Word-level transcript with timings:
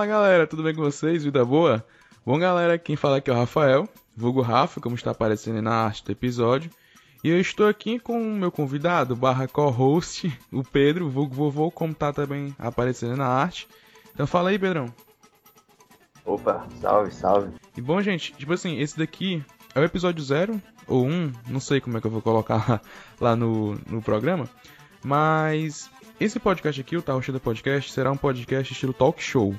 Fala 0.00 0.08
galera, 0.08 0.46
tudo 0.46 0.62
bem 0.62 0.74
com 0.74 0.80
vocês? 0.80 1.24
Vida 1.24 1.44
boa? 1.44 1.84
Bom 2.24 2.38
galera, 2.38 2.78
quem 2.78 2.96
fala 2.96 3.18
aqui 3.18 3.28
é 3.28 3.34
o 3.34 3.36
Rafael, 3.36 3.86
vulgo 4.16 4.40
Rafa, 4.40 4.80
como 4.80 4.94
está 4.94 5.10
aparecendo 5.10 5.60
na 5.60 5.74
arte 5.74 6.02
do 6.02 6.10
episódio. 6.10 6.70
E 7.22 7.28
eu 7.28 7.38
estou 7.38 7.68
aqui 7.68 7.98
com 7.98 8.18
o 8.18 8.34
meu 8.34 8.50
convidado, 8.50 9.14
barra 9.14 9.46
co-host, 9.46 10.34
o 10.50 10.64
Pedro, 10.64 11.10
vulgo 11.10 11.34
vovô, 11.34 11.70
como 11.70 11.92
tá 11.92 12.14
também 12.14 12.56
aparecendo 12.58 13.14
na 13.14 13.26
arte. 13.26 13.68
Então 14.14 14.26
fala 14.26 14.48
aí, 14.48 14.58
Pedrão. 14.58 14.86
Opa, 16.24 16.66
salve, 16.80 17.12
salve. 17.12 17.50
E 17.76 17.82
bom, 17.82 18.00
gente, 18.00 18.32
tipo 18.32 18.54
assim, 18.54 18.80
esse 18.80 18.96
daqui 18.96 19.44
é 19.74 19.80
o 19.80 19.84
episódio 19.84 20.24
0 20.24 20.62
ou 20.88 21.04
1, 21.04 21.12
um, 21.12 21.32
não 21.46 21.60
sei 21.60 21.78
como 21.78 21.98
é 21.98 22.00
que 22.00 22.06
eu 22.06 22.10
vou 22.10 22.22
colocar 22.22 22.80
lá 23.20 23.36
no, 23.36 23.74
no 23.86 24.00
programa, 24.00 24.48
mas 25.04 25.90
esse 26.18 26.40
podcast 26.40 26.80
aqui, 26.80 26.96
o 26.96 27.02
Tarrocheda 27.02 27.38
Podcast, 27.38 27.92
será 27.92 28.10
um 28.10 28.16
podcast 28.16 28.72
estilo 28.72 28.94
talk 28.94 29.22
show, 29.22 29.54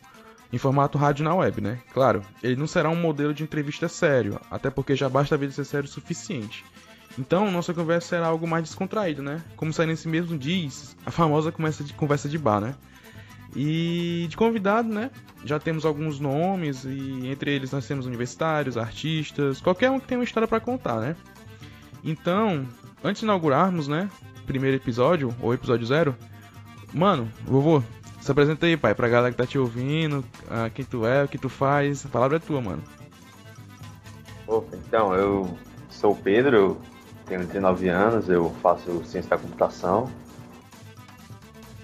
em 0.52 0.58
formato 0.58 0.98
rádio 0.98 1.24
na 1.24 1.34
web, 1.34 1.62
né? 1.62 1.80
Claro, 1.94 2.22
ele 2.44 2.56
não 2.56 2.68
será 2.68 2.90
um 2.90 2.96
modelo 2.96 3.34
de 3.34 3.44
entrevista 3.44 3.88
sério, 3.88 4.40
até 4.50 4.70
porque 4.70 4.96
já 4.96 5.08
basta 5.08 5.36
a 5.36 5.38
vida 5.38 5.54
ser 5.54 5.66
sério 5.66 5.88
o 5.88 5.92
suficiente. 5.92 6.64
Então, 7.18 7.52
nossa 7.52 7.74
conversa 7.74 8.10
será 8.10 8.28
algo 8.28 8.48
mais 8.48 8.64
descontraído, 8.64 9.22
né? 9.22 9.42
Como 9.56 9.74
sai 9.74 9.86
nesse 9.86 10.08
mesmo 10.08 10.38
diz, 10.38 10.96
a 11.06 11.12
famosa 11.12 11.52
conversa 11.52 11.84
de, 11.84 11.94
conversa 11.94 12.30
de 12.30 12.38
bar, 12.38 12.62
né? 12.62 12.76
E 13.56 14.28
de 14.30 14.38
convidado, 14.38 14.88
né? 14.88 15.12
Já 15.44 15.60
temos 15.60 15.86
alguns 15.86 16.20
nomes 16.20 16.86
e 16.86 17.28
entre 17.28 17.54
eles 17.54 17.72
nós 17.72 17.86
temos 17.86 18.06
universitários, 18.06 18.78
artistas, 18.78 19.60
qualquer 19.60 19.90
um 19.90 20.00
que 20.00 20.08
tenha 20.08 20.20
uma 20.20 20.24
história 20.24 20.48
para 20.48 20.60
contar, 20.60 21.00
né? 21.02 21.16
Então, 22.04 22.66
antes 23.04 23.20
de 23.20 23.26
inaugurarmos, 23.26 23.88
né, 23.88 24.10
primeiro 24.46 24.78
episódio 24.78 25.36
ou 25.42 25.54
episódio 25.54 25.86
zero, 25.86 26.16
Mano, 26.94 27.32
vovô, 27.46 27.82
se 28.22 28.32
apresenta 28.32 28.68
aí, 28.68 28.78
pai, 28.78 28.94
pra 28.94 29.10
galera 29.10 29.32
que 29.32 29.38
tá 29.38 29.48
te 29.48 29.58
ouvindo, 29.58 30.20
uh, 30.46 30.70
quem 30.74 30.86
tu 30.86 31.06
é, 31.06 31.24
o 31.24 31.28
que 31.28 31.40
tu 31.40 31.50
faz, 31.50 32.06
a 32.06 32.10
palavra 32.10 32.38
é 32.38 32.40
tua, 32.40 32.62
mano. 32.62 32.84
Opa, 34.46 34.76
então, 34.76 35.14
eu 35.16 35.58
sou 35.90 36.12
o 36.12 36.16
Pedro, 36.16 36.80
tenho 37.26 37.46
19 37.46 37.90
anos, 37.90 38.30
eu 38.30 38.54
faço 38.62 39.04
ciência 39.06 39.32
da 39.32 39.38
computação. 39.38 40.12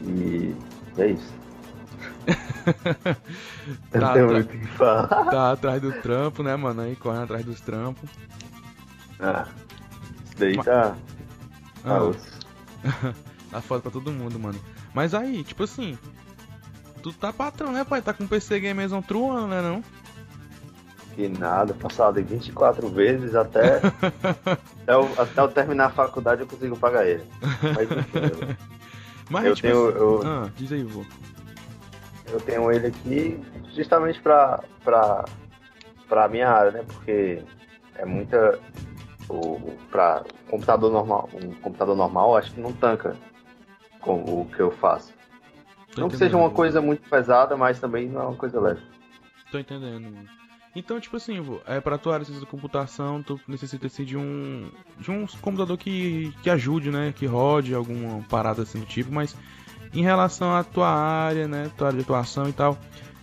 E 0.02 0.56
é 0.98 1.08
isso. 1.08 1.34
tá, 3.92 4.14
tenho 4.14 4.32
muito 4.32 4.50
que 4.50 4.68
falar. 4.68 5.08
Tá 5.08 5.52
atrás 5.54 5.82
do 5.82 5.92
trampo, 6.02 6.44
né, 6.44 6.56
mano? 6.56 6.82
Aí 6.82 6.96
correndo 6.96 7.24
atrás 7.24 7.46
dos 7.46 7.60
trampos. 7.62 8.10
Ah, 9.20 9.48
isso 10.26 10.38
daí 10.38 10.58
tá. 10.58 10.96
Tá, 11.84 12.00
tá 13.50 13.62
foda 13.62 13.82
pra 13.82 13.92
todo 13.92 14.12
mundo, 14.12 14.38
mano. 14.38 14.60
Mas 14.94 15.14
aí, 15.14 15.44
tipo 15.44 15.64
assim, 15.64 15.98
tu 17.12 17.20
tá 17.20 17.34
patrão, 17.34 17.72
né, 17.72 17.84
pai? 17.84 18.02
Tá 18.02 18.14
com 18.14 18.24
o 18.24 18.28
PC 18.28 18.60
Gamers 18.60 18.92
on 18.92 19.02
truando, 19.02 19.48
né, 19.48 19.62
não? 19.62 19.84
Que 21.16 21.28
nada, 21.28 21.74
passado 21.74 22.24
24 22.24 22.88
vezes 22.90 23.34
até, 23.34 23.78
até, 23.82 24.94
eu, 24.94 25.10
até 25.18 25.42
eu 25.42 25.48
terminar 25.48 25.88
a 25.88 25.92
faculdade 25.92 26.42
eu 26.42 26.48
consigo 26.48 26.78
pagar 26.78 27.08
ele. 27.08 27.24
Mas 27.76 27.92
enfim, 27.92 28.58
Mas, 29.30 29.46
eu 29.46 29.56
tipo 29.56 29.68
tenho. 29.68 29.90
Assim... 29.90 29.98
Eu... 29.98 30.22
Ah, 30.24 30.50
diz 30.56 30.72
aí, 30.72 30.84
vô. 30.84 31.04
Eu 32.32 32.40
tenho 32.42 32.72
ele 32.72 32.88
aqui 32.88 33.40
justamente 33.74 34.22
pra, 34.22 34.64
pra, 34.84 35.26
pra 36.08 36.28
minha 36.28 36.50
área, 36.50 36.72
né? 36.72 36.84
Porque 36.88 37.42
é 37.96 38.06
muita. 38.06 38.60
O, 39.30 39.60
pra 39.92 40.24
computador 40.50 40.92
normal, 40.92 41.30
um 41.34 41.54
computador 41.56 41.98
normal 41.98 42.38
acho 42.38 42.54
que 42.54 42.62
não 42.62 42.72
tanca 42.72 43.18
com 44.00 44.22
o 44.22 44.46
que 44.46 44.62
eu 44.62 44.72
faço. 44.72 45.17
Tô 45.98 46.02
não 46.02 46.10
que 46.10 46.18
seja 46.18 46.38
uma 46.38 46.52
coisa 46.52 46.80
muito 46.80 47.10
pesada, 47.10 47.58
mas 47.58 47.80
também 47.80 48.08
não 48.08 48.22
é 48.22 48.26
uma 48.26 48.36
coisa 48.36 48.60
leve. 48.62 48.82
Tô 49.52 49.58
entendendo, 49.58 50.04
mano. 50.04 50.30
Então, 50.76 51.00
tipo 51.00 51.18
assim, 51.18 51.38
é 51.66 51.82
para 51.82 51.98
tua 51.98 52.14
área 52.14 52.26
de 52.26 52.46
computação, 52.46 53.24
tu 53.24 53.40
necessita 53.48 53.88
assim, 53.88 54.04
de 54.04 54.16
um 54.16 54.70
de 55.00 55.10
um 55.10 55.26
computador 55.42 55.76
que, 55.76 56.32
que 56.44 56.52
ajude, 56.52 56.92
né, 56.92 57.12
que 57.16 57.26
rode 57.26 57.74
alguma 57.74 58.22
parada 58.30 58.62
assim 58.62 58.80
do 58.80 58.86
tipo, 58.86 59.12
mas 59.12 59.36
em 59.92 60.04
relação 60.04 60.56
à 60.56 60.64
tua 60.64 60.88
área, 60.88 61.48
né, 61.48 61.72
tua 61.76 61.88
área 61.88 61.98
de 61.98 62.04
atuação 62.04 62.48
e 62.48 62.54
tal, 62.54 62.78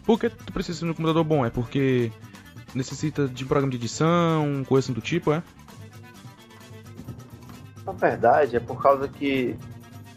por 0.04 0.18
que 0.18 0.28
tu 0.28 0.52
precisa 0.52 0.80
de 0.80 0.86
um 0.86 0.94
computador 0.94 1.22
bom? 1.22 1.46
É 1.46 1.50
porque 1.50 2.10
necessita 2.74 3.28
de 3.28 3.44
um 3.44 3.46
programa 3.46 3.70
de 3.70 3.76
edição, 3.76 4.64
coisa 4.66 4.86
assim 4.86 4.92
do 4.92 5.00
tipo, 5.00 5.32
é? 5.32 5.40
Na 7.86 7.92
verdade, 7.92 8.56
é 8.56 8.60
por 8.60 8.82
causa 8.82 9.06
que 9.06 9.56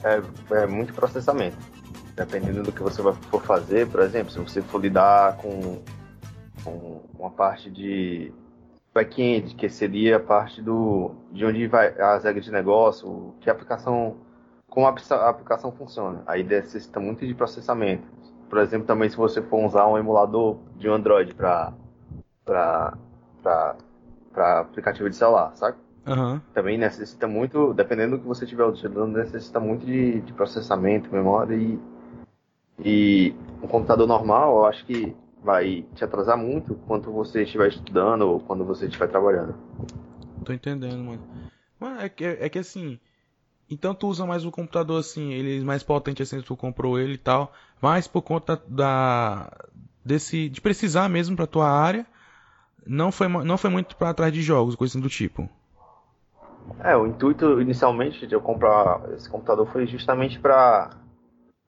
é, 0.04 0.64
é 0.64 0.66
muito 0.66 0.92
processamento. 0.92 1.58
Dependendo 2.18 2.64
do 2.64 2.72
que 2.72 2.82
você 2.82 3.02
for 3.02 3.44
fazer, 3.44 3.88
por 3.88 4.02
exemplo, 4.02 4.32
se 4.32 4.40
você 4.40 4.60
for 4.60 4.82
lidar 4.82 5.38
com, 5.38 5.84
com 6.64 7.02
uma 7.18 7.30
parte 7.30 7.70
de 7.70 8.34
back-end, 8.92 9.54
que 9.54 9.70
seria 9.70 10.18
a 10.18 10.20
parte 10.20 10.60
do 10.60 11.12
de 11.32 11.46
onde 11.46 11.68
vai 11.68 11.90
as 12.00 12.24
regras 12.24 12.44
de 12.44 12.52
negócio, 12.52 13.36
que 13.40 13.52
a 13.52 13.54
aplicação 13.54 14.18
como 14.68 14.88
a 14.88 15.30
aplicação 15.30 15.72
funciona. 15.72 16.24
Aí 16.26 16.44
necessita 16.44 17.00
muito 17.00 17.26
de 17.26 17.36
processamento. 17.36 18.08
Por 18.50 18.60
exemplo, 18.60 18.88
também 18.88 19.10
se 19.10 19.16
você 19.16 19.42
for 19.42 19.64
usar 19.64 19.88
um 19.88 19.98
emulador 19.98 20.58
de 20.76 20.90
um 20.90 20.94
Android 20.94 21.34
para 21.36 21.74
para 22.44 22.98
aplicativo 24.62 25.10
de 25.10 25.16
celular, 25.16 25.56
sabe? 25.56 25.78
Uhum. 26.08 26.40
Também 26.54 26.78
necessita 26.78 27.28
muito, 27.28 27.74
dependendo 27.74 28.16
do 28.16 28.22
que 28.22 28.28
você 28.28 28.46
estiver 28.46 28.66
utilizando, 28.66 29.18
necessita 29.18 29.60
muito 29.60 29.86
de, 29.86 30.22
de 30.22 30.34
processamento, 30.34 31.12
memória 31.12 31.56
e, 31.56 31.78
e 32.84 33.34
um 33.62 33.68
computador 33.68 34.08
normal, 34.08 34.58
eu 34.58 34.66
acho 34.66 34.86
que 34.86 35.16
vai 35.44 35.86
te 35.96 36.04
atrasar 36.04 36.38
muito 36.38 36.76
quando 36.88 37.12
você 37.12 37.44
estiver 37.44 37.70
estudando 37.70 38.22
ou 38.24 38.40
quando 38.40 38.66
você 38.66 38.86
estiver 38.86 39.08
trabalhando. 39.08 39.56
Tô 40.44 40.54
entendendo, 40.54 41.04
mano. 41.04 41.22
Mano, 41.80 42.02
é 42.02 42.10
que, 42.10 42.26
é 42.26 42.50
que 42.50 42.60
assim. 42.60 43.00
Então 43.70 43.94
tu 43.94 44.08
usa 44.08 44.26
mais 44.26 44.46
o 44.46 44.52
computador 44.52 45.00
assim, 45.00 45.34
ele 45.34 45.60
é 45.60 45.64
mais 45.64 45.84
potente 45.84 46.22
assim, 46.22 46.42
tu 46.42 46.56
comprou 46.56 46.98
ele 46.98 47.14
e 47.14 47.18
tal, 47.18 47.52
mas 47.82 48.08
por 48.08 48.22
conta 48.22 48.62
da. 48.68 49.52
desse. 50.04 50.48
de 50.50 50.62
precisar 50.62 51.10
mesmo 51.10 51.36
pra 51.36 51.46
tua 51.46 51.70
área, 51.70 52.06
não 52.86 53.12
foi, 53.12 53.28
não 53.28 53.58
foi 53.58 53.70
muito 53.70 53.96
para 53.96 54.14
trás 54.14 54.32
de 54.32 54.42
jogos, 54.42 54.76
coisa 54.76 54.94
assim 54.94 55.02
do 55.02 55.10
tipo. 55.10 55.50
É, 56.80 56.96
o 56.96 57.08
intuito 57.08 57.60
inicialmente 57.62 58.28
de 58.28 58.36
eu 58.36 58.42
comprar 58.42 59.02
esse 59.14 59.30
computador 59.30 59.68
foi 59.68 59.88
justamente 59.88 60.40
para 60.40 60.92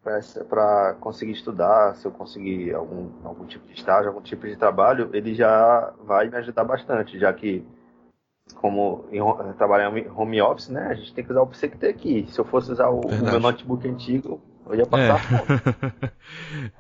para 0.04 0.96
conseguir 1.00 1.34
estudar, 1.34 1.96
se 1.96 2.06
eu 2.06 2.12
conseguir 2.12 2.74
algum, 2.74 3.10
algum 3.24 3.46
tipo 3.46 3.68
de 3.68 3.74
estágio, 3.74 4.10
algum 4.10 4.22
tipo 4.22 4.48
de 4.48 4.56
trabalho, 4.56 5.10
ele 5.14 5.36
já 5.36 5.94
vai 6.04 6.30
me 6.30 6.38
ajudar 6.38 6.64
bastante, 6.64 7.20
já 7.20 7.34
que 7.34 7.66
como 8.56 9.06
em, 9.12 9.20
trabalhar 9.56 9.96
em 9.96 10.10
home 10.10 10.42
office, 10.42 10.70
né, 10.70 10.88
a 10.90 10.94
gente 10.96 11.14
tem 11.14 11.24
que 11.24 11.32
usar 11.32 11.42
o 11.42 11.48
PC 11.48 11.70
que 11.70 11.78
tem 11.78 11.90
aqui. 11.90 12.26
Se 12.30 12.40
eu 12.40 12.46
fosse 12.46 12.72
usar 12.72 12.90
o, 12.90 13.02
o 13.02 13.24
meu 13.24 13.40
notebook 13.40 13.88
antigo, 13.88 14.42
eu 14.68 14.76
ia 14.76 14.86
passar 14.86 15.22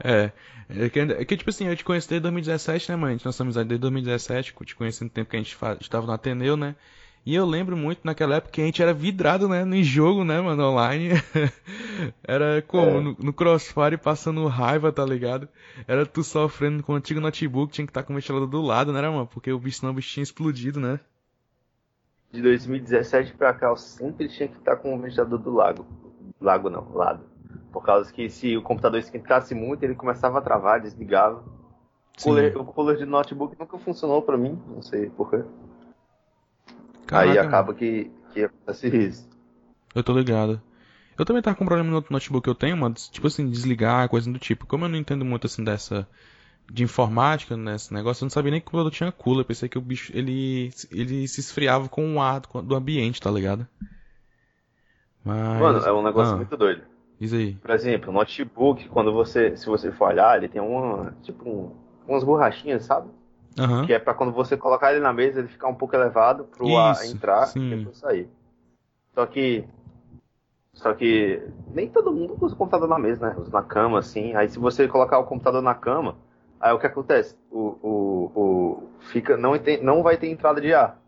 é. 0.03 0.25
é. 0.25 0.31
É 0.69 0.87
que, 0.87 0.99
é 0.99 1.25
que, 1.25 1.35
tipo 1.35 1.49
assim, 1.49 1.67
eu 1.67 1.75
te 1.75 1.83
conheci 1.83 2.07
desde 2.07 2.21
2017, 2.21 2.91
né, 2.91 2.95
mãe? 2.95 3.09
A 3.09 3.11
gente 3.13 3.25
nós 3.25 3.33
estamos 3.33 3.55
desde 3.55 3.75
2017, 3.79 4.53
te 4.63 4.75
conheci 4.75 5.03
no 5.03 5.09
tempo 5.09 5.31
que 5.31 5.35
a 5.35 5.39
gente 5.39 5.57
estava 5.81 6.05
no 6.05 6.13
Ateneu, 6.13 6.55
né? 6.55 6.75
E 7.25 7.35
eu 7.35 7.45
lembro 7.45 7.75
muito 7.75 8.01
naquela 8.03 8.35
época 8.35 8.53
que 8.53 8.61
a 8.61 8.65
gente 8.65 8.81
era 8.81 8.93
vidrado, 8.93 9.47
né, 9.47 9.63
no 9.65 9.81
jogo, 9.83 10.23
né, 10.23 10.39
mano, 10.39 10.63
online. 10.63 11.09
era 12.23 12.61
como 12.61 12.89
é. 12.89 13.01
no, 13.01 13.15
no, 13.19 13.33
Crossfire 13.33 13.97
passando 13.97 14.47
raiva, 14.47 14.91
tá 14.91 15.05
ligado? 15.05 15.47
Era 15.87 16.05
tu 16.05 16.23
sofrendo 16.23 16.81
com 16.81 16.93
o 16.93 16.95
antigo 16.95 17.19
notebook, 17.19 17.73
tinha 17.73 17.85
que 17.85 17.91
estar 17.91 18.01
tá 18.01 18.07
com 18.07 18.13
o 18.13 18.15
ventilador 18.15 18.47
do 18.47 18.61
lado, 18.61 18.93
né, 18.93 19.01
mano? 19.01 19.27
Porque 19.27 19.51
o 19.51 19.59
bicho 19.59 19.83
não 19.83 19.91
o 19.91 19.95
bicho 19.95 20.13
tinha 20.13 20.23
explodido, 20.23 20.79
né? 20.79 20.99
De 22.31 22.41
2017 22.41 23.33
pra 23.33 23.53
cá, 23.53 23.67
eu 23.67 23.77
sempre 23.77 24.27
tinha 24.29 24.47
que 24.47 24.57
estar 24.57 24.75
tá 24.75 24.81
com 24.81 24.95
o 24.95 24.99
ventilador 24.99 25.39
do 25.39 25.51
lago. 25.51 25.85
Lago 26.39 26.69
não, 26.69 26.93
lado. 26.93 27.23
Por 27.71 27.83
causa 27.83 28.11
que 28.11 28.29
se 28.29 28.55
o 28.55 28.61
computador 28.61 28.99
esquentasse 28.99 29.53
muito, 29.53 29.83
ele 29.83 29.95
começava 29.95 30.39
a 30.39 30.41
travar, 30.41 30.81
desligava. 30.81 31.43
O 32.19 32.23
cooler, 32.23 32.57
o 32.57 32.65
cooler 32.65 32.97
de 32.97 33.05
notebook 33.05 33.55
nunca 33.59 33.77
funcionou 33.77 34.21
pra 34.21 34.37
mim, 34.37 34.59
não 34.67 34.81
sei 34.81 35.09
porquê. 35.09 35.43
Caraca, 37.09 37.31
Aí 37.31 37.37
acaba 37.39 37.73
que, 37.73 38.11
que 38.31 38.43
acontece 38.43 38.87
isso. 38.87 39.29
Eu 39.95 40.03
tô 40.03 40.13
ligado. 40.13 40.61
Eu 41.17 41.25
também 41.25 41.41
tava 41.41 41.57
com 41.57 41.63
um 41.63 41.67
problema 41.67 41.89
no 41.89 42.05
notebook 42.07 42.43
que 42.43 42.49
eu 42.49 42.55
tenho, 42.55 42.93
tipo 43.11 43.25
assim, 43.25 43.49
desligar, 43.49 44.07
coisa 44.07 44.31
do 44.31 44.37
tipo. 44.37 44.67
Como 44.67 44.85
eu 44.85 44.89
não 44.89 44.97
entendo 44.97 45.25
muito 45.25 45.47
assim 45.47 45.63
dessa 45.63 46.07
de 46.71 46.83
informática 46.83 47.57
nesse 47.57 47.91
negócio, 47.91 48.21
eu 48.21 48.27
não 48.27 48.29
sabia 48.29 48.51
nem 48.51 48.61
que 48.61 48.67
o 48.67 48.69
computador 48.69 48.91
tinha 48.91 49.11
cooler. 49.11 49.41
Eu 49.41 49.45
pensei 49.45 49.67
que 49.67 49.77
o 49.77 49.81
bicho 49.81 50.11
ele, 50.15 50.71
ele 50.91 51.27
se 51.27 51.39
esfriava 51.39 51.89
com 51.89 52.15
o 52.15 52.21
ar 52.21 52.41
do 52.41 52.75
ambiente, 52.75 53.19
tá 53.19 53.31
ligado? 53.31 53.67
Mas... 55.25 55.59
Mano, 55.59 55.79
é 55.79 55.91
um 55.91 56.03
negócio 56.03 56.35
ah, 56.35 56.37
muito 56.37 56.55
doido. 56.55 56.83
Diz 57.19 57.33
aí. 57.33 57.55
Por 57.55 57.71
exemplo, 57.71 58.13
notebook, 58.13 58.87
quando 58.87 59.11
você, 59.11 59.57
se 59.57 59.65
você 59.65 59.91
for 59.91 60.09
olhar, 60.09 60.37
ele 60.37 60.47
tem 60.47 60.61
uma, 60.61 61.17
tipo, 61.23 61.49
um, 61.49 61.75
umas 62.07 62.23
borrachinhas, 62.23 62.85
sabe? 62.85 63.09
Uhum. 63.59 63.85
Que 63.85 63.93
é 63.93 63.99
para 63.99 64.13
quando 64.13 64.31
você 64.31 64.55
colocar 64.55 64.91
ele 64.91 65.01
na 65.01 65.13
mesa, 65.13 65.39
ele 65.39 65.47
ficar 65.47 65.67
um 65.67 65.75
pouco 65.75 65.95
elevado 65.95 66.45
pro 66.45 66.67
Isso, 66.67 66.77
ar 66.77 67.05
entrar 67.05 67.45
sim. 67.47 67.59
e 67.59 67.75
depois 67.77 67.97
sair. 67.97 68.29
Só 69.13 69.25
que. 69.25 69.65
Só 70.73 70.93
que 70.93 71.43
nem 71.73 71.89
todo 71.89 72.11
mundo 72.11 72.37
usa 72.39 72.53
o 72.53 72.57
computador 72.57 72.87
na 72.87 72.97
mesa, 72.97 73.27
né? 73.27 73.35
Usa 73.37 73.51
na 73.51 73.61
cama, 73.61 73.99
assim. 73.99 74.35
Aí 74.35 74.47
se 74.47 74.57
você 74.57 74.87
colocar 74.87 75.19
o 75.19 75.25
computador 75.25 75.61
na 75.61 75.75
cama, 75.75 76.15
Aí 76.59 76.73
o 76.73 76.79
que 76.79 76.87
acontece? 76.87 77.37
O, 77.49 77.77
o, 77.81 78.31
o 78.35 78.89
fica, 78.99 79.37
não, 79.37 79.57
tem, 79.57 79.81
não 79.81 80.03
vai 80.03 80.17
ter 80.17 80.27
entrada 80.27 80.59
de 80.59 80.73
ar. 80.73 80.99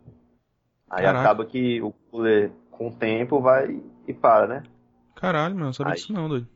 Aí 0.89 1.03
Caraca. 1.03 1.19
acaba 1.19 1.45
que 1.45 1.81
o 1.81 1.91
cooler, 2.09 2.51
com 2.69 2.87
o 2.87 2.95
tempo, 2.95 3.41
vai 3.41 3.81
e 4.07 4.13
para, 4.13 4.47
né? 4.47 4.63
Caralho, 5.15 5.55
mano, 5.55 5.67
não 5.67 5.73
sabia 5.73 5.93
disso 5.93 6.13
não, 6.13 6.29
doido. 6.29 6.47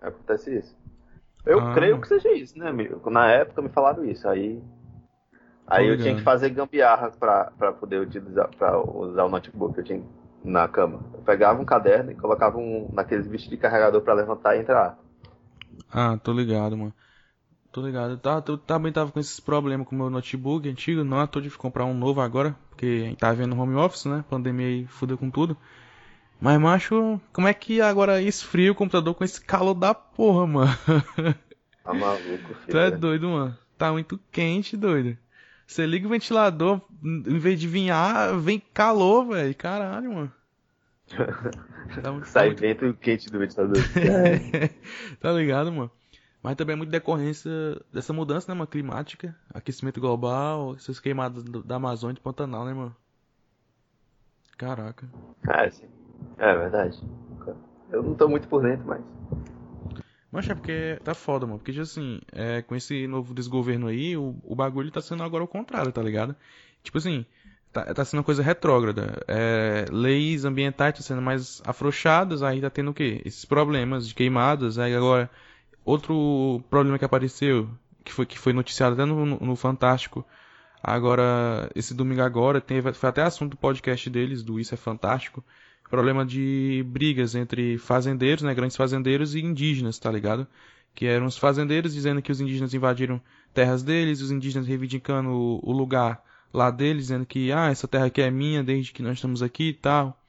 Acontece 0.00 0.58
isso. 0.58 0.76
Eu 1.46 1.60
ah, 1.60 1.74
creio 1.74 2.00
que 2.00 2.08
seja 2.08 2.32
isso, 2.32 2.58
né, 2.58 2.68
amigo? 2.68 3.08
Na 3.08 3.30
época 3.30 3.62
me 3.62 3.68
falaram 3.68 4.04
isso, 4.04 4.28
aí. 4.28 4.60
Aí 5.66 5.88
eu 5.88 5.96
tinha 5.98 6.14
que 6.14 6.22
fazer 6.22 6.50
gambiarra 6.50 7.10
pra, 7.10 7.50
pra 7.58 7.72
poder 7.72 8.00
utilizar, 8.00 8.48
pra 8.56 8.78
usar 8.78 9.24
o 9.24 9.28
notebook. 9.28 9.78
Eu 9.78 9.84
tinha 9.84 10.02
na 10.44 10.68
cama. 10.68 11.00
Eu 11.14 11.20
pegava 11.20 11.60
um 11.60 11.64
caderno 11.64 12.12
e 12.12 12.14
colocava 12.14 12.58
um 12.58 12.88
naqueles 12.92 13.26
bichos 13.26 13.48
de 13.48 13.56
carregador 13.56 14.02
para 14.02 14.14
levantar 14.14 14.56
e 14.56 14.60
entrar. 14.60 14.98
Ah, 15.90 16.16
tô 16.18 16.32
ligado, 16.32 16.76
mano. 16.76 16.94
Tô 17.72 17.82
ligado. 17.82 18.18
Tá, 18.18 18.42
eu 18.48 18.58
também 18.58 18.92
tava 18.92 19.12
com 19.12 19.20
esses 19.20 19.40
problemas 19.40 19.86
com 19.86 19.94
o 19.94 19.98
meu 19.98 20.10
notebook 20.10 20.68
antigo. 20.68 21.04
Não 21.04 21.20
à 21.20 21.26
toa 21.26 21.42
de 21.42 21.50
comprar 21.50 21.84
um 21.86 21.94
novo 21.94 22.20
agora. 22.20 22.56
Porque 22.70 22.86
a 22.86 23.08
gente 23.10 23.18
tá 23.18 23.32
vendo 23.32 23.58
home 23.58 23.76
office, 23.76 24.06
né? 24.06 24.24
Pandemia 24.30 24.66
aí 24.66 24.86
fudeu 24.86 25.18
com 25.18 25.30
tudo. 25.30 25.56
Mas, 26.40 26.60
macho, 26.60 27.20
como 27.32 27.48
é 27.48 27.54
que 27.54 27.80
agora 27.80 28.20
esfria 28.22 28.72
o 28.72 28.74
computador 28.74 29.14
com 29.14 29.24
esse 29.24 29.40
calor 29.40 29.74
da 29.74 29.94
porra, 29.94 30.46
mano? 30.46 30.70
Tá 31.82 31.94
maluco, 31.94 32.54
filho. 32.54 32.64
Tu 32.70 32.78
é 32.78 32.90
doido, 32.90 33.28
mano. 33.28 33.56
Tá 33.78 33.92
muito 33.92 34.18
quente, 34.30 34.76
doido. 34.76 35.16
Você 35.66 35.86
liga 35.86 36.06
o 36.06 36.10
ventilador, 36.10 36.80
em 37.02 37.38
vez 37.38 37.58
de 37.58 37.66
vir 37.66 37.90
ar, 37.90 38.38
vem 38.38 38.60
calor, 38.72 39.26
velho. 39.28 39.54
Caralho, 39.54 40.12
mano. 40.12 40.32
Tá 42.02 42.10
muito, 42.10 42.26
Sai 42.26 42.46
muito... 42.46 42.60
vento 42.60 42.94
quente 42.94 43.30
do 43.30 43.38
ventilador. 43.38 43.76
tá 45.20 45.32
ligado, 45.32 45.70
mano? 45.70 45.90
Mas 46.42 46.56
também 46.56 46.72
é 46.74 46.76
muito 46.76 46.90
decorrência 46.90 47.50
dessa 47.92 48.12
mudança, 48.12 48.50
né, 48.50 48.58
mano? 48.58 48.66
Climática, 48.66 49.36
aquecimento 49.52 50.00
global, 50.00 50.74
essas 50.74 50.98
queimadas 50.98 51.44
da 51.44 51.76
Amazônia 51.76 52.18
e 52.18 52.22
Pantanal, 52.22 52.64
né, 52.64 52.72
mano? 52.72 52.96
Caraca. 54.56 55.06
É, 55.48 55.70
sim. 55.70 55.86
É 56.38 56.56
verdade. 56.56 57.00
Eu 57.90 58.02
não 58.02 58.14
tô 58.14 58.28
muito 58.28 58.48
por 58.48 58.62
dentro, 58.62 58.86
mas. 58.86 59.02
Mas 60.34 60.50
é 60.50 60.54
porque 60.56 60.98
tá 61.04 61.14
foda, 61.14 61.46
mano. 61.46 61.60
Porque, 61.60 61.70
tipo 61.70 61.84
assim, 61.84 62.20
é, 62.32 62.60
com 62.60 62.74
esse 62.74 63.06
novo 63.06 63.32
desgoverno 63.32 63.86
aí, 63.86 64.16
o, 64.16 64.34
o 64.42 64.56
bagulho 64.56 64.90
tá 64.90 65.00
sendo 65.00 65.22
agora 65.22 65.44
o 65.44 65.48
contrário, 65.48 65.92
tá 65.92 66.02
ligado? 66.02 66.34
Tipo 66.82 66.98
assim, 66.98 67.24
tá, 67.72 67.94
tá 67.94 68.04
sendo 68.04 68.24
coisa 68.24 68.42
retrógrada. 68.42 69.22
É, 69.28 69.84
leis 69.92 70.44
ambientais 70.44 70.94
estão 70.94 71.06
sendo 71.06 71.22
mais 71.22 71.62
afrouxadas, 71.64 72.42
aí 72.42 72.60
tá 72.60 72.68
tendo 72.68 72.90
o 72.90 72.94
quê? 72.94 73.22
Esses 73.24 73.44
problemas 73.44 74.08
de 74.08 74.14
queimadas, 74.14 74.76
aí 74.76 74.92
agora. 74.92 75.30
Outro 75.84 76.64
problema 76.68 76.98
que 76.98 77.04
apareceu, 77.04 77.70
que 78.02 78.12
foi, 78.12 78.26
que 78.26 78.38
foi 78.38 78.52
noticiado 78.52 78.94
até 78.94 79.04
no, 79.04 79.24
no, 79.24 79.38
no 79.38 79.54
Fantástico, 79.54 80.26
agora, 80.82 81.70
esse 81.76 81.94
domingo 81.94 82.22
agora, 82.22 82.60
teve, 82.60 82.92
foi 82.92 83.08
até 83.08 83.22
assunto 83.22 83.52
do 83.52 83.56
podcast 83.56 84.10
deles, 84.10 84.42
do 84.42 84.58
Isso 84.58 84.74
é 84.74 84.76
Fantástico, 84.76 85.44
problema 85.94 86.26
de 86.26 86.84
brigas 86.88 87.36
entre 87.36 87.78
fazendeiros, 87.78 88.42
né, 88.42 88.52
grandes 88.52 88.76
fazendeiros 88.76 89.36
e 89.36 89.40
indígenas, 89.40 89.96
tá 89.96 90.10
ligado? 90.10 90.44
Que 90.92 91.06
eram 91.06 91.26
os 91.26 91.38
fazendeiros 91.38 91.94
dizendo 91.94 92.20
que 92.20 92.32
os 92.32 92.40
indígenas 92.40 92.74
invadiram 92.74 93.20
terras 93.52 93.84
deles, 93.84 94.20
os 94.20 94.32
indígenas 94.32 94.66
reivindicando 94.66 95.30
o, 95.30 95.72
lugar 95.72 96.20
lá 96.52 96.68
deles, 96.68 97.04
dizendo 97.04 97.24
que, 97.24 97.52
ah, 97.52 97.70
essa 97.70 97.86
terra 97.86 98.06
aqui 98.06 98.20
é 98.20 98.30
minha 98.30 98.64
desde 98.64 98.92
que 98.92 99.02
nós 99.02 99.18
estamos 99.18 99.40
aqui 99.40 99.68
e 99.68 99.72
tal. 99.72 100.20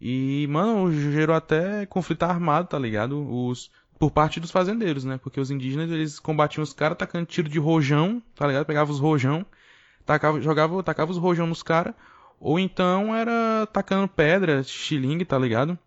E, 0.00 0.46
mano, 0.48 0.92
gerou 0.92 1.34
até 1.34 1.84
conflito 1.86 2.22
armado, 2.22 2.68
tá 2.68 2.78
ligado? 2.78 3.18
Os, 3.28 3.72
por 3.98 4.12
parte 4.12 4.38
dos 4.38 4.52
fazendeiros, 4.52 5.04
né? 5.04 5.18
Porque 5.18 5.40
os 5.40 5.50
indígenas, 5.50 5.90
eles 5.90 6.20
combatiam 6.20 6.62
os 6.62 6.72
caras 6.72 6.96
tacando 6.96 7.26
tiro 7.26 7.48
de 7.48 7.58
rojão, 7.58 8.22
tá 8.36 8.46
ligado? 8.46 8.66
Pegava 8.66 8.92
os 8.92 9.00
rojão, 9.00 9.44
tacava, 10.06 10.40
jogava, 10.40 10.80
tacava 10.84 11.10
os 11.10 11.18
rojão 11.18 11.48
nos 11.48 11.64
caras, 11.64 11.94
ou 12.40 12.58
então 12.58 13.14
era 13.14 13.66
tacando 13.72 14.08
pedra, 14.08 14.62
xilingue, 14.62 15.24
tá 15.24 15.38
ligado? 15.38 15.78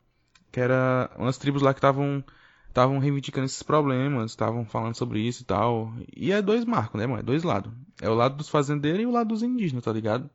Que 0.52 0.60
era 0.60 1.10
umas 1.18 1.38
tribos 1.38 1.62
lá 1.62 1.74
que 1.74 1.80
estavam 1.80 2.24
estavam 2.68 3.00
reivindicando 3.00 3.46
esses 3.46 3.64
problemas, 3.64 4.32
estavam 4.32 4.66
falando 4.66 4.96
sobre 4.96 5.20
isso 5.20 5.44
e 5.44 5.46
tal. 5.46 5.94
E 6.16 6.32
é 6.32 6.42
dois 6.42 6.64
marcos, 6.66 7.00
né, 7.00 7.06
mano? 7.06 7.20
É 7.20 7.24
dois 7.24 7.44
lados. 7.44 7.72
É 8.02 8.10
o 8.10 8.14
lado 8.14 8.38
dos 8.38 8.50
fazendeiros 8.50 9.02
e 9.02 9.06
o 9.06 9.12
lado 9.12 9.28
dos 9.28 9.44
indígenas, 9.44 9.84
tá 9.84 9.92
ligado? 9.92 10.30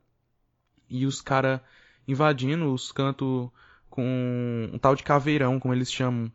E 0.89 1.05
os 1.05 1.21
caras 1.21 1.59
invadindo 2.07 2.71
os 2.71 2.91
cantos 2.91 3.49
com 3.89 4.69
um 4.71 4.77
tal 4.77 4.95
de 4.95 5.03
caveirão, 5.03 5.59
como 5.59 5.73
eles 5.73 5.91
chamam, 5.91 6.31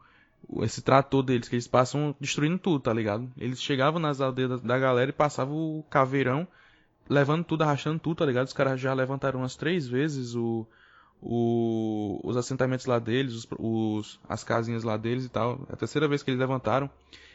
esse 0.63 0.83
trator 0.83 1.23
deles, 1.23 1.49
que 1.49 1.55
eles 1.55 1.69
passam 1.69 2.15
destruindo 2.21 2.59
tudo, 2.59 2.81
tá 2.81 2.93
ligado? 2.93 3.31
Eles 3.37 3.63
chegavam 3.63 4.01
nas 4.01 4.21
aldeias 4.21 4.61
da 4.61 4.79
galera 4.79 5.11
e 5.11 5.15
passavam 5.15 5.57
o 5.57 5.85
caveirão 5.89 6.47
levando 7.09 7.45
tudo, 7.45 7.63
arrastando 7.63 7.99
tudo, 7.99 8.19
tá 8.19 8.27
ligado? 8.27 8.47
Os 8.47 8.53
caras 8.53 8.81
já 8.81 8.93
levantaram 8.93 9.41
umas 9.41 9.57
três 9.57 9.87
vezes 9.87 10.35
o, 10.35 10.67
o, 11.21 12.21
os 12.25 12.37
assentamentos 12.37 12.87
lá 12.87 12.99
deles, 12.99 13.35
os, 13.35 13.49
os, 13.59 14.21
as 14.29 14.43
casinhas 14.43 14.83
lá 14.83 14.97
deles 14.97 15.25
e 15.25 15.29
tal. 15.29 15.67
É 15.69 15.75
a 15.75 15.77
terceira 15.77 16.09
vez 16.09 16.23
que 16.23 16.31
eles 16.31 16.41
levantaram. 16.41 16.91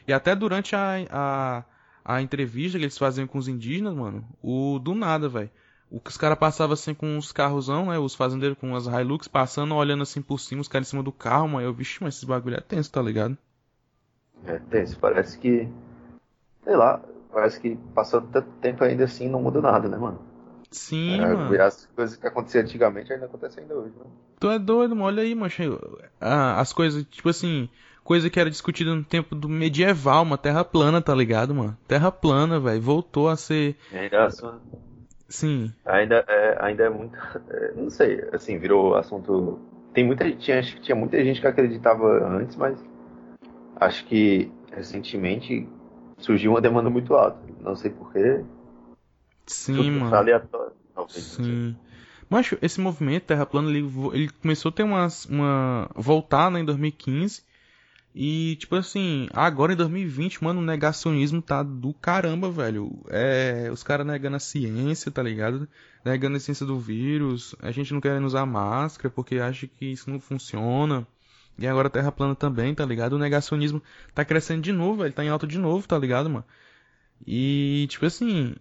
E 0.08 0.14
até 0.14 0.36
durante 0.36 0.76
a, 0.76 0.96
a, 1.10 1.64
a 2.04 2.22
entrevista 2.22 2.78
que 2.78 2.86
eles 2.86 2.98
faziam 2.98 3.28
com 3.28 3.38
os 3.38 3.48
indígenas, 3.48 3.94
mano, 3.94 4.26
o 4.42 4.80
do 4.80 4.96
nada, 4.96 5.28
velho. 5.28 5.50
Os 5.90 6.18
caras 6.18 6.38
passavam 6.38 6.74
assim 6.74 6.94
com 6.94 7.18
os 7.18 7.32
carrosão, 7.32 7.86
né? 7.86 7.98
Os 7.98 8.14
fazendeiros 8.14 8.58
com 8.58 8.76
as 8.76 8.88
Hilux 8.88 9.28
passando, 9.28 9.74
olhando 9.74 10.04
assim 10.04 10.22
por 10.22 10.38
cima, 10.38 10.62
os 10.62 10.68
caras 10.68 10.88
em 10.88 10.92
cima 10.92 11.04
do 11.04 11.14
carro, 11.14 11.48
mano. 11.48 11.66
Eu, 11.66 11.74
vixe, 11.74 12.04
mas 12.04 12.18
esse 12.18 12.26
bagulho 12.26 12.58
é 12.58 12.62
tenso, 12.62 12.92
tá 12.92 13.02
ligado? 13.02 13.38
É 14.46 14.60
tenso, 14.60 15.00
parece 15.00 15.38
que. 15.40 15.68
Sei 16.64 16.76
lá, 16.76 17.02
parece 17.38 17.60
que 17.60 17.78
passou 17.94 18.20
tanto 18.20 18.50
tempo 18.60 18.84
ainda 18.84 19.04
assim 19.04 19.30
não 19.30 19.40
muda 19.40 19.62
nada, 19.62 19.88
né, 19.88 19.96
mano? 19.96 20.20
Sim, 20.72 21.22
é, 21.22 21.36
mano. 21.36 21.62
As 21.62 21.86
coisas 21.96 22.18
que 22.18 22.26
aconteciam 22.26 22.64
antigamente 22.64 23.14
ainda 23.14 23.28
acontecem 23.28 23.62
ainda 23.62 23.76
hoje, 23.76 23.94
mano. 23.96 24.12
Tu 24.40 24.50
é 24.50 24.58
doido, 24.58 24.96
mano. 24.96 25.06
Olha 25.06 25.22
aí, 25.22 25.36
mano. 25.36 25.52
Ah, 26.20 26.60
as 26.60 26.74
coisas, 26.74 27.06
tipo 27.06 27.30
assim, 27.30 27.70
coisa 28.04 28.28
que 28.28 28.40
era 28.40 28.50
discutida 28.50 28.96
no 28.96 29.04
tempo 29.04 29.36
do 29.36 29.48
medieval, 29.48 30.24
uma 30.24 30.36
terra 30.36 30.66
plana, 30.66 31.00
tá 31.00 31.14
ligado, 31.14 31.54
mano? 31.54 31.78
Terra 31.88 32.12
plana, 32.12 32.60
velho. 32.60 32.82
Voltou 32.82 33.30
a 33.30 33.36
ser. 33.36 33.76
É 33.94 34.00
ainda 34.00 34.30
Sim. 35.30 35.72
Ainda 35.86 36.26
é, 36.28 36.58
ainda 36.60 36.86
é 36.86 36.90
muito. 36.90 37.16
É, 37.52 37.74
não 37.76 37.92
sei, 37.92 38.28
assim, 38.34 38.58
virou 38.58 38.96
assunto. 38.96 39.60
Tem 39.94 40.04
muita 40.04 40.26
gente. 40.26 40.40
Tinha, 40.40 40.64
tinha 40.64 40.96
muita 40.96 41.24
gente 41.24 41.40
que 41.40 41.46
acreditava 41.46 42.08
antes, 42.28 42.56
mas 42.56 42.84
acho 43.76 44.04
que 44.06 44.52
recentemente 44.72 45.68
surgiu 46.18 46.52
uma 46.52 46.62
demanda 46.62 46.90
muito 46.90 47.14
alta. 47.14 47.40
Não 47.62 47.76
sei 47.76 47.92
porquê. 47.92 48.44
Sim, 49.46 49.92
mano. 49.92 50.16
Aleatório, 50.16 50.74
Sim. 51.10 51.76
Mas 52.30 52.54
esse 52.62 52.82
movimento 52.82 53.24
Terra 53.24 53.46
Plana, 53.46 53.70
ele, 53.70 53.90
ele 54.14 54.30
começou 54.30 54.70
a 54.70 54.72
ter 54.72 54.84
uma, 54.84 55.08
uma. 55.30 55.90
voltar 55.96 56.52
né, 56.52 56.60
em 56.60 56.66
2015. 56.66 57.46
E, 58.20 58.56
tipo 58.56 58.76
assim, 58.76 59.30
agora 59.32 59.74
em 59.74 59.76
2020, 59.76 60.44
mano, 60.44 60.60
o 60.60 60.64
negacionismo 60.64 61.40
tá 61.40 61.62
do 61.62 61.94
caramba, 61.94 62.50
velho. 62.50 63.00
É, 63.10 63.70
os 63.72 63.84
caras 63.84 64.08
negando 64.08 64.38
a 64.38 64.40
ciência, 64.40 65.12
tá 65.12 65.22
ligado? 65.22 65.68
Negando 66.04 66.36
a 66.36 66.40
ciência 66.40 66.66
do 66.66 66.80
vírus. 66.80 67.56
A 67.62 67.72
gente 67.72 67.94
não 67.94 68.02
querendo 68.02 68.26
usar 68.26 68.46
máscara 68.46 69.14
porque 69.14 69.36
acha 69.36 69.68
que 69.68 69.86
isso 69.86 70.10
não 70.10 70.20
funciona. 70.20 71.06
E 71.58 71.68
agora 71.68 71.90
Terra 71.90 72.12
plana 72.12 72.36
também, 72.36 72.74
tá 72.76 72.86
ligado? 72.86 73.14
O 73.14 73.20
negacionismo 73.20 73.82
tá 74.14 74.24
crescendo 74.24 74.62
de 74.62 74.72
novo, 74.72 75.04
ele 75.04 75.14
tá 75.14 75.24
em 75.24 75.30
alta 75.30 75.48
de 75.48 75.58
novo, 75.58 75.88
tá 75.88 75.98
ligado, 75.98 76.30
mano? 76.30 76.46
E, 77.26 77.88
tipo 77.90 78.06
assim, 78.06 78.56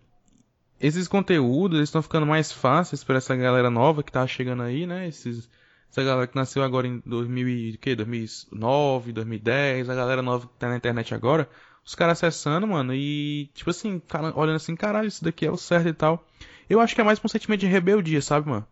esses 0.80 1.08
conteúdos 1.08 1.80
estão 1.80 2.02
ficando 2.02 2.26
mais 2.26 2.52
fáceis 2.52 3.04
para 3.04 3.18
essa 3.18 3.36
galera 3.36 3.70
nova 3.70 4.02
que 4.02 4.12
tá 4.12 4.26
chegando 4.26 4.62
aí, 4.62 4.86
né? 4.86 5.08
Esses, 5.08 5.48
essa 5.90 6.02
galera 6.02 6.26
que 6.26 6.36
nasceu 6.36 6.62
agora 6.62 6.86
em 6.86 7.02
2000, 7.04 7.78
que, 7.78 7.94
2009, 7.94 9.12
2010, 9.12 9.90
a 9.90 9.94
galera 9.94 10.22
nova 10.22 10.46
que 10.46 10.54
tá 10.58 10.68
na 10.68 10.76
internet 10.76 11.14
agora, 11.14 11.48
os 11.84 11.94
caras 11.94 12.22
acessando, 12.22 12.66
mano, 12.66 12.94
e, 12.94 13.50
tipo 13.54 13.70
assim, 13.70 14.02
olhando 14.34 14.56
assim, 14.56 14.74
caralho, 14.74 15.08
isso 15.08 15.22
daqui 15.24 15.46
é 15.46 15.50
o 15.50 15.56
certo 15.56 15.88
e 15.88 15.92
tal. 15.92 16.26
Eu 16.68 16.80
acho 16.80 16.94
que 16.94 17.00
é 17.00 17.04
mais 17.04 17.20
um 17.22 17.28
sentimento 17.28 17.60
de 17.60 17.66
rebeldia, 17.66 18.20
sabe, 18.20 18.48
mano? 18.48 18.66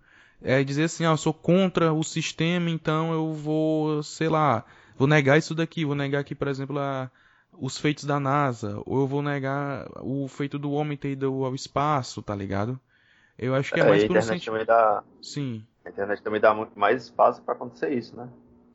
É 0.45 0.63
dizer 0.63 0.85
assim, 0.85 1.07
ah, 1.07 1.13
eu 1.13 1.17
sou 1.17 1.33
contra 1.33 1.93
o 1.93 2.05
sistema, 2.05 2.69
então 2.71 3.13
eu 3.13 3.33
vou, 3.33 4.03
sei 4.03 4.29
lá, 4.29 4.65
vou 4.97 5.09
negar 5.09 5.39
isso 5.39 5.55
daqui, 5.55 5.85
vou 5.85 5.95
negar 5.95 6.21
aqui, 6.21 6.35
por 6.35 6.49
exemplo, 6.49 6.79
a, 6.79 7.11
os 7.53 7.79
feitos 7.79 8.05
da 8.05 8.21
NASA, 8.21 8.81
ou 8.85 9.01
eu 9.01 9.07
vou 9.07 9.23
negar 9.23 9.89
o 10.03 10.29
feito 10.29 10.59
do 10.59 10.71
homem 10.73 10.99
ter 10.99 11.13
ido 11.13 11.45
ao 11.45 11.55
espaço, 11.55 12.23
tá 12.23 12.35
ligado? 12.35 12.79
Eu 13.39 13.55
acho 13.55 13.73
que 13.73 13.81
é, 13.81 13.83
é 13.83 13.89
mais 13.89 14.05
internet 14.05 14.27
sentido. 14.27 14.53
também 14.53 14.67
dá... 14.67 15.03
Sim. 15.23 15.65
A 15.85 15.89
internet 15.89 16.23
também 16.23 16.41
dá 16.41 16.55
muito 16.55 16.79
mais 16.79 17.05
espaço 17.05 17.43
para 17.43 17.55
acontecer 17.55 17.93
isso, 17.93 18.15
né? 18.15 18.29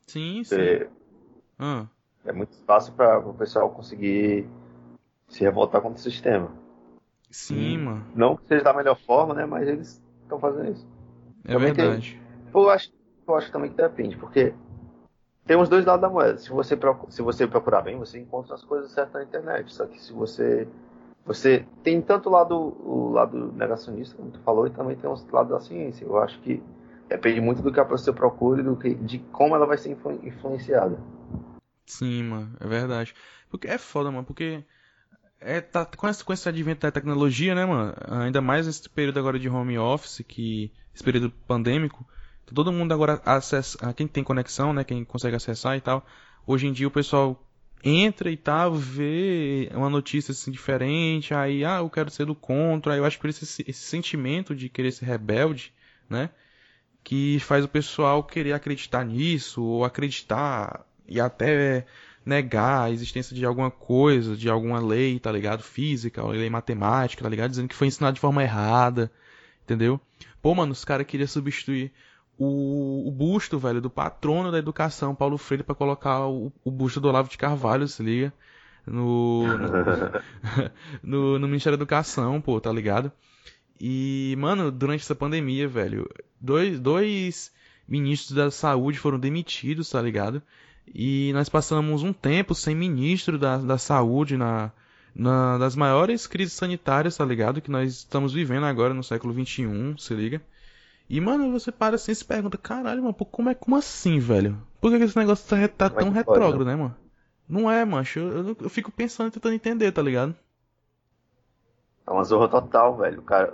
Sim, 0.08 0.42
Porque 0.48 0.86
sim. 0.86 0.92
Ah. 1.58 1.86
É 2.26 2.34
muito 2.34 2.52
espaço 2.52 2.92
para 2.94 3.20
o 3.20 3.34
pessoal 3.34 3.70
conseguir 3.70 4.48
se 5.28 5.44
revoltar 5.44 5.82
contra 5.82 6.00
o 6.00 6.02
sistema. 6.02 6.52
Sim, 7.30 7.78
hum. 7.78 7.86
mano. 7.86 8.06
Não 8.16 8.36
que 8.36 8.48
seja 8.48 8.64
da 8.64 8.74
melhor 8.74 8.98
forma, 9.06 9.34
né? 9.34 9.46
Mas 9.46 9.68
eles 9.68 10.04
estão 10.24 10.40
fazendo 10.40 10.72
isso. 10.72 10.99
É 11.46 11.54
também 11.54 11.74
verdade. 11.74 12.20
Tem, 12.52 12.62
eu, 12.62 12.70
acho, 12.70 12.92
eu 13.28 13.36
acho 13.36 13.52
também 13.52 13.70
que 13.70 13.78
depende, 13.78 14.18
porque 14.18 14.54
tem 15.46 15.58
os 15.58 15.70
dois 15.70 15.86
lados 15.86 16.02
da 16.02 16.10
moeda. 16.10 16.38
Se 16.38 16.50
você, 16.50 16.78
se 17.10 17.22
você 17.22 17.48
procurar 17.48 17.82
bem, 17.82 17.98
você 17.98 18.20
encontra 18.20 18.56
as 18.56 18.64
coisas 18.64 18.92
certas 18.92 19.14
na 19.14 19.24
internet. 19.24 19.74
Só 19.74 19.86
que 19.86 20.00
se 20.00 20.14
você 20.14 20.68
você 21.26 21.64
tem 21.84 22.02
tanto 22.02 22.28
o 22.28 22.32
lado, 22.32 22.56
o 22.56 23.12
lado 23.12 23.52
negacionista, 23.54 24.16
como 24.16 24.32
tu 24.32 24.40
falou, 24.40 24.66
e 24.66 24.72
também 24.72 24.96
tem 24.96 25.08
o 25.08 25.16
lado 25.32 25.50
da 25.50 25.60
ciência. 25.60 26.04
Eu 26.04 26.18
acho 26.18 26.40
que 26.40 26.62
depende 27.08 27.40
muito 27.40 27.62
do 27.62 27.72
que 27.72 27.80
a 27.80 27.86
pessoa 27.86 28.16
procura 28.16 28.62
e 28.62 28.64
do 28.64 28.76
que, 28.76 28.96
de 28.96 29.20
como 29.32 29.56
ela 29.56 29.68
vai 29.68 29.78
ser 29.78 29.92
influ, 29.92 30.20
influenciada. 30.24 31.00
Sim, 31.86 32.24
mano, 32.24 32.58
é 32.60 32.68
verdade. 32.68 33.14
Porque 33.50 33.68
é 33.68 33.78
foda, 33.78 34.10
mano, 34.12 34.26
porque 34.26 34.64
é, 35.42 35.62
tá, 35.62 35.86
com, 35.86 36.08
esse, 36.08 36.24
com 36.24 36.34
esse 36.34 36.48
advento 36.50 36.82
da 36.82 36.92
tecnologia, 36.92 37.56
né, 37.56 37.66
mano? 37.66 37.94
Ainda 38.24 38.42
mais 38.42 38.68
nesse 38.68 38.90
período 38.90 39.20
agora 39.20 39.40
de 39.40 39.48
home 39.48 39.78
office, 39.78 40.24
que 40.28 40.72
esse 40.94 41.04
período 41.04 41.32
pandêmico, 41.48 42.06
todo 42.54 42.72
mundo 42.72 42.94
agora 42.94 43.22
acessa, 43.26 43.94
quem 43.94 44.08
tem 44.08 44.24
conexão, 44.24 44.74
né, 44.74 44.84
quem 44.84 45.04
consegue 45.06 45.36
acessar 45.36 45.78
e 45.78 45.82
tal. 45.82 46.06
Hoje 46.46 46.68
em 46.68 46.74
dia 46.74 46.88
o 46.88 46.92
pessoal 46.92 47.42
entra 47.84 48.30
e 48.30 48.36
tal, 48.36 48.74
vê 48.74 49.70
uma 49.74 49.90
notícia 49.90 50.34
assim 50.34 50.52
diferente, 50.52 51.34
aí, 51.34 51.64
ah, 51.64 51.78
eu 51.78 51.90
quero 51.90 52.10
ser 52.10 52.26
do 52.26 52.36
contra, 52.36 52.94
aí 52.94 53.00
eu 53.00 53.06
acho 53.06 53.18
que 53.18 53.28
esse, 53.28 53.64
esse 53.66 53.82
sentimento 53.82 54.54
de 54.54 54.68
querer 54.68 54.92
ser 54.92 55.06
rebelde, 55.06 55.74
né, 56.10 56.30
que 57.04 57.40
faz 57.40 57.64
o 57.64 57.70
pessoal 57.70 58.24
querer 58.24 58.52
acreditar 58.52 59.06
nisso, 59.06 59.64
ou 59.64 59.86
acreditar 59.86 60.86
e 61.08 61.20
até 61.20 61.86
negar 62.30 62.84
a 62.86 62.92
existência 62.92 63.36
de 63.36 63.46
alguma 63.46 63.72
coisa, 63.72 64.38
de 64.38 64.50
alguma 64.50 64.80
lei, 64.80 65.20
tá 65.20 65.32
ligado? 65.32 65.64
Física, 65.64 66.24
ou 66.24 66.32
lei 66.32 66.50
matemática, 66.50 67.24
tá 67.24 67.30
ligado? 67.30 67.50
Dizendo 67.50 67.68
que 67.68 67.76
foi 67.76 67.88
ensinado 67.88 68.14
de 68.14 68.22
forma 68.22 68.44
errada, 68.44 69.12
entendeu? 69.64 70.00
Pô, 70.42 70.56
mano, 70.56 70.72
os 70.72 70.86
caras 70.86 71.06
queriam 71.06 71.28
substituir 71.28 71.92
o, 72.38 73.08
o, 73.08 73.12
busto, 73.12 73.60
velho, 73.60 73.82
do 73.82 73.90
patrono 73.90 74.52
da 74.52 74.58
educação, 74.58 75.14
Paulo 75.14 75.38
Freire, 75.38 75.64
para 75.64 75.76
colocar 75.76 76.26
o, 76.28 76.54
o, 76.64 76.72
busto 76.72 77.02
do 77.02 77.10
Olavo 77.10 77.30
de 77.30 77.38
Carvalho, 77.38 77.88
se 77.88 78.02
liga? 78.02 78.34
No, 78.88 79.44
no, 81.04 81.38
no, 81.38 81.48
Ministério 81.48 81.78
da 81.78 81.84
Educação, 81.84 82.40
pô, 82.40 82.62
tá 82.62 82.72
ligado? 82.72 83.12
E, 83.80 84.36
mano, 84.38 84.72
durante 84.72 85.02
essa 85.02 85.16
pandemia, 85.16 85.68
velho, 85.68 86.10
dois, 86.40 86.80
dois 86.80 87.52
ministros 87.88 88.36
da 88.36 88.50
saúde 88.50 88.98
foram 88.98 89.20
demitidos, 89.20 89.90
tá 89.90 90.02
ligado? 90.02 90.42
E 90.94 91.32
nós 91.34 91.50
passamos 91.50 92.04
um 92.04 92.12
tempo 92.12 92.56
sem 92.56 92.76
ministro 92.76 93.38
da, 93.38 93.58
da 93.58 93.78
saúde 93.78 94.36
na, 94.36 94.72
na 95.14 95.58
das 95.58 95.76
maiores 95.76 96.26
crises 96.28 96.54
sanitárias, 96.54 97.18
tá 97.18 97.26
ligado? 97.26 97.62
Que 97.62 97.72
nós 97.72 97.92
estamos 97.92 98.34
vivendo 98.34 98.66
agora 98.66 98.94
no 98.94 99.04
século 99.04 99.34
XXI, 99.34 99.96
se 99.98 100.14
liga. 100.14 100.42
E, 101.10 101.20
mano, 101.20 101.52
você 101.52 101.72
para 101.72 101.96
assim 101.96 102.12
e 102.12 102.16
se 102.16 102.24
pergunta, 102.24 102.58
caralho, 102.58 103.02
mano, 103.02 103.14
como 103.14 103.50
é 103.50 103.56
como 103.56 103.76
assim, 103.76 104.20
velho? 104.20 104.58
Por 104.80 104.92
que 104.92 105.04
esse 105.04 105.18
negócio 105.18 105.48
tá, 105.48 105.68
tá 105.68 105.90
tão 105.90 106.10
é 106.10 106.12
retrógrado, 106.12 106.64
né, 106.64 106.76
mano? 106.76 106.96
Não 107.48 107.70
é, 107.70 107.84
macho. 107.84 108.20
Eu, 108.20 108.50
eu, 108.50 108.58
eu, 108.62 108.70
fico 108.70 108.92
pensando, 108.92 109.32
tentando 109.32 109.56
entender, 109.56 109.92
tá 109.92 110.04
ligado? 110.04 110.36
É 112.06 112.12
uma 112.12 112.24
zorra 112.24 112.48
total, 112.48 112.96
velho. 112.98 113.24
Cara, 113.24 113.52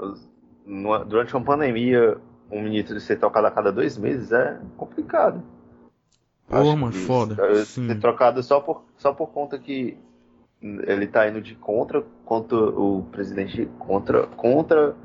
durante 1.08 1.34
uma 1.34 1.46
pandemia, 1.46 2.18
um 2.51 2.62
ministro 2.62 3.00
ser 3.00 3.18
trocado 3.18 3.48
a 3.48 3.51
cada 3.51 3.72
dois 3.72 3.98
meses 3.98 4.34
é 4.34 4.60
complicado. 4.75 5.42
Pô, 6.47 6.75
mano, 6.75 6.93
foda. 6.93 7.65
Sim. 7.65 7.87
Ser 7.87 7.99
trocado 7.99 8.41
só 8.43 8.59
por, 8.59 8.83
só 8.97 9.13
por 9.13 9.27
conta 9.27 9.57
que 9.57 9.97
ele 10.61 11.07
tá 11.07 11.27
indo 11.27 11.41
de 11.41 11.55
contra, 11.55 12.03
contra 12.23 12.57
o 12.57 13.03
presidente, 13.11 13.67
contra, 13.79 14.27
contra 14.27 14.95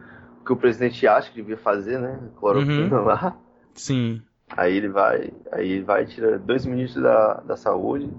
o 0.40 0.44
que 0.44 0.52
o 0.52 0.56
presidente 0.56 1.06
acha 1.06 1.30
que 1.30 1.36
devia 1.36 1.56
fazer, 1.56 1.98
né? 1.98 2.18
Cloroquina 2.38 3.00
uhum. 3.00 3.04
lá. 3.04 3.36
Sim. 3.74 4.22
Aí 4.56 4.76
ele 4.76 4.88
vai, 4.88 5.32
aí 5.52 5.70
ele 5.70 5.84
vai 5.84 6.06
tirar 6.06 6.38
dois 6.38 6.66
ministros 6.66 7.02
da, 7.02 7.34
da 7.34 7.56
saúde. 7.56 8.10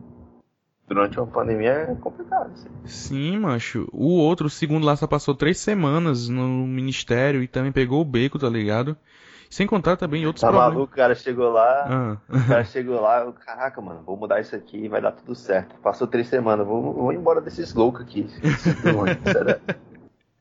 Durante 0.87 1.17
uma 1.19 1.27
pandemia 1.27 1.71
é 1.71 1.95
complicado. 1.95 2.51
Assim. 2.51 2.69
Sim, 2.85 3.39
macho. 3.39 3.87
O 3.93 4.17
outro, 4.17 4.47
o 4.47 4.49
segundo 4.49 4.85
lá, 4.85 4.95
só 4.95 5.07
passou 5.07 5.33
três 5.33 5.57
semanas 5.57 6.27
no 6.27 6.67
ministério 6.67 7.41
e 7.41 7.47
também 7.47 7.71
pegou 7.71 8.01
o 8.01 8.05
beco, 8.05 8.37
tá 8.37 8.49
ligado? 8.49 8.97
Sem 9.51 9.67
contar 9.67 9.97
também 9.97 10.25
outros 10.25 10.39
tá 10.39 10.47
problemas. 10.47 10.73
maluco, 10.73 10.93
o 10.93 10.95
cara 10.95 11.13
chegou 11.13 11.51
lá, 11.51 11.85
ah. 11.85 12.17
o 12.29 12.47
cara 12.47 12.63
chegou 12.63 13.01
lá, 13.01 13.19
eu, 13.19 13.33
caraca, 13.33 13.81
mano, 13.81 14.01
vou 14.01 14.15
mudar 14.15 14.39
isso 14.39 14.55
aqui 14.55 14.85
e 14.85 14.87
vai 14.87 15.01
dar 15.01 15.11
tudo 15.11 15.35
certo. 15.35 15.75
Passou 15.81 16.07
três 16.07 16.29
semanas, 16.29 16.65
vou, 16.65 16.93
vou 16.93 17.11
embora 17.11 17.41
desses 17.41 17.73
loucos 17.73 18.01
aqui. 18.01 18.25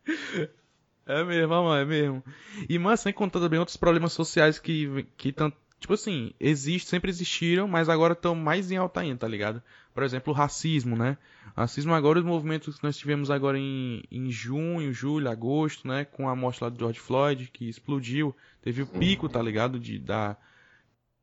é 1.07 1.25
mesmo, 1.25 1.49
mano, 1.49 1.75
é 1.75 1.85
mesmo. 1.85 2.23
E, 2.69 2.79
mas 2.79 3.01
sem 3.01 3.13
contar 3.13 3.41
também 3.41 3.59
outros 3.59 3.77
problemas 3.77 4.13
sociais 4.13 4.61
que, 4.61 5.05
que 5.17 5.33
tanto, 5.33 5.57
tipo 5.81 5.95
assim, 5.95 6.33
existem, 6.39 6.89
sempre 6.89 7.11
existiram, 7.11 7.67
mas 7.67 7.89
agora 7.89 8.13
estão 8.13 8.37
mais 8.37 8.71
em 8.71 8.77
alta 8.77 9.01
ainda, 9.01 9.19
tá 9.19 9.27
ligado? 9.27 9.61
Por 10.01 10.07
exemplo, 10.07 10.33
o 10.33 10.35
racismo, 10.35 10.97
né? 10.97 11.19
Racismo 11.55 11.93
agora, 11.93 12.19
os 12.19 12.25
movimentos 12.25 12.79
que 12.79 12.85
nós 12.85 12.97
tivemos 12.97 13.31
agora 13.31 13.59
em, 13.59 14.03
em 14.11 14.31
junho, 14.31 14.95
julho, 14.95 15.29
agosto, 15.29 15.87
né? 15.87 16.07
Com 16.07 16.27
a 16.27 16.35
morte 16.35 16.65
lá 16.65 16.71
do 16.71 16.79
George 16.79 16.99
Floyd, 16.99 17.51
que 17.53 17.69
explodiu. 17.69 18.35
Teve 18.63 18.81
o 18.81 18.87
pico, 18.87 19.29
tá 19.29 19.43
ligado? 19.43 19.79
De, 19.79 19.99
da, 19.99 20.39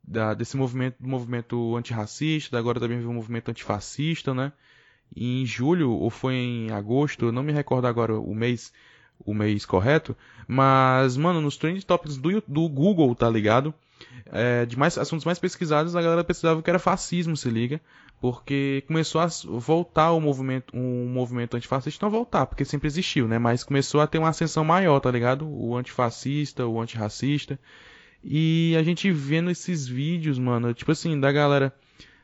da, 0.03 0.35
desse 0.35 0.55
movimento, 0.55 0.97
do 0.99 1.07
movimento 1.07 1.75
antirracista, 1.75 2.55
agora 2.55 2.79
também 2.79 2.99
veio 2.99 3.09
o 3.09 3.13
movimento 3.15 3.49
antifascista, 3.49 4.31
né? 4.31 4.53
E 5.15 5.41
em 5.41 5.45
julho, 5.47 5.89
ou 5.89 6.11
foi 6.11 6.35
em 6.35 6.69
agosto, 6.69 7.25
eu 7.25 7.31
não 7.31 7.41
me 7.41 7.51
recordo 7.51 7.87
agora 7.87 8.13
o 8.13 8.35
mês, 8.35 8.71
o 9.25 9.33
mês 9.33 9.65
correto, 9.65 10.15
mas, 10.47 11.17
mano, 11.17 11.41
nos 11.41 11.57
trend 11.57 11.83
topics 11.83 12.15
do, 12.15 12.43
do 12.47 12.69
Google, 12.69 13.15
tá 13.15 13.27
ligado? 13.27 13.73
É, 14.27 14.67
de 14.67 14.77
mais 14.77 14.99
assuntos 14.99 15.25
mais 15.25 15.39
pesquisados, 15.39 15.95
a 15.95 16.01
galera 16.03 16.23
pesquisava 16.23 16.61
que 16.61 16.69
era 16.69 16.77
fascismo, 16.77 17.35
se 17.35 17.49
liga 17.49 17.81
porque 18.19 18.83
começou 18.87 19.21
a 19.21 19.27
voltar 19.45 20.11
o 20.11 20.19
movimento, 20.19 20.75
um 20.75 21.07
movimento 21.07 21.55
antifascista, 21.55 22.05
não 22.05 22.11
voltar, 22.11 22.45
porque 22.47 22.65
sempre 22.65 22.87
existiu, 22.87 23.27
né? 23.27 23.37
Mas 23.37 23.63
começou 23.63 24.01
a 24.01 24.07
ter 24.07 24.17
uma 24.17 24.29
ascensão 24.29 24.63
maior, 24.63 24.99
tá 24.99 25.11
ligado? 25.11 25.47
O 25.47 25.75
antifascista, 25.75 26.65
o 26.65 26.81
antirracista. 26.81 27.59
E 28.23 28.75
a 28.77 28.83
gente 28.83 29.11
vendo 29.11 29.51
esses 29.51 29.87
vídeos, 29.87 30.39
mano, 30.39 30.73
tipo 30.73 30.91
assim, 30.91 31.19
da 31.19 31.31
galera. 31.31 31.73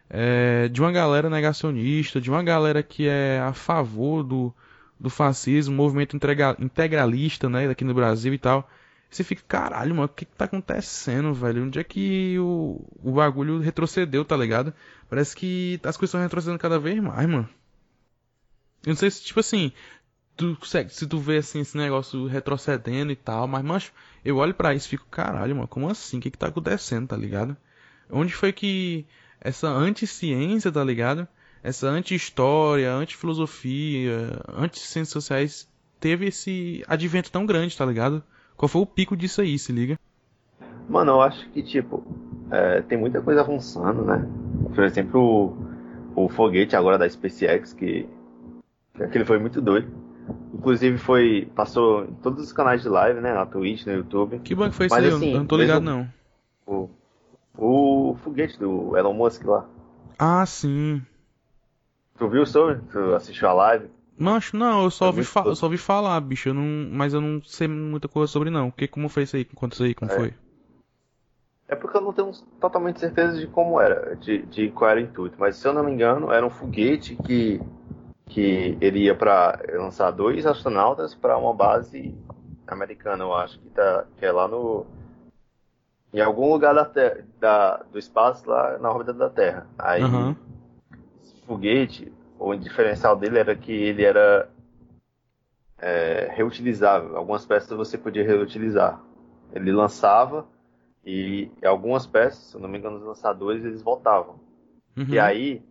É, 0.10 0.68
de 0.68 0.80
uma 0.82 0.92
galera 0.92 1.30
negacionista, 1.30 2.22
de 2.22 2.30
uma 2.30 2.44
galera 2.44 2.84
que 2.84 3.08
é 3.08 3.40
a 3.40 3.54
favor 3.54 4.22
do, 4.22 4.54
do 5.00 5.10
fascismo, 5.10 5.76
movimento 5.76 6.16
integralista, 6.60 7.50
né, 7.50 7.68
aqui 7.68 7.84
no 7.84 7.94
Brasil 7.94 8.34
e 8.34 8.38
tal. 8.38 8.70
Você 9.16 9.24
fica, 9.24 9.44
caralho, 9.48 9.94
mano, 9.94 10.06
o 10.06 10.10
que, 10.10 10.26
que 10.26 10.36
tá 10.36 10.46
acontecendo, 10.46 11.34
velho? 11.34 11.66
Onde 11.66 11.80
é 11.80 11.84
que 11.84 12.38
o, 12.40 12.84
o 13.04 13.12
bagulho 13.12 13.60
retrocedeu, 13.60 14.26
tá 14.26 14.36
ligado? 14.36 14.74
Parece 15.10 15.36
que 15.36 15.80
as 15.84 15.96
coisas 15.96 16.10
estão 16.10 16.22
retrocedendo 16.22 16.60
cada 16.60 16.80
vez 16.80 17.00
mais, 17.00 17.28
mano. 17.30 17.48
Eu 18.86 18.90
não 18.90 18.96
sei 18.96 19.12
se, 19.12 19.24
tipo 19.24 19.40
assim, 19.40 19.72
tu 20.36 20.58
consegue, 20.60 20.94
se 20.94 21.06
tu 21.08 21.20
vê 21.20 21.38
assim 21.38 21.62
esse 21.62 21.78
negócio 21.78 22.26
retrocedendo 22.26 23.12
e 23.12 23.16
tal, 23.16 23.48
mas, 23.48 23.64
mancho, 23.64 23.94
eu 24.26 24.38
olho 24.38 24.54
para 24.54 24.74
isso 24.74 24.88
e 24.88 24.90
fico, 24.90 25.06
caralho, 25.12 25.56
mano, 25.56 25.68
como 25.68 25.90
assim? 25.90 26.18
O 26.18 26.22
que 26.22 26.32
que 26.32 26.38
tá 26.38 26.48
acontecendo, 26.48 27.08
tá 27.08 27.16
ligado? 27.16 27.56
Onde 28.10 28.34
foi 28.34 28.52
que 28.52 29.06
essa 29.40 29.68
anti-ciência, 29.68 30.72
tá 30.72 30.84
ligado? 30.84 31.28
Essa 31.62 31.88
anti-história, 31.88 32.92
anti-filosofia, 32.92 34.42
anti-ciências 34.50 35.10
sociais 35.10 35.70
teve 36.00 36.28
esse 36.28 36.84
advento 36.88 37.32
tão 37.32 37.46
grande, 37.46 37.78
tá 37.78 37.86
ligado? 37.86 38.24
Qual 38.56 38.70
foi 38.70 38.82
o 38.82 38.86
pico 38.86 39.16
disso 39.16 39.42
aí, 39.42 39.58
se 39.58 39.72
liga? 39.72 40.00
Mano, 40.88 41.14
eu 41.14 41.22
acho 41.22 41.50
que, 41.50 41.64
tipo, 41.64 42.04
é, 42.52 42.82
tem 42.82 42.98
muita 42.98 43.22
coisa 43.22 43.42
avançando, 43.42 44.04
né? 44.04 44.28
Por 44.74 44.84
exemplo, 44.84 45.56
o, 46.16 46.26
o 46.26 46.30
foguete 46.30 46.76
agora 46.76 46.98
da 46.98 47.10
SpaceX, 47.10 47.74
que 47.74 48.08
aquele 49.00 49.26
foi 49.26 49.40
muito 49.40 49.62
doido. 49.62 49.92
Inclusive 50.54 50.98
foi. 50.98 51.52
Passou 51.56 52.06
em 52.06 52.14
todos 52.16 52.44
os 52.44 52.54
canais 52.54 52.82
de 52.82 52.90
live, 52.90 53.20
né? 53.20 53.34
Na 53.34 53.46
Twitch, 53.46 53.86
no 53.86 53.94
YouTube. 53.94 54.40
Que 54.40 54.56
bom 54.56 54.70
que 54.70 54.76
foi 54.76 54.86
isso 54.86 54.96
aí, 54.96 55.08
assim, 55.08 55.32
eu 55.34 55.40
não 55.40 55.46
tô 55.46 55.58
ligado 55.58 55.84
não. 55.84 56.08
O, 56.66 56.90
o 57.58 58.16
foguete 58.24 58.58
do 58.58 58.96
Elon 58.96 59.14
Musk 59.14 59.44
lá. 59.46 59.66
Ah, 60.18 60.46
sim. 60.46 61.02
Tu 62.18 62.30
viu 62.30 62.46
sobre? 62.46 62.80
Tu 62.92 63.16
assistiu 63.16 63.50
a 63.50 63.54
live? 63.54 63.90
Mancho, 64.18 64.56
não, 64.56 64.84
eu 64.84 64.92
só 64.92 65.08
ouvi, 65.08 65.22
eu 65.46 65.56
só 65.56 65.66
ouvi 65.66 65.78
falar, 65.78 66.20
bicho, 66.22 66.50
eu 66.50 66.54
não, 66.54 66.90
mas 66.92 67.14
eu 67.14 67.22
não 67.22 67.42
sei 67.44 67.68
muita 67.68 68.08
coisa 68.08 68.32
sobre 68.32 68.50
não. 68.50 68.70
Que, 68.70 68.88
como 68.88 69.10
foi 69.10 69.24
isso 69.24 69.36
aí? 69.36 69.48
Isso 69.72 69.84
aí, 69.84 69.94
como 69.94 70.12
é. 70.12 70.16
foi? 70.16 70.34
É 71.68 71.76
porque 71.76 71.98
eu 71.98 72.02
não 72.02 72.14
tenho 72.14 72.32
totalmente 72.60 73.00
certeza 73.00 73.40
de 73.40 73.48
como 73.48 73.82
era, 73.82 74.16
de, 74.18 74.44
de 74.44 74.70
qual 74.70 74.92
era 74.92 75.00
o 75.00 75.04
intuito. 75.04 75.36
Mas 75.40 75.56
se 75.56 75.68
eu 75.68 75.74
não 75.74 75.84
me 75.84 75.92
engano, 75.92 76.32
era 76.32 76.46
um 76.46 76.50
foguete 76.50 77.16
que, 77.16 77.60
que 78.28 78.78
ele 78.80 79.06
ia 79.06 79.16
para 79.16 79.60
lançar 79.74 80.12
dois 80.12 80.46
astronautas 80.46 81.16
para 81.16 81.38
uma 81.38 81.54
base 81.54 82.16
americana, 82.68 83.24
eu 83.24 83.34
acho, 83.36 83.60
que, 83.60 83.70
tá, 83.70 84.06
que 84.18 84.26
é 84.26 84.32
lá 84.32 84.48
no. 84.48 84.86
Em 86.14 86.22
algum 86.22 86.52
lugar 86.52 86.76
da, 86.76 86.92
da 87.40 87.78
do 87.92 87.98
espaço, 87.98 88.48
lá 88.48 88.78
na 88.78 88.92
órbita 88.92 89.14
da 89.14 89.30
Terra. 89.30 89.66
Aí, 89.80 90.04
uhum. 90.04 90.36
esse 91.24 91.42
foguete, 91.48 92.14
o 92.44 92.56
diferencial 92.56 93.16
dele 93.16 93.40
era 93.40 93.56
que 93.56 93.72
ele 93.72 94.04
era 94.04 94.50
é, 95.78 96.30
reutilizável. 96.34 97.16
Algumas 97.16 97.46
peças 97.46 97.70
você 97.70 97.98
podia 97.98 98.24
reutilizar. 98.24 99.02
Ele 99.54 99.72
lançava 99.72 100.46
e 101.06 101.50
algumas 101.64 102.06
peças, 102.06 102.52
se 102.52 102.58
não 102.58 102.68
me 102.68 102.78
engano, 102.78 102.98
os 102.98 103.04
lançadores 103.04 103.64
eles 103.64 103.82
voltavam. 103.82 104.40
Uhum. 104.98 105.06
E 105.08 105.20
aí, 105.20 105.64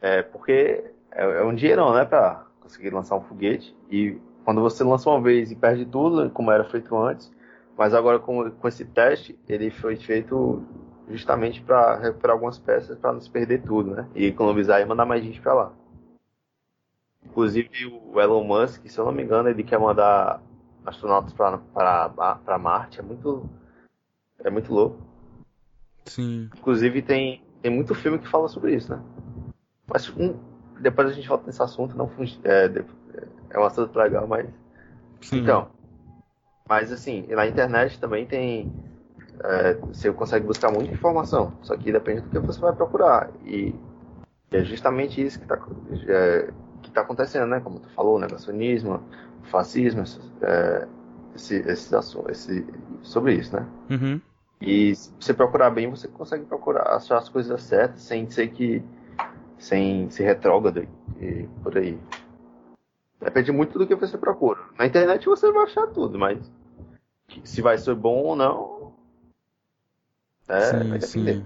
é, 0.00 0.22
porque 0.22 0.84
é, 1.10 1.24
é, 1.24 1.44
um 1.44 1.54
dinheirão, 1.54 1.94
né, 1.94 2.04
pra, 2.04 2.46
conseguir 2.60 2.90
lançar 2.90 3.16
um 3.16 3.22
foguete. 3.22 3.76
E 3.90 4.18
quando 4.44 4.62
você 4.62 4.82
lança 4.82 5.10
uma 5.10 5.20
vez 5.20 5.50
e 5.50 5.56
perde 5.56 5.84
tudo, 5.84 6.30
como 6.30 6.50
era 6.50 6.64
feito 6.64 6.96
antes, 6.96 7.30
mas 7.76 7.92
agora 7.92 8.18
com, 8.18 8.50
com 8.50 8.68
esse 8.68 8.84
teste, 8.84 9.38
ele 9.48 9.70
foi 9.70 9.96
feito 9.96 10.62
justamente 11.10 11.60
para 11.60 11.98
recuperar 11.98 12.34
algumas 12.34 12.58
peças 12.58 12.98
para 12.98 13.12
não 13.12 13.20
se 13.20 13.30
perder 13.30 13.62
tudo, 13.62 13.90
né? 13.90 14.06
E 14.14 14.26
economizar 14.26 14.80
e 14.80 14.84
mandar 14.84 15.04
mais 15.04 15.22
gente 15.22 15.40
para 15.40 15.54
lá. 15.54 15.72
Inclusive 17.24 17.86
o 17.86 18.20
Elon 18.20 18.44
Musk, 18.44 18.86
se 18.86 18.98
eu 18.98 19.04
não 19.04 19.12
me 19.12 19.22
engano, 19.22 19.48
ele 19.48 19.62
quer 19.62 19.78
mandar 19.78 20.40
astronautas 20.84 21.32
para 21.32 22.58
Marte, 22.58 23.00
é 23.00 23.02
muito 23.02 23.48
é 24.44 24.50
muito 24.50 24.72
louco. 24.72 24.98
Sim. 26.06 26.50
Inclusive 26.56 27.02
tem 27.02 27.42
tem 27.62 27.70
muito 27.70 27.94
filme 27.94 28.18
que 28.18 28.28
fala 28.28 28.48
sobre 28.48 28.74
isso, 28.74 28.92
né? 28.92 29.00
Mas 29.86 30.08
um, 30.10 30.34
depois 30.80 31.08
a 31.08 31.12
gente 31.12 31.28
volta 31.28 31.46
nesse 31.46 31.62
assunto, 31.62 31.96
não 31.96 32.10
é, 32.44 32.84
é 33.50 33.58
um 33.58 33.64
assunto 33.64 33.96
legal, 33.96 34.26
mas 34.26 34.48
Sim. 35.20 35.38
então, 35.38 35.70
mas 36.68 36.90
assim, 36.90 37.26
na 37.28 37.46
internet 37.46 38.00
também 38.00 38.26
tem 38.26 38.72
é, 39.44 39.74
você 39.74 40.12
consegue 40.12 40.46
buscar 40.46 40.70
muita 40.72 40.92
informação, 40.92 41.52
só 41.62 41.76
que 41.76 41.92
depende 41.92 42.22
do 42.22 42.30
que 42.30 42.38
você 42.40 42.60
vai 42.60 42.72
procurar 42.74 43.30
e 43.44 43.74
é 44.50 44.64
justamente 44.64 45.24
isso 45.24 45.38
que 45.38 45.44
está 45.44 45.58
é, 46.08 46.50
que 46.82 46.90
tá 46.90 47.00
acontecendo, 47.00 47.46
né? 47.46 47.60
Como 47.60 47.80
tu 47.80 47.88
falou, 47.90 48.16
o 48.16 48.20
negacionismo, 48.20 49.02
o 49.42 49.46
fascismo, 49.48 50.02
é, 50.42 50.88
esse, 51.34 51.56
esse, 51.56 51.94
esse, 52.28 52.66
sobre 53.02 53.34
isso, 53.34 53.56
né? 53.56 53.66
Uhum. 53.90 54.20
E 54.60 54.94
se 54.94 55.12
você 55.18 55.34
procurar 55.34 55.70
bem, 55.70 55.90
você 55.90 56.06
consegue 56.06 56.44
procurar 56.44 56.94
achar 56.94 57.18
as 57.18 57.28
coisas 57.28 57.62
certas 57.62 58.02
sem 58.02 58.30
ser 58.30 58.48
que 58.48 58.82
sem 59.58 60.10
ser 60.10 60.24
retrógrado 60.24 60.86
e 61.20 61.48
por 61.62 61.78
aí. 61.78 61.98
Depende 63.20 63.52
muito 63.52 63.78
do 63.78 63.86
que 63.86 63.94
você 63.94 64.18
procura. 64.18 64.60
Na 64.76 64.86
internet 64.86 65.26
você 65.26 65.50
vai 65.52 65.64
achar 65.64 65.86
tudo, 65.88 66.18
mas 66.18 66.38
se 67.44 67.62
vai 67.62 67.78
ser 67.78 67.94
bom 67.94 68.24
ou 68.24 68.36
não. 68.36 68.92
É, 70.48 70.60
sim, 70.60 71.00
sim. 71.00 71.44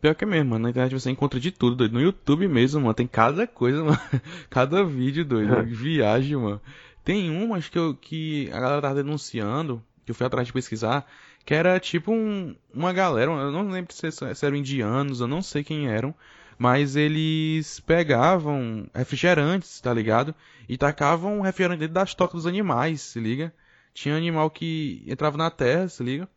Pior 0.00 0.14
que 0.14 0.24
é 0.24 0.26
mesmo, 0.26 0.50
mano. 0.50 0.64
Na 0.64 0.70
internet 0.70 0.92
você 0.92 1.10
encontra 1.10 1.40
de 1.40 1.50
tudo, 1.50 1.76
doido. 1.76 1.92
No 1.92 2.00
YouTube 2.00 2.46
mesmo, 2.48 2.80
mano, 2.80 2.94
tem 2.94 3.06
cada 3.06 3.46
coisa, 3.46 3.82
mano. 3.84 3.98
Cada 4.48 4.84
vídeo, 4.84 5.24
doido. 5.24 5.64
Viagem, 5.64 6.36
mano. 6.36 6.60
Tem 7.04 7.30
um, 7.30 7.54
acho 7.54 7.70
que, 7.70 7.78
eu, 7.78 7.94
que 7.94 8.50
a 8.52 8.60
galera 8.60 8.82
tava 8.82 8.96
denunciando, 8.96 9.82
que 10.04 10.10
eu 10.10 10.14
fui 10.14 10.26
atrás 10.26 10.46
de 10.46 10.52
pesquisar, 10.52 11.06
que 11.44 11.54
era 11.54 11.80
tipo 11.80 12.12
um, 12.12 12.54
uma 12.72 12.92
galera, 12.92 13.30
eu 13.32 13.50
não 13.50 13.70
lembro 13.70 13.94
se, 13.94 14.10
se 14.12 14.46
eram 14.46 14.56
indianos, 14.56 15.20
eu 15.20 15.26
não 15.26 15.40
sei 15.40 15.64
quem 15.64 15.88
eram, 15.88 16.14
mas 16.58 16.96
eles 16.96 17.80
pegavam 17.80 18.86
refrigerantes, 18.94 19.80
tá 19.80 19.94
ligado? 19.94 20.34
E 20.68 20.76
tacavam 20.76 21.40
refrigerante 21.40 21.80
dentro 21.80 21.94
das 21.94 22.14
tocas 22.14 22.42
dos 22.42 22.46
animais, 22.46 23.00
se 23.00 23.20
liga? 23.20 23.54
Tinha 23.94 24.16
animal 24.16 24.50
que 24.50 25.02
entrava 25.06 25.38
na 25.38 25.50
terra, 25.50 25.88
se 25.88 26.02
liga? 26.02 26.28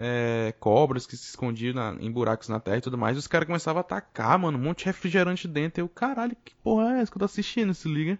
É, 0.00 0.54
cobras 0.60 1.06
que 1.06 1.16
se 1.16 1.30
escondiam 1.30 1.74
na, 1.74 1.96
em 2.00 2.10
buracos 2.10 2.48
na 2.48 2.60
terra 2.60 2.76
e 2.76 2.80
tudo 2.80 2.96
mais. 2.96 3.16
E 3.16 3.18
os 3.18 3.26
caras 3.26 3.46
começavam 3.46 3.80
a 3.80 3.82
atacar, 3.82 4.38
mano, 4.38 4.56
um 4.56 4.62
monte 4.62 4.80
de 4.80 4.84
refrigerante 4.86 5.48
dentro. 5.48 5.80
E 5.80 5.82
eu, 5.82 5.88
caralho, 5.88 6.36
que 6.44 6.54
porra 6.56 6.98
é 6.98 7.00
essa 7.00 7.10
que 7.10 7.16
eu 7.16 7.20
tô 7.20 7.24
assistindo, 7.24 7.74
se 7.74 7.88
liga? 7.88 8.18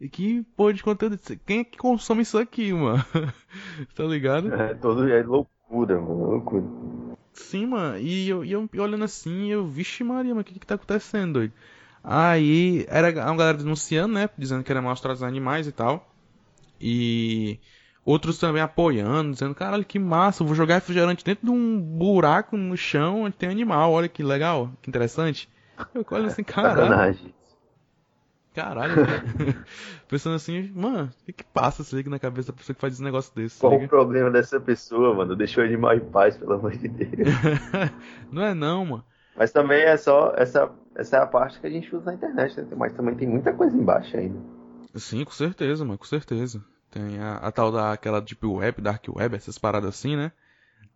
E 0.00 0.08
que 0.08 0.42
porra 0.56 0.72
de 0.72 0.82
conteúdo. 0.82 1.18
Quem 1.44 1.60
é 1.60 1.64
que 1.64 1.76
consome 1.76 2.22
isso 2.22 2.38
aqui, 2.38 2.72
mano? 2.72 3.04
tá 3.94 4.04
ligado? 4.04 4.54
É, 4.54 4.72
todo 4.74 5.08
é 5.08 5.22
loucura, 5.22 6.00
mano. 6.00 6.30
Loucura. 6.30 6.64
Sim, 7.32 7.66
mano. 7.66 7.98
E 7.98 8.28
eu, 8.28 8.44
e 8.44 8.52
eu 8.52 8.68
olhando 8.78 9.04
assim, 9.04 9.50
eu, 9.50 9.66
vixe 9.66 10.04
Maria, 10.04 10.30
mano, 10.30 10.42
o 10.42 10.44
que 10.44 10.58
que 10.58 10.66
tá 10.66 10.76
acontecendo, 10.76 11.34
doido? 11.34 11.52
Aí, 12.02 12.86
era 12.88 13.10
uma 13.10 13.36
galera 13.36 13.58
denunciando, 13.58 14.14
né? 14.14 14.30
Dizendo 14.38 14.64
que 14.64 14.72
era 14.72 14.80
maus 14.80 15.00
tratos 15.00 15.22
animais 15.22 15.66
e 15.66 15.72
tal. 15.72 16.10
E 16.80 17.58
outros 18.04 18.38
também 18.38 18.62
apoiando, 18.62 19.32
dizendo, 19.32 19.54
caralho, 19.54 19.84
que 19.84 19.98
massa, 19.98 20.44
vou 20.44 20.54
jogar 20.54 20.76
refrigerante 20.76 21.24
dentro 21.24 21.46
de 21.46 21.52
um 21.52 21.80
buraco 21.80 22.56
no 22.56 22.76
chão 22.76 23.22
onde 23.22 23.36
tem 23.36 23.48
animal, 23.48 23.92
olha 23.92 24.08
que 24.08 24.22
legal, 24.22 24.70
que 24.80 24.88
interessante. 24.88 25.48
Eu 25.94 26.04
olho 26.10 26.26
assim, 26.26 26.42
caralho. 26.42 27.32
Caralho, 28.52 28.94
Pensando 30.08 30.34
assim, 30.34 30.72
mano, 30.74 31.04
o 31.04 31.24
que 31.24 31.32
que 31.32 31.44
passa 31.44 31.84
se 31.84 31.94
liga 31.94 32.10
na 32.10 32.18
cabeça 32.18 32.50
da 32.50 32.58
pessoa 32.58 32.74
que 32.74 32.80
faz 32.80 32.94
esse 32.94 33.02
negócio 33.02 33.32
desse? 33.34 33.60
Qual 33.60 33.76
o 33.76 33.88
problema 33.88 34.28
dessa 34.28 34.58
pessoa, 34.58 35.14
mano? 35.14 35.36
Deixa 35.36 35.60
o 35.60 35.64
animal 35.64 35.94
em 35.94 36.00
paz, 36.00 36.36
pelo 36.36 36.54
amor 36.54 36.72
de 36.72 36.88
Deus. 36.88 37.28
não 38.30 38.42
é 38.42 38.52
não, 38.52 38.84
mano. 38.84 39.04
Mas 39.36 39.52
também 39.52 39.82
é 39.82 39.96
só. 39.96 40.34
Essa, 40.36 40.68
essa 40.96 41.16
é 41.16 41.20
a 41.20 41.26
parte 41.26 41.60
que 41.60 41.66
a 41.66 41.70
gente 41.70 41.94
usa 41.94 42.06
na 42.06 42.14
internet, 42.14 42.60
né? 42.60 42.66
Mas 42.76 42.92
também 42.92 43.14
tem 43.14 43.28
muita 43.28 43.52
coisa 43.52 43.76
embaixo 43.76 44.16
ainda. 44.16 44.38
Sim, 44.96 45.24
com 45.24 45.30
certeza, 45.30 45.84
mano, 45.84 45.96
com 45.96 46.04
certeza. 46.04 46.60
Tem 46.90 47.18
a, 47.20 47.36
a 47.36 47.52
tal 47.52 47.70
da 47.70 47.92
aquela 47.92 48.20
Deep 48.20 48.44
Web, 48.44 48.82
Dark 48.82 49.04
Web, 49.08 49.36
essas 49.36 49.58
paradas 49.58 49.90
assim, 49.90 50.16
né? 50.16 50.32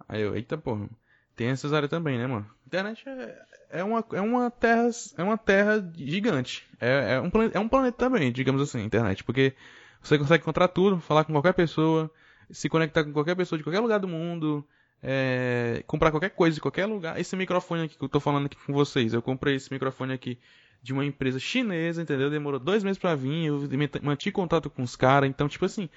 Aí 0.09 0.21
eu, 0.21 0.35
eita 0.35 0.59
porra. 0.59 0.89
Tem 1.37 1.49
essas 1.49 1.73
áreas 1.73 1.91
também, 1.91 2.19
né, 2.19 2.27
mano? 2.27 2.47
Internet 2.67 3.09
é, 3.09 3.43
é, 3.71 3.85
uma, 3.85 4.05
é 4.13 4.21
uma 4.21 4.51
terra 4.51 4.89
é 5.17 5.23
uma 5.23 5.39
terra 5.39 5.93
gigante. 5.97 6.67
É, 6.81 7.15
é, 7.15 7.21
um, 7.21 7.31
planeta, 7.31 7.59
é 7.59 7.61
um 7.61 7.69
planeta 7.69 7.97
também, 7.97 8.33
digamos 8.33 8.63
assim, 8.63 8.83
internet. 8.83 9.25
Porque 9.25 9.55
você 10.01 10.19
consegue 10.19 10.43
encontrar 10.43 10.69
tudo, 10.69 11.01
falar 11.01 11.25
com 11.25 11.33
qualquer 11.33 11.55
pessoa, 11.55 12.11
se 12.51 12.69
conectar 12.69 13.05
com 13.05 13.13
qualquer 13.13 13.35
pessoa 13.35 13.57
de 13.57 13.65
qualquer 13.65 13.81
lugar 13.81 13.99
do 13.99 14.09
mundo, 14.09 14.65
é, 15.03 15.83
comprar 15.87 16.11
qualquer 16.11 16.31
coisa 16.31 16.55
de 16.55 16.61
qualquer 16.61 16.87
lugar. 16.87 17.19
Esse 17.19 17.37
microfone 17.37 17.85
aqui 17.85 17.97
que 17.97 18.05
eu 18.05 18.09
tô 18.09 18.21
falando 18.21 18.47
aqui 18.47 18.57
com 18.65 18.73
vocês, 18.73 19.13
eu 19.13 19.23
comprei 19.23 19.57
esse 19.57 19.73
microfone 19.73 20.13
aqui 20.13 20.39
de 20.85 20.93
uma 20.93 21.03
empresa 21.03 21.39
chinesa, 21.39 22.03
entendeu? 22.03 22.29
Demorou 22.29 22.61
dois 22.61 22.85
meses 22.85 22.99
para 22.99 23.15
vir, 23.15 23.47
eu 23.47 23.59
mantive 24.03 24.33
contato 24.33 24.69
com 24.69 24.83
os 24.83 24.95
caras, 24.95 25.31
então, 25.31 25.49
tipo 25.49 25.65
assim, 25.65 25.89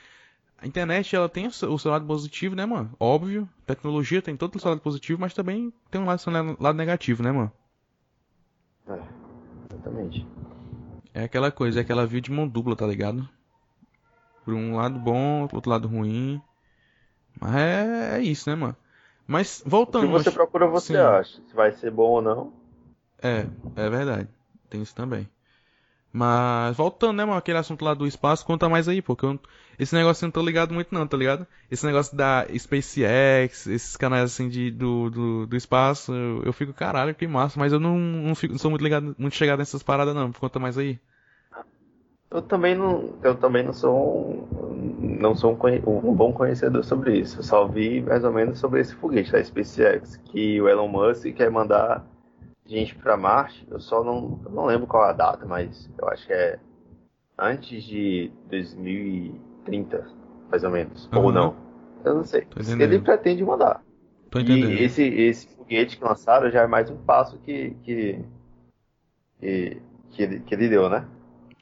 a 0.58 0.66
internet 0.66 1.14
ela 1.14 1.28
tem 1.28 1.46
o 1.46 1.52
seu 1.52 1.92
lado 1.92 2.08
positivo, 2.08 2.56
né, 2.56 2.66
mano? 2.66 2.96
Óbvio. 2.98 3.50
Tecnologia 3.66 4.22
tem 4.22 4.38
todo 4.38 4.56
o 4.56 4.60
seu 4.60 4.70
lado 4.70 4.80
positivo, 4.80 5.20
mas 5.20 5.34
também 5.34 5.74
tem 5.92 6.00
um 6.00 6.06
lado, 6.06 6.22
lado 6.58 6.78
negativo, 6.78 7.22
né, 7.22 7.34
mano? 7.34 7.52
É, 8.88 9.00
exatamente. 9.74 10.26
É 11.14 11.26
aquela 11.26 11.52
coisa, 11.52 11.80
é 11.80 11.82
aquela 11.82 12.08
via 12.08 12.22
de 12.22 12.32
mão 12.32 12.48
dupla, 12.48 12.74
tá 12.74 12.88
ligado? 12.88 13.28
Por 14.46 14.54
um 14.54 14.78
lado 14.78 14.98
bom, 14.98 15.50
outro 15.52 15.70
lado 15.70 15.90
ruim. 15.90 16.42
Mas 17.42 17.56
é, 17.56 18.20
é 18.20 18.22
isso, 18.22 18.50
né, 18.50 18.56
mano? 18.56 18.78
Mas 19.28 19.62
voltando. 19.66 20.06
O 20.06 20.08
que 20.08 20.24
você 20.24 20.32
procura, 20.32 20.66
você 20.66 20.94
Sim. 20.94 21.00
acha. 21.00 21.42
Se 21.42 21.54
vai 21.54 21.74
ser 21.74 21.92
bom 21.92 22.10
ou 22.10 22.22
não. 22.22 22.54
É, 23.22 23.46
é 23.76 23.90
verdade. 23.90 24.37
Tem 24.70 24.82
isso 24.82 24.96
também. 24.96 25.28
Mas 26.12 26.76
voltando, 26.76 27.18
né, 27.18 27.26
mano, 27.26 27.38
aquele 27.38 27.58
assunto 27.58 27.84
lá 27.84 27.94
do 27.94 28.08
espaço, 28.08 28.46
conta 28.46 28.68
mais 28.70 28.88
aí, 28.88 29.02
porque 29.02 29.26
eu, 29.26 29.40
esse 29.78 29.94
negócio 29.94 30.24
eu 30.24 30.28
não 30.28 30.32
tô 30.32 30.42
ligado 30.42 30.74
muito 30.74 30.94
não, 30.94 31.06
tá 31.06 31.18
ligado? 31.18 31.46
Esse 31.70 31.86
negócio 31.86 32.16
da 32.18 32.46
SpaceX, 32.58 33.68
esses 33.68 33.96
canais 33.98 34.24
assim 34.24 34.50
de, 34.50 34.72
do, 34.72 35.10
do, 35.10 35.46
do 35.46 35.56
espaço, 35.56 36.14
eu, 36.14 36.44
eu, 36.46 36.54
fico, 36.54 36.74
caralho, 36.74 37.14
que 37.14 37.28
massa, 37.28 37.60
mas 37.60 37.74
eu 37.74 37.80
não, 37.80 37.98
não, 37.98 38.36
fico, 38.36 38.54
não 38.54 38.60
sou 38.60 38.72
muito 38.72 38.84
ligado, 38.84 39.16
muito 39.18 39.36
chegado 39.36 39.60
nessas 39.60 39.84
paradas 39.84 40.16
não, 40.16 40.32
conta 40.32 40.60
mais 40.60 40.78
aí. 40.78 41.00
Eu 42.32 42.42
também 42.42 42.76
não, 42.76 43.14
eu 43.24 43.36
também 43.36 43.64
não 43.64 43.72
sou 43.72 43.96
um, 43.96 45.18
não 45.20 45.36
sou 45.36 45.54
um, 45.54 46.10
um, 46.10 46.14
bom 46.14 46.34
conhecedor 46.34 46.84
sobre 46.84 47.20
isso. 47.20 47.40
Eu 47.40 47.44
só 47.44 47.68
vi 47.68 48.02
mais 48.02 48.24
ou 48.24 48.34
menos 48.34 48.60
sobre 48.60 48.82
esse 48.82 48.94
foguete 48.96 49.32
da 49.32 49.44
SpaceX, 49.44 50.18
que 50.18 50.60
o 50.60 50.68
Elon 50.68 50.90
Musk 50.90 51.26
quer 51.34 51.50
mandar 51.50 52.06
gente 52.68 52.96
para 52.96 53.18
Marte, 53.18 53.66
eu 53.70 53.80
só 53.80 54.04
não, 54.04 54.40
eu 54.46 54.52
não 54.52 54.66
lembro 54.66 54.88
qual 54.88 55.04
a 55.04 55.14
data, 55.14 55.46
mas 55.46 55.90
eu 55.98 56.08
acho 56.10 56.28
que 56.28 56.34
é 56.34 56.60
antes 57.38 57.84
de 57.84 58.32
2030, 58.50 60.08
mais 60.50 60.64
ou 60.64 60.70
menos. 60.70 61.10
Uhum. 61.14 61.24
Ou 61.24 61.32
não. 61.32 61.56
Eu 62.04 62.16
não 62.16 62.24
sei. 62.24 62.48
Ele 62.80 63.00
pretende 63.00 63.44
mandar. 63.44 63.84
E 64.36 64.84
esse, 64.84 65.04
esse 65.04 65.48
foguete 65.56 65.98
que 65.98 66.04
lançaram 66.04 66.50
já 66.52 66.62
é 66.62 66.68
mais 66.68 66.90
um 66.90 66.98
passo 66.98 67.38
que, 67.40 67.76
que, 67.84 68.20
que, 69.40 69.82
que, 70.12 70.22
ele, 70.22 70.40
que 70.42 70.54
ele 70.54 70.70
deu, 70.70 70.90
né? 70.90 71.08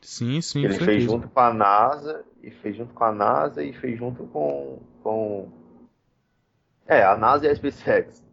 Sim, 0.01 0.41
sim. 0.41 0.61
Que 0.61 0.67
ele 0.67 0.79
fez 0.79 1.03
junto 1.03 1.27
com 1.29 1.39
a 1.39 1.53
NASA, 1.53 2.23
e 2.41 2.51
fez 2.51 2.75
junto 2.75 2.93
com 2.93 3.03
a 3.03 3.11
NASA 3.11 3.63
e 3.63 3.73
fez 3.73 3.97
junto 3.97 4.23
com. 4.25 4.79
com... 5.01 5.49
É, 6.87 7.03
a 7.03 7.17
NASA 7.17 7.45
e 7.45 7.49
a 7.49 7.55
SpaceX. 7.55 8.24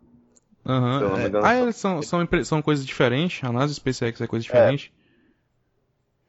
Uhum. 0.65 1.17
É. 1.17 1.31
Ah, 1.43 1.57
eles 1.57 1.77
são, 1.77 2.03
são, 2.03 2.27
são 2.45 2.63
coisas 2.63 2.87
diferentes? 2.87 3.43
A 3.43 3.53
NASA 3.53 3.73
e 3.73 3.75
a 3.75 3.75
SpaceX 3.75 4.21
é 4.21 4.27
coisa 4.27 4.45
diferente? 4.45 4.93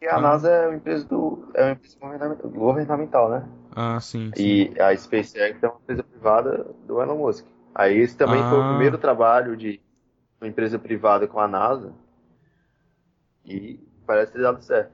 É. 0.01 0.05
E 0.05 0.07
a 0.07 0.17
ah. 0.17 0.21
NASA 0.21 0.49
é 0.49 0.67
uma 0.67 0.75
empresa 0.75 1.05
do. 1.05 1.49
é 1.53 1.63
uma 1.63 1.71
empresa 1.71 1.97
governamental, 2.43 3.29
né? 3.29 3.47
Ah, 3.75 3.99
sim, 3.99 4.31
sim. 4.35 4.43
E 4.43 4.81
a 4.81 4.95
SpaceX 4.95 5.61
é 5.61 5.67
uma 5.67 5.79
empresa 5.81 6.03
privada 6.03 6.67
do 6.85 7.01
Elon 7.01 7.17
Musk. 7.17 7.45
Aí 7.73 7.97
esse 7.99 8.17
também 8.17 8.41
ah. 8.41 8.49
foi 8.49 8.59
o 8.59 8.63
ah. 8.63 8.69
primeiro 8.69 8.97
trabalho 8.97 9.55
de 9.55 9.79
uma 10.41 10.47
empresa 10.47 10.77
privada 10.77 11.27
com 11.27 11.39
a 11.39 11.47
NASA. 11.47 11.93
E 13.45 13.79
parece 14.05 14.33
ter 14.33 14.41
dado 14.41 14.61
certo. 14.61 14.91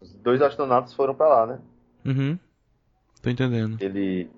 Os 0.00 0.14
dois 0.14 0.40
astronautas 0.40 0.94
foram 0.94 1.14
para 1.14 1.28
lá, 1.28 1.46
né? 1.46 1.58
Uhum. 2.04 2.38
Tô 3.20 3.30
entendendo. 3.30 3.76
Ele 3.80 4.30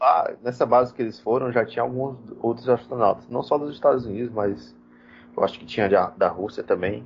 ah, 0.00 0.34
nessa 0.42 0.66
base 0.66 0.92
que 0.92 1.02
eles 1.02 1.18
foram 1.20 1.52
já 1.52 1.64
tinha 1.64 1.82
alguns 1.82 2.18
outros 2.40 2.68
astronautas, 2.68 3.28
não 3.28 3.42
só 3.42 3.56
dos 3.56 3.74
Estados 3.74 4.04
Unidos, 4.04 4.32
mas 4.32 4.74
eu 5.36 5.44
acho 5.44 5.58
que 5.58 5.66
tinha 5.66 5.88
da, 5.88 6.10
da 6.10 6.28
Rússia 6.28 6.62
também. 6.62 7.04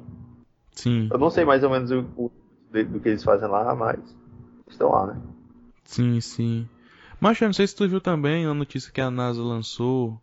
Sim. 0.72 1.08
Eu 1.12 1.18
não 1.18 1.30
sei 1.30 1.44
mais 1.44 1.62
ou 1.62 1.70
menos 1.70 1.90
o, 1.90 2.00
o 2.16 2.30
do, 2.70 2.84
do 2.84 3.00
que 3.00 3.08
eles 3.08 3.24
fazem 3.24 3.48
lá, 3.48 3.74
mas 3.74 3.98
estão 4.68 4.90
lá, 4.90 5.06
né? 5.08 5.20
Sim, 5.84 6.20
sim. 6.20 6.68
Mas 7.20 7.40
eu 7.40 7.48
não 7.48 7.52
sei 7.52 7.66
se 7.66 7.76
tu 7.76 7.86
viu 7.88 8.00
também 8.00 8.46
a 8.46 8.54
notícia 8.54 8.92
que 8.92 9.00
a 9.00 9.10
NASA 9.10 9.42
lançou. 9.42 10.20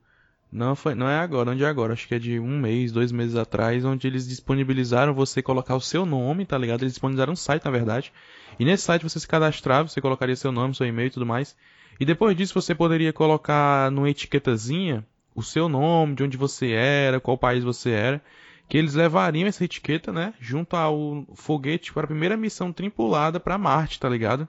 Não 0.49 0.75
foi, 0.75 0.95
não 0.95 1.09
é 1.09 1.19
agora, 1.19 1.51
onde 1.51 1.63
é 1.63 1.67
agora? 1.67 1.91
Acho 1.91 2.07
que 2.07 2.15
é 2.15 2.19
de 2.19 2.39
um 2.39 2.57
mês, 2.57 2.91
dois 2.91 3.11
meses 3.11 3.35
atrás, 3.35 3.83
onde 3.83 4.07
eles 4.07 4.25
disponibilizaram 4.25 5.13
você 5.13 5.41
colocar 5.41 5.75
o 5.75 5.81
seu 5.81 6.05
nome, 6.05 6.45
tá 6.45 6.57
ligado? 6.57 6.83
Eles 6.83 6.93
disponibilizaram 6.93 7.33
um 7.33 7.35
site, 7.35 7.65
na 7.65 7.71
verdade. 7.71 8.13
E 8.57 8.63
nesse 8.63 8.83
site 8.83 9.03
você 9.03 9.19
se 9.19 9.27
cadastrava, 9.27 9.89
você 9.89 9.99
colocaria 9.99 10.35
seu 10.35 10.51
nome, 10.51 10.73
seu 10.73 10.87
e-mail 10.87 11.07
e 11.07 11.11
tudo 11.11 11.25
mais. 11.25 11.55
E 11.99 12.05
depois 12.05 12.35
disso 12.35 12.53
você 12.53 12.75
poderia 12.75 13.11
colocar 13.11 13.91
numa 13.91 14.09
etiquetazinha 14.09 15.05
o 15.35 15.43
seu 15.43 15.69
nome, 15.69 16.15
de 16.15 16.23
onde 16.23 16.37
você 16.37 16.71
era, 16.71 17.19
qual 17.19 17.37
país 17.37 17.63
você 17.63 17.91
era, 17.91 18.21
que 18.67 18.77
eles 18.77 18.93
levariam 18.93 19.47
essa 19.47 19.63
etiqueta, 19.63 20.11
né, 20.11 20.33
junto 20.39 20.75
ao 20.75 21.25
foguete 21.35 21.93
para 21.93 22.03
a 22.03 22.07
primeira 22.07 22.35
missão 22.35 22.73
tripulada 22.73 23.39
para 23.39 23.57
Marte, 23.57 23.99
tá 23.99 24.09
ligado? 24.09 24.47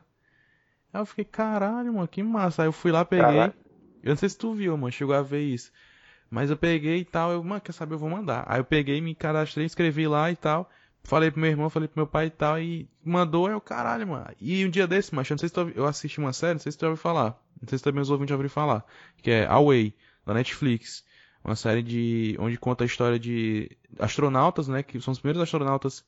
Aí 0.92 1.00
eu 1.00 1.06
fiquei, 1.06 1.24
caralho, 1.24 1.92
mano, 1.92 2.08
que 2.08 2.22
massa. 2.22 2.62
Aí 2.62 2.68
eu 2.68 2.72
fui 2.72 2.90
lá, 2.90 3.04
peguei. 3.04 3.26
Caralho. 3.26 3.54
Eu 4.02 4.10
não 4.10 4.16
sei 4.16 4.28
se 4.28 4.38
tu 4.38 4.54
viu, 4.54 4.76
mano, 4.76 4.92
chegou 4.92 5.14
a 5.14 5.22
ver 5.22 5.42
isso. 5.42 5.70
Mas 6.30 6.50
eu 6.50 6.56
peguei 6.56 6.98
e 6.98 7.04
tal, 7.04 7.32
eu, 7.32 7.42
mano, 7.42 7.60
quer 7.60 7.72
saber, 7.72 7.94
eu 7.94 7.98
vou 7.98 8.08
mandar. 8.08 8.44
Aí 8.46 8.60
eu 8.60 8.64
peguei, 8.64 9.00
me 9.00 9.14
cadastrei, 9.14 9.66
escrevi 9.66 10.06
lá 10.06 10.30
e 10.30 10.36
tal. 10.36 10.70
Falei 11.04 11.30
pro 11.30 11.40
meu 11.40 11.50
irmão, 11.50 11.70
falei 11.70 11.88
pro 11.88 11.98
meu 11.98 12.06
pai 12.06 12.26
e 12.26 12.30
tal, 12.30 12.60
e 12.60 12.88
mandou, 13.04 13.46
aí 13.46 13.52
eu, 13.52 13.60
caralho, 13.60 14.06
mano. 14.06 14.26
E 14.40 14.64
um 14.64 14.70
dia 14.70 14.86
desse, 14.86 15.14
macho, 15.14 15.32
eu 15.32 15.36
não 15.36 15.38
sei 15.38 15.48
se 15.48 15.54
tu, 15.54 15.72
eu 15.74 15.86
assisti 15.86 16.18
uma 16.18 16.32
série, 16.32 16.54
não 16.54 16.60
sei 16.60 16.72
se 16.72 16.78
tu 16.78 16.82
já 16.82 16.88
ouviu 16.88 17.02
falar. 17.02 17.40
Não 17.60 17.68
sei 17.68 17.78
se 17.78 17.84
também 17.84 18.02
os 18.02 18.10
ouvintes 18.10 18.30
já 18.30 18.34
ouviram 18.34 18.50
falar. 18.50 18.84
Que 19.22 19.30
é 19.30 19.46
Away, 19.46 19.94
da 20.26 20.34
Netflix. 20.34 21.04
Uma 21.42 21.56
série 21.56 21.82
de, 21.82 22.36
onde 22.38 22.58
conta 22.58 22.84
a 22.84 22.86
história 22.86 23.18
de 23.18 23.70
astronautas, 23.98 24.68
né, 24.68 24.82
que 24.82 25.00
são 25.00 25.12
os 25.12 25.18
primeiros 25.18 25.42
astronautas 25.42 26.04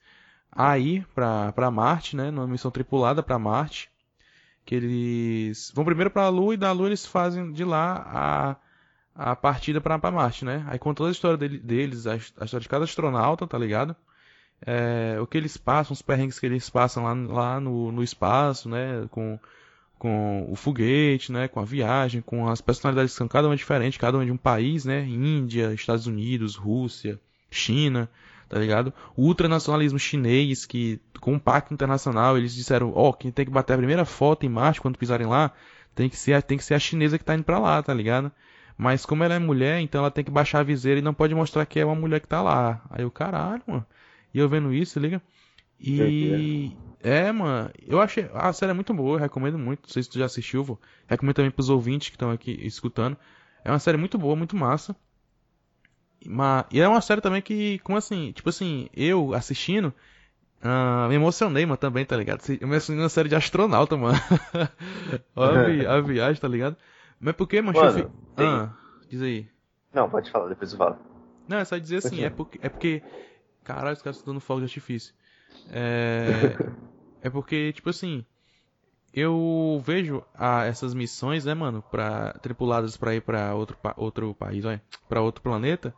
a 0.52 0.78
ir 0.78 1.06
pra, 1.14 1.52
pra 1.52 1.70
Marte, 1.70 2.16
né, 2.16 2.30
numa 2.30 2.46
missão 2.46 2.70
tripulada 2.70 3.22
pra 3.22 3.38
Marte 3.38 3.90
que 4.64 4.74
eles 4.74 5.72
vão 5.74 5.84
primeiro 5.84 6.10
para 6.10 6.22
a 6.22 6.28
Lua 6.28 6.54
e 6.54 6.56
da 6.56 6.72
Lua 6.72 6.86
eles 6.88 7.04
fazem 7.04 7.52
de 7.52 7.64
lá 7.64 8.56
a, 9.16 9.30
a 9.32 9.36
partida 9.36 9.80
para 9.80 9.98
Marte, 10.12 10.44
né? 10.44 10.64
Aí 10.68 10.78
conta 10.78 10.98
toda 10.98 11.10
a 11.10 11.12
história 11.12 11.36
dele, 11.36 11.58
deles, 11.58 12.06
a, 12.06 12.12
a, 12.12 12.16
história 12.16 12.60
de 12.60 12.68
cada 12.68 12.84
astronauta, 12.84 13.46
tá 13.46 13.58
ligado? 13.58 13.96
É, 14.66 15.18
o 15.20 15.26
que 15.26 15.38
eles 15.38 15.56
passam, 15.56 15.94
os 15.94 16.02
perrengues 16.02 16.38
que 16.38 16.46
eles 16.46 16.68
passam 16.68 17.04
lá, 17.04 17.14
lá 17.14 17.60
no, 17.60 17.90
no 17.90 18.02
espaço, 18.02 18.68
né? 18.68 19.06
Com, 19.10 19.38
com 19.98 20.46
o 20.50 20.56
foguete, 20.56 21.32
né? 21.32 21.48
Com 21.48 21.60
a 21.60 21.64
viagem, 21.64 22.20
com 22.20 22.48
as 22.48 22.60
personalidades 22.60 23.12
que 23.12 23.18
são 23.18 23.28
cada 23.28 23.48
uma 23.48 23.56
diferente, 23.56 23.98
cada 23.98 24.18
uma 24.18 24.24
de 24.24 24.32
um 24.32 24.36
país, 24.36 24.84
né? 24.84 25.04
Índia, 25.04 25.72
Estados 25.72 26.06
Unidos, 26.06 26.56
Rússia, 26.56 27.18
China 27.50 28.08
tá 28.50 28.58
ligado? 28.58 28.92
O 29.16 29.26
ultranacionalismo 29.26 29.98
chinês, 29.98 30.66
que 30.66 31.00
com 31.20 31.36
o 31.36 31.40
pacto 31.40 31.72
internacional, 31.72 32.36
eles 32.36 32.52
disseram, 32.52 32.92
ó, 32.96 33.10
oh, 33.10 33.12
quem 33.12 33.30
tem 33.30 33.44
que 33.44 33.50
bater 33.50 33.74
a 33.74 33.76
primeira 33.78 34.04
foto 34.04 34.44
em 34.44 34.48
Marte 34.48 34.80
quando 34.80 34.98
pisarem 34.98 35.26
lá, 35.26 35.52
tem 35.94 36.08
que 36.10 36.16
ser, 36.16 36.42
tem 36.42 36.58
que 36.58 36.64
ser 36.64 36.74
a 36.74 36.78
chinesa 36.78 37.16
que 37.16 37.24
tá 37.24 37.34
indo 37.34 37.44
pra 37.44 37.60
lá, 37.60 37.80
tá 37.80 37.94
ligado? 37.94 38.30
Mas 38.76 39.06
como 39.06 39.22
ela 39.22 39.34
é 39.34 39.38
mulher, 39.38 39.80
então 39.80 40.00
ela 40.00 40.10
tem 40.10 40.24
que 40.24 40.32
baixar 40.32 40.60
a 40.60 40.62
viseira 40.64 40.98
e 40.98 41.02
não 41.02 41.14
pode 41.14 41.32
mostrar 41.32 41.64
que 41.64 41.78
é 41.78 41.84
uma 41.84 41.94
mulher 41.94 42.20
que 42.20 42.26
tá 42.26 42.42
lá. 42.42 42.82
Aí 42.90 43.04
o 43.04 43.10
caralho, 43.10 43.62
mano. 43.66 43.86
E 44.32 44.38
eu 44.38 44.48
vendo 44.48 44.72
isso, 44.72 44.98
liga? 44.98 45.20
E. 45.78 46.76
É, 47.02 47.32
mano, 47.32 47.70
eu 47.86 48.00
achei. 48.00 48.28
A 48.34 48.52
série 48.52 48.70
é 48.70 48.74
muito 48.74 48.92
boa, 48.92 49.16
eu 49.16 49.20
recomendo 49.20 49.58
muito. 49.58 49.82
Não 49.84 49.88
sei 49.90 50.02
se 50.02 50.10
tu 50.10 50.18
já 50.18 50.26
assistiu, 50.26 50.62
vou. 50.62 50.78
Recomendo 51.06 51.36
também 51.36 51.50
pros 51.50 51.70
ouvintes 51.70 52.10
que 52.10 52.16
estão 52.16 52.30
aqui 52.30 52.52
escutando. 52.62 53.16
É 53.64 53.70
uma 53.70 53.78
série 53.78 53.96
muito 53.96 54.18
boa, 54.18 54.36
muito 54.36 54.56
massa. 54.56 54.94
Mas, 56.26 56.66
e 56.70 56.80
é 56.80 56.88
uma 56.88 57.00
série 57.00 57.20
também 57.20 57.40
que, 57.40 57.78
como 57.80 57.96
assim, 57.96 58.32
tipo 58.32 58.48
assim, 58.48 58.88
eu 58.94 59.32
assistindo, 59.32 59.94
uh, 60.62 61.08
me 61.08 61.14
emocionei, 61.14 61.64
mano, 61.64 61.78
também, 61.78 62.04
tá 62.04 62.16
ligado? 62.16 62.42
Eu 62.60 62.68
me 62.68 62.76
assisti 62.76 62.92
uma 62.92 63.08
série 63.08 63.28
de 63.28 63.34
astronauta, 63.34 63.96
mano. 63.96 64.18
Olha 65.34 65.88
a, 65.90 66.00
viagem, 66.00 66.40
tá 66.40 66.48
ligado? 66.48 66.76
Mas 67.18 67.34
por 67.34 67.46
que, 67.46 67.60
mano? 67.62 67.78
tem... 68.36 68.46
ah, 68.46 68.70
diz 69.08 69.22
aí. 69.22 69.48
Não, 69.92 70.08
pode 70.08 70.30
falar, 70.30 70.48
depois 70.48 70.72
eu 70.72 70.78
falo. 70.78 70.98
Não, 71.48 71.58
é 71.58 71.64
só 71.64 71.76
dizer 71.78 71.96
assim, 71.96 72.22
é 72.22 72.30
porque, 72.30 72.60
é 72.62 72.68
porque. 72.68 73.02
Caralho, 73.64 73.96
os 73.96 74.02
caras 74.02 74.16
estão 74.18 74.32
dando 74.32 74.40
fogo 74.40 74.60
de 74.60 74.66
artifício. 74.66 75.14
É. 75.68 76.56
é 77.22 77.30
porque, 77.30 77.72
tipo 77.72 77.90
assim. 77.90 78.24
Eu 79.12 79.82
vejo 79.84 80.24
ah, 80.34 80.64
essas 80.64 80.94
missões, 80.94 81.44
né, 81.44 81.52
mano, 81.52 81.82
pra, 81.82 82.32
tripuladas 82.34 82.96
pra 82.96 83.12
ir 83.12 83.20
pra 83.20 83.56
outro, 83.56 83.76
outro 83.96 84.32
país, 84.36 84.64
olha, 84.64 84.80
pra 85.08 85.20
outro 85.20 85.42
planeta 85.42 85.92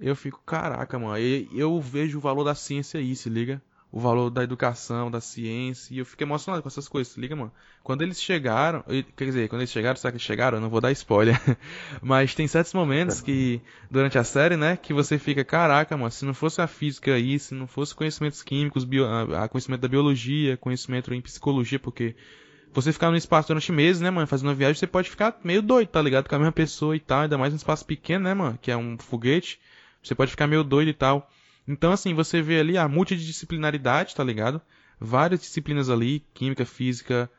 eu 0.00 0.16
fico, 0.16 0.40
caraca, 0.44 0.98
mano, 0.98 1.18
eu 1.18 1.78
vejo 1.80 2.18
o 2.18 2.20
valor 2.20 2.42
da 2.42 2.54
ciência 2.54 2.98
aí, 2.98 3.14
se 3.14 3.28
liga? 3.28 3.62
O 3.92 3.98
valor 3.98 4.30
da 4.30 4.44
educação, 4.44 5.10
da 5.10 5.20
ciência, 5.20 5.92
e 5.92 5.98
eu 5.98 6.06
fico 6.06 6.22
emocionado 6.22 6.62
com 6.62 6.68
essas 6.68 6.86
coisas, 6.86 7.16
liga, 7.16 7.34
mano? 7.34 7.52
Quando 7.82 8.02
eles 8.02 8.22
chegaram, 8.22 8.84
quer 9.16 9.24
dizer, 9.24 9.48
quando 9.48 9.62
eles 9.62 9.72
chegaram, 9.72 9.96
será 9.96 10.12
que 10.12 10.18
chegaram? 10.18 10.58
Eu 10.58 10.62
não 10.62 10.70
vou 10.70 10.80
dar 10.80 10.92
spoiler, 10.92 11.36
mas 12.00 12.34
tem 12.34 12.46
certos 12.46 12.72
momentos 12.72 13.20
que, 13.20 13.60
durante 13.90 14.16
a 14.16 14.22
série, 14.22 14.56
né, 14.56 14.76
que 14.76 14.92
você 14.92 15.18
fica, 15.18 15.44
caraca, 15.44 15.96
mano, 15.96 16.10
se 16.10 16.24
não 16.24 16.34
fosse 16.34 16.62
a 16.62 16.68
física 16.68 17.14
aí, 17.14 17.38
se 17.38 17.52
não 17.52 17.66
fosse 17.66 17.94
conhecimentos 17.94 18.42
químicos, 18.42 18.84
bio, 18.84 19.06
a, 19.06 19.48
conhecimento 19.48 19.80
da 19.80 19.88
biologia, 19.88 20.56
conhecimento 20.56 21.12
em 21.12 21.20
psicologia, 21.20 21.78
porque 21.78 22.14
você 22.72 22.92
ficar 22.92 23.10
no 23.10 23.16
espaço 23.16 23.48
durante 23.48 23.72
meses, 23.72 24.00
né, 24.00 24.10
mano, 24.10 24.26
fazendo 24.26 24.48
uma 24.48 24.54
viagem, 24.54 24.78
você 24.78 24.86
pode 24.86 25.10
ficar 25.10 25.38
meio 25.42 25.62
doido, 25.62 25.88
tá 25.88 26.00
ligado? 26.00 26.28
Com 26.28 26.36
a 26.36 26.38
mesma 26.38 26.52
pessoa 26.52 26.94
e 26.94 27.00
tal, 27.00 27.22
ainda 27.22 27.36
mais 27.36 27.52
num 27.52 27.56
espaço 27.56 27.84
pequeno, 27.84 28.24
né, 28.24 28.34
mano, 28.34 28.58
que 28.60 28.70
é 28.70 28.76
um 28.76 28.96
foguete. 28.98 29.58
Você 30.02 30.14
pode 30.14 30.30
ficar 30.30 30.46
meio 30.46 30.62
doido 30.62 30.88
e 30.88 30.94
tal. 30.94 31.28
Então, 31.70 31.92
assim, 31.92 32.12
você 32.14 32.42
vê 32.42 32.58
ali 32.58 32.76
a 32.76 32.88
multidisciplinaridade, 32.88 34.16
tá 34.16 34.24
ligado? 34.24 34.60
Várias 34.98 35.40
disciplinas 35.40 35.88
ali, 35.88 36.24
química, 36.34 36.66
física, 36.66 37.30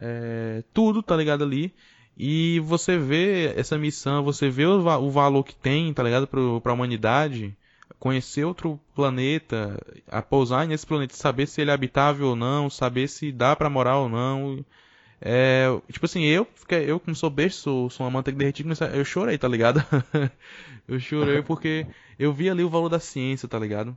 é, 0.00 0.62
tudo, 0.72 1.02
tá 1.02 1.16
ligado 1.16 1.42
ali. 1.42 1.74
E 2.16 2.60
você 2.60 2.96
vê 2.96 3.52
essa 3.56 3.76
missão, 3.76 4.22
você 4.22 4.48
vê 4.48 4.64
o, 4.64 4.78
o 4.78 5.10
valor 5.10 5.42
que 5.42 5.56
tem, 5.56 5.92
tá 5.92 6.04
ligado, 6.04 6.28
pro, 6.28 6.60
pra 6.60 6.72
humanidade. 6.72 7.56
Conhecer 7.98 8.44
outro 8.44 8.80
planeta, 8.94 9.76
a 10.08 10.22
pousar 10.22 10.66
nesse 10.68 10.86
planeta, 10.86 11.14
saber 11.14 11.46
se 11.46 11.60
ele 11.60 11.70
é 11.70 11.74
habitável 11.74 12.28
ou 12.28 12.36
não, 12.36 12.70
saber 12.70 13.08
se 13.08 13.32
dá 13.32 13.56
para 13.56 13.68
morar 13.68 13.98
ou 13.98 14.08
não. 14.08 14.64
É, 15.20 15.66
tipo 15.92 16.06
assim, 16.06 16.22
eu, 16.24 16.46
eu 16.86 17.00
como 17.00 17.14
sou 17.16 17.28
besta, 17.28 17.60
sou, 17.60 17.90
sou 17.90 18.06
uma 18.06 18.10
manteiga 18.10 18.38
derretida, 18.38 18.72
eu 18.94 19.04
chorei, 19.04 19.36
tá 19.36 19.48
ligado? 19.48 19.84
eu 20.88 20.98
chorei 21.00 21.42
porque 21.42 21.86
eu 22.20 22.34
vi 22.34 22.50
ali 22.50 22.62
o 22.62 22.68
valor 22.68 22.90
da 22.90 23.00
ciência, 23.00 23.48
tá 23.48 23.58
ligado? 23.58 23.96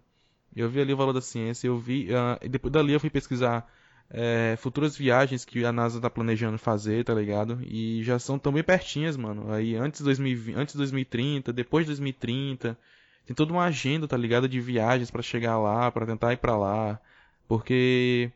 Eu 0.55 0.69
vi 0.69 0.79
ali 0.79 0.93
o 0.93 0.97
valor 0.97 1.11
da 1.11 1.19
ciência, 1.19 1.67
eu 1.67 1.77
vi. 1.77 2.07
Uh, 2.09 2.39
e 2.41 2.47
depois 2.47 2.71
dali 2.71 2.93
eu 2.93 2.99
fui 2.99 3.09
pesquisar 3.09 3.69
é, 4.09 4.55
futuras 4.57 4.95
viagens 4.95 5.43
que 5.43 5.65
a 5.65 5.73
NASA 5.73 5.99
tá 5.99 6.09
planejando 6.09 6.57
fazer, 6.57 7.03
tá 7.03 7.13
ligado? 7.13 7.59
E 7.63 8.01
já 8.01 8.17
são 8.17 8.39
tão 8.39 8.53
bem 8.53 8.63
pertinhas, 8.63 9.17
mano. 9.17 9.51
Aí 9.51 9.75
antes 9.75 9.99
de 9.99 10.05
2020, 10.05 10.55
antes 10.55 10.73
de 10.73 10.77
2030, 10.77 11.51
depois 11.51 11.85
de 11.85 11.89
2030, 11.89 12.77
tem 13.25 13.35
toda 13.35 13.51
uma 13.51 13.65
agenda, 13.65 14.07
tá 14.07 14.15
ligado? 14.15 14.47
De 14.47 14.61
viagens 14.61 15.11
para 15.11 15.21
chegar 15.21 15.57
lá, 15.59 15.91
para 15.91 16.05
tentar 16.05 16.31
ir 16.31 16.37
para 16.37 16.55
lá. 16.55 17.01
Porque 17.45 18.31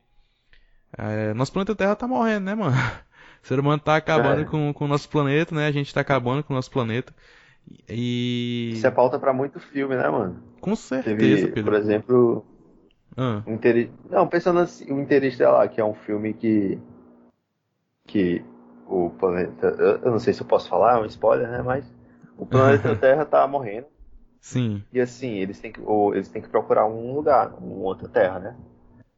é, 0.98 1.34
nosso 1.34 1.54
planeta 1.54 1.76
Terra 1.76 1.96
tá 1.96 2.08
morrendo, 2.08 2.44
né, 2.44 2.56
mano? 2.56 2.76
O 3.44 3.48
ser 3.48 3.60
humano 3.60 3.80
tá 3.80 3.96
acabando 3.96 4.42
é. 4.42 4.46
com, 4.46 4.74
com 4.74 4.84
o 4.84 4.88
nosso 4.90 5.08
planeta, 5.08 5.56
né? 5.56 5.68
A 5.68 5.72
gente 5.72 5.94
tá 5.94 6.02
acabando 6.02 6.44
com 6.44 6.52
o 6.52 6.56
nosso 6.56 6.70
planeta. 6.70 7.14
E. 7.90 8.72
Isso 8.74 8.88
é 8.88 8.92
pauta 8.92 9.20
pra 9.20 9.34
muito 9.34 9.60
filme, 9.60 9.96
né, 9.96 10.10
mano? 10.10 10.42
Com 10.60 10.76
certeza, 10.76 11.18
Teve, 11.18 11.48
Pedro. 11.48 11.64
Por 11.64 11.74
exemplo. 11.74 12.46
Ah. 13.16 13.42
Inter... 13.48 13.90
Não, 14.10 14.28
pensando 14.28 14.60
assim, 14.60 14.92
o 14.92 15.00
Interestelar, 15.00 15.70
que 15.70 15.82
é 15.82 15.86
um 15.86 15.94
filme 15.94 16.34
que. 16.34 16.80
Que 18.06 18.44
o 18.88 19.10
planeta. 19.10 19.68
Eu 20.04 20.12
não 20.12 20.20
sei 20.20 20.34
se 20.34 20.42
eu 20.42 20.48
posso 20.48 20.70
falar, 20.70 20.98
é 20.98 21.02
um 21.02 21.06
spoiler, 21.06 21.50
né? 21.50 21.62
Mas 21.62 21.86
o 22.38 22.46
planeta 22.46 22.96
Terra 22.98 23.26
tá 23.26 23.46
morrendo. 23.48 23.88
Sim. 24.40 24.84
E 24.94 25.00
assim, 25.00 25.34
eles 25.34 25.60
têm 25.60 25.72
que, 25.72 25.82
ou, 25.84 26.16
eles 26.16 26.30
têm 26.30 26.42
que 26.42 26.48
procurar 26.48 26.86
um 26.86 27.14
lugar, 27.14 27.54
uma 27.60 27.84
outra 27.84 28.08
Terra, 28.08 28.40
né? 28.40 28.56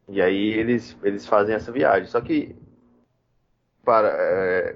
E 0.07 0.21
aí 0.21 0.53
eles, 0.53 0.97
eles 1.03 1.27
fazem 1.27 1.53
essa 1.53 1.71
viagem. 1.71 2.07
Só 2.07 2.19
que 2.19 2.55
para 3.83 4.07
é, 4.07 4.75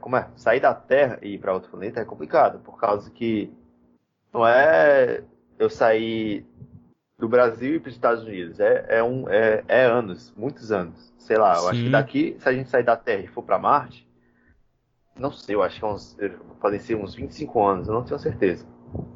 como 0.00 0.16
é 0.16 0.28
sair 0.36 0.60
da 0.60 0.74
Terra 0.74 1.18
e 1.22 1.34
ir 1.34 1.38
para 1.38 1.52
outro 1.52 1.70
planeta 1.70 2.00
é 2.00 2.04
complicado 2.04 2.58
por 2.60 2.78
causa 2.78 3.10
que 3.10 3.50
não 4.32 4.46
é 4.46 5.22
eu 5.58 5.70
sair 5.70 6.44
do 7.18 7.28
Brasil 7.28 7.76
e 7.76 7.80
para 7.80 7.88
os 7.88 7.94
Estados 7.94 8.24
Unidos 8.24 8.58
é, 8.58 8.86
é 8.88 9.02
um 9.02 9.28
é, 9.28 9.62
é, 9.68 9.84
anos 9.84 10.32
muitos 10.36 10.72
anos 10.72 11.12
sei 11.18 11.36
lá 11.36 11.54
eu 11.54 11.60
Sim. 11.60 11.68
acho 11.68 11.82
que 11.82 11.90
daqui 11.90 12.36
se 12.38 12.48
a 12.48 12.52
gente 12.52 12.68
sair 12.68 12.84
da 12.84 12.96
Terra 12.96 13.22
e 13.22 13.28
for 13.28 13.42
para 13.42 13.58
Marte 13.58 14.08
não 15.18 15.30
sei 15.30 15.54
eu 15.54 15.62
acho 15.62 15.78
que 15.78 15.84
é 15.84 15.88
uns, 15.88 16.16
podem 16.60 16.80
ser 16.80 16.96
uns 16.96 17.14
25 17.14 17.64
anos 17.64 17.88
eu 17.88 17.94
não 17.94 18.04
tenho 18.04 18.18
certeza 18.18 18.66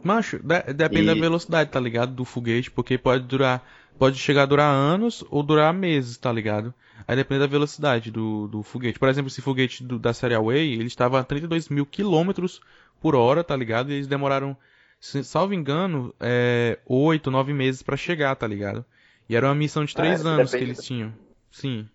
Macho, 0.02 0.38
depende 0.74 1.02
e... 1.02 1.06
da 1.06 1.14
velocidade, 1.14 1.70
tá 1.70 1.80
ligado? 1.80 2.12
Do 2.12 2.24
foguete, 2.24 2.70
porque 2.70 2.96
pode 2.96 3.24
durar 3.24 3.60
pode 3.98 4.18
chegar 4.18 4.42
a 4.42 4.46
durar 4.46 4.70
anos 4.72 5.24
ou 5.30 5.42
durar 5.42 5.72
meses, 5.74 6.16
tá 6.18 6.32
ligado? 6.32 6.74
Aí 7.06 7.16
depende 7.16 7.40
da 7.40 7.46
velocidade 7.46 8.10
do, 8.10 8.48
do 8.48 8.62
foguete. 8.62 8.98
Por 8.98 9.08
exemplo, 9.08 9.28
esse 9.28 9.42
foguete 9.42 9.84
do, 9.84 9.98
da 9.98 10.12
série 10.14 10.34
Away, 10.34 10.72
ele 10.74 10.86
estava 10.86 11.20
a 11.20 11.24
32 11.24 11.68
mil 11.68 11.86
quilômetros 11.86 12.60
por 13.00 13.14
hora, 13.14 13.44
tá 13.44 13.56
ligado? 13.56 13.90
E 13.90 13.94
eles 13.94 14.06
demoraram, 14.06 14.56
se, 15.00 15.22
salvo 15.24 15.54
engano, 15.54 16.14
é, 16.20 16.78
8, 16.86 17.30
9 17.30 17.52
meses 17.52 17.82
para 17.82 17.96
chegar, 17.96 18.34
tá 18.36 18.46
ligado? 18.46 18.84
E 19.28 19.36
era 19.36 19.46
uma 19.46 19.54
missão 19.54 19.84
de 19.84 19.94
três 19.94 20.24
É, 20.24 20.24
anos 20.24 20.54
que 20.54 20.64
eles 20.64 20.82
tinham. 20.82 21.14
Sim. 21.50 21.88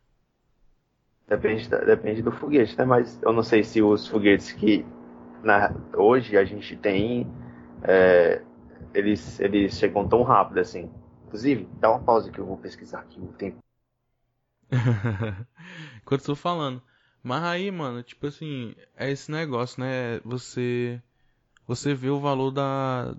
Depende, 1.27 1.69
da- 1.69 1.79
depende 1.79 2.21
do 2.21 2.31
foguete, 2.31 2.77
né? 2.77 2.83
Mas 2.85 3.19
eu 3.21 3.31
não 3.31 3.43
sei 3.43 3.63
se 3.63 3.81
os 3.81 4.07
foguetes 4.07 4.51
que 4.51 4.83
na- 5.43 5.71
hoje 5.95 6.35
a 6.37 6.43
gente 6.43 6.75
tem, 6.75 7.27
é, 7.83 8.41
eles, 8.93 9.39
eles 9.39 9.73
chegam 9.77 10.07
tão 10.07 10.23
rápido 10.23 10.59
assim. 10.59 10.89
Inclusive, 11.29 11.69
dá 11.79 11.91
uma 11.91 11.99
pausa 11.99 12.31
que 12.31 12.39
eu 12.39 12.45
vou 12.45 12.57
pesquisar 12.57 13.01
aqui 13.01 13.19
o 13.19 13.27
tempo. 13.27 13.59
Enquanto 16.01 16.23
tô 16.23 16.35
falando. 16.35 16.81
Mas 17.21 17.43
aí, 17.43 17.69
mano, 17.69 18.01
tipo 18.01 18.25
assim, 18.25 18.73
é 18.97 19.11
esse 19.11 19.29
negócio, 19.29 19.79
né? 19.79 20.19
Você. 20.25 20.99
Você 21.67 21.93
vê 21.93 22.09
o 22.09 22.19
valor 22.19 22.49
da. 22.49 23.15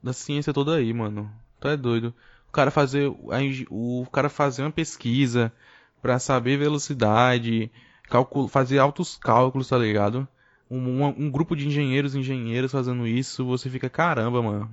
Da 0.00 0.12
ciência 0.12 0.52
toda 0.52 0.76
aí, 0.76 0.92
mano. 0.92 1.28
Tu 1.58 1.66
é 1.66 1.76
doido. 1.76 2.14
O 2.48 2.52
cara 2.52 2.70
fazer. 2.70 3.08
a 3.08 3.38
O 3.70 4.06
cara 4.06 4.28
fazer 4.28 4.62
uma 4.62 4.70
pesquisa 4.70 5.52
pra 6.00 6.20
saber 6.20 6.58
velocidade, 6.58 7.72
calcul, 8.04 8.46
fazer 8.46 8.78
altos 8.78 9.16
cálculos, 9.16 9.68
tá 9.68 9.76
ligado? 9.76 10.28
Um, 10.70 10.78
um, 10.78 11.06
um 11.06 11.30
grupo 11.30 11.56
de 11.56 11.66
engenheiros 11.66 12.14
e 12.14 12.20
engenheiras 12.20 12.70
fazendo 12.70 13.04
isso, 13.04 13.44
você 13.44 13.68
fica, 13.68 13.90
caramba, 13.90 14.40
mano. 14.40 14.70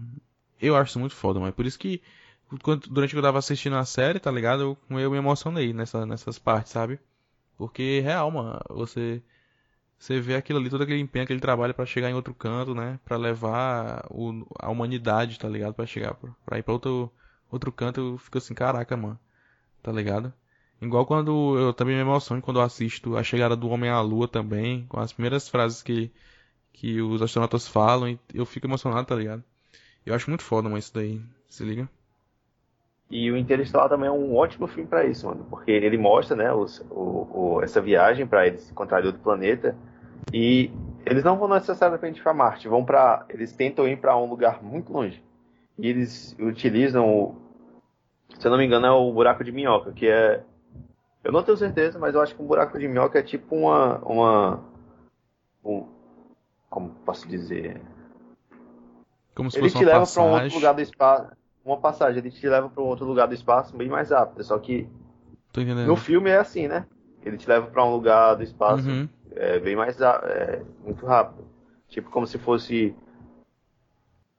Eu 0.61 0.75
acho 0.75 0.91
isso 0.91 0.99
muito 0.99 1.15
foda, 1.15 1.39
mano. 1.39 1.51
Por 1.51 1.65
isso 1.65 1.79
que 1.79 1.99
durante 2.89 3.11
que 3.11 3.17
eu 3.17 3.21
tava 3.21 3.39
assistindo 3.39 3.75
a 3.75 3.85
série, 3.85 4.19
tá 4.19 4.31
ligado? 4.31 4.77
Eu, 4.89 4.99
eu 4.99 5.11
me 5.11 5.17
emocionei 5.17 5.73
nessa, 5.73 6.05
nessas 6.05 6.39
partes, 6.39 6.71
sabe? 6.71 6.99
Porque, 7.57 8.01
real, 8.01 8.31
mano, 8.31 8.59
você, 8.69 9.21
você 9.97 10.19
vê 10.19 10.35
aquilo 10.35 10.59
ali, 10.59 10.69
todo 10.69 10.83
aquele 10.83 10.99
empenho, 10.99 11.23
aquele 11.25 11.39
trabalho 11.39 11.73
pra 11.73 11.85
chegar 11.85 12.09
em 12.09 12.13
outro 12.13 12.33
canto, 12.33 12.75
né? 12.75 12.99
Pra 13.05 13.17
levar 13.17 14.05
o, 14.11 14.45
a 14.59 14.69
humanidade, 14.69 15.39
tá 15.39 15.49
ligado? 15.49 15.73
Pra 15.73 15.85
chegar, 15.85 16.15
pra, 16.45 16.59
ir 16.59 16.63
pra 16.63 16.73
outro, 16.73 17.11
outro 17.51 17.71
canto, 17.71 17.99
eu 18.01 18.17
fico 18.17 18.37
assim, 18.37 18.53
caraca, 18.53 18.95
mano. 18.97 19.19
Tá 19.83 19.91
ligado? 19.91 20.33
Igual 20.81 21.05
quando 21.05 21.57
eu 21.57 21.73
também 21.73 21.95
me 21.95 22.01
emociono 22.01 22.41
quando 22.41 22.59
eu 22.59 22.63
assisto 22.63 23.17
a 23.17 23.23
chegada 23.23 23.55
do 23.55 23.69
Homem 23.69 23.89
à 23.89 24.01
Lua 24.01 24.27
também, 24.27 24.85
com 24.87 24.99
as 24.99 25.13
primeiras 25.13 25.49
frases 25.49 25.81
que, 25.81 26.11
que 26.73 27.01
os 27.01 27.21
astronautas 27.21 27.67
falam, 27.67 28.19
eu 28.33 28.45
fico 28.45 28.67
emocionado, 28.67 29.07
tá 29.07 29.15
ligado? 29.15 29.43
Eu 30.05 30.13
acho 30.15 30.29
muito 30.29 30.43
foda, 30.43 30.69
mano, 30.69 30.77
isso 30.79 30.93
daí. 30.93 31.21
Se 31.49 31.63
liga? 31.63 31.89
E 33.09 33.31
o 33.31 33.37
Interestelar 33.37 33.87
também 33.87 34.07
é 34.09 34.11
um 34.11 34.35
ótimo 34.35 34.67
filme 34.67 34.89
pra 34.89 35.05
isso, 35.05 35.27
mano, 35.27 35.45
porque 35.49 35.71
ele 35.71 35.97
mostra, 35.97 36.35
né, 36.35 36.51
os, 36.51 36.79
o, 36.89 37.55
o- 37.57 37.61
essa 37.63 37.79
viagem 37.79 38.25
pra 38.25 38.47
eles 38.47 38.69
encontrarem 38.71 39.05
outro 39.07 39.21
planeta. 39.21 39.75
E 40.33 40.71
eles 41.05 41.23
não 41.23 41.37
vão 41.37 41.47
necessariamente 41.47 42.21
pra 42.21 42.33
Marte, 42.33 42.67
vão 42.67 42.83
para, 42.83 43.25
eles 43.29 43.53
tentam 43.53 43.87
ir 43.87 43.97
pra 43.97 44.17
um 44.17 44.27
lugar 44.27 44.63
muito 44.63 44.91
longe. 44.91 45.23
E 45.77 45.87
eles 45.87 46.35
utilizam, 46.39 47.07
o, 47.07 47.35
se 48.39 48.47
eu 48.47 48.51
não 48.51 48.57
me 48.57 48.65
engano, 48.65 48.87
é 48.87 48.91
o 48.91 49.13
buraco 49.13 49.43
de 49.43 49.51
minhoca, 49.51 49.91
que 49.91 50.07
é, 50.07 50.43
eu 51.23 51.31
não 51.31 51.43
tenho 51.43 51.57
certeza, 51.57 51.99
mas 51.99 52.15
eu 52.15 52.21
acho 52.21 52.35
que 52.35 52.41
um 52.41 52.47
buraco 52.47 52.79
de 52.79 52.87
minhoca 52.87 53.19
é 53.19 53.23
tipo 53.23 53.55
uma, 53.55 53.99
uma, 53.99 54.63
um, 55.63 55.85
como 56.69 56.89
posso 57.05 57.27
dizer, 57.27 57.79
Como 59.35 59.51
se 59.51 59.57
ele 59.59 59.69
fosse 59.69 59.77
te 59.77 59.85
uma 59.85 59.91
leva 59.93 60.07
para 60.11 60.23
um 60.23 60.31
outro 60.31 60.55
lugar 60.55 60.73
do 60.73 60.81
espaço. 60.81 61.44
Uma 61.65 61.77
passagem, 61.77 62.19
ele 62.19 62.29
te 62.31 62.47
leva 62.47 62.69
para 62.69 62.83
um 62.83 62.85
outro 62.85 63.05
lugar 63.05 63.27
do 63.27 63.33
espaço 63.33 63.75
bem 63.75 63.89
mais 63.89 64.11
rápido. 64.11 64.43
Só 64.43 64.57
que 64.59 64.87
no 65.85 65.95
filme 65.95 66.29
é 66.29 66.37
assim, 66.37 66.67
né? 66.67 66.85
Ele 67.23 67.37
te 67.37 67.49
leva 67.49 67.65
para 67.67 67.83
um 67.83 67.91
lugar 67.91 68.35
do 68.35 68.43
espaço 68.43 68.87
Uhum. 68.87 69.09
é, 69.35 69.59
bem 69.59 69.75
mais 69.75 69.99
é, 69.99 70.61
muito 70.83 71.05
rápido. 71.05 71.43
Tipo 71.87 72.09
como 72.11 72.27
se 72.27 72.37
fosse 72.37 72.95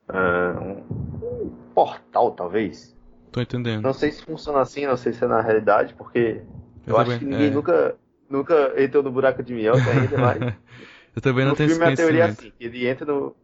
ah, 0.09 0.55
um, 0.61 1.45
um 1.45 1.51
portal, 1.75 2.31
talvez. 2.33 2.95
Tô 3.33 3.41
entendendo. 3.41 3.83
Não 3.83 3.93
sei 3.93 4.13
se 4.13 4.23
funciona 4.23 4.61
assim, 4.61 4.87
não 4.87 4.97
sei 4.97 5.13
se 5.13 5.25
é 5.25 5.27
na 5.27 5.41
realidade, 5.41 5.95
porque 5.95 6.43
eu, 6.87 6.93
Eu 6.95 6.99
acho 6.99 7.11
também- 7.11 7.19
que 7.19 7.25
ninguém 7.25 7.49
é. 7.49 7.51
nunca, 7.51 7.97
nunca 8.31 8.83
entrou 8.83 9.03
no 9.03 9.11
buraco 9.11 9.43
de 9.43 9.53
minhoca 9.53 9.91
ainda, 9.91 10.17
mas 10.19 10.39
Eu 11.17 11.23
também 11.23 11.45
não 11.45 11.53
no 11.53 11.57
tenho 11.57 11.71
filme 11.71 11.85
a 11.85 11.97
teoria 11.97 12.23
é 12.25 12.29
assim, 12.29 12.53
ele 12.61 12.87
entra 12.87 13.05
no 13.05 13.35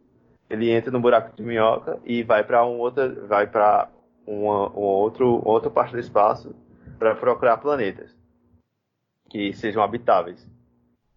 ele 0.53 0.69
entra 0.69 0.91
no 0.91 0.99
buraco 0.99 1.35
de 1.35 1.41
minhoca 1.41 1.99
e 2.05 2.21
vai 2.23 2.43
para 2.43 2.65
um 2.65 2.77
outra 2.77 3.09
vai 3.25 3.47
para 3.47 3.89
uma, 4.25 4.69
um 4.69 4.81
outro 4.81 5.41
outra 5.43 5.69
parte 5.69 5.91
do 5.91 5.99
espaço 5.99 6.55
para 6.99 7.15
procurar 7.15 7.57
planetas 7.57 8.15
que 9.29 9.51
sejam 9.53 9.81
habitáveis. 9.81 10.47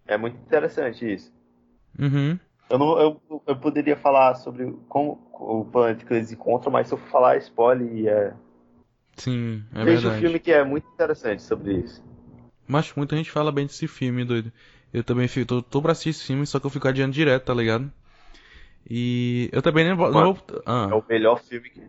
É 0.07 0.16
muito 0.16 0.38
interessante 0.38 1.12
isso. 1.12 1.31
Uhum. 1.99 2.38
Eu 2.70 2.79
não 2.79 2.99
eu, 2.99 3.42
eu 3.46 3.57
poderia 3.57 3.96
falar 3.96 4.35
sobre 4.37 4.72
como 4.88 5.20
o 5.35 5.66
planeta 5.66 6.05
que 6.05 6.14
eles 6.14 6.33
encontram, 6.33 6.72
mas 6.72 6.88
se 6.88 6.94
eu 6.94 6.99
falar 6.99 7.37
spoiler 7.37 7.92
e 7.94 8.09
é 8.09 8.33
Sim, 9.16 9.62
é 9.75 9.85
veja 9.85 10.09
o 10.09 10.11
verdade. 10.11 10.20
filme 10.22 10.40
que 10.40 10.51
é 10.53 10.64
muito 10.64 10.88
interessante 10.88 11.42
sobre 11.42 11.75
isso. 11.75 12.03
Mas 12.66 12.92
muita 12.94 13.16
gente 13.16 13.31
fala 13.31 13.53
bem 13.53 13.66
desse 13.66 13.87
filme, 13.87 14.25
doido. 14.25 14.51
Eu 14.92 15.05
também 15.05 15.29
fico, 15.29 15.46
tô, 15.46 15.62
tô 15.62 15.83
pra 15.83 15.92
assistir 15.92 16.11
esse 16.11 16.25
filme, 16.25 16.46
só 16.46 16.59
que 16.59 16.66
eu 16.66 16.70
fico 16.70 16.88
adiando 16.88 17.12
direto, 17.12 17.44
tá 17.44 17.55
ligado? 17.55 17.92
E 18.88 19.49
eu 19.53 19.62
também 19.62 19.85
nem 19.85 19.94
vou. 19.94 20.07
não 20.07 20.14
Mano, 20.14 20.35
vou- 20.35 20.62
ah. 20.66 20.88
É 20.90 20.94
o 20.94 21.05
melhor 21.09 21.38
filme 21.40 21.70
que 21.70 21.81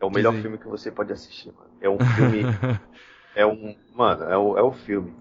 é 0.00 0.04
o 0.04 0.10
melhor 0.10 0.30
Diz 0.30 0.36
aí. 0.36 0.42
filme 0.42 0.58
que 0.58 0.66
você 0.68 0.90
pode 0.90 1.12
assistir, 1.12 1.52
mano. 1.52 1.70
É 1.80 1.88
um 1.88 1.98
filme 1.98 2.44
É 3.34 3.44
um. 3.46 3.76
Mano, 3.94 4.24
é 4.24 4.36
o, 4.38 4.56
é 4.58 4.62
o 4.62 4.72
filme. 4.72 5.12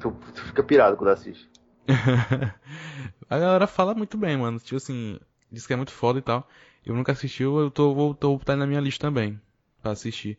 Tu, 0.00 0.10
tu 0.34 0.40
fica 0.44 0.62
pirado 0.62 0.96
quando 0.96 1.10
assiste. 1.10 1.48
A 3.28 3.38
galera 3.38 3.66
fala 3.66 3.94
muito 3.94 4.16
bem, 4.18 4.36
mano. 4.36 4.58
Tipo 4.58 4.76
assim, 4.76 5.18
diz 5.50 5.66
que 5.66 5.72
é 5.72 5.76
muito 5.76 5.92
foda 5.92 6.18
e 6.18 6.22
tal. 6.22 6.46
Eu 6.84 6.94
nunca 6.94 7.12
assisti, 7.12 7.42
eu 7.42 7.70
tô, 7.70 7.94
vou, 7.94 8.14
tô 8.14 8.38
tá 8.38 8.54
na 8.54 8.66
minha 8.66 8.80
lista 8.80 9.06
também, 9.06 9.40
pra 9.82 9.92
assistir. 9.92 10.38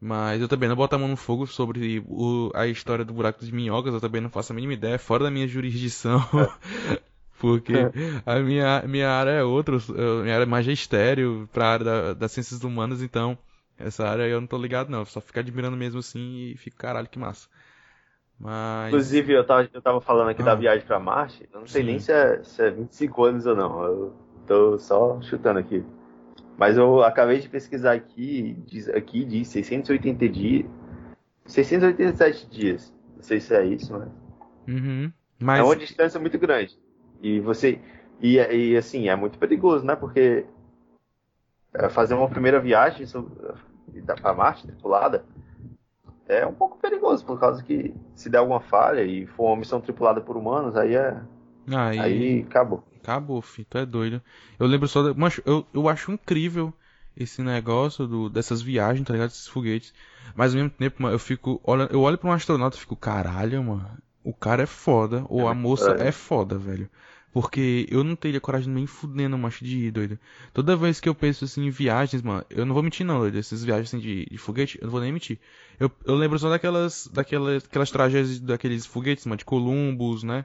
Mas 0.00 0.40
eu 0.40 0.48
também 0.48 0.68
não 0.68 0.76
boto 0.76 0.94
a 0.94 0.98
mão 0.98 1.08
no 1.08 1.16
fogo 1.16 1.46
sobre 1.46 2.02
o, 2.08 2.50
a 2.54 2.66
história 2.66 3.04
do 3.04 3.12
buraco 3.12 3.44
de 3.44 3.52
minhocas, 3.54 3.92
eu 3.92 4.00
também 4.00 4.20
não 4.20 4.30
faço 4.30 4.52
a 4.52 4.54
mínima 4.54 4.72
ideia, 4.72 4.94
é 4.94 4.98
fora 4.98 5.24
da 5.24 5.30
minha 5.30 5.46
jurisdição. 5.46 6.18
Porque 7.40 7.72
a 8.24 8.38
minha, 8.40 8.82
minha 8.86 9.10
área 9.10 9.30
é 9.30 9.42
outra, 9.42 9.76
minha 10.22 10.34
área 10.34 10.44
é 10.44 10.46
magistério 10.46 11.48
pra 11.52 11.68
área 11.68 11.84
da, 11.84 12.14
das 12.14 12.32
ciências 12.32 12.62
humanas, 12.62 13.02
então 13.02 13.36
essa 13.78 14.06
área 14.06 14.26
eu 14.26 14.40
não 14.40 14.46
tô 14.46 14.56
ligado 14.56 14.88
não, 14.88 15.04
só 15.04 15.20
fico 15.20 15.38
admirando 15.38 15.76
mesmo 15.76 15.98
assim 15.98 16.52
e 16.52 16.56
fico, 16.56 16.76
caralho, 16.76 17.08
que 17.08 17.18
massa. 17.18 17.48
Mas. 18.38 18.88
Inclusive, 18.88 19.32
eu 19.32 19.44
tava, 19.44 19.68
eu 19.72 19.82
tava 19.82 20.00
falando 20.00 20.28
aqui 20.30 20.42
Ah. 20.42 20.46
da 20.46 20.54
viagem 20.54 20.86
pra 20.86 20.98
Marte. 20.98 21.48
Eu 21.52 21.60
não 21.60 21.66
sei 21.66 21.82
Sim. 21.82 21.86
nem 21.86 21.98
se 22.00 22.12
é, 22.12 22.42
se 22.42 22.62
é 22.62 22.70
25 22.70 23.24
anos 23.24 23.46
ou 23.46 23.54
não. 23.54 23.84
Eu 23.84 24.16
tô 24.46 24.78
só 24.78 25.20
chutando 25.22 25.58
aqui. 25.60 25.84
Mas 26.58 26.76
eu 26.76 27.02
acabei 27.02 27.38
de 27.40 27.48
pesquisar 27.48 27.92
aqui. 27.92 28.56
Diz, 28.66 28.88
aqui 28.88 29.24
diz 29.24 29.48
680 29.48 30.28
dias. 30.28 30.66
687 31.46 32.48
dias. 32.50 32.92
Não 33.16 33.22
sei 33.22 33.40
se 33.40 33.54
é 33.54 33.64
isso, 33.64 33.92
mas. 33.92 34.08
Uhum. 34.68 35.12
É 35.40 35.44
Mas. 35.44 35.64
uma 35.64 35.76
distância 35.76 36.18
muito 36.18 36.38
grande. 36.38 36.78
E 37.24 37.40
você. 37.40 37.80
E, 38.20 38.36
e 38.36 38.76
assim, 38.76 39.08
é 39.08 39.16
muito 39.16 39.38
perigoso, 39.38 39.84
né? 39.84 39.96
Porque 39.96 40.44
é, 41.72 41.88
fazer 41.88 42.14
uma 42.14 42.28
primeira 42.28 42.60
viagem 42.60 43.06
sobre- 43.06 43.34
pra 44.20 44.34
Marte 44.34 44.66
tripulada 44.66 45.24
é 46.26 46.46
um 46.46 46.54
pouco 46.54 46.78
perigoso, 46.78 47.24
por 47.24 47.38
causa 47.38 47.62
que 47.62 47.94
se 48.14 48.28
der 48.28 48.38
alguma 48.38 48.60
falha 48.60 49.02
e 49.02 49.26
for 49.26 49.46
uma 49.46 49.56
missão 49.56 49.80
tripulada 49.80 50.20
por 50.20 50.36
humanos, 50.36 50.76
aí 50.76 50.94
é. 50.94 51.16
Aí, 51.66 51.98
Aí 51.98 52.42
acabou. 52.42 52.82
acabou, 53.02 53.40
fi, 53.40 53.64
tu 53.64 53.78
é 53.78 53.86
doido. 53.86 54.20
Eu 54.58 54.66
lembro 54.66 54.86
só. 54.86 55.02
Da... 55.02 55.14
Mas 55.14 55.40
eu, 55.46 55.66
eu 55.72 55.88
acho 55.88 56.12
incrível 56.12 56.72
esse 57.16 57.42
negócio 57.42 58.06
do, 58.06 58.28
dessas 58.28 58.60
viagens, 58.60 59.06
tá 59.06 59.12
ligado? 59.14 59.30
Esses 59.30 59.48
foguetes. 59.48 59.94
Mas 60.34 60.52
ao 60.52 60.56
mesmo 60.60 60.70
tempo, 60.76 61.02
mano, 61.02 61.14
eu 61.14 61.18
fico. 61.18 61.60
Olha, 61.64 61.88
eu 61.90 62.00
olho 62.02 62.18
pra 62.18 62.28
um 62.28 62.32
astronauta 62.32 62.76
e 62.76 62.80
fico, 62.80 62.96
caralho, 62.96 63.62
mano. 63.62 63.98
O 64.22 64.32
cara 64.34 64.62
é 64.62 64.66
foda. 64.66 65.24
Ou 65.28 65.40
É 65.40 65.50
a 65.50 65.54
moça 65.54 65.86
foda. 65.86 66.04
é 66.04 66.12
foda, 66.12 66.58
velho. 66.58 66.88
Porque 67.34 67.84
eu 67.90 68.04
não 68.04 68.14
teria 68.14 68.40
coragem 68.40 68.72
nem 68.72 68.86
fudendo, 68.86 69.36
macho, 69.36 69.64
de 69.64 69.86
ir, 69.86 69.90
doido. 69.90 70.16
Toda 70.52 70.76
vez 70.76 71.00
que 71.00 71.08
eu 71.08 71.14
penso 71.16 71.44
assim 71.44 71.66
em 71.66 71.70
viagens, 71.70 72.22
mano, 72.22 72.46
eu 72.48 72.64
não 72.64 72.72
vou 72.72 72.80
mentir 72.80 73.04
não, 73.04 73.18
doido. 73.18 73.36
Essas 73.36 73.64
viagens 73.64 73.88
assim 73.88 73.98
de, 73.98 74.24
de 74.26 74.38
foguete, 74.38 74.78
eu 74.80 74.84
não 74.84 74.92
vou 74.92 75.00
nem 75.00 75.12
mentir. 75.12 75.40
Eu, 75.80 75.90
eu 76.04 76.14
lembro 76.14 76.38
só 76.38 76.48
daquelas, 76.48 77.08
daquelas, 77.12 77.64
aquelas 77.64 77.90
tragédias 77.90 78.38
daqueles 78.38 78.86
foguetes, 78.86 79.26
mano, 79.26 79.36
de 79.36 79.44
Columbus, 79.44 80.22
né? 80.22 80.44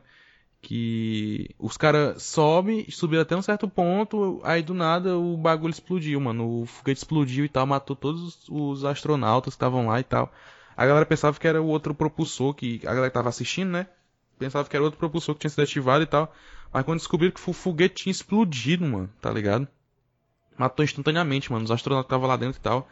Que 0.63 1.51
os 1.59 1.77
caras 1.77 2.23
sobem, 2.23 2.89
subiram 2.89 3.21
até 3.21 3.35
um 3.35 3.41
certo 3.43 3.69
ponto, 3.69 4.41
aí 4.43 4.63
do 4.63 4.73
nada 4.73 5.15
o 5.15 5.37
bagulho 5.37 5.71
explodiu, 5.71 6.19
mano. 6.19 6.63
O 6.63 6.65
foguete 6.65 6.97
explodiu 6.97 7.45
e 7.45 7.49
tal, 7.49 7.67
matou 7.67 7.95
todos 7.95 8.23
os, 8.23 8.49
os 8.49 8.83
astronautas 8.83 9.53
que 9.53 9.57
estavam 9.57 9.85
lá 9.85 9.99
e 9.99 10.03
tal. 10.03 10.33
A 10.75 10.87
galera 10.87 11.05
pensava 11.05 11.39
que 11.39 11.47
era 11.47 11.61
o 11.61 11.67
outro 11.67 11.93
propulsor, 11.93 12.55
que 12.55 12.81
a 12.81 12.89
galera 12.89 13.11
que 13.11 13.13
tava 13.13 13.29
assistindo, 13.29 13.69
né? 13.69 13.85
Pensava 14.39 14.67
que 14.67 14.75
era 14.75 14.83
outro 14.83 14.97
propulsor 14.97 15.35
que 15.35 15.41
tinha 15.41 15.51
sido 15.51 15.61
ativado 15.61 16.01
e 16.01 16.07
tal. 16.07 16.33
Mas 16.71 16.83
quando 16.83 16.99
descobriram 16.99 17.33
que 17.33 17.49
o 17.49 17.53
foguete 17.53 18.03
tinha 18.03 18.11
explodido, 18.11 18.85
mano, 18.85 19.09
tá 19.19 19.31
ligado? 19.31 19.67
Matou 20.57 20.83
instantaneamente, 20.83 21.51
mano, 21.51 21.65
os 21.65 21.71
astronautas 21.71 22.05
que 22.05 22.13
estavam 22.13 22.27
lá 22.27 22.37
dentro 22.37 22.59
e 22.59 22.61
tal. 22.61 22.87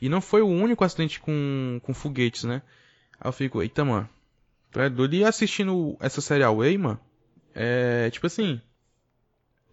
E 0.00 0.08
não 0.08 0.20
foi 0.20 0.42
o 0.42 0.46
único 0.46 0.84
acidente 0.84 1.18
com, 1.18 1.80
com 1.82 1.92
foguetes, 1.92 2.44
né? 2.44 2.62
Aí 3.20 3.28
eu 3.28 3.32
fico, 3.32 3.62
eita, 3.62 3.84
mano. 3.84 4.08
Tu 4.70 4.80
é? 4.80 4.88
E 5.12 5.24
assistindo 5.24 5.96
essa 5.98 6.20
série 6.20 6.44
Away, 6.44 6.78
mano, 6.78 7.00
é 7.54 8.10
tipo 8.10 8.26
assim. 8.26 8.60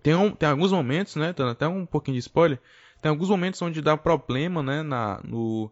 Tem, 0.02 0.16
um, 0.16 0.32
tem 0.32 0.50
alguns 0.50 0.72
momentos, 0.72 1.16
né? 1.16 1.34
Dando 1.34 1.52
até 1.52 1.68
um 1.68 1.86
pouquinho 1.86 2.16
de 2.16 2.22
spoiler. 2.22 2.60
Tem 3.02 3.10
alguns 3.10 3.30
momentos 3.30 3.62
onde 3.62 3.82
dá 3.82 3.96
problema, 3.98 4.64
né? 4.64 4.82
Na, 4.82 5.20
no, 5.24 5.72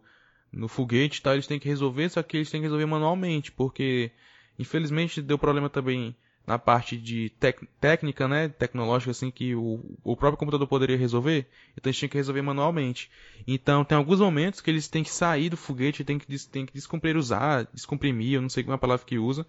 no 0.52 0.68
foguete 0.68 1.18
e 1.18 1.22
tal, 1.22 1.32
eles 1.32 1.46
têm 1.46 1.58
que 1.58 1.68
resolver, 1.68 2.08
só 2.08 2.22
que 2.22 2.36
eles 2.36 2.50
têm 2.50 2.60
que 2.60 2.66
resolver 2.66 2.86
manualmente, 2.86 3.50
porque 3.50 4.12
infelizmente 4.58 5.20
deu 5.20 5.38
problema 5.38 5.68
também 5.68 6.14
na 6.46 6.58
parte 6.58 6.96
de 6.96 7.30
tec 7.40 7.66
técnica, 7.80 8.28
né, 8.28 8.48
tecnológica, 8.48 9.10
assim, 9.10 9.30
que 9.30 9.54
o, 9.54 9.80
o 10.02 10.16
próprio 10.16 10.38
computador 10.38 10.66
poderia 10.66 10.96
resolver, 10.96 11.46
então 11.72 11.88
eles 11.88 11.96
tinham 11.96 12.10
que 12.10 12.18
resolver 12.18 12.42
manualmente. 12.42 13.10
Então 13.46 13.84
tem 13.84 13.96
alguns 13.96 14.20
momentos 14.20 14.60
que 14.60 14.70
eles 14.70 14.88
têm 14.88 15.02
que 15.02 15.10
sair 15.10 15.48
do 15.48 15.56
foguete, 15.56 16.04
tem 16.04 16.18
que, 16.18 16.26
tem 16.48 16.66
que 16.66 16.74
descompressar, 16.74 17.66
descomprimir, 17.72 18.34
eu 18.34 18.42
não 18.42 18.48
sei 18.48 18.62
qual 18.62 18.72
é 18.72 18.76
a 18.76 18.78
palavra 18.78 19.06
que 19.06 19.18
usa, 19.18 19.46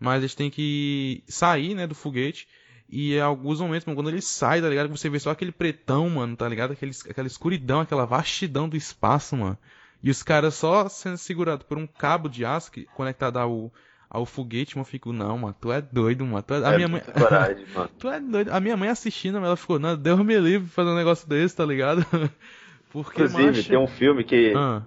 mas 0.00 0.22
eles 0.22 0.34
têm 0.34 0.50
que 0.50 1.22
sair, 1.28 1.74
né, 1.74 1.86
do 1.86 1.94
foguete, 1.94 2.48
e 2.88 3.14
em 3.14 3.20
alguns 3.20 3.60
momentos, 3.60 3.84
mano, 3.84 3.96
quando 3.96 4.08
ele 4.08 4.22
sai, 4.22 4.62
tá 4.62 4.68
ligado, 4.68 4.88
você 4.88 5.10
vê 5.10 5.18
só 5.18 5.30
aquele 5.30 5.52
pretão, 5.52 6.08
mano, 6.08 6.34
tá 6.34 6.48
ligado, 6.48 6.72
aquele, 6.72 6.92
aquela 7.10 7.26
escuridão, 7.26 7.80
aquela 7.80 8.06
vastidão 8.06 8.66
do 8.66 8.76
espaço, 8.76 9.36
mano, 9.36 9.58
e 10.02 10.10
os 10.10 10.22
caras 10.22 10.54
só 10.54 10.88
sendo 10.88 11.18
segurados 11.18 11.66
por 11.66 11.76
um 11.76 11.86
cabo 11.86 12.28
de 12.28 12.44
aço 12.46 12.70
que, 12.72 12.84
conectado 12.84 13.36
ao 13.38 13.70
ao 14.10 14.24
foguete, 14.26 14.76
mano, 14.76 14.86
eu 14.86 14.90
fico, 14.90 15.12
não, 15.12 15.38
mano, 15.38 15.54
tu 15.60 15.70
é 15.72 15.80
doido, 15.80 16.24
mano. 16.24 16.42
Tu 16.42 16.54
é... 16.54 16.66
A 16.66 16.72
É 16.72 16.76
minha 16.76 16.88
mãe. 16.88 17.00
coragem, 17.00 17.66
mano. 17.74 17.90
tu 17.98 18.08
é 18.08 18.20
doido. 18.20 18.50
A 18.52 18.60
minha 18.60 18.76
mãe 18.76 18.88
assistindo, 18.88 19.38
ela 19.38 19.56
ficou, 19.56 19.78
não, 19.78 19.96
Deus 19.96 20.18
me 20.20 20.38
livre 20.38 20.68
fazer 20.68 20.90
um 20.90 20.94
negócio 20.96 21.28
desse, 21.28 21.56
tá 21.56 21.64
ligado? 21.64 22.04
Porque, 22.90 23.22
Inclusive, 23.22 23.46
macho... 23.48 23.68
tem 23.68 23.78
um 23.78 23.86
filme 23.86 24.24
que. 24.24 24.54
Ah, 24.56 24.82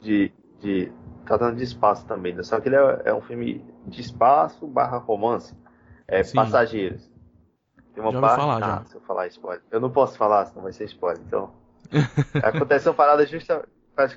De, 0.00 0.30
de. 0.60 0.92
Tratando 1.24 1.56
de 1.56 1.64
espaço 1.64 2.06
também, 2.06 2.34
né? 2.34 2.42
Só 2.42 2.60
que 2.60 2.68
ele 2.68 2.76
é, 2.76 3.02
é 3.06 3.14
um 3.14 3.20
filme 3.20 3.64
de 3.86 4.00
espaço 4.00 4.66
barra 4.66 4.96
romance. 4.98 5.54
É 6.06 6.22
Sim. 6.22 6.36
Passageiros. 6.36 7.10
Tem 7.94 8.02
uma 8.04 8.12
Já 8.12 8.20
parte. 8.20 8.36
falar, 8.36 8.56
ah, 8.56 8.60
já. 8.60 8.84
se 8.84 8.94
eu 8.94 9.00
falar 9.00 9.26
spoiler. 9.28 9.62
Eu 9.70 9.80
não 9.80 9.90
posso 9.90 10.16
falar, 10.18 10.44
senão 10.46 10.62
vai 10.62 10.72
ser 10.72 10.84
spoiler. 10.84 11.20
Então. 11.26 11.50
Acontece 12.42 12.88
uma 12.88 12.94
parada 12.94 13.26
justa. 13.26 13.66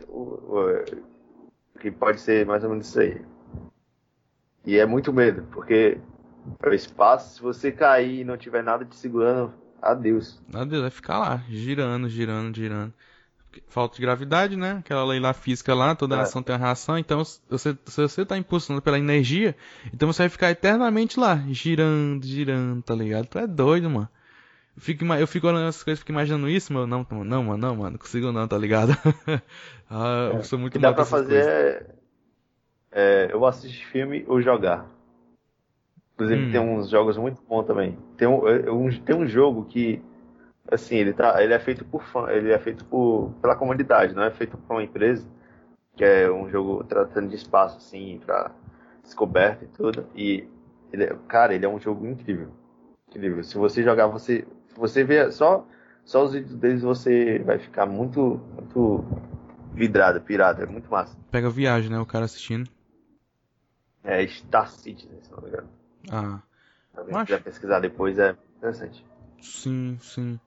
o- 0.07 0.21
o- 0.59 1.79
Que 1.79 1.89
pode 1.89 2.19
ser 2.19 2.45
mais 2.45 2.63
ou 2.63 2.69
menos 2.69 2.87
isso 2.89 2.99
aí. 2.99 3.21
E 4.65 4.77
é 4.77 4.85
muito 4.85 5.11
medo, 5.13 5.43
porque 5.51 5.99
é 6.63 6.69
o 6.69 6.73
espaço, 6.73 7.35
se 7.35 7.41
você 7.41 7.71
cair 7.71 8.21
e 8.21 8.23
não 8.23 8.37
tiver 8.37 8.63
nada 8.63 8.85
te 8.85 8.95
segurando, 8.95 9.53
adeus. 9.81 10.39
adeus, 10.53 10.81
vai 10.81 10.91
ficar 10.91 11.19
lá, 11.19 11.43
girando, 11.49 12.09
girando, 12.09 12.55
girando. 12.55 12.93
Falta 13.69 13.95
de 13.97 14.01
gravidade, 14.01 14.55
né? 14.57 14.73
Aquela 14.79 15.05
lei 15.05 15.19
lá 15.19 15.33
física 15.33 15.73
lá, 15.75 15.95
toda 15.95 16.19
É. 16.19 16.21
ação 16.21 16.43
tem 16.43 16.55
uma 16.55 16.59
reação, 16.65 16.97
então 16.99 17.25
se 17.25 17.41
você, 17.49 17.77
se 17.85 18.01
você 18.01 18.25
tá 18.25 18.37
impulsionando 18.37 18.81
pela 18.83 18.99
energia, 18.99 19.55
então 19.93 20.11
você 20.11 20.23
vai 20.23 20.29
ficar 20.29 20.51
eternamente 20.51 21.19
lá, 21.19 21.37
girando, 21.49 22.25
girando, 22.25 22.81
tá 22.83 22.95
ligado? 22.95 23.27
Tu 23.27 23.39
é 23.39 23.47
doido, 23.47 23.89
mano. 23.89 24.09
Eu 24.75 24.81
fico, 24.83 25.05
eu 25.05 25.27
fico 25.27 25.47
olhando 25.47 25.69
essas 25.69 25.83
coisas, 25.83 25.99
fico 25.99 26.11
imaginando 26.11 26.49
isso, 26.49 26.73
meu, 26.73 26.87
não, 26.87 27.05
mano, 27.09 27.25
não, 27.25 27.43
mano, 27.45 27.57
não, 27.59 27.75
mano, 27.77 27.91
não 27.91 27.99
consigo 27.99 28.31
não, 28.31 28.47
tá 28.47 28.57
ligado? 28.57 28.93
ah, 29.89 30.33
eu 30.37 30.43
sou 30.43 30.59
O 30.65 30.69
muito 30.69 30.71
que 30.71 30.79
dá 30.79 30.91
pra 30.93 31.05
fazer 31.05 31.35
coisas. 31.35 31.47
é, 31.47 31.95
é, 32.91 33.29
eu 33.31 33.45
assistir 33.45 33.85
filme 33.87 34.25
ou 34.27 34.41
jogar. 34.41 34.87
Inclusive 36.15 36.45
Hum. 36.47 36.51
tem 36.51 36.59
uns 36.61 36.89
jogos 36.89 37.17
muito 37.17 37.41
bons 37.47 37.63
também. 37.65 37.97
Tem 38.17 38.27
um, 38.27 38.47
é, 38.47 38.69
um- 38.71 38.89
tem 39.01 39.15
um 39.15 39.27
jogo 39.27 39.65
que 39.65 40.01
assim, 40.71 40.97
ele 40.97 41.13
tá, 41.13 41.43
ele 41.43 41.53
é 41.53 41.59
feito 41.59 41.85
por 41.85 42.03
fã, 42.03 42.29
ele 42.31 42.51
é 42.51 42.59
feito 42.59 42.85
por 42.85 43.31
pela 43.41 43.55
comunidade, 43.55 44.13
não 44.15 44.23
é 44.23 44.31
feito 44.31 44.57
por 44.57 44.75
uma 44.75 44.83
empresa, 44.83 45.27
que 45.97 46.03
é 46.05 46.31
um 46.31 46.49
jogo 46.49 46.83
tratando 46.85 47.29
de 47.29 47.35
espaço 47.35 47.77
assim, 47.77 48.19
para 48.25 48.51
descoberta 49.03 49.65
e 49.65 49.67
tudo. 49.69 50.05
E 50.15 50.47
ele, 50.93 51.05
é- 51.05 51.15
cara, 51.27 51.55
ele 51.55 51.65
é 51.65 51.69
um 51.69 51.79
jogo 51.79 52.07
incrível. 52.07 52.49
Incrível. 53.09 53.43
Se 53.43 53.57
você 53.57 53.83
jogar, 53.83 54.07
você 54.07 54.45
se 54.69 54.75
você 54.79 55.03
ver 55.03 55.31
só 55.33 55.65
só 56.05 56.23
os 56.25 56.33
vídeos 56.33 56.55
deles, 56.55 56.81
você 56.83 57.39
vai 57.39 57.59
ficar 57.59 57.85
muito 57.85 58.39
muito 58.55 59.03
vidrado, 59.73 60.21
pirado, 60.21 60.63
é 60.63 60.65
muito 60.65 60.89
massa. 60.91 61.15
Pega 61.31 61.49
viagem, 61.49 61.89
né, 61.89 61.99
o 61.99 62.05
cara 62.05 62.25
assistindo. 62.25 62.69
É 64.03 64.25
Star 64.27 64.69
Citizen, 64.69 65.21
se 65.21 65.31
não 65.31 65.41
me 65.41 65.49
engano. 65.49 65.69
Ah, 66.11 66.39
Se 66.93 66.99
alguém 66.99 67.15
Macho. 67.15 67.33
quiser 67.33 67.43
pesquisar 67.43 67.79
depois, 67.79 68.17
é 68.19 68.35
interessante. 68.57 69.05
sim, 69.41 69.97
sim. 70.01 70.39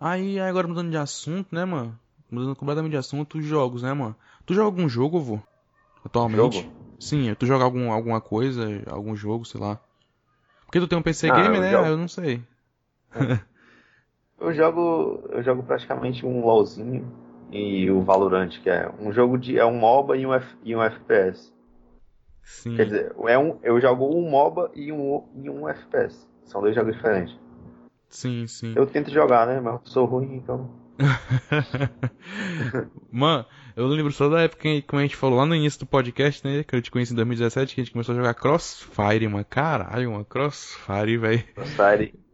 Aí, 0.00 0.40
agora 0.40 0.68
mudando 0.68 0.90
de 0.90 0.96
assunto, 0.96 1.54
né, 1.54 1.64
mano? 1.64 1.98
Mudando 2.30 2.56
completamente 2.56 2.92
de 2.92 2.96
assunto, 2.98 3.38
os 3.38 3.44
jogos, 3.44 3.82
né, 3.82 3.92
mano? 3.92 4.16
Tu 4.46 4.54
joga 4.54 4.66
algum 4.66 4.88
jogo, 4.88 5.20
vô? 5.20 5.38
Atualmente? 6.04 6.58
Jogo? 6.58 6.72
Sim, 6.98 7.34
tu 7.34 7.46
joga 7.46 7.64
algum, 7.64 7.92
alguma 7.92 8.20
coisa, 8.20 8.66
algum 8.88 9.16
jogo, 9.16 9.44
sei 9.44 9.60
lá. 9.60 9.78
Porque 10.66 10.80
tu 10.80 10.88
tem 10.88 10.98
um 10.98 11.02
PC 11.02 11.30
Ah, 11.30 11.34
game, 11.42 11.56
eu 11.56 11.62
né? 11.62 11.70
jogo. 11.72 11.86
Eu 11.88 11.96
não 11.98 12.08
sei. 12.08 12.42
Eu 14.40 14.52
jogo, 14.54 15.22
eu 15.30 15.42
jogo 15.42 15.62
praticamente 15.62 16.24
um 16.24 16.44
LoLzinho 16.44 17.06
e 17.52 17.90
o 17.90 18.02
Valorant, 18.02 18.48
que 18.62 18.70
é 18.70 18.90
um 18.98 19.12
jogo 19.12 19.36
de 19.36 19.58
é 19.58 19.64
um 19.64 19.76
MOBA 19.78 20.16
e 20.16 20.26
um, 20.26 20.32
F, 20.32 20.56
e 20.64 20.74
um 20.74 20.82
FPS. 20.82 21.52
Sim. 22.42 22.76
Quer 22.76 22.84
dizer, 22.84 23.12
é 23.26 23.38
um, 23.38 23.58
eu 23.62 23.80
jogo 23.80 24.06
um 24.06 24.28
MOBA 24.28 24.70
e 24.74 24.92
um 24.92 25.24
e 25.34 25.48
um 25.48 25.68
FPS. 25.68 26.28
São 26.44 26.60
dois 26.60 26.74
jogos 26.74 26.94
diferentes. 26.94 27.38
Sim, 28.08 28.46
sim. 28.46 28.74
Eu 28.76 28.86
tento 28.86 29.10
jogar, 29.10 29.46
né? 29.46 29.60
Mas 29.60 29.74
eu 29.74 29.80
sou 29.84 30.04
ruim, 30.04 30.34
então. 30.34 30.68
Mano, 33.10 33.46
eu 33.76 33.86
lembro 33.86 34.12
só 34.12 34.28
da 34.28 34.42
época 34.42 34.62
que, 34.62 34.82
como 34.82 35.00
a 35.00 35.02
gente 35.02 35.16
falou 35.16 35.38
lá 35.38 35.46
no 35.46 35.54
início 35.54 35.80
do 35.80 35.86
podcast, 35.86 36.46
né? 36.46 36.64
Que 36.64 36.76
eu 36.76 36.82
te 36.82 36.90
conheci 36.90 37.12
em 37.12 37.16
2017, 37.16 37.74
que 37.74 37.80
a 37.80 37.84
gente 37.84 37.92
começou 37.92 38.14
a 38.14 38.16
jogar 38.16 38.34
Crossfire, 38.34 39.28
mano. 39.28 39.46
Caralho, 39.48 40.10
mano. 40.10 40.24
Crossfire, 40.24 41.16
velho. 41.16 41.44
Crossfire, 41.54 42.14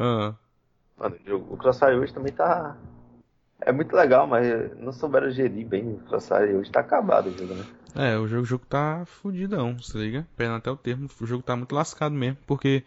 Ah, 0.00 0.36
mano, 0.96 1.16
o 1.50 1.56
Crossfire 1.56 1.96
hoje 1.96 2.14
também 2.14 2.32
tá 2.32 2.76
é 3.60 3.72
muito 3.72 3.94
legal, 3.94 4.26
mas 4.26 4.76
não 4.78 4.92
souberam 4.92 5.30
gerir 5.30 5.66
bem 5.66 5.94
o 5.94 5.98
Crossfire 6.04 6.54
hoje 6.54 6.70
tá 6.70 6.80
acabado 6.80 7.28
o 7.28 7.36
jogo, 7.36 7.54
né? 7.54 7.64
É, 7.98 8.16
o 8.16 8.28
jogo, 8.28 8.42
o 8.42 8.46
jogo 8.46 8.64
tá 8.66 9.04
fudidão, 9.04 9.78
se 9.80 9.98
liga? 9.98 10.26
Perdendo 10.36 10.58
até 10.58 10.70
o 10.70 10.76
termo, 10.76 11.08
o 11.20 11.26
jogo 11.26 11.42
tá 11.42 11.56
muito 11.56 11.74
lascado 11.74 12.14
mesmo, 12.14 12.38
porque 12.46 12.84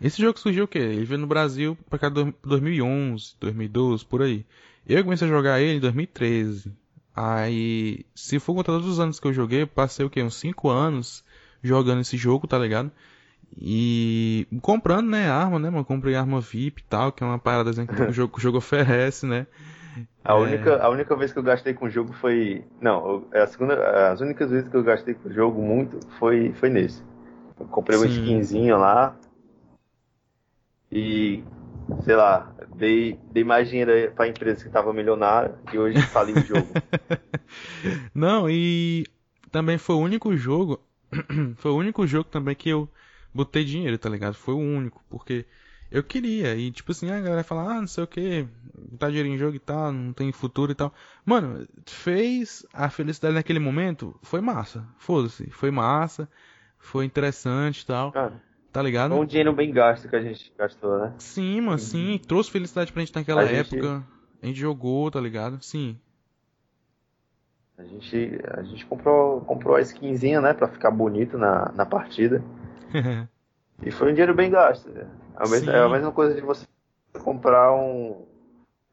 esse 0.00 0.22
jogo 0.22 0.38
surgiu 0.38 0.64
o 0.64 0.68
quê? 0.68 0.78
Ele 0.78 1.04
veio 1.04 1.20
no 1.20 1.26
Brasil 1.26 1.76
pra 1.90 1.98
cá 1.98 2.08
de 2.08 2.32
2011, 2.42 3.34
2012, 3.40 4.04
por 4.04 4.22
aí. 4.22 4.46
Eu 4.86 5.02
comecei 5.04 5.26
a 5.26 5.30
jogar 5.30 5.60
ele 5.60 5.78
em 5.78 5.80
2013. 5.80 6.72
Aí, 7.14 8.06
se 8.14 8.38
for 8.38 8.54
contar 8.54 8.72
todos 8.72 8.88
os 8.88 8.98
anos 8.98 9.20
que 9.20 9.26
eu 9.26 9.32
joguei, 9.32 9.62
eu 9.62 9.66
passei 9.66 10.04
o 10.06 10.10
quê? 10.10 10.22
Uns 10.22 10.36
5 10.36 10.68
anos 10.70 11.24
jogando 11.62 12.00
esse 12.00 12.16
jogo, 12.16 12.46
tá 12.46 12.58
ligado? 12.58 12.90
E 13.60 14.46
comprando, 14.62 15.08
né, 15.08 15.28
arma, 15.28 15.58
né, 15.58 15.70
mano? 15.70 15.84
Comprei 15.84 16.14
arma 16.14 16.40
VIP 16.40 16.80
e 16.80 16.84
tal, 16.84 17.12
que 17.12 17.22
é 17.22 17.26
uma 17.26 17.38
parada 17.38 17.70
que 17.72 18.02
o 18.02 18.10
jogo, 18.14 18.38
o 18.38 18.40
jogo 18.40 18.58
oferece, 18.58 19.26
né? 19.26 19.46
A 20.24 20.34
É. 20.34 20.38
única, 20.38 20.82
a 20.82 20.88
única 20.88 21.16
vez 21.16 21.32
que 21.32 21.38
eu 21.38 21.42
gastei 21.42 21.74
com 21.74 21.86
o 21.86 21.90
jogo 21.90 22.12
foi. 22.12 22.64
Não, 22.80 23.24
é 23.32 23.40
a 23.42 23.46
segunda, 23.46 24.12
as 24.12 24.20
únicas 24.20 24.50
vezes 24.50 24.68
que 24.68 24.76
eu 24.76 24.82
gastei 24.82 25.14
com 25.14 25.28
o 25.28 25.32
jogo 25.32 25.60
muito 25.60 25.98
foi, 26.18 26.52
foi 26.54 26.68
nesse. 26.70 27.02
Eu 27.58 27.66
comprei 27.66 27.96
uma 27.98 28.06
Sim. 28.06 28.08
skinzinha 28.08 28.76
lá 28.76 29.16
e, 30.90 31.42
sei 32.04 32.14
lá, 32.14 32.52
dei, 32.76 33.18
dei 33.32 33.44
mais 33.44 33.68
dinheiro 33.68 34.12
pra 34.14 34.28
empresa 34.28 34.64
que 34.64 34.70
tava 34.70 34.92
milionária 34.92 35.54
e 35.72 35.78
hoje 35.78 36.04
faliu 36.12 36.38
o 36.38 36.42
jogo. 36.44 36.76
Não, 38.14 38.48
e 38.48 39.06
também 39.50 39.78
foi 39.78 39.94
o 39.96 39.98
único 40.00 40.36
jogo. 40.36 40.80
foi 41.56 41.70
o 41.70 41.76
único 41.76 42.06
jogo 42.06 42.28
também 42.30 42.54
que 42.54 42.68
eu 42.68 42.88
botei 43.34 43.64
dinheiro, 43.64 43.98
tá 43.98 44.08
ligado? 44.08 44.34
Foi 44.34 44.54
o 44.54 44.58
único, 44.58 45.02
porque 45.10 45.46
eu 45.92 46.02
queria. 46.02 46.54
E 46.56 46.70
tipo 46.70 46.90
assim, 46.92 47.10
a 47.10 47.20
galera 47.20 47.44
fala, 47.44 47.62
ah, 47.76 47.80
não 47.80 47.86
sei 47.86 48.04
o 48.04 48.06
que, 48.06 48.46
botar 48.90 49.08
dinheiro 49.08 49.28
em 49.28 49.38
jogo 49.38 49.54
e 49.56 49.60
tal, 49.60 49.92
não 49.92 50.12
tem 50.12 50.32
futuro 50.32 50.72
e 50.72 50.74
tal. 50.74 50.92
Mano, 51.24 51.66
fez 51.86 52.64
a 52.72 52.88
felicidade 52.90 53.34
naquele 53.34 53.58
momento, 53.58 54.14
foi 54.22 54.40
massa. 54.40 54.84
Foda-se, 54.98 55.48
foi 55.50 55.70
massa, 55.70 56.28
foi 56.78 57.04
interessante 57.04 57.80
e 57.82 57.86
tal, 57.86 58.12
Cara, 58.12 58.42
tá 58.72 58.82
ligado? 58.82 59.12
foi 59.12 59.20
um 59.20 59.26
dinheiro 59.26 59.52
bem 59.52 59.70
gasto 59.72 60.08
que 60.08 60.16
a 60.16 60.22
gente 60.22 60.52
gastou, 60.58 60.98
né? 60.98 61.12
Sim, 61.18 61.60
mano, 61.60 61.78
sim, 61.78 62.20
trouxe 62.26 62.50
felicidade 62.50 62.92
pra 62.92 63.00
gente 63.00 63.14
naquela 63.14 63.42
A 63.42 63.46
gente- 63.46 63.74
época. 63.76 64.02
A 64.42 64.46
gente 64.46 64.58
jogou, 64.58 65.08
tá 65.10 65.20
ligado? 65.20 65.62
Sim. 65.62 65.96
A 67.78 67.84
gente, 67.84 68.40
a 68.56 68.62
gente 68.62 68.84
comprou, 68.86 69.40
comprou 69.42 69.76
a 69.76 69.80
skinzinha, 69.80 70.40
né, 70.40 70.52
pra 70.52 70.68
ficar 70.68 70.90
bonito 70.90 71.38
na, 71.38 71.72
na 71.74 71.86
partida. 71.86 72.42
E 73.84 73.90
foi 73.90 74.08
um 74.10 74.12
dinheiro 74.12 74.34
bem 74.34 74.50
gasto. 74.50 74.88
né? 74.90 75.06
É 75.38 75.44
a 75.44 75.48
mesma, 75.48 75.72
é 75.72 75.78
a 75.80 75.88
mesma 75.88 76.12
coisa 76.12 76.34
de 76.34 76.40
você 76.40 76.64
comprar 77.22 77.72
um, 77.74 78.24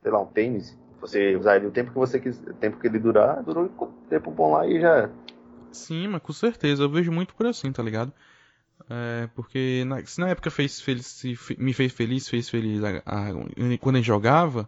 sei 0.01 0.11
lá, 0.11 0.19
um 0.21 0.25
tênis. 0.25 0.77
Você 1.01 1.35
usar 1.35 1.55
ele 1.55 1.67
o 1.67 1.71
tempo 1.71 1.91
que 1.91 1.97
você 1.97 2.19
quiser, 2.19 2.49
o 2.49 2.53
tempo 2.55 2.77
que 2.77 2.87
ele 2.87 2.99
durar, 2.99 3.41
durou 3.43 3.65
um 3.65 3.91
tempo 4.09 4.31
bom 4.31 4.51
lá 4.53 4.67
e 4.67 4.79
já. 4.81 5.09
Sim, 5.71 6.07
mas 6.09 6.21
com 6.21 6.33
certeza, 6.33 6.83
eu 6.83 6.89
vejo 6.89 7.11
muito 7.11 7.33
por 7.35 7.45
assim, 7.45 7.71
tá 7.71 7.81
ligado? 7.81 8.11
É, 8.89 9.27
porque 9.35 9.83
na- 9.85 10.03
se 10.05 10.19
na 10.19 10.29
época 10.29 10.49
fez 10.49 10.81
feliz, 10.81 11.21
me 11.57 11.73
fez 11.73 11.93
feliz, 11.93 12.27
fez 12.27 12.49
feliz 12.49 12.83
a- 12.83 13.01
a- 13.05 13.31
quando 13.79 13.95
a 13.95 13.99
gente 13.99 14.07
jogava, 14.07 14.67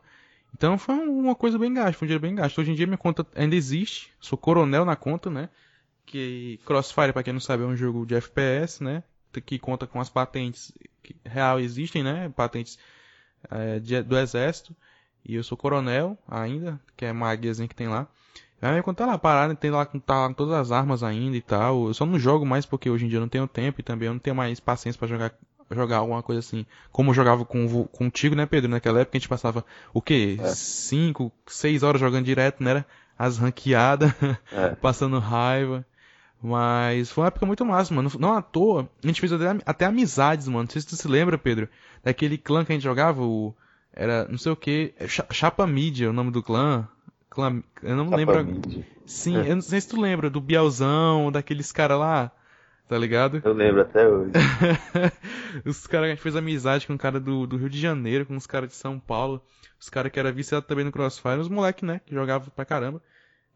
então 0.53 0.77
foi 0.77 0.95
uma 0.95 1.33
coisa 1.35 1.57
bem 1.57 1.73
gasta, 1.73 1.93
foi 1.93 2.05
um 2.05 2.07
dinheiro 2.07 2.21
bem 2.21 2.35
gasto. 2.35 2.59
Hoje 2.59 2.71
em 2.71 2.75
dia 2.75 2.85
minha 2.85 2.97
conta 2.97 3.25
ainda 3.35 3.55
existe, 3.55 4.13
sou 4.19 4.37
coronel 4.37 4.85
na 4.85 4.95
conta, 4.95 5.29
né? 5.29 5.49
Que 6.05 6.59
Crossfire, 6.65 7.13
pra 7.13 7.23
quem 7.23 7.33
não 7.33 7.39
sabe, 7.39 7.63
é 7.63 7.65
um 7.65 7.75
jogo 7.75 8.05
de 8.05 8.15
FPS, 8.15 8.83
né? 8.83 9.03
Que 9.39 9.59
conta 9.59 9.85
com 9.87 10.01
as 10.01 10.09
patentes 10.09 10.73
que 11.03 11.15
real 11.23 11.59
existem, 11.59 12.03
né? 12.03 12.29
Patentes 12.35 12.77
é, 13.49 13.79
de- 13.79 14.03
do 14.03 14.17
exército. 14.17 14.75
E 15.23 15.35
eu 15.35 15.43
sou 15.43 15.57
coronel 15.57 16.17
ainda, 16.27 16.79
que 16.97 17.05
é 17.05 17.11
uma 17.11 17.29
águiazinha 17.29 17.67
que 17.67 17.75
tem 17.75 17.87
lá. 17.87 18.07
Aí 18.61 18.81
quando 18.83 18.97
tá 18.97 19.05
lá 19.05 19.17
parado, 19.17 19.55
tem 19.55 19.71
lá, 19.71 19.85
tá 19.85 20.27
lá 20.27 20.33
todas 20.33 20.53
as 20.53 20.71
armas 20.71 21.01
ainda 21.03 21.35
e 21.35 21.41
tal. 21.41 21.87
Eu 21.87 21.93
só 21.93 22.05
não 22.05 22.19
jogo 22.19 22.45
mais 22.45 22.65
porque 22.65 22.89
hoje 22.89 23.05
em 23.05 23.07
dia 23.07 23.17
eu 23.17 23.21
não 23.21 23.27
tenho 23.27 23.47
tempo 23.47 23.79
e 23.79 23.83
também 23.83 24.07
eu 24.07 24.13
não 24.13 24.19
tenho 24.19 24.35
mais 24.35 24.59
paciência 24.59 24.99
para 24.99 25.07
jogar 25.07 25.33
jogar 25.71 25.97
alguma 25.97 26.21
coisa 26.21 26.39
assim. 26.39 26.65
Como 26.91 27.11
eu 27.11 27.13
jogava 27.15 27.45
com, 27.45 27.85
contigo, 27.85 28.35
né, 28.35 28.45
Pedro? 28.45 28.69
Naquela 28.69 28.99
época 28.99 29.17
a 29.17 29.19
gente 29.19 29.29
passava 29.29 29.65
o 29.93 30.01
quê? 30.01 30.37
5, 30.45 31.31
é. 31.47 31.51
6 31.51 31.81
horas 31.81 31.99
jogando 32.01 32.25
direto, 32.25 32.61
né? 32.61 32.83
As 33.17 33.37
ranqueadas, 33.37 34.11
é. 34.51 34.75
passando 34.81 35.17
raiva. 35.17 35.85
Mas 36.41 37.11
foi 37.11 37.23
uma 37.23 37.27
época 37.27 37.45
muito 37.45 37.65
massa, 37.65 37.93
mano. 37.93 38.09
Não 38.19 38.33
à 38.33 38.41
toa, 38.41 38.89
a 39.03 39.07
gente 39.07 39.19
fez 39.19 39.31
até, 39.31 39.45
até 39.65 39.85
amizades, 39.85 40.47
mano. 40.47 40.63
Não 40.63 40.69
sei 40.69 40.81
se 40.81 40.87
tu 40.87 40.95
se 40.95 41.07
lembra, 41.07 41.37
Pedro. 41.37 41.69
Daquele 42.03 42.37
clã 42.37 42.65
que 42.65 42.71
a 42.71 42.75
gente 42.75 42.83
jogava, 42.83 43.21
o. 43.21 43.53
Era 43.93 44.27
não 44.27 44.37
sei 44.37 44.51
o 44.51 44.55
que. 44.55 44.93
Chapa 45.31 45.67
Mídia, 45.67 46.09
o 46.09 46.13
nome 46.13 46.31
do 46.31 46.41
clã. 46.41 46.87
clã 47.29 47.61
eu 47.83 47.95
não 47.95 48.05
Chapa 48.05 48.15
lembro. 48.17 48.43
Mídia. 48.43 48.87
Sim, 49.05 49.37
é. 49.37 49.51
eu 49.51 49.55
não 49.55 49.61
sei 49.61 49.79
se 49.81 49.89
tu 49.89 49.99
lembra 49.99 50.29
do 50.29 50.41
Bielzão, 50.41 51.31
daqueles 51.31 51.71
caras 51.71 51.99
lá 51.99 52.31
tá 52.91 52.97
ligado? 52.97 53.41
Eu 53.45 53.53
lembro 53.53 53.83
até 53.83 54.05
hoje. 54.05 54.33
os 55.65 55.87
caras, 55.87 56.07
a 56.07 56.09
gente 56.09 56.21
fez 56.21 56.35
amizade 56.35 56.85
com 56.85 56.91
um 56.91 56.97
cara 56.97 57.21
do, 57.21 57.47
do 57.47 57.55
Rio 57.55 57.69
de 57.69 57.79
Janeiro, 57.79 58.25
com 58.25 58.35
uns 58.35 58.45
caras 58.45 58.67
de 58.67 58.75
São 58.75 58.99
Paulo, 58.99 59.41
os 59.79 59.89
caras 59.89 60.11
que 60.11 60.19
era 60.19 60.29
viciado 60.29 60.65
também 60.65 60.83
no 60.83 60.91
Crossfire, 60.91 61.39
os 61.39 61.47
moleque, 61.47 61.85
né, 61.85 62.01
que 62.05 62.13
jogava 62.13 62.51
pra 62.51 62.65
caramba. 62.65 63.01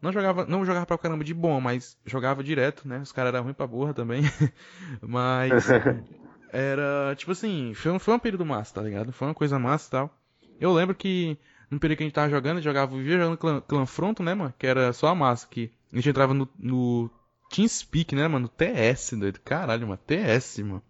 Não 0.00 0.12
jogava, 0.12 0.44
não 0.46 0.64
jogava 0.64 0.86
pra 0.86 0.98
caramba 0.98 1.24
de 1.24 1.32
bom, 1.32 1.60
mas 1.60 1.98
jogava 2.04 2.44
direto, 2.44 2.86
né? 2.86 2.98
Os 2.98 3.12
caras 3.12 3.32
eram 3.32 3.44
ruins 3.44 3.56
pra 3.56 3.66
burra 3.66 3.94
também. 3.94 4.22
mas 5.00 5.66
era, 6.52 7.14
tipo 7.16 7.32
assim, 7.32 7.72
foi 7.74 7.92
um, 7.92 7.98
foi 7.98 8.14
um 8.14 8.18
período 8.18 8.44
massa, 8.44 8.74
tá 8.74 8.82
ligado? 8.82 9.12
Foi 9.12 9.26
uma 9.28 9.34
coisa 9.34 9.58
massa 9.58 9.88
e 9.88 9.90
tal. 9.90 10.18
Eu 10.60 10.72
lembro 10.72 10.94
que 10.94 11.38
no 11.70 11.80
período 11.80 11.98
que 11.98 12.04
a 12.04 12.06
gente 12.06 12.14
tava 12.14 12.30
jogando, 12.30 12.60
jogava, 12.60 12.96
vivia 12.96 13.18
jogando 13.18 13.36
clã, 13.36 13.60
clã 13.60 13.86
Fronto, 13.86 14.22
né, 14.22 14.34
mano? 14.34 14.54
Que 14.58 14.66
era 14.66 14.92
só 14.92 15.08
a 15.08 15.14
massa, 15.14 15.46
que 15.50 15.72
a 15.92 15.96
gente 15.96 16.08
entrava 16.08 16.32
no, 16.32 16.48
no 16.58 17.10
TeamSpeak, 17.50 18.14
né, 18.14 18.28
mano? 18.28 18.48
TS, 18.48 19.12
doido. 19.12 19.40
Caralho, 19.40 19.88
mano. 19.88 20.00
TS, 20.06 20.58
mano. 20.60 20.82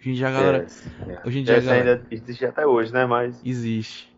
Hoje 0.00 0.10
em 0.10 0.14
dia 0.14 0.28
a 0.28 0.30
galera. 0.30 0.64
TS, 0.64 0.86
é. 1.06 1.22
Hoje 1.26 1.38
em 1.38 1.42
dia 1.42 1.54
TS 1.54 1.64
galera... 1.64 1.92
ainda 1.92 2.06
existe 2.10 2.44
até 2.44 2.66
hoje, 2.66 2.92
né? 2.92 3.06
Mas. 3.06 3.40
Existe. 3.44 4.14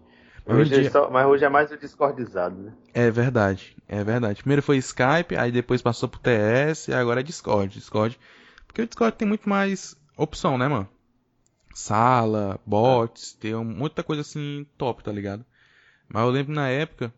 Mas 0.47 0.59
hoje, 0.59 0.81
dia... 0.81 0.91
só... 0.91 1.11
mas 1.11 1.27
hoje 1.27 1.45
é 1.45 1.49
mais 1.49 1.71
o 1.71 1.77
Discordizado, 1.77 2.57
né? 2.61 2.73
É 2.93 3.11
verdade. 3.11 3.77
É 3.89 4.05
verdade. 4.05 4.43
Primeiro 4.43 4.63
foi 4.63 4.77
Skype, 4.77 5.35
aí 5.37 5.51
depois 5.51 5.81
passou 5.81 6.09
pro 6.09 6.21
TS, 6.21 6.89
e 6.89 6.93
agora 6.93 7.21
é 7.21 7.23
Discord. 7.23 7.73
Discord. 7.75 8.19
Porque 8.67 8.83
o 8.83 8.87
Discord 8.87 9.17
tem 9.17 9.27
muito 9.27 9.49
mais 9.49 9.97
opção, 10.17 10.59
né, 10.59 10.69
mano? 10.69 10.89
Sala, 11.75 12.61
bots, 12.67 13.33
tem 13.33 13.55
muita 13.55 14.03
coisa 14.03 14.23
assim 14.23 14.67
top, 14.77 15.03
tá 15.03 15.13
ligado? 15.13 15.45
Mas 16.09 16.23
eu 16.23 16.31
lembro 16.31 16.53
na 16.53 16.69
época 16.69 17.13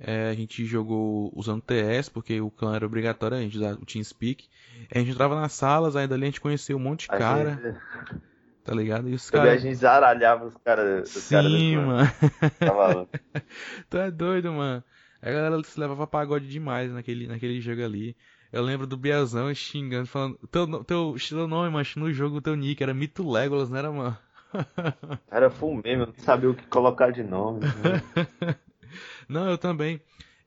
é, 0.00 0.28
a 0.28 0.34
gente 0.34 0.64
jogou 0.64 1.32
usando 1.34 1.62
TS, 1.62 2.08
porque 2.08 2.40
o 2.40 2.50
clã 2.50 2.76
era 2.76 2.86
obrigatório, 2.86 3.36
a 3.36 3.40
gente 3.40 3.56
usava 3.56 3.74
o 3.74 3.86
TeamSpeak. 3.86 4.48
A 4.94 4.98
gente 4.98 5.10
entrava 5.10 5.38
nas 5.38 5.52
salas, 5.52 5.96
aí 5.96 6.06
dali 6.06 6.24
a 6.24 6.26
gente 6.26 6.40
conheceu 6.40 6.76
um 6.76 6.80
monte 6.80 7.02
de 7.02 7.08
cara. 7.08 7.58
Gente... 7.62 8.20
Tá 8.64 8.74
ligado? 8.74 9.08
E 9.08 9.14
os 9.14 9.30
caras. 9.30 9.52
A 9.52 9.56
gente 9.58 9.76
zaralhava 9.76 10.46
os 10.46 10.56
caras. 10.56 11.08
Sim, 11.08 11.76
cara 11.76 11.86
mano. 11.86 12.10
Tá 12.58 13.06
tu 13.88 13.96
é 13.96 14.10
doido, 14.10 14.52
mano. 14.52 14.82
A 15.26 15.32
galera 15.32 15.60
se 15.64 15.80
levava 15.80 16.06
pagode 16.06 16.46
demais 16.46 16.92
naquele, 16.92 17.26
naquele 17.26 17.60
jogo 17.60 17.84
ali. 17.84 18.16
Eu 18.52 18.62
lembro 18.62 18.86
do 18.86 18.96
Biazão 18.96 19.52
xingando, 19.52 20.06
falando. 20.06 20.38
Teu, 20.52 20.84
teu, 20.84 21.16
teu 21.18 21.48
nome, 21.48 21.68
mancho, 21.68 21.98
no 21.98 22.12
jogo, 22.12 22.40
teu 22.40 22.54
nick 22.54 22.80
era 22.80 22.94
Mito 22.94 23.28
Legolas, 23.28 23.68
não 23.68 23.76
era, 23.76 23.90
mano? 23.90 24.16
Era 25.28 25.50
full 25.50 25.82
mesmo, 25.82 26.06
não 26.06 26.14
sabia 26.18 26.48
o 26.48 26.54
que 26.54 26.64
colocar 26.68 27.10
de 27.10 27.24
nome. 27.24 27.60
Né? 27.60 28.56
Não, 29.28 29.50
eu 29.50 29.58
também. 29.58 30.00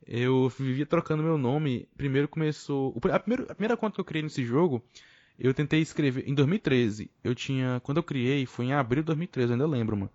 Eu 0.08 0.50
vivia 0.58 0.86
trocando 0.86 1.22
meu 1.22 1.38
nome. 1.38 1.88
Primeiro 1.98 2.28
começou. 2.28 2.98
A 3.12 3.20
primeira, 3.20 3.52
a 3.52 3.54
primeira 3.54 3.78
conta 3.78 3.96
que 3.96 4.02
eu 4.02 4.06
criei 4.06 4.24
nesse 4.24 4.44
jogo, 4.44 4.82
eu 5.38 5.54
tentei 5.54 5.82
escrever. 5.82 6.28
Em 6.28 6.34
2013. 6.34 7.12
Eu 7.22 7.36
tinha. 7.36 7.82
Quando 7.84 7.98
eu 7.98 8.04
criei, 8.04 8.46
foi 8.46 8.66
em 8.66 8.74
abril 8.74 9.04
de 9.04 9.08
2013, 9.08 9.50
eu 9.50 9.54
ainda 9.54 9.68
lembro, 9.68 9.98
mano. 9.98 10.12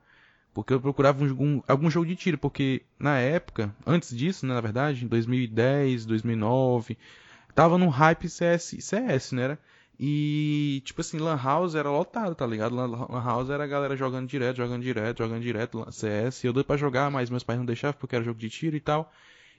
Porque 0.54 0.72
eu 0.72 0.80
procurava 0.80 1.24
um, 1.24 1.60
algum 1.68 1.90
jogo 1.90 2.06
de 2.06 2.16
tiro. 2.16 2.38
Porque 2.38 2.82
na 2.98 3.18
época, 3.18 3.74
antes 3.84 4.16
disso, 4.16 4.46
né, 4.46 4.54
na 4.54 4.60
verdade, 4.60 5.04
em 5.04 5.08
2010, 5.08 6.06
2009, 6.06 6.96
tava 7.54 7.76
no 7.76 7.88
hype 7.88 8.28
CS, 8.28 8.76
CS, 8.80 9.32
né? 9.32 9.42
Era? 9.42 9.58
E, 9.98 10.82
tipo 10.84 11.00
assim, 11.00 11.18
Lan 11.18 11.36
House 11.36 11.74
era 11.74 11.88
lotado, 11.88 12.34
tá 12.34 12.46
ligado? 12.46 12.74
Lan, 12.74 13.06
House 13.22 13.50
era 13.50 13.64
a 13.64 13.66
galera 13.66 13.96
jogando 13.96 14.28
direto, 14.28 14.56
jogando 14.56 14.82
direto, 14.82 15.18
jogando 15.18 15.42
direto, 15.42 15.86
CS. 15.90 16.44
Eu 16.44 16.52
dei 16.52 16.64
pra 16.64 16.76
jogar, 16.76 17.10
mas 17.10 17.30
meus 17.30 17.44
pais 17.44 17.58
não 17.58 17.66
deixavam 17.66 17.98
porque 17.98 18.16
era 18.16 18.24
jogo 18.24 18.38
de 18.38 18.48
tiro 18.48 18.76
e 18.76 18.80
tal. 18.80 19.12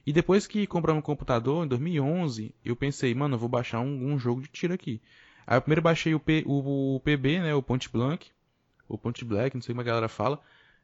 E 0.06 0.12
depois 0.12 0.46
que 0.46 0.66
compramos 0.66 1.00
um 1.00 1.02
computador, 1.02 1.64
em 1.64 1.68
2011, 1.68 2.54
eu 2.64 2.76
pensei, 2.76 3.14
mano, 3.14 3.34
eu 3.34 3.38
vou 3.38 3.48
baixar 3.48 3.80
um, 3.80 4.12
um 4.12 4.18
jogo 4.18 4.42
de 4.42 4.48
tiro 4.48 4.72
aqui. 4.72 5.00
Aí 5.46 5.56
eu 5.56 5.62
primeiro 5.62 5.82
baixei 5.82 6.14
o, 6.14 6.20
P, 6.20 6.44
o, 6.46 6.96
o, 6.96 7.00
PB, 7.00 7.40
né, 7.40 7.54
o 7.54 7.62
Point 7.62 7.88
Blank, 7.88 8.28
o 8.88 8.98
Point 8.98 9.24
Black, 9.24 9.56
não 9.56 9.62
sei 9.62 9.74
como 9.74 9.80
a 9.80 9.84
galera 9.84 10.08
fala. 10.08 10.40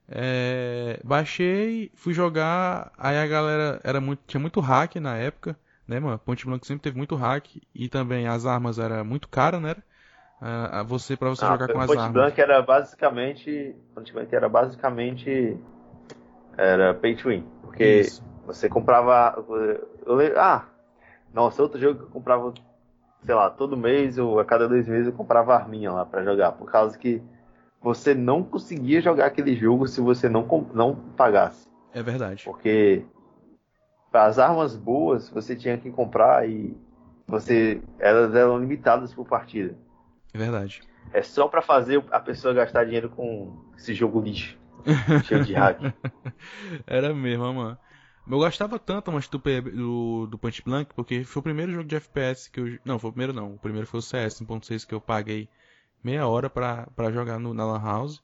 É, 0.08 1.00
baixei, 1.04 1.90
fui 1.94 2.12
jogar, 2.12 2.92
aí 2.98 3.16
a 3.16 3.26
galera 3.26 3.80
era 3.82 4.00
muito, 4.00 4.22
tinha 4.26 4.40
muito 4.40 4.60
hack 4.60 4.96
na 4.96 5.16
época 5.16 5.56
né, 5.86 6.00
mano? 6.00 6.18
Ponte 6.18 6.46
Blanca 6.46 6.64
sempre 6.64 6.82
teve 6.82 6.96
muito 6.96 7.14
hack 7.14 7.46
e 7.74 7.88
também 7.88 8.26
as 8.26 8.46
armas 8.46 8.78
era 8.78 9.04
muito 9.04 9.28
cara, 9.28 9.60
né? 9.60 9.76
Uh, 10.40 10.84
você 10.84 11.16
para 11.16 11.28
você 11.28 11.44
ah, 11.44 11.48
jogar 11.48 11.68
com 11.68 11.80
as 11.80 11.86
Ponte 11.86 11.98
armas. 11.98 12.06
Ponte 12.06 12.12
Blanca 12.14 12.42
era 12.42 12.62
basicamente, 12.62 13.76
Ponte 13.94 14.12
Blanca 14.12 14.36
era 14.36 14.48
basicamente 14.48 15.56
era 16.56 16.94
pay 16.94 17.14
to 17.14 17.28
win, 17.28 17.46
porque 17.62 18.00
Isso. 18.00 18.24
você 18.44 18.68
comprava, 18.68 19.34
eu, 20.06 20.20
ah, 20.36 20.66
nossa, 21.32 21.62
outro 21.62 21.80
jogo 21.80 22.00
que 22.00 22.04
eu 22.04 22.10
comprava, 22.10 22.52
sei 23.24 23.34
lá, 23.34 23.50
todo 23.50 23.76
mês 23.76 24.18
ou 24.18 24.40
a 24.40 24.44
cada 24.44 24.68
dois 24.68 24.88
meses 24.88 25.06
eu 25.06 25.12
comprava 25.12 25.54
arminha 25.54 25.92
lá 25.92 26.04
para 26.04 26.24
jogar, 26.24 26.52
por 26.52 26.70
causa 26.70 26.98
que 26.98 27.22
você 27.82 28.14
não 28.14 28.42
conseguia 28.42 29.00
jogar 29.00 29.26
aquele 29.26 29.56
jogo 29.56 29.86
se 29.86 30.00
você 30.00 30.28
não 30.28 30.46
não 30.72 30.94
pagasse. 31.16 31.66
É 31.92 32.02
verdade. 32.02 32.44
Porque 32.44 33.04
as 34.12 34.38
armas 34.38 34.76
boas 34.76 35.28
você 35.28 35.56
tinha 35.56 35.76
que 35.76 35.90
comprar 35.90 36.48
e 36.48 36.76
você 37.26 37.82
elas 37.98 38.34
eram 38.34 38.58
limitadas 38.58 39.12
por 39.12 39.26
partida. 39.26 39.76
É 40.32 40.38
verdade. 40.38 40.82
É 41.12 41.22
só 41.22 41.48
para 41.48 41.60
fazer 41.60 42.02
a 42.10 42.20
pessoa 42.20 42.54
gastar 42.54 42.84
dinheiro 42.84 43.10
com 43.10 43.64
esse 43.76 43.92
jogo 43.94 44.20
lixo. 44.20 44.58
cheio 45.24 45.44
de 45.44 45.52
hack. 45.52 45.94
Era 46.86 47.12
mesmo, 47.14 47.52
mano. 47.52 47.78
Eu 48.28 48.38
gostava 48.38 48.78
tanto 48.78 49.10
mas, 49.10 49.28
do, 49.28 49.38
do, 49.38 50.26
do 50.26 50.38
Punch 50.38 50.62
Blank 50.62 50.94
porque 50.94 51.24
foi 51.24 51.40
o 51.40 51.42
primeiro 51.42 51.72
jogo 51.72 51.88
de 51.88 51.96
FPS 51.96 52.48
que 52.48 52.60
eu. 52.60 52.78
Não, 52.84 52.98
foi 52.98 53.10
o 53.10 53.12
primeiro 53.12 53.32
não. 53.32 53.54
O 53.54 53.58
primeiro 53.58 53.86
foi 53.86 53.98
o 53.98 54.02
CS 54.02 54.40
1.6 54.40 54.86
que 54.86 54.94
eu 54.94 55.00
paguei 55.00 55.48
meia 56.02 56.26
hora 56.26 56.50
pra 56.50 57.10
jogar 57.12 57.38
no, 57.38 57.54
na 57.54 57.64
Lan 57.64 57.82
House. 57.82 58.22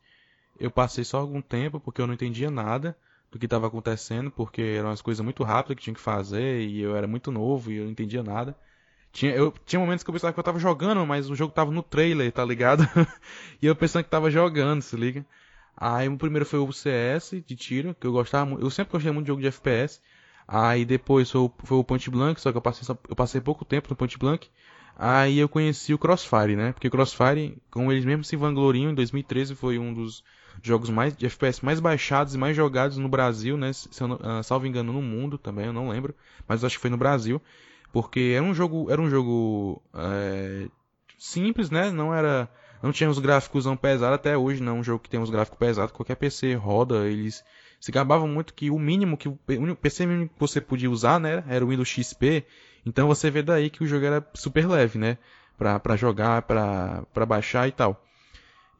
Eu 0.58 0.70
passei 0.70 1.04
só 1.04 1.18
algum 1.18 1.40
tempo 1.40 1.78
porque 1.78 2.00
eu 2.00 2.06
não 2.06 2.14
entendia 2.14 2.50
nada 2.50 2.96
do 3.30 3.38
que 3.38 3.46
estava 3.46 3.66
acontecendo, 3.66 4.30
porque 4.30 4.62
eram 4.62 4.90
as 4.90 5.02
coisas 5.02 5.22
muito 5.22 5.44
rápidas 5.44 5.76
que 5.76 5.82
tinha 5.82 5.94
que 5.94 6.00
fazer 6.00 6.62
e 6.62 6.80
eu 6.80 6.96
era 6.96 7.06
muito 7.06 7.30
novo 7.30 7.70
e 7.70 7.76
eu 7.76 7.84
não 7.84 7.90
entendia 7.90 8.22
nada. 8.22 8.56
Tinha, 9.12 9.32
eu, 9.32 9.52
tinha 9.64 9.80
momentos 9.80 10.04
que 10.04 10.10
eu 10.10 10.12
pensava 10.12 10.32
que 10.32 10.38
eu 10.38 10.44
tava 10.44 10.58
jogando, 10.58 11.04
mas 11.06 11.30
o 11.30 11.34
jogo 11.34 11.52
tava 11.52 11.70
no 11.70 11.82
trailer, 11.82 12.30
tá 12.32 12.44
ligado? 12.44 12.88
e 13.60 13.66
eu 13.66 13.74
pensando 13.76 14.04
que 14.04 14.10
tava 14.10 14.30
jogando, 14.30 14.82
se 14.82 14.96
liga. 14.96 15.24
Aí 15.76 16.08
o 16.08 16.16
primeiro 16.16 16.44
foi 16.44 16.58
o 16.58 16.72
CS 16.72 17.42
de 17.46 17.56
tiro, 17.56 17.94
que 17.94 18.06
eu 18.06 18.12
gostava 18.12 18.52
Eu 18.60 18.70
sempre 18.70 18.92
gostei 18.92 19.12
muito 19.12 19.26
de 19.26 19.28
jogo 19.28 19.40
de 19.40 19.48
FPS. 19.48 20.00
Aí 20.46 20.84
depois 20.84 21.30
foi 21.30 21.40
o, 21.42 21.52
foi 21.62 21.78
o 21.78 21.84
Point 21.84 22.10
Blank, 22.10 22.40
só 22.40 22.50
que 22.50 22.58
eu 22.58 22.62
passei, 22.62 22.96
eu 23.08 23.16
passei 23.16 23.40
pouco 23.40 23.64
tempo 23.64 23.88
no 23.90 23.96
Point 23.96 24.18
Blank. 24.18 24.48
Aí 25.00 25.38
eu 25.38 25.48
conheci 25.48 25.94
o 25.94 25.98
Crossfire, 25.98 26.56
né? 26.56 26.72
Porque 26.72 26.88
o 26.88 26.90
Crossfire, 26.90 27.56
como 27.70 27.92
eles 27.92 28.04
mesmos 28.04 28.26
se 28.26 28.34
vangloriam, 28.34 28.90
em 28.90 28.94
2013 28.94 29.54
foi 29.54 29.78
um 29.78 29.94
dos 29.94 30.24
jogos 30.60 30.90
mais 30.90 31.16
de 31.16 31.24
FPS 31.24 31.64
mais 31.64 31.78
baixados 31.78 32.34
e 32.34 32.38
mais 32.38 32.56
jogados 32.56 32.96
no 32.98 33.08
Brasil, 33.08 33.56
né? 33.56 33.70
Uh, 33.70 34.42
salvo 34.42 34.66
engano 34.66 34.92
no 34.92 35.00
mundo 35.00 35.38
também, 35.38 35.66
eu 35.66 35.72
não 35.72 35.88
lembro, 35.88 36.12
mas 36.48 36.64
acho 36.64 36.74
que 36.74 36.82
foi 36.82 36.90
no 36.90 36.96
Brasil, 36.96 37.40
porque 37.92 38.32
era 38.34 38.44
um 38.44 38.52
jogo, 38.52 38.90
era 38.90 39.00
um 39.00 39.08
jogo 39.08 39.80
é, 39.94 40.66
simples, 41.16 41.70
né? 41.70 41.92
Não 41.92 42.12
era, 42.12 42.50
não 42.82 42.90
tinha 42.90 43.08
os 43.08 43.20
gráficos 43.20 43.64
tão 43.64 43.76
pesados 43.76 44.16
até 44.16 44.36
hoje, 44.36 44.60
não, 44.60 44.78
é 44.78 44.80
um 44.80 44.84
jogo 44.84 44.98
que 44.98 45.08
tem 45.08 45.20
os 45.20 45.30
gráficos 45.30 45.60
pesados, 45.60 45.92
qualquer 45.92 46.16
PC 46.16 46.54
roda, 46.54 47.06
eles 47.06 47.44
se 47.78 47.92
gabavam 47.92 48.26
muito 48.26 48.52
que 48.52 48.68
o 48.68 48.78
mínimo 48.80 49.16
que 49.16 49.28
o 49.28 49.38
PC 49.80 50.06
mínimo 50.06 50.28
que 50.28 50.40
você 50.40 50.60
podia 50.60 50.90
usar, 50.90 51.20
né, 51.20 51.44
era 51.46 51.64
o 51.64 51.68
Windows 51.68 51.88
XP. 51.88 52.44
Então 52.84 53.06
você 53.06 53.30
vê 53.30 53.42
daí 53.42 53.70
que 53.70 53.82
o 53.82 53.86
jogo 53.86 54.04
era 54.04 54.26
super 54.34 54.68
leve, 54.68 54.98
né, 54.98 55.18
para 55.56 55.78
para 55.78 55.96
jogar, 55.96 56.42
para 56.42 57.02
para 57.12 57.26
baixar 57.26 57.68
e 57.68 57.72
tal. 57.72 58.02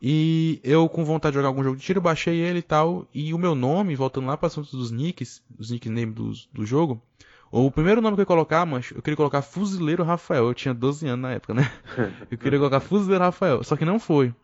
E 0.01 0.61
eu, 0.63 0.89
com 0.89 1.05
vontade 1.05 1.33
de 1.33 1.39
jogar 1.39 1.49
algum 1.49 1.65
jogo 1.65 1.77
de 1.77 1.83
tiro, 1.83 2.01
baixei 2.01 2.37
ele 2.37 2.61
e 2.61 2.63
tal. 2.63 3.07
E 3.13 3.35
o 3.35 3.39
meu 3.39 3.55
nome, 3.55 3.97
voltando 3.97 4.29
lá 4.29 4.37
para 4.37 4.47
assunto 4.47 4.77
dos 4.77 4.93
nicks, 4.93 5.43
os 5.59 5.71
nicknames 5.71 6.15
do, 6.15 6.33
do 6.53 6.65
jogo, 6.65 7.03
o 7.51 7.71
primeiro 7.71 8.01
nome 8.01 8.15
que 8.15 8.21
eu 8.21 8.23
ia 8.23 8.27
colocar, 8.27 8.67
mas 8.67 8.91
eu 8.95 9.03
queria 9.03 9.17
colocar 9.17 9.43
Fuzileiro 9.43 10.05
Rafael. 10.05 10.47
Eu 10.47 10.55
tinha 10.55 10.75
12 10.75 11.07
anos 11.09 11.23
na 11.23 11.33
época, 11.33 11.55
né? 11.55 11.71
Eu 12.31 12.37
queria 12.37 12.59
colocar 12.59 12.81
Fuzileiro 12.81 13.25
Rafael. 13.25 13.65
Só 13.65 13.75
que 13.75 13.85
não 13.85 13.99
foi. 13.99 14.35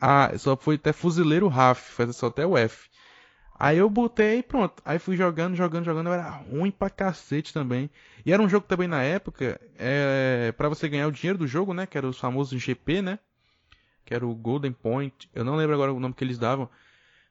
Ah, 0.00 0.32
só 0.38 0.56
foi 0.56 0.76
até 0.76 0.92
Fuzileiro 0.92 1.48
Raf, 1.48 1.90
faz 1.92 2.16
só 2.16 2.26
até 2.26 2.46
o 2.46 2.56
F. 2.56 2.88
Aí 3.62 3.78
eu 3.78 3.88
botei 3.88 4.40
e 4.40 4.42
pronto. 4.42 4.82
Aí 4.84 4.98
fui 4.98 5.16
jogando, 5.16 5.54
jogando, 5.54 5.84
jogando. 5.84 6.08
Eu 6.08 6.14
era 6.14 6.28
ruim 6.30 6.72
pra 6.72 6.90
cacete 6.90 7.54
também. 7.54 7.88
E 8.26 8.32
era 8.32 8.42
um 8.42 8.48
jogo 8.48 8.66
também 8.66 8.88
na 8.88 9.04
época, 9.04 9.60
é, 9.78 10.52
para 10.56 10.68
você 10.68 10.88
ganhar 10.88 11.06
o 11.06 11.12
dinheiro 11.12 11.38
do 11.38 11.46
jogo, 11.46 11.72
né? 11.72 11.86
Que 11.86 11.96
era 11.96 12.08
os 12.08 12.18
famosos 12.18 12.60
GP, 12.60 13.00
né? 13.02 13.20
Que 14.04 14.14
era 14.14 14.26
o 14.26 14.34
Golden 14.34 14.72
Point. 14.72 15.30
Eu 15.32 15.44
não 15.44 15.54
lembro 15.54 15.76
agora 15.76 15.92
o 15.92 16.00
nome 16.00 16.12
que 16.12 16.24
eles 16.24 16.40
davam. 16.40 16.68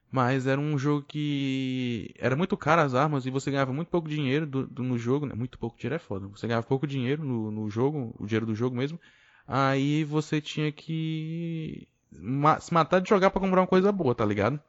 Mas 0.09 0.47
era 0.47 0.59
um 0.59 0.77
jogo 0.77 1.05
que 1.05 2.15
era 2.17 2.34
muito 2.34 2.55
caro 2.55 2.79
as 2.79 2.95
armas 2.95 3.25
e 3.25 3.29
você 3.29 3.51
ganhava 3.51 3.73
muito 3.73 3.89
pouco 3.89 4.07
dinheiro 4.07 4.45
do, 4.47 4.65
do, 4.65 4.84
no 4.84 4.97
jogo. 4.97 5.25
Né? 5.25 5.34
Muito 5.36 5.59
pouco 5.59 5.77
dinheiro 5.77 5.95
é 5.95 5.99
foda. 5.99 6.27
Você 6.29 6.47
ganhava 6.47 6.65
pouco 6.65 6.88
dinheiro 6.88 7.25
no, 7.25 7.51
no 7.51 7.69
jogo, 7.69 8.15
o 8.17 8.25
dinheiro 8.25 8.45
do 8.45 8.55
jogo 8.55 8.73
mesmo. 8.73 8.97
Aí 9.45 10.05
você 10.05 10.39
tinha 10.39 10.71
que 10.71 11.89
ma 12.09 12.57
se 12.57 12.73
matar 12.73 13.01
de 13.01 13.09
jogar 13.09 13.32
para 13.32 13.41
comprar 13.41 13.59
uma 13.59 13.67
coisa 13.67 13.91
boa, 13.91 14.15
tá 14.15 14.25
ligado? 14.25 14.61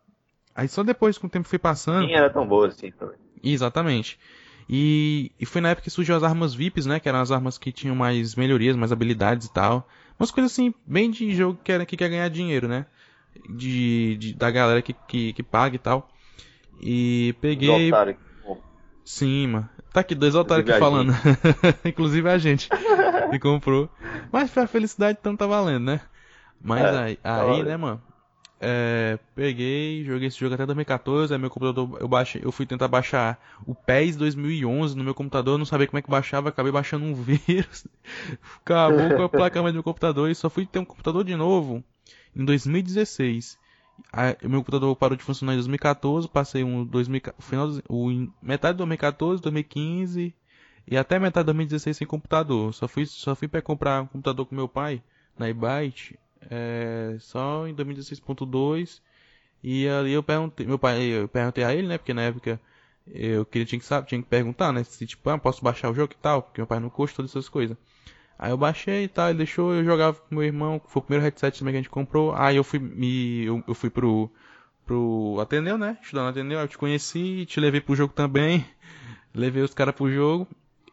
Aí 0.55 0.69
só 0.69 0.83
depois, 0.83 1.19
com 1.19 1.27
o 1.27 1.31
tempo 1.31 1.49
foi 1.49 1.59
passando. 1.59 2.07
Nem 2.07 2.15
era 2.15 2.31
tão 2.31 2.47
boa 2.47 2.69
assim 2.69 2.91
também. 2.91 3.17
Exatamente. 3.43 4.19
E, 4.69 5.33
e 5.39 5.45
foi 5.45 5.61
na 5.61 5.71
época 5.71 5.85
que 5.85 5.91
surgiu 5.91 6.15
as 6.15 6.23
armas 6.23 6.55
VIPs, 6.55 6.87
né? 6.87 7.01
Que 7.01 7.09
eram 7.09 7.21
as 7.21 7.31
armas 7.31 7.59
que 7.59 7.73
tinham 7.73 7.97
mais 7.97 8.35
melhorias, 8.35 8.77
mais 8.77 8.93
habilidades 8.93 9.47
e 9.47 9.53
tal. 9.53 9.89
Umas 10.19 10.31
coisas 10.31 10.53
assim, 10.53 10.73
bem 10.87 11.11
de 11.11 11.35
jogo 11.35 11.59
que, 11.63 11.73
era, 11.73 11.85
que 11.85 11.97
quer 11.97 12.09
ganhar 12.09 12.29
dinheiro, 12.29 12.69
né? 12.69 12.87
de, 13.49 14.17
de, 14.17 14.35
da 14.35 14.51
galera 14.51 14.83
que, 14.83 14.93
que, 14.93 15.33
que 15.33 15.43
paga 15.43 15.77
e 15.77 15.79
tal. 15.79 16.09
E 16.81 17.35
peguei. 17.41 17.91
Sim, 19.05 19.49
mano. 19.49 19.69
Tá 19.93 20.01
aqui, 20.01 20.15
dois 20.15 20.35
otários 20.35 20.69
aqui 20.69 20.79
falando. 20.79 21.13
Inclusive 21.85 22.29
a 22.29 22.39
gente 22.39 22.69
que 23.31 23.39
comprou. 23.39 23.91
Mas 24.31 24.51
pra 24.51 24.67
felicidade 24.67 25.19
então 25.21 25.37
tá 25.37 25.47
valendo, 25.47 25.85
né? 25.85 26.01
Mas 26.61 26.83
é, 26.83 26.99
aí, 26.99 27.17
tá 27.17 27.43
aí 27.43 27.63
né, 27.65 27.77
mano? 27.77 28.01
É, 28.65 29.19
peguei, 29.35 30.05
joguei 30.05 30.29
esse 30.29 30.39
jogo 30.39 30.55
até 30.55 30.65
2014, 30.65 31.35
aí 31.35 31.41
meu 31.41 31.51
computador, 31.51 31.99
eu 32.01 32.07
baixei, 32.07 32.41
eu 32.45 32.53
fui 32.53 32.65
tentar 32.65 32.87
baixar 32.87 33.37
o 33.67 33.75
PES 33.75 34.15
2011 34.15 34.97
no 34.97 35.03
meu 35.03 35.17
computador, 35.17 35.59
não 35.59 35.65
sabia 35.65 35.89
como 35.89 35.99
é 35.99 36.03
que 36.03 36.09
baixava, 36.09 36.51
acabei 36.51 36.71
baixando 36.71 37.05
um 37.05 37.13
vírus, 37.21 37.89
acabou 38.65 39.17
com 39.17 39.23
a 39.25 39.29
placa 39.29 39.61
do 39.61 39.73
meu 39.73 39.83
computador 39.83 40.31
e 40.31 40.35
só 40.37 40.49
fui 40.49 40.65
ter 40.65 40.79
um 40.79 40.85
computador 40.85 41.25
de 41.25 41.35
novo 41.35 41.83
em 42.37 42.45
2016. 42.45 43.59
o 44.45 44.49
meu 44.49 44.61
computador 44.61 44.95
parou 44.95 45.17
de 45.17 45.25
funcionar 45.25 45.55
em 45.55 45.57
2014, 45.57 46.29
passei 46.29 46.63
um 46.63 46.85
2000, 46.85 47.21
final, 47.41 47.69
o, 47.89 48.11
metade 48.41 48.75
de 48.75 48.79
2014, 48.79 49.43
2015 49.43 50.33
e 50.87 50.97
até 50.97 51.19
metade 51.19 51.47
de 51.47 51.47
2016 51.47 51.97
sem 51.97 52.07
computador. 52.07 52.73
Só 52.73 52.87
fui, 52.87 53.07
só 53.07 53.35
fui 53.35 53.49
para 53.49 53.61
comprar 53.61 54.03
um 54.03 54.07
computador 54.07 54.47
com 54.47 54.55
meu 54.55 54.69
pai 54.69 55.03
na 55.37 55.49
eBay 55.49 55.93
é, 56.51 57.17
só 57.21 57.67
em 57.67 57.75
2016.2 57.75 59.01
e 59.63 59.89
ali 59.89 60.13
eu 60.13 60.23
perguntei, 60.23 60.67
meu 60.67 60.79
pai, 60.79 61.03
eu 61.03 61.29
perguntei 61.29 61.65
a 61.65 61.75
ele, 61.75 61.87
né, 61.89 61.99
porque 61.99 62.15
na 62.15 62.23
época 62.23 62.61
eu 63.07 63.45
queria 63.47 63.67
tinha 63.67 63.79
que 63.79 63.85
saber, 63.85 64.07
tinha 64.07 64.23
que 64.23 64.29
perguntar, 64.29 64.73
né, 64.73 64.83
se 64.85 65.07
tipo, 65.07 65.29
ah, 65.31 65.39
posso 65.39 65.63
baixar 65.63 65.91
o 65.91 65.95
jogo 65.95 66.13
e 66.13 66.23
tal, 66.23 66.43
porque 66.43 66.61
meu 66.61 66.67
pai 66.67 66.81
não 66.81 66.91
curte 66.91 67.15
todas 67.15 67.31
essas 67.31 67.49
coisas. 67.49 67.77
Aí 68.39 68.51
eu 68.51 68.57
baixei 68.57 69.05
e 69.05 69.09
tal, 69.09 69.29
ele 69.29 69.39
deixou, 69.39 69.73
eu 69.73 69.85
jogava 69.85 70.19
com 70.19 70.35
meu 70.35 70.45
irmão, 70.45 70.81
foi 70.89 71.01
o 71.01 71.05
primeiro 71.05 71.25
headset 71.25 71.59
também 71.59 71.73
que 71.73 71.79
a 71.79 71.81
gente 71.83 71.91
comprou. 71.91 72.35
Aí 72.35 72.57
eu 72.57 72.65
fui 72.65 72.79
me 72.79 73.45
eu, 73.45 73.63
eu 73.69 73.75
fui 73.75 73.89
pro 73.89 74.31
pro 74.85 75.39
Ateneu, 75.41 75.79
né? 75.79 75.97
Estudando 76.03 76.31
Ateneu, 76.31 76.59
eu 76.59 76.67
te 76.69 76.77
conheci, 76.77 77.47
te 77.47 77.61
levei 77.61 77.81
pro 77.81 77.95
jogo 77.95 78.13
também. 78.13 78.67
levei 79.33 79.63
os 79.63 79.73
caras 79.75 79.95
pro 79.95 80.11
jogo 80.11 80.49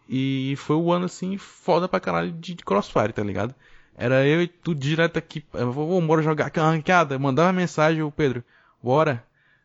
e 0.07 0.55
foi 0.57 0.75
o 0.75 0.85
um 0.85 0.91
ano 0.91 1.05
assim 1.05 1.37
foda 1.37 1.87
pra 1.87 1.99
caralho 1.99 2.31
de 2.31 2.55
Crossfire, 2.57 3.13
tá 3.13 3.23
ligado? 3.23 3.55
Era 4.01 4.25
eu 4.25 4.41
e 4.41 4.47
tu 4.47 4.73
direto 4.73 5.17
aqui, 5.17 5.45
vou, 5.51 6.01
bora 6.01 6.21
jogar 6.21 6.49
ranqueada, 6.55 7.19
mandava 7.19 7.51
mensagem 7.51 8.01
o 8.01 8.09
Pedro, 8.09 8.41
bora, 8.81 9.21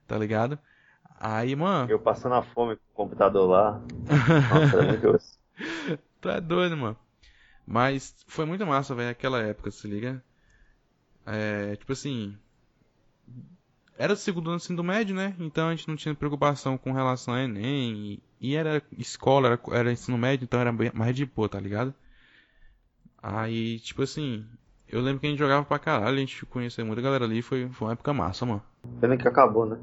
tá 0.09 0.19
ligado? 0.19 0.59
Aí, 1.21 1.55
mano. 1.55 1.89
Eu 1.89 2.01
passando 2.01 2.35
a 2.35 2.43
fome 2.43 2.75
com 2.75 2.83
o 2.83 2.97
computador 2.97 3.49
lá. 3.49 3.81
Nossa, 4.51 4.83
muito 4.83 5.21
Tu 6.21 6.29
é 6.29 6.41
doido, 6.41 6.77
mano. 6.77 6.97
Mas 7.65 8.13
foi 8.27 8.45
muito 8.45 8.67
massa, 8.67 8.93
velho, 8.93 9.11
aquela 9.11 9.41
época, 9.41 9.71
se 9.71 9.87
liga? 9.87 10.21
É, 11.25 11.77
tipo 11.77 11.93
assim. 11.93 12.37
Era 13.97 14.15
o 14.15 14.17
segundo 14.17 14.49
ano 14.49 14.57
assim, 14.57 14.75
do 14.75 14.83
médio, 14.83 15.15
né? 15.15 15.37
Então 15.39 15.69
a 15.69 15.71
gente 15.71 15.87
não 15.87 15.95
tinha 15.95 16.13
preocupação 16.13 16.77
com 16.77 16.91
relação 16.91 17.35
a 17.35 17.45
Enem. 17.45 18.21
E, 18.41 18.49
e 18.49 18.57
era 18.57 18.83
escola, 18.99 19.47
era, 19.47 19.61
era, 19.71 19.93
ensino 19.93 20.19
médio, 20.19 20.43
então 20.43 20.59
era 20.59 20.73
mais 20.93 21.15
de 21.15 21.25
boa, 21.25 21.49
tá 21.49 21.61
ligado? 21.61 21.95
Aí, 23.27 23.79
tipo 23.81 24.03
assim. 24.03 24.45
Eu 24.87 25.01
lembro 25.01 25.19
que 25.19 25.27
a 25.27 25.31
gente 25.31 25.39
jogava 25.39 25.65
pra 25.65 25.79
caralho, 25.79 26.17
a 26.17 26.21
gente 26.21 26.45
conheceu 26.45 26.85
muita 26.85 27.01
galera 27.01 27.25
ali, 27.25 27.41
foi, 27.41 27.67
foi 27.71 27.89
uma 27.89 27.95
época 27.95 28.13
massa, 28.13 28.45
mano. 28.45 28.63
Pena 29.01 29.17
que 29.17 29.27
acabou, 29.27 29.65
né? 29.65 29.79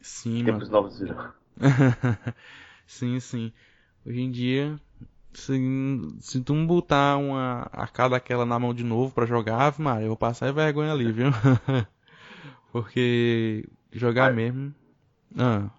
Sim, 0.00 0.44
Tempos 0.44 0.68
mano. 0.68 0.82
novos 0.82 1.00
viram. 1.00 1.32
sim, 2.86 3.18
sim. 3.18 3.52
Hoje 4.06 4.20
em 4.20 4.30
dia, 4.30 4.80
se, 5.32 5.60
se 6.20 6.40
tu 6.40 6.54
me 6.54 6.64
botar 6.64 7.16
uma 7.16 7.62
AK 7.72 8.10
daquela 8.10 8.46
na 8.46 8.56
mão 8.56 8.72
de 8.72 8.84
novo 8.84 9.12
para 9.12 9.26
jogar, 9.26 9.74
Maria, 9.78 10.04
eu 10.04 10.10
vou 10.10 10.16
passar 10.16 10.52
vergonha 10.52 10.92
ali, 10.92 11.10
viu? 11.10 11.30
Porque 12.70 13.68
jogar 13.90 14.32
Mas... 14.32 14.36
mesmo. 14.36 14.74
Ah. 15.36 15.70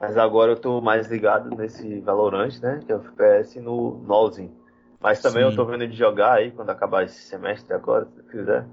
Mas 0.00 0.16
agora 0.16 0.52
eu 0.52 0.56
tô 0.56 0.80
mais 0.80 1.10
ligado 1.10 1.54
nesse 1.54 2.00
Valorant, 2.00 2.58
né? 2.62 2.80
Que 2.86 2.90
é 2.90 2.96
o 2.96 3.00
FPS 3.00 3.60
no 3.60 4.02
Nolzin. 4.06 4.59
Mas 5.00 5.20
também 5.20 5.42
Sim. 5.42 5.50
eu 5.50 5.56
tô 5.56 5.64
vendo 5.64 5.88
de 5.88 5.96
jogar 5.96 6.34
aí 6.34 6.50
quando 6.50 6.70
acabar 6.70 7.04
esse 7.04 7.22
semestre 7.22 7.72
agora, 7.74 8.06
se 8.06 8.22
quiser. 8.24 8.66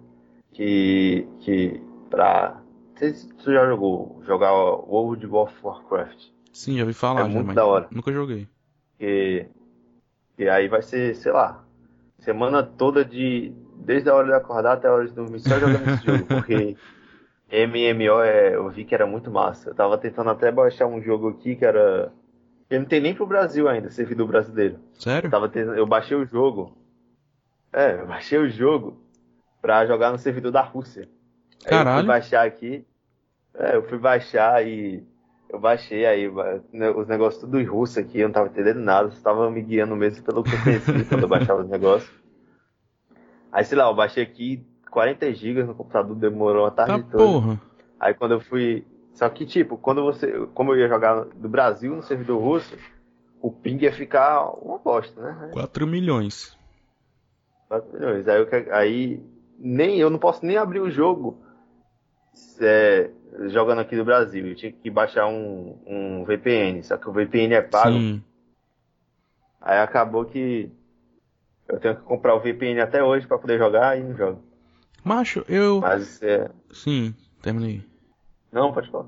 Que. 0.52 1.28
que 1.40 1.82
pra. 2.10 2.62
Não 2.92 2.98
sei 2.98 3.14
se 3.14 3.28
tu 3.30 3.54
já 3.54 3.66
jogou. 3.66 4.22
Jogar 4.26 4.52
World 4.54 5.26
of 5.28 5.54
Warcraft. 5.64 6.30
Sim, 6.52 6.76
já 6.78 6.82
ouvi 6.82 6.94
falar. 6.94 7.22
É 7.22 7.24
muito 7.26 7.54
da 7.54 7.66
hora. 7.66 7.88
Nunca 7.92 8.12
joguei. 8.12 8.48
E, 9.00 9.46
e 10.38 10.50
aí 10.50 10.68
vai 10.68 10.82
ser, 10.82 11.16
sei 11.16 11.32
lá, 11.32 11.64
semana 12.20 12.64
toda 12.64 13.06
de. 13.06 13.54
Desde 13.76 14.10
a 14.10 14.16
hora 14.16 14.28
de 14.28 14.34
acordar 14.34 14.74
até 14.74 14.88
a 14.88 14.92
hora 14.92 15.08
de 15.08 15.14
dormir, 15.14 15.40
só 15.40 15.58
jogando 15.60 15.88
esse 15.88 16.06
jogo, 16.06 16.26
porque 16.28 16.76
MMO 17.50 18.22
é, 18.22 18.56
eu 18.56 18.70
vi 18.70 18.84
que 18.84 18.94
era 18.94 19.06
muito 19.06 19.32
massa. 19.32 19.70
Eu 19.70 19.76
tava 19.76 19.98
tentando 19.98 20.30
até 20.30 20.52
baixar 20.52 20.88
um 20.88 21.02
jogo 21.02 21.30
aqui 21.30 21.56
que 21.56 21.64
era. 21.66 22.12
Que 22.70 22.78
não 22.78 22.86
tem 22.86 23.00
nem 23.00 23.16
pro 23.16 23.26
Brasil 23.26 23.68
ainda, 23.68 23.90
servidor 23.90 24.28
brasileiro. 24.28 24.80
Sério? 24.94 25.28
Eu, 25.28 25.32
tava 25.32 25.48
tentando, 25.48 25.78
eu 25.78 25.86
baixei 25.86 26.18
o 26.18 26.26
jogo. 26.26 26.78
É, 27.72 28.02
eu 28.02 28.08
baixei 28.08 28.38
o 28.38 28.50
jogo 28.50 29.02
pra 29.62 29.86
jogar 29.86 30.12
no 30.12 30.18
servidor 30.18 30.52
da 30.52 30.62
Rússia. 30.62 31.10
Caralho. 31.64 31.90
Aí 31.90 31.96
eu 31.96 32.00
fui 32.00 32.08
baixar 32.08 32.46
aqui. 32.46 32.86
É, 33.54 33.76
eu 33.76 33.84
fui 33.84 33.98
baixar 33.98 34.66
e 34.66 35.04
eu 35.50 35.60
baixei 35.60 36.06
aí 36.06 36.28
os 36.28 37.08
negócios 37.08 37.42
tudo 37.42 37.60
em 37.60 37.64
russo 37.64 38.00
aqui, 38.00 38.20
eu 38.20 38.28
não 38.28 38.34
tava 38.34 38.50
entendendo 38.50 38.80
nada, 38.80 39.10
só 39.12 39.22
tava 39.22 39.50
me 39.50 39.62
guiando 39.62 39.96
mesmo 39.96 40.24
pelo 40.24 40.44
que 40.44 40.54
eu 40.54 40.62
conhecia 40.62 41.06
quando 41.06 41.24
eu 41.24 41.28
baixava 41.28 41.62
os 41.62 41.70
negócios. 41.70 42.12
Aí, 43.52 43.64
sei 43.64 43.78
lá, 43.78 43.86
eu 43.86 43.96
baixei 43.96 44.24
aqui 44.24 44.66
40 44.92 45.34
GB 45.34 45.64
no 45.64 45.74
computador, 45.74 46.16
demorou 46.16 46.64
uma 46.64 46.72
tarde 46.72 47.04
tá 47.04 47.10
toda. 47.12 47.24
Porra. 47.24 47.62
Aí 48.00 48.14
quando 48.14 48.34
eu 48.34 48.40
fui. 48.42 48.86
Só 49.18 49.28
que, 49.30 49.48
tipo, 49.48 49.78
quando 49.78 50.04
você. 50.04 50.32
Como 50.54 50.74
eu 50.74 50.78
ia 50.78 50.88
jogar 50.88 51.26
do 51.26 51.50
Brasil 51.50 51.96
no 51.96 52.04
servidor 52.04 52.40
russo, 52.40 52.78
o 53.42 53.52
ping 53.52 53.84
ia 53.84 53.92
ficar 53.92 54.48
uma 54.52 54.78
bosta, 54.78 55.20
né? 55.20 55.50
4 55.54 55.88
milhões. 55.88 56.56
4 57.68 57.98
milhões. 57.98 58.28
Aí, 58.28 58.40
eu, 58.40 58.48
aí 58.76 59.24
nem, 59.58 59.98
eu 59.98 60.12
não 60.12 60.20
posso 60.20 60.46
nem 60.46 60.56
abrir 60.56 60.82
o 60.82 60.92
jogo. 60.92 61.42
É, 62.62 63.10
jogando 63.48 63.80
aqui 63.80 63.96
do 63.96 64.06
Brasil. 64.06 64.46
Eu 64.46 64.56
tinha 64.56 64.72
que 64.72 64.90
baixar 64.92 65.26
um, 65.26 65.76
um 65.88 66.24
VPN, 66.24 66.84
só 66.84 66.96
que 66.96 67.10
o 67.10 67.12
VPN 67.12 67.56
é 67.56 67.62
pago. 67.62 67.98
Sim. 67.98 68.24
Aí 69.60 69.80
acabou 69.80 70.26
que 70.26 70.70
eu 71.68 71.80
tenho 71.80 71.96
que 71.96 72.04
comprar 72.04 72.36
o 72.36 72.40
VPN 72.40 72.82
até 72.82 73.04
hoje 73.04 73.26
para 73.26 73.40
poder 73.40 73.58
jogar 73.58 73.98
e 73.98 74.04
não 74.04 74.16
jogo. 74.16 74.44
Macho, 75.04 75.44
eu. 75.50 75.82
Mas 75.82 76.22
é. 76.22 76.52
Sim, 76.72 77.16
terminei. 77.42 77.84
Não, 78.52 78.74
pode 78.74 78.90
falar. 78.90 79.06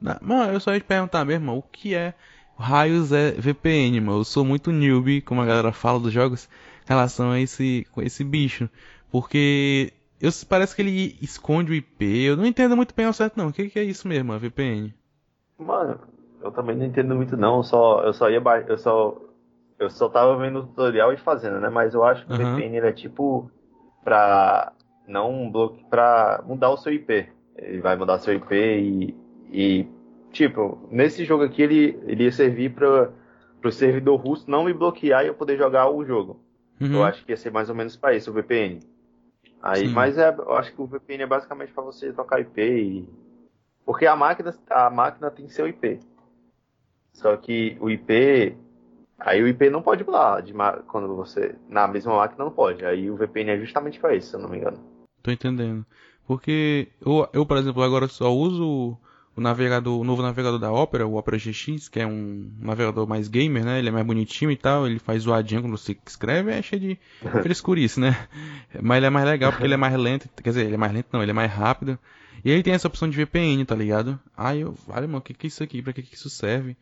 Não, 0.00 0.16
mano, 0.20 0.52
eu 0.52 0.60
só 0.60 0.72
ia 0.72 0.80
te 0.80 0.86
perguntar 0.86 1.24
mesmo, 1.24 1.56
o 1.56 1.62
que 1.62 1.94
é 1.94 2.14
raios 2.56 3.12
é 3.12 3.32
VPN, 3.32 4.00
mano? 4.00 4.20
Eu 4.20 4.24
sou 4.24 4.44
muito 4.44 4.70
newbie, 4.70 5.20
como 5.20 5.40
a 5.40 5.46
galera 5.46 5.72
fala 5.72 5.98
dos 5.98 6.12
jogos, 6.12 6.48
em 6.84 6.88
relação 6.88 7.30
a 7.30 7.40
esse, 7.40 7.86
com 7.92 8.02
esse 8.02 8.22
bicho. 8.22 8.68
Porque 9.10 9.92
eu, 10.20 10.30
parece 10.48 10.74
que 10.74 10.82
ele 10.82 11.18
esconde 11.20 11.72
o 11.72 11.74
IP. 11.74 12.04
Eu 12.24 12.36
não 12.36 12.46
entendo 12.46 12.76
muito 12.76 12.94
bem 12.94 13.06
ao 13.06 13.12
certo, 13.12 13.36
não. 13.36 13.48
O 13.48 13.52
que, 13.52 13.68
que 13.68 13.78
é 13.78 13.84
isso 13.84 14.08
mesmo, 14.08 14.32
a 14.32 14.38
VPN? 14.38 14.94
Mano, 15.58 16.00
eu 16.42 16.50
também 16.50 16.76
não 16.76 16.86
entendo 16.86 17.14
muito, 17.14 17.36
não. 17.36 17.58
Eu 17.58 17.62
só, 17.62 18.02
eu 18.02 18.12
só 18.12 18.30
ia. 18.30 18.42
Eu 18.68 18.78
só, 18.78 19.16
eu 19.78 19.90
só 19.90 20.08
tava 20.08 20.36
vendo 20.36 20.60
o 20.60 20.66
tutorial 20.66 21.12
e 21.12 21.16
fazendo, 21.16 21.60
né? 21.60 21.68
Mas 21.68 21.94
eu 21.94 22.04
acho 22.04 22.26
que 22.26 22.32
o 22.32 22.36
VPN 22.36 22.78
é 22.78 22.92
tipo. 22.92 23.50
Pra 24.02 24.72
não 25.06 25.50
bloquear. 25.50 25.88
Pra 25.88 26.44
mudar 26.46 26.70
o 26.70 26.76
seu 26.76 26.92
IP. 26.92 27.28
Ele 27.56 27.80
vai 27.80 27.96
mudar 27.96 28.18
seu 28.18 28.34
IP 28.34 28.54
e. 28.54 29.16
e 29.50 29.88
tipo, 30.32 30.88
nesse 30.90 31.24
jogo 31.24 31.44
aqui 31.44 31.62
ele, 31.62 31.98
ele 32.06 32.24
ia 32.24 32.32
servir 32.32 32.74
para 32.74 33.12
o 33.62 33.72
servidor 33.72 34.16
russo 34.16 34.50
não 34.50 34.64
me 34.64 34.72
bloquear 34.72 35.24
e 35.24 35.28
eu 35.28 35.34
poder 35.34 35.56
jogar 35.56 35.90
o 35.90 36.04
jogo. 36.04 36.40
Uhum. 36.80 36.94
Eu 36.94 37.04
acho 37.04 37.24
que 37.24 37.32
ia 37.32 37.36
ser 37.36 37.52
mais 37.52 37.68
ou 37.68 37.74
menos 37.74 37.96
para 37.96 38.14
isso 38.14 38.30
o 38.30 38.34
VPN. 38.34 38.80
Aí, 39.62 39.88
mas 39.88 40.18
é, 40.18 40.28
eu 40.28 40.52
acho 40.56 40.74
que 40.74 40.82
o 40.82 40.86
VPN 40.86 41.22
é 41.22 41.26
basicamente 41.26 41.72
para 41.72 41.82
você 41.82 42.12
trocar 42.12 42.40
IP 42.40 42.60
e 42.60 43.08
Porque 43.86 44.04
a 44.04 44.14
máquina, 44.14 44.54
a 44.68 44.90
máquina 44.90 45.30
tem 45.30 45.48
seu 45.48 45.66
IP. 45.66 46.00
Só 47.14 47.36
que 47.36 47.76
o 47.80 47.88
IP. 47.88 48.56
Aí 49.18 49.42
o 49.42 49.48
IP 49.48 49.70
não 49.70 49.80
pode 49.80 50.04
mudar. 50.04 50.42
De, 50.42 50.52
quando 50.86 51.16
você. 51.16 51.54
Na 51.68 51.88
mesma 51.88 52.14
máquina 52.14 52.44
não 52.44 52.50
pode. 52.50 52.84
Aí 52.84 53.10
o 53.10 53.16
VPN 53.16 53.52
é 53.52 53.58
justamente 53.58 53.98
para 53.98 54.14
isso, 54.14 54.30
se 54.30 54.36
eu 54.36 54.40
não 54.40 54.50
me 54.50 54.58
engano. 54.58 54.78
Tô 55.22 55.30
entendendo. 55.30 55.86
Porque 56.26 56.88
eu, 57.04 57.28
eu 57.32 57.46
por 57.46 57.56
exemplo, 57.56 57.82
agora 57.82 58.08
só 58.08 58.34
uso 58.34 58.96
o 59.36 59.40
navegador, 59.40 60.00
o 60.00 60.04
novo 60.04 60.22
navegador 60.22 60.58
da 60.58 60.72
Opera, 60.72 61.06
o 61.06 61.16
Opera 61.16 61.36
GX, 61.36 61.88
que 61.88 61.98
é 61.98 62.06
um 62.06 62.50
navegador 62.60 63.06
mais 63.06 63.26
gamer, 63.26 63.64
né? 63.64 63.78
Ele 63.78 63.88
é 63.88 63.92
mais 63.92 64.06
bonitinho 64.06 64.50
e 64.50 64.56
tal, 64.56 64.86
ele 64.86 64.98
faz 64.98 65.22
zoadinho 65.22 65.62
quando 65.62 65.76
você 65.76 65.96
escreve, 66.06 66.52
é 66.52 66.62
cheio 66.62 66.80
de 66.80 66.98
frescurice, 67.42 67.98
né? 67.98 68.28
Mas 68.80 68.98
ele 68.98 69.06
é 69.06 69.10
mais 69.10 69.26
legal 69.26 69.50
porque 69.50 69.64
ele 69.64 69.74
é 69.74 69.78
mais 69.78 69.94
lento, 69.96 70.28
quer 70.42 70.50
dizer, 70.50 70.66
ele 70.66 70.74
é 70.74 70.78
mais 70.78 70.92
lento 70.92 71.08
não, 71.12 71.22
ele 71.22 71.32
é 71.32 71.34
mais 71.34 71.50
rápido. 71.50 71.98
E 72.44 72.50
ele 72.50 72.62
tem 72.62 72.74
essa 72.74 72.86
opção 72.86 73.08
de 73.08 73.16
VPN, 73.16 73.64
tá 73.64 73.74
ligado? 73.74 74.20
Aí 74.36 74.60
eu, 74.60 74.74
vale, 74.86 75.06
mano, 75.06 75.18
o 75.18 75.22
que 75.22 75.34
que 75.34 75.46
é 75.46 75.48
isso 75.48 75.62
aqui? 75.62 75.82
Pra 75.82 75.92
que 75.92 76.02
que 76.02 76.14
isso 76.14 76.30
serve? 76.30 76.76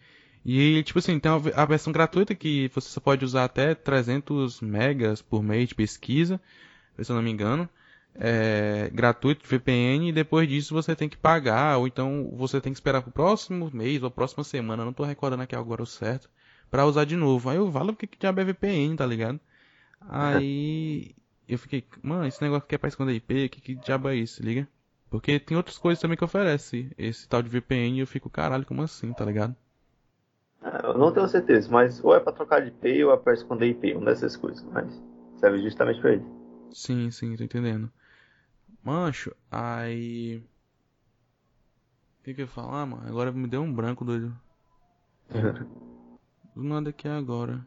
E, 0.44 0.82
tipo 0.82 0.98
assim, 0.98 1.18
tem 1.20 1.30
a 1.54 1.64
versão 1.64 1.92
gratuita 1.92 2.34
que 2.34 2.68
você 2.74 2.88
só 2.88 3.00
pode 3.00 3.24
usar 3.24 3.44
até 3.44 3.74
300 3.74 4.60
megas 4.60 5.22
por 5.22 5.40
mês 5.40 5.68
de 5.68 5.74
pesquisa, 5.74 6.40
se 7.00 7.10
eu 7.10 7.16
não 7.16 7.22
me 7.22 7.30
engano 7.30 7.68
é, 8.14 8.90
gratuito 8.92 9.46
VPN 9.46 10.08
e 10.08 10.12
depois 10.12 10.48
disso 10.48 10.74
você 10.74 10.94
tem 10.94 11.08
que 11.08 11.16
pagar, 11.16 11.78
ou 11.78 11.86
então 11.86 12.30
você 12.34 12.60
tem 12.60 12.72
que 12.72 12.76
esperar 12.76 13.02
pro 13.02 13.10
próximo 13.12 13.70
mês 13.72 14.02
ou 14.02 14.10
próxima 14.10 14.44
semana, 14.44 14.84
não 14.84 14.92
tô 14.92 15.04
recordando 15.04 15.42
aqui 15.42 15.56
agora 15.56 15.82
o 15.82 15.86
certo, 15.86 16.28
para 16.70 16.86
usar 16.86 17.04
de 17.04 17.16
novo. 17.16 17.48
Aí 17.50 17.56
eu 17.56 17.70
falo 17.70 17.92
porque 17.92 18.06
que 18.06 18.18
diabo 18.18 18.40
é 18.40 18.44
VPN, 18.44 18.96
tá 18.96 19.06
ligado? 19.06 19.40
Aí 20.00 21.14
eu 21.48 21.58
fiquei, 21.58 21.84
mano, 22.02 22.26
esse 22.26 22.42
negócio 22.42 22.64
aqui 22.64 22.74
é 22.74 22.78
pra 22.78 22.88
esconder 22.88 23.14
IP, 23.14 23.48
que, 23.48 23.60
que 23.60 23.74
diabo 23.74 24.08
é 24.08 24.16
isso, 24.16 24.42
liga? 24.42 24.68
Porque 25.10 25.38
tem 25.38 25.56
outras 25.56 25.76
coisas 25.76 26.00
também 26.00 26.16
que 26.16 26.24
oferece 26.24 26.90
esse 26.96 27.28
tal 27.28 27.42
de 27.42 27.48
VPN 27.48 27.96
e 27.96 28.00
eu 28.00 28.06
fico, 28.06 28.30
caralho, 28.30 28.64
como 28.64 28.82
assim, 28.82 29.12
tá 29.12 29.24
ligado? 29.24 29.54
É, 30.62 30.86
eu 30.86 30.96
não 30.96 31.12
tenho 31.12 31.28
certeza, 31.28 31.68
mas 31.70 32.02
ou 32.02 32.14
é 32.14 32.20
pra 32.20 32.32
trocar 32.32 32.62
de 32.62 32.68
IP 32.68 33.04
ou 33.04 33.12
é 33.12 33.16
pra 33.16 33.34
esconder 33.34 33.66
IP, 33.66 33.94
uma 33.94 34.06
dessas 34.06 34.36
coisas, 34.36 34.64
mas 34.72 34.86
serve 35.38 35.60
justamente 35.60 36.00
pra 36.00 36.14
isso. 36.14 36.26
Sim, 36.72 37.10
sim, 37.10 37.36
tô 37.36 37.44
entendendo. 37.44 37.90
Mancho, 38.82 39.34
aí. 39.50 40.42
O 42.20 42.24
que 42.24 42.34
que 42.34 42.40
eu 42.40 42.46
ia 42.46 42.50
falar, 42.50 42.84
mano? 42.86 43.06
Agora 43.06 43.30
me 43.32 43.46
deu 43.46 43.62
um 43.62 43.72
branco, 43.72 44.04
doido. 44.04 44.36
Do 46.54 46.62
nada 46.62 46.90
aqui 46.90 47.08
agora. 47.08 47.66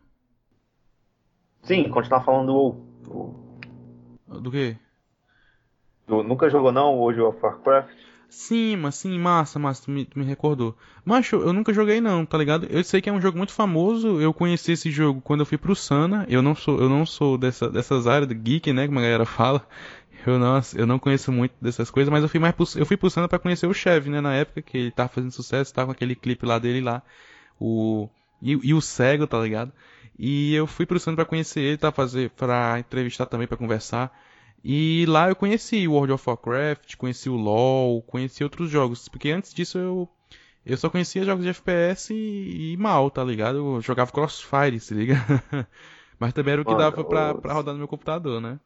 Sim, 1.64 1.90
continuar 1.90 2.22
falando 2.24 2.54
do. 2.54 3.36
Do, 4.28 4.42
do 4.42 4.52
quê? 4.52 4.78
Do, 6.08 6.22
nunca 6.22 6.50
jogou 6.50 6.72
não 6.72 7.00
hoje 7.00 7.20
o 7.20 7.36
Warcraft? 7.42 7.90
Sim, 8.30 8.76
mas 8.76 8.96
sim, 8.96 9.18
massa, 9.18 9.58
massa, 9.58 9.84
tu 9.86 9.92
me, 9.92 10.06
tu 10.06 10.20
me 10.20 10.26
recordou. 10.26 10.76
Macho, 11.04 11.38
eu 11.38 11.54
nunca 11.54 11.74
joguei 11.74 12.02
não, 12.02 12.26
tá 12.26 12.38
ligado? 12.38 12.68
Eu 12.70 12.84
sei 12.84 13.02
que 13.02 13.10
é 13.10 13.14
um 13.14 13.22
jogo 13.22 13.38
muito 13.38 13.54
famoso, 13.54 14.20
eu 14.20 14.34
conheci 14.34 14.74
esse 14.74 14.92
jogo 14.92 15.22
quando 15.22 15.40
eu 15.40 15.46
fui 15.46 15.58
pro 15.58 15.76
Sana, 15.76 16.26
eu 16.30 16.42
não 16.42 16.54
sou, 16.54 16.80
eu 16.80 16.90
não 16.90 17.06
sou 17.06 17.38
dessa, 17.38 17.70
dessas 17.70 18.08
áreas 18.08 18.28
de 18.28 18.36
geek, 18.36 18.74
né, 18.74 18.88
como 18.88 19.00
a 19.00 19.04
galera 19.04 19.26
fala. 19.26 19.66
Eu 20.26 20.40
não, 20.40 20.62
eu 20.76 20.88
não 20.88 21.00
conheço 21.00 21.32
muito 21.32 21.54
dessas 21.62 21.92
coisas, 21.92 22.12
mas 22.12 22.24
eu 22.24 22.30
fui 22.30 22.40
mais 22.40 22.56
eu 22.76 22.86
fui 22.86 22.98
pulsando 22.98 23.28
para 23.30 23.40
conhecer 23.40 23.68
o 23.68 23.74
Chevy, 23.74 24.10
né, 24.10 24.22
na 24.22 24.34
época 24.34 24.62
que 24.62 24.78
ele 24.78 24.92
tava 24.92 25.10
fazendo 25.10 25.32
sucesso, 25.32 25.74
tava 25.74 25.88
com 25.88 25.92
aquele 25.92 26.16
clipe 26.16 26.46
lá 26.46 26.58
dele 26.60 26.82
lá, 26.82 27.04
o 27.60 28.10
e, 28.42 28.52
e 28.52 28.74
o 28.74 28.82
cego, 28.82 29.28
tá 29.28 29.40
ligado? 29.40 29.72
E 30.18 30.54
eu 30.54 30.68
fui 30.68 30.86
pro 30.86 31.00
Santo 31.00 31.16
para 31.16 31.26
conhecer 31.26 31.62
ele, 31.62 31.78
tá 31.78 31.92
fazer 31.92 32.30
para 32.32 32.80
entrevistar 32.80 33.26
também 33.26 33.48
para 33.48 33.58
conversar. 33.58 34.12
E 34.64 35.06
lá 35.08 35.30
eu 35.30 35.36
conheci 35.36 35.88
World 35.88 36.14
of 36.14 36.24
Warcraft, 36.28 36.96
conheci 36.96 37.30
o 37.30 37.36
LoL, 37.36 38.02
conheci 38.04 38.44
outros 38.44 38.70
jogos, 38.70 39.08
porque 39.08 39.30
antes 39.32 39.54
disso 39.54 39.78
eu 39.78 40.10
eu 40.66 40.78
só 40.78 40.90
conhecia 40.90 41.24
jogos 41.24 41.44
de 41.44 41.52
FPS 41.52 42.12
e, 42.12 42.74
e 42.74 42.78
mal, 42.78 43.12
tá 43.12 43.24
ligado? 43.24 43.58
Eu 43.58 43.82
jogava 43.82 44.12
Crossfire, 44.12 44.80
se 44.80 44.96
liga. 44.96 45.16
Mas 46.20 46.34
também 46.34 46.54
era 46.54 46.62
o 46.62 46.66
que 46.66 46.74
dava 46.74 47.04
pra, 47.04 47.36
pra 47.36 47.54
rodar 47.54 47.74
no 47.74 47.80
meu 47.80 47.88
computador, 47.88 48.42
né? 48.42 48.60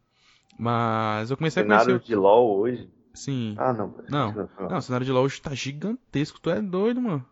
Mas 0.59 1.31
eu 1.31 1.37
comecei 1.37 1.63
a 1.63 1.65
conhecer. 1.65 1.85
Cenário 1.85 2.05
de 2.05 2.15
LoL 2.15 2.59
hoje? 2.59 2.89
Sim. 3.13 3.55
Ah, 3.57 3.71
não. 3.71 3.95
Não, 4.09 4.49
não, 4.69 4.77
o 4.77 4.81
cenário 4.81 5.05
de 5.05 5.11
LoL 5.11 5.23
hoje 5.23 5.41
tá 5.41 5.55
gigantesco. 5.55 6.37
Tu 6.41 6.49
é 6.49 6.61
doido, 6.61 7.01
mano. 7.01 7.25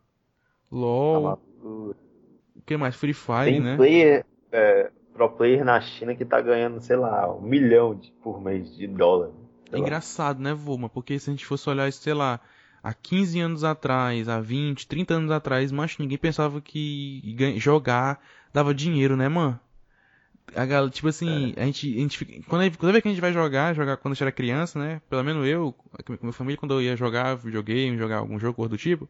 LoL. 0.72 1.36
Tá 1.36 1.42
o 1.62 1.96
que 2.66 2.78
mais? 2.78 2.96
Free 2.96 3.14
Fire, 3.14 3.52
Tem 3.52 3.60
né? 3.60 3.76
Player, 3.76 4.26
é, 4.50 4.92
pro 5.14 5.30
player 5.30 5.66
na 5.66 5.82
China 5.82 6.16
que 6.16 6.24
tá 6.24 6.40
ganhando, 6.40 6.80
sei 6.80 6.96
lá, 6.96 7.30
um 7.36 7.42
milhão 7.42 7.96
de, 7.96 8.12
por 8.24 8.42
mês 8.42 8.74
de 8.74 8.88
dólar. 8.88 9.32
É 9.74 9.78
engraçado, 9.78 10.42
né, 10.42 10.54
Vuma? 10.54 10.88
Porque 10.88 11.20
se 11.20 11.30
a 11.30 11.34
gente 11.34 11.46
fosse 11.46 11.70
olhar, 11.70 11.92
sei 11.92 12.14
lá, 12.14 12.40
há 12.82 12.94
15 12.94 13.42
anos 13.42 13.64
atrás, 13.66 14.30
há 14.30 14.40
20, 14.40 14.88
30 14.88 15.16
anos 15.16 15.32
atrás, 15.32 15.70
mas 15.74 15.98
ninguém 15.98 16.18
pensava 16.18 16.62
que 16.62 17.36
jogar 17.58 18.22
dava 18.54 18.74
dinheiro, 18.74 19.18
né, 19.18 19.28
mano? 19.28 19.60
A 20.56 20.66
galera, 20.66 20.90
tipo 20.90 21.08
assim, 21.08 21.54
é. 21.56 21.64
a 21.64 21.66
gente, 21.66 21.96
a 21.96 22.00
gente 22.00 22.44
quando, 22.48 22.78
toda 22.78 22.92
vez 22.92 23.02
que 23.02 23.08
a 23.10 23.12
gente 23.12 23.22
vai 23.22 23.34
jogar, 23.34 23.76
jogar 23.76 23.98
quando 23.98 24.14
a 24.14 24.16
gente 24.16 24.24
era 24.24 24.32
criança, 24.32 24.80
né? 24.80 25.02
Pelo 25.10 25.24
menos 25.24 25.46
eu, 25.46 25.74
com 25.74 26.14
a 26.14 26.18
minha 26.22 26.34
família, 26.34 26.58
quando 26.58 26.74
eu 26.74 26.82
ia 26.82 26.96
jogar 26.96 27.36
videogame, 27.36 27.98
jogar 27.98 28.18
algum 28.18 28.40
jogo 28.40 28.56
coisa 28.56 28.70
do 28.70 28.78
tipo, 28.78 29.10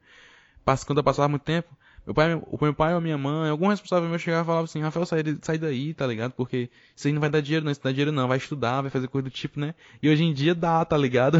quando 0.85 0.97
eu 0.97 1.03
passava 1.03 1.29
muito 1.29 1.43
tempo, 1.43 1.69
meu 2.05 2.13
pai, 2.13 2.33
o 2.35 2.57
meu 2.61 2.73
pai 2.73 2.93
ou 2.95 3.01
minha 3.01 3.17
mãe, 3.17 3.49
algum 3.49 3.67
responsável 3.67 4.09
meu 4.09 4.17
chegava 4.17 4.43
e 4.43 4.45
falava 4.45 4.63
assim, 4.63 4.81
Rafael, 4.81 5.05
sai, 5.05 5.23
sai 5.41 5.57
daí, 5.57 5.93
tá 5.93 6.07
ligado? 6.07 6.31
Porque 6.31 6.69
isso 6.95 7.07
aí 7.07 7.13
não 7.13 7.19
vai 7.19 7.29
dar 7.29 7.41
dinheiro, 7.41 7.65
não, 7.65 7.71
isso 7.71 7.81
não 7.83 7.89
dá 7.89 7.93
dinheiro 7.93 8.11
não, 8.11 8.27
vai 8.27 8.37
estudar, 8.37 8.81
vai 8.81 8.89
fazer 8.89 9.07
coisa 9.07 9.29
do 9.29 9.31
tipo, 9.31 9.59
né? 9.59 9.75
E 10.01 10.09
hoje 10.09 10.23
em 10.23 10.33
dia 10.33 10.55
dá, 10.55 10.83
tá 10.85 10.97
ligado? 10.97 11.37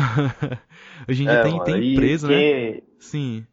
hoje 1.08 1.24
em 1.24 1.26
dia 1.26 1.36
é, 1.36 1.44
tem, 1.44 1.64
tem 1.64 1.94
empresa, 1.94 2.28
quem, 2.28 2.72
né? 2.74 2.82
Sim. 3.00 3.48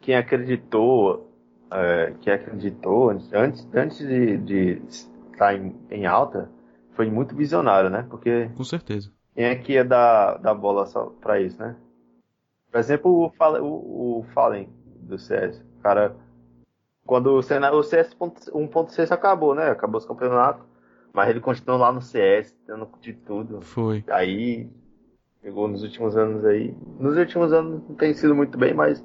Quem 0.00 0.16
acreditou, 0.16 1.32
é, 1.70 2.14
quem 2.20 2.32
acreditou, 2.32 3.10
antes, 3.10 3.68
antes 3.72 3.98
de, 3.98 4.36
de 4.38 4.82
tá 5.36 5.54
em, 5.54 5.74
em 5.90 6.06
alta, 6.06 6.50
foi 6.96 7.10
muito 7.10 7.36
visionário, 7.36 7.90
né? 7.90 8.06
Porque. 8.08 8.50
Com 8.56 8.64
certeza. 8.64 9.12
Quem 9.34 9.44
é 9.44 9.54
que 9.54 9.74
ia 9.74 9.84
dar, 9.84 10.38
dar 10.38 10.54
bola 10.54 10.86
só 10.86 11.12
pra 11.20 11.40
isso, 11.40 11.58
né? 11.58 11.76
Por 12.70 12.78
exemplo, 12.78 13.10
o, 13.10 13.32
o, 13.60 14.20
o 14.20 14.22
Fallen 14.34 14.68
do 15.00 15.18
CS. 15.18 15.62
O 15.78 15.82
cara. 15.82 16.16
Quando 17.06 17.28
o, 17.28 17.38
o 17.38 17.42
CS 17.42 18.16
1.6 18.18 19.12
acabou, 19.12 19.54
né? 19.54 19.70
Acabou 19.70 19.98
os 19.98 20.06
campeonatos. 20.06 20.64
Mas 21.12 21.30
ele 21.30 21.40
continuou 21.40 21.80
lá 21.80 21.92
no 21.92 22.02
CS, 22.02 22.54
dando 22.66 22.88
de 23.00 23.12
tudo. 23.12 23.60
Foi. 23.60 24.04
Aí. 24.08 24.68
Pegou 25.40 25.68
nos 25.68 25.82
últimos 25.82 26.16
anos 26.16 26.44
aí. 26.44 26.74
Nos 26.98 27.16
últimos 27.16 27.52
anos 27.52 27.82
não 27.88 27.94
tem 27.94 28.14
sido 28.14 28.34
muito 28.34 28.58
bem, 28.58 28.74
mas. 28.74 29.04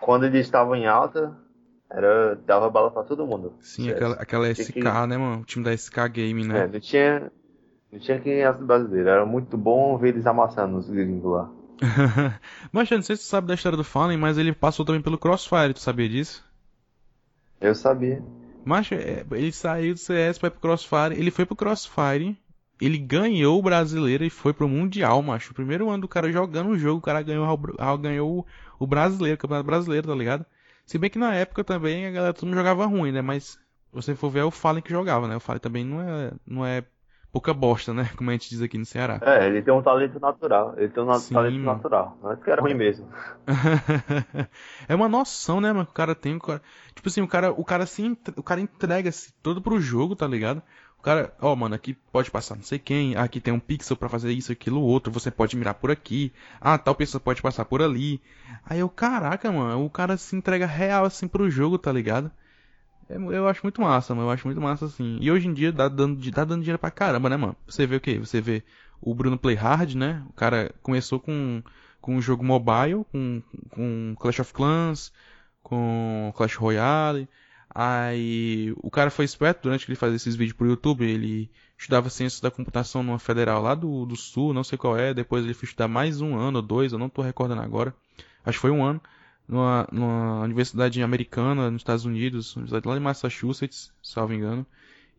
Quando 0.00 0.24
ele 0.24 0.38
estava 0.38 0.76
em 0.78 0.86
alta, 0.86 1.36
era, 1.90 2.36
dava 2.46 2.70
bala 2.70 2.90
pra 2.90 3.02
todo 3.02 3.26
mundo. 3.26 3.52
Sim, 3.60 3.90
aquela, 3.90 4.14
aquela 4.14 4.48
SK, 4.54 4.72
que... 4.72 4.80
né, 4.80 5.18
mano? 5.18 5.42
O 5.42 5.44
time 5.44 5.64
da 5.64 5.76
SK 5.76 6.08
Game, 6.12 6.46
né? 6.46 6.60
É, 6.60 6.68
não 6.68 6.80
tinha, 6.80 7.32
não 7.92 7.98
tinha 7.98 8.20
quem 8.20 8.34
ganhasse 8.34 8.62
brasileiro. 8.62 9.08
Era 9.08 9.26
muito 9.26 9.58
bom 9.58 9.98
ver 9.98 10.10
eles 10.10 10.26
amassando 10.26 10.78
os 10.78 10.88
gringos 10.88 11.32
lá. 11.32 11.50
mas, 12.70 12.90
não 12.90 13.02
sei 13.02 13.16
se 13.16 13.22
tu 13.22 13.26
sabe 13.26 13.48
da 13.48 13.54
história 13.54 13.76
do 13.76 13.82
Fallen, 13.82 14.18
mas 14.18 14.38
ele 14.38 14.52
passou 14.52 14.84
também 14.84 15.02
pelo 15.02 15.18
Crossfire, 15.18 15.74
tu 15.74 15.80
sabia 15.80 16.08
disso? 16.08 16.44
Eu 17.60 17.74
sabia. 17.74 18.22
Mas 18.64 18.92
é, 18.92 19.24
ele 19.32 19.50
saiu 19.50 19.94
do 19.94 19.98
CS, 19.98 20.38
foi 20.38 20.50
pro 20.50 20.60
Crossfire, 20.60 21.18
ele 21.18 21.30
foi 21.30 21.46
pro 21.46 21.56
Crossfire, 21.56 22.38
ele 22.80 22.98
ganhou 22.98 23.58
o 23.58 23.62
brasileiro 23.62 24.24
e 24.24 24.30
foi 24.30 24.52
pro 24.52 24.68
Mundial, 24.68 25.22
macho. 25.22 25.52
O 25.52 25.54
primeiro 25.54 25.90
ano 25.90 26.02
do 26.02 26.08
cara 26.08 26.30
jogando 26.30 26.70
o 26.70 26.78
jogo, 26.78 26.98
o 26.98 27.02
cara 27.02 27.22
ganhou, 27.22 27.58
ganhou 27.98 28.46
o 28.78 28.86
brasileiro, 28.86 29.34
o 29.36 29.38
campeonato 29.38 29.66
brasileiro, 29.66 30.06
tá 30.06 30.14
ligado? 30.14 30.46
Se 30.90 30.98
bem 30.98 31.08
que 31.08 31.20
na 31.20 31.32
época 31.32 31.62
também 31.62 32.04
a 32.04 32.10
galera 32.10 32.34
todo 32.34 32.48
mundo 32.48 32.56
jogava 32.56 32.84
ruim, 32.84 33.12
né? 33.12 33.22
Mas 33.22 33.56
você 33.92 34.12
for 34.16 34.28
ver 34.28 34.40
é 34.40 34.44
o 34.44 34.50
Fallen 34.50 34.82
que 34.82 34.90
jogava, 34.90 35.28
né? 35.28 35.36
O 35.36 35.40
Fallen 35.40 35.60
também 35.60 35.84
não 35.84 36.02
é, 36.02 36.32
não 36.44 36.66
é 36.66 36.82
pouca 37.30 37.54
bosta, 37.54 37.94
né? 37.94 38.10
Como 38.18 38.28
a 38.28 38.32
gente 38.32 38.50
diz 38.50 38.60
aqui 38.60 38.76
no 38.76 38.84
Ceará. 38.84 39.20
É, 39.22 39.46
ele 39.46 39.62
tem 39.62 39.72
um 39.72 39.82
talento 39.82 40.18
natural. 40.18 40.74
Ele 40.76 40.88
tem 40.88 41.00
um 41.00 41.14
Sim, 41.14 41.32
talento 41.32 41.60
mano. 41.60 41.74
natural. 41.74 42.18
Não 42.20 42.32
é 42.32 42.36
que 42.36 42.50
era 42.50 42.60
ruim 42.60 42.74
mesmo. 42.74 43.08
é 44.88 44.92
uma 44.96 45.08
noção, 45.08 45.60
né, 45.60 45.72
mano? 45.72 45.86
Que 45.86 45.92
o 45.92 45.94
cara 45.94 46.12
tem. 46.12 46.34
O 46.34 46.40
cara... 46.40 46.60
Tipo 46.92 47.08
assim, 47.08 47.22
o 47.22 47.28
cara, 47.28 47.52
o 47.52 47.64
cara 47.64 47.86
se 47.86 48.18
o 48.36 48.42
cara 48.42 48.60
entrega-se 48.60 49.32
todo 49.40 49.62
pro 49.62 49.80
jogo, 49.80 50.16
tá 50.16 50.26
ligado? 50.26 50.60
O 51.00 51.02
cara, 51.02 51.32
ó, 51.40 51.54
oh, 51.54 51.56
mano, 51.56 51.74
aqui 51.74 51.94
pode 52.12 52.30
passar 52.30 52.56
não 52.56 52.62
sei 52.62 52.78
quem, 52.78 53.16
aqui 53.16 53.40
tem 53.40 53.54
um 53.54 53.58
pixel 53.58 53.96
para 53.96 54.10
fazer 54.10 54.32
isso, 54.32 54.52
aquilo, 54.52 54.82
outro, 54.82 55.10
você 55.10 55.30
pode 55.30 55.56
mirar 55.56 55.72
por 55.72 55.90
aqui, 55.90 56.30
ah, 56.60 56.76
tal 56.76 56.94
pessoa 56.94 57.18
pode 57.18 57.40
passar 57.40 57.64
por 57.64 57.80
ali. 57.80 58.20
Aí 58.66 58.80
eu, 58.80 58.88
caraca, 58.90 59.50
mano, 59.50 59.82
o 59.82 59.88
cara 59.88 60.18
se 60.18 60.36
entrega 60.36 60.66
real 60.66 61.06
assim 61.06 61.26
pro 61.26 61.50
jogo, 61.50 61.78
tá 61.78 61.90
ligado? 61.90 62.30
É, 63.08 63.16
eu 63.16 63.48
acho 63.48 63.62
muito 63.62 63.80
massa, 63.80 64.14
mano, 64.14 64.28
eu 64.28 64.30
acho 64.30 64.46
muito 64.46 64.60
massa 64.60 64.84
assim. 64.84 65.16
E 65.22 65.30
hoje 65.30 65.48
em 65.48 65.54
dia 65.54 65.72
dá 65.72 65.88
dando, 65.88 66.30
dá 66.30 66.44
dando 66.44 66.60
dinheiro 66.60 66.78
pra 66.78 66.90
caramba, 66.90 67.30
né, 67.30 67.36
mano? 67.38 67.56
Você 67.66 67.86
vê 67.86 67.96
o 67.96 68.00
quê? 68.00 68.18
Você 68.18 68.38
vê 68.38 68.62
o 69.00 69.14
Bruno 69.14 69.38
Playhard, 69.38 69.96
né? 69.96 70.22
O 70.28 70.34
cara 70.34 70.70
começou 70.82 71.18
com, 71.18 71.62
com 71.98 72.16
um 72.16 72.20
jogo 72.20 72.44
mobile, 72.44 73.06
com, 73.10 73.42
com 73.70 74.14
Clash 74.18 74.40
of 74.40 74.52
Clans, 74.52 75.10
com 75.62 76.30
Clash 76.36 76.56
Royale. 76.56 77.26
Aí 77.72 78.74
o 78.78 78.90
cara 78.90 79.10
foi 79.10 79.24
esperto 79.24 79.62
durante 79.62 79.86
que 79.86 79.92
ele 79.92 79.98
fazia 79.98 80.16
esses 80.16 80.34
vídeos 80.34 80.56
pro 80.56 80.66
YouTube, 80.66 81.04
ele 81.04 81.50
estudava 81.78 82.10
ciências 82.10 82.40
da 82.40 82.50
computação 82.50 83.02
numa 83.02 83.18
federal 83.18 83.62
lá 83.62 83.74
do, 83.74 84.04
do 84.04 84.16
sul, 84.16 84.52
não 84.52 84.64
sei 84.64 84.76
qual 84.76 84.96
é, 84.96 85.14
depois 85.14 85.44
ele 85.44 85.54
foi 85.54 85.66
estudar 85.66 85.86
mais 85.86 86.20
um 86.20 86.36
ano 86.36 86.58
ou 86.58 86.62
dois, 86.62 86.92
eu 86.92 86.98
não 86.98 87.08
tô 87.08 87.22
recordando 87.22 87.62
agora. 87.62 87.94
acho 88.44 88.58
que 88.58 88.62
foi 88.62 88.72
um 88.72 88.84
ano, 88.84 89.00
numa, 89.46 89.88
numa 89.92 90.40
universidade 90.40 91.00
americana 91.00 91.70
nos 91.70 91.80
Estados 91.80 92.04
Unidos, 92.04 92.56
universidade 92.56 92.88
lá 92.88 92.96
em 92.96 93.00
Massachusetts, 93.00 93.92
salvo 94.02 94.34
engano. 94.34 94.66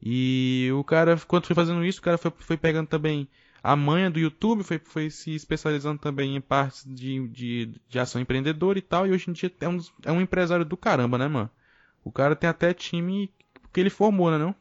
E 0.03 0.69
o 0.73 0.83
cara, 0.83 1.17
quando 1.27 1.45
foi 1.45 1.55
fazendo 1.55 1.85
isso, 1.85 1.99
o 1.99 2.03
cara 2.03 2.17
foi, 2.17 2.31
foi 2.37 2.57
pegando 2.57 2.87
também 2.87 3.29
a 3.63 3.75
manha 3.75 4.09
do 4.09 4.19
YouTube, 4.19 4.63
foi, 4.63 4.79
foi 4.79 5.09
se 5.09 5.33
especializando 5.35 5.99
também 5.99 6.35
em 6.35 6.41
partes 6.41 6.83
de, 6.85 7.27
de, 7.29 7.81
de 7.87 7.99
ação 7.99 8.19
empreendedora 8.19 8.77
e 8.77 8.81
tal, 8.81 9.07
e 9.07 9.11
hoje 9.11 9.29
em 9.29 9.33
dia 9.33 9.51
é 9.61 9.69
um, 9.69 9.79
é 10.03 10.11
um 10.11 10.19
empresário 10.19 10.65
do 10.65 10.75
caramba, 10.75 11.17
né, 11.17 11.27
mano? 11.27 11.49
O 12.03 12.11
cara 12.11 12.35
tem 12.35 12.49
até 12.49 12.73
time 12.73 13.31
que 13.71 13.79
ele 13.79 13.89
formou, 13.89 14.31
né, 14.31 14.37
não? 14.37 14.55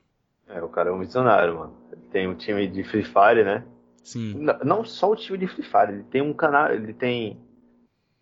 É, 0.49 0.63
o 0.63 0.69
cara 0.69 0.91
é 0.91 0.93
um 0.93 1.01
visionário, 1.01 1.59
mano. 1.59 1.77
Ele 1.93 2.03
tem 2.11 2.29
um 2.29 2.35
time 2.35 2.67
de 2.67 2.83
Free 2.85 3.05
Fire, 3.05 3.45
né? 3.45 3.65
Sim. 4.03 4.35
Não, 4.35 4.59
não 4.65 4.85
só 4.85 5.11
o 5.11 5.17
time 5.17 5.39
de 5.39 5.47
Free 5.47 5.65
Fire, 5.65 5.93
ele 5.93 6.05
tem 6.05 6.23
um 6.23 6.33
canal, 6.33 6.73
ele 6.73 6.93
tem 6.93 7.39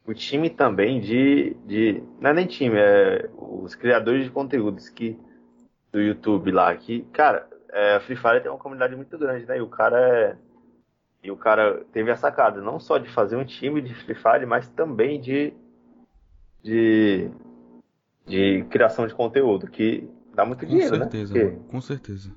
o 0.06 0.14
time 0.14 0.48
também 0.48 1.00
de, 1.00 1.54
de. 1.66 2.02
Não 2.20 2.30
é 2.30 2.34
nem 2.34 2.46
time, 2.46 2.76
é 2.78 3.28
os 3.36 3.74
criadores 3.74 4.24
de 4.24 4.30
conteúdos 4.30 4.88
que, 4.88 5.18
do 5.92 6.00
YouTube 6.00 6.50
lá. 6.50 6.74
Que, 6.74 7.02
cara, 7.12 7.46
é, 7.70 8.00
Free 8.00 8.16
Fire 8.16 8.40
tem 8.40 8.50
uma 8.50 8.58
comunidade 8.58 8.96
muito 8.96 9.16
grande, 9.18 9.46
né? 9.46 9.58
E 9.58 9.60
o 9.60 9.68
cara 9.68 9.98
é. 10.00 10.36
E 11.22 11.30
o 11.30 11.36
cara 11.36 11.84
teve 11.92 12.10
a 12.10 12.16
sacada, 12.16 12.60
não 12.62 12.78
só 12.78 12.96
de 12.96 13.10
fazer 13.10 13.36
um 13.36 13.44
time 13.44 13.82
de 13.82 13.92
Free 13.94 14.14
Fire, 14.14 14.46
mas 14.46 14.68
também 14.68 15.20
de. 15.20 15.52
de. 16.62 17.30
De 18.28 18.64
criação 18.64 19.06
de 19.06 19.14
conteúdo, 19.14 19.66
que 19.66 20.08
dá 20.34 20.44
muito 20.44 20.60
Com 20.60 20.66
dinheiro, 20.66 20.96
certeza, 20.96 21.34
né? 21.34 21.44
mano, 21.44 21.60
com 21.64 21.80
certeza. 21.80 22.32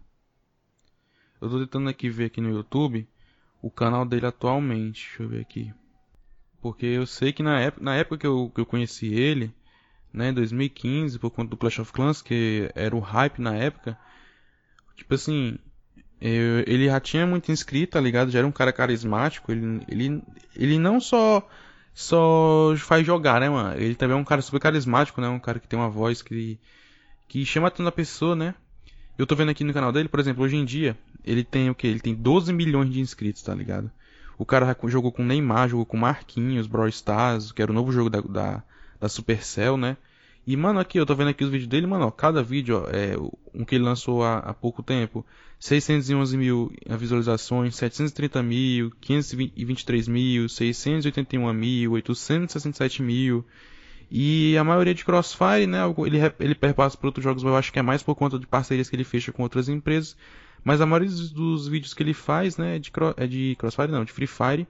Eu 1.40 1.50
tô 1.50 1.60
tentando 1.60 1.90
aqui 1.90 2.10
ver 2.10 2.26
aqui 2.26 2.40
no 2.40 2.50
YouTube 2.50 3.08
o 3.62 3.70
canal 3.70 4.06
dele 4.06 4.26
atualmente. 4.26 5.08
Deixa 5.08 5.24
eu 5.24 5.30
ver 5.30 5.42
aqui. 5.42 5.74
Porque 6.62 6.86
eu 6.86 7.06
sei 7.08 7.34
que 7.34 7.42
na 7.42 7.60
época, 7.60 7.84
na 7.84 7.96
época 7.96 8.18
que, 8.20 8.28
eu, 8.28 8.52
que 8.54 8.62
eu 8.62 8.66
conheci 8.66 9.14
ele, 9.14 9.54
né, 10.14 10.30
em 10.30 10.34
2015, 10.34 11.18
por 11.18 11.32
conta 11.32 11.50
do 11.50 11.58
Clash 11.58 11.80
of 11.80 11.92
Clans, 11.92 12.22
que 12.22 12.70
era 12.76 12.96
o 12.96 13.00
hype 13.00 13.40
na 13.40 13.56
época, 13.56 13.98
tipo 14.96 15.14
assim, 15.16 15.58
eu, 16.20 16.60
ele 16.68 16.86
já 16.86 17.00
tinha 17.00 17.26
muito 17.26 17.52
inscrito, 17.52 17.94
tá 17.94 18.00
ligado? 18.00 18.30
Já 18.30 18.40
era 18.40 18.48
um 18.48 18.52
cara 18.52 18.72
carismático, 18.72 19.52
ele, 19.52 19.84
ele, 19.88 20.24
ele 20.56 20.78
não 20.78 21.00
só 21.00 21.48
só 21.94 22.74
faz 22.78 23.06
jogar, 23.06 23.42
né, 23.42 23.50
mano? 23.50 23.80
Ele 23.80 23.96
também 23.96 24.16
é 24.16 24.20
um 24.20 24.24
cara 24.24 24.42
super 24.42 24.60
carismático, 24.60 25.22
né? 25.22 25.28
Um 25.28 25.40
cara 25.40 25.60
que 25.60 25.68
tem 25.68 25.78
uma 25.78 25.90
voz 25.90 26.22
que, 26.22 26.60
que 27.28 27.46
chama 27.46 27.72
tanto 27.72 27.88
a 27.88 27.92
pessoa, 27.92 28.36
né? 28.36 28.56
Eu 29.18 29.28
tô 29.28 29.36
vendo 29.36 29.52
aqui 29.52 29.64
no 29.64 29.74
canal 29.74 29.92
dele, 29.92 30.10
por 30.10 30.20
exemplo, 30.20 30.44
hoje 30.44 30.56
em 30.56 30.66
dia, 30.66 30.98
ele 31.24 31.44
tem 31.44 31.70
o 31.70 31.76
que? 31.76 31.88
Ele 31.88 32.00
tem 32.00 32.16
12 32.16 32.52
milhões 32.54 32.90
de 32.92 33.00
inscritos, 33.00 33.44
tá 33.44 33.54
ligado? 33.54 33.92
O 34.38 34.46
cara 34.46 34.76
jogou 34.86 35.12
com 35.12 35.24
Neymar, 35.24 35.70
jogou 35.70 35.86
com 35.86 35.98
Marquinhos, 35.98 36.66
Brawl 36.66 36.88
Stars, 36.88 37.52
que 37.52 37.62
era 37.62 37.72
o 37.72 37.76
novo 37.76 37.92
jogo 37.92 38.10
da, 38.10 38.22
da, 38.22 38.64
da 39.00 39.10
Supercell, 39.10 39.78
né? 39.78 39.98
E, 40.46 40.58
mano, 40.58 40.80
aqui, 40.80 41.00
eu 41.00 41.06
tô 41.06 41.14
vendo 41.14 41.30
aqui 41.30 41.44
os 41.44 41.52
vídeos 41.52 41.68
dele, 41.68 41.86
mano, 41.86 42.06
ó, 42.06 42.12
cada 42.12 42.42
vídeo, 42.42 42.84
ó, 42.84 42.90
é 42.90 43.16
um 43.54 43.64
que 43.64 43.76
ele 43.76 43.84
lançou 43.84 44.24
há, 44.24 44.40
há 44.40 44.54
pouco 44.54 44.82
tempo, 44.82 45.26
611 45.60 46.36
mil 46.36 46.74
visualizações, 46.98 47.76
730 47.76 48.42
mil, 48.42 48.92
523 49.00 50.08
mil, 50.08 50.50
681 50.50 51.54
mil, 51.54 51.92
867 51.92 53.04
mil, 53.04 53.46
e 54.10 54.58
a 54.58 54.64
maioria 54.64 54.96
de 54.96 55.06
Crossfire, 55.06 55.68
né, 55.68 55.80
ele, 56.06 56.18
ele 56.40 56.56
perpassa 56.56 56.98
por 56.98 57.06
outros 57.08 57.24
jogos, 57.24 57.44
mas 57.44 57.52
eu 57.52 57.58
acho 57.58 57.72
que 57.72 57.80
é 57.80 57.84
mais 57.84 58.02
por 58.02 58.16
conta 58.16 58.40
de 58.40 58.48
parcerias 58.48 58.90
que 58.90 58.96
ele 58.96 59.04
fecha 59.04 59.32
com 59.32 59.44
outras 59.44 59.70
empresas, 59.70 60.18
mas 60.64 60.82
a 60.82 60.86
maioria 60.86 61.10
dos, 61.10 61.68
vídeos 61.68 61.94
que 61.94 62.04
ele 62.04 62.14
faz, 62.14 62.58
né, 62.58 62.76
é 62.76 62.80
de, 62.80 62.92
é 63.18 63.28
de 63.28 63.56
Crossfire 63.58 63.92
não, 63.92 64.04
de 64.04 64.12
Free 64.12 64.28
Fire. 64.28 64.68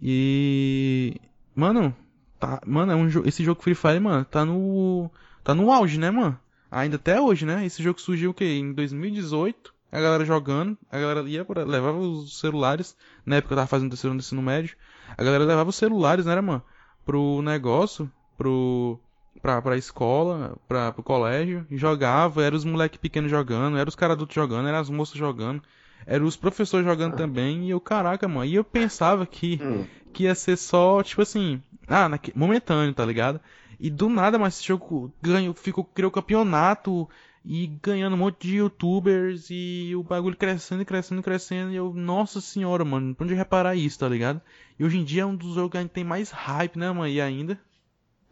E. 0.00 1.16
Mano, 1.54 1.94
tá. 2.40 2.60
Mano, 2.66 2.92
é 2.92 2.96
um 2.96 3.08
esse 3.26 3.44
jogo 3.44 3.62
Free 3.62 3.74
Fire, 3.74 4.00
mano, 4.00 4.24
tá 4.24 4.44
no. 4.44 5.10
Tá 5.44 5.54
no 5.54 5.70
auge, 5.70 5.98
né, 5.98 6.10
mano? 6.10 6.38
Ainda 6.70 6.96
até 6.96 7.20
hoje, 7.20 7.46
né? 7.46 7.64
Esse 7.64 7.82
jogo 7.82 8.00
surgiu 8.00 8.30
o 8.30 8.34
quê? 8.34 8.44
Em 8.44 8.72
2018. 8.72 9.72
A 9.92 10.00
galera 10.00 10.24
jogando, 10.24 10.78
a 10.90 10.98
galera 10.98 11.28
ia 11.28 11.44
por, 11.44 11.58
levava 11.58 11.98
os 11.98 12.38
celulares. 12.38 12.96
Na 13.26 13.36
época 13.36 13.54
eu 13.54 13.56
tava 13.56 13.66
fazendo 13.66 13.90
terceiro 13.90 14.14
no 14.14 14.20
ensino 14.20 14.40
médio. 14.40 14.76
A 15.18 15.24
galera 15.24 15.44
levava 15.44 15.70
os 15.70 15.76
celulares, 15.76 16.26
né, 16.26 16.40
mano? 16.40 16.62
Pro 17.04 17.42
negócio, 17.42 18.10
pro 18.36 19.00
pra, 19.42 19.60
pra 19.60 19.76
escola, 19.76 20.56
pra, 20.68 20.92
pro 20.92 21.02
colégio, 21.02 21.66
jogava, 21.70 22.42
era 22.42 22.54
os 22.54 22.64
moleques 22.64 22.98
pequenos 22.98 23.30
jogando, 23.30 23.76
era 23.78 23.88
os 23.88 23.94
caras 23.94 24.14
adultos 24.14 24.34
jogando, 24.34 24.68
era 24.68 24.78
as 24.78 24.90
moças 24.90 25.16
jogando, 25.16 25.62
era 26.06 26.24
os 26.24 26.36
professores 26.36 26.86
jogando 26.86 27.16
também, 27.16 27.66
e 27.66 27.70
eu, 27.70 27.80
caraca, 27.80 28.28
mano, 28.28 28.44
e 28.44 28.54
eu 28.54 28.64
pensava 28.64 29.26
que, 29.26 29.58
Hum. 29.62 29.84
Que 30.12 30.24
ia 30.24 30.34
ser 30.34 30.56
só, 30.56 31.02
tipo 31.02 31.22
assim, 31.22 31.62
ah, 31.88 32.08
naque, 32.08 32.32
momentâneo, 32.36 32.94
tá 32.94 33.04
ligado? 33.04 33.40
E 33.78 33.90
do 33.90 34.08
nada, 34.08 34.38
mas 34.38 34.54
esse 34.58 34.66
jogo 34.66 35.12
ganhou, 35.22 35.54
ficou, 35.54 35.84
criou 35.84 36.10
campeonato 36.10 37.08
e 37.44 37.66
ganhando 37.82 38.14
um 38.14 38.18
monte 38.18 38.48
de 38.48 38.56
youtubers 38.56 39.48
e 39.50 39.92
o 39.96 40.02
bagulho 40.02 40.36
crescendo 40.36 40.82
e 40.82 40.84
crescendo 40.84 41.22
crescendo. 41.22 41.72
E 41.72 41.76
eu, 41.76 41.92
nossa 41.94 42.40
senhora, 42.40 42.84
mano, 42.84 43.14
pra 43.14 43.24
onde 43.24 43.34
reparar 43.34 43.74
isso, 43.74 43.98
tá 43.98 44.08
ligado? 44.08 44.40
E 44.78 44.84
hoje 44.84 44.98
em 44.98 45.04
dia 45.04 45.22
é 45.22 45.26
um 45.26 45.34
dos 45.34 45.54
jogos 45.54 45.70
que 45.70 45.78
a 45.78 45.80
gente 45.80 45.92
tem 45.92 46.04
mais 46.04 46.30
hype, 46.30 46.78
né, 46.78 46.90
mano? 46.90 47.08
E 47.08 47.20
ainda. 47.20 47.58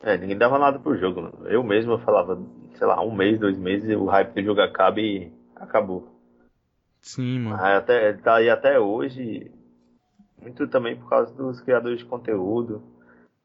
É, 0.02 0.16
ninguém 0.16 0.36
dava 0.36 0.58
nada 0.58 0.78
pro 0.78 0.98
jogo. 0.98 1.22
mano. 1.22 1.46
Eu 1.46 1.62
mesmo 1.62 1.92
eu 1.92 1.98
falava, 2.00 2.40
sei 2.74 2.86
lá, 2.86 3.02
um 3.02 3.14
mês, 3.14 3.38
dois 3.40 3.56
meses, 3.56 3.96
o 3.96 4.04
hype 4.04 4.34
do 4.34 4.42
jogo 4.42 4.60
acaba 4.60 5.00
e 5.00 5.32
acabou. 5.56 6.14
Sim, 7.00 7.40
mano. 7.40 7.56
Até, 7.56 8.10
ele 8.10 8.18
tá 8.18 8.36
aí 8.36 8.50
até 8.50 8.78
hoje, 8.78 9.50
muito 10.40 10.66
também 10.68 10.96
por 10.96 11.08
causa 11.08 11.32
dos 11.34 11.60
criadores 11.60 11.98
de 11.98 12.04
conteúdo, 12.04 12.82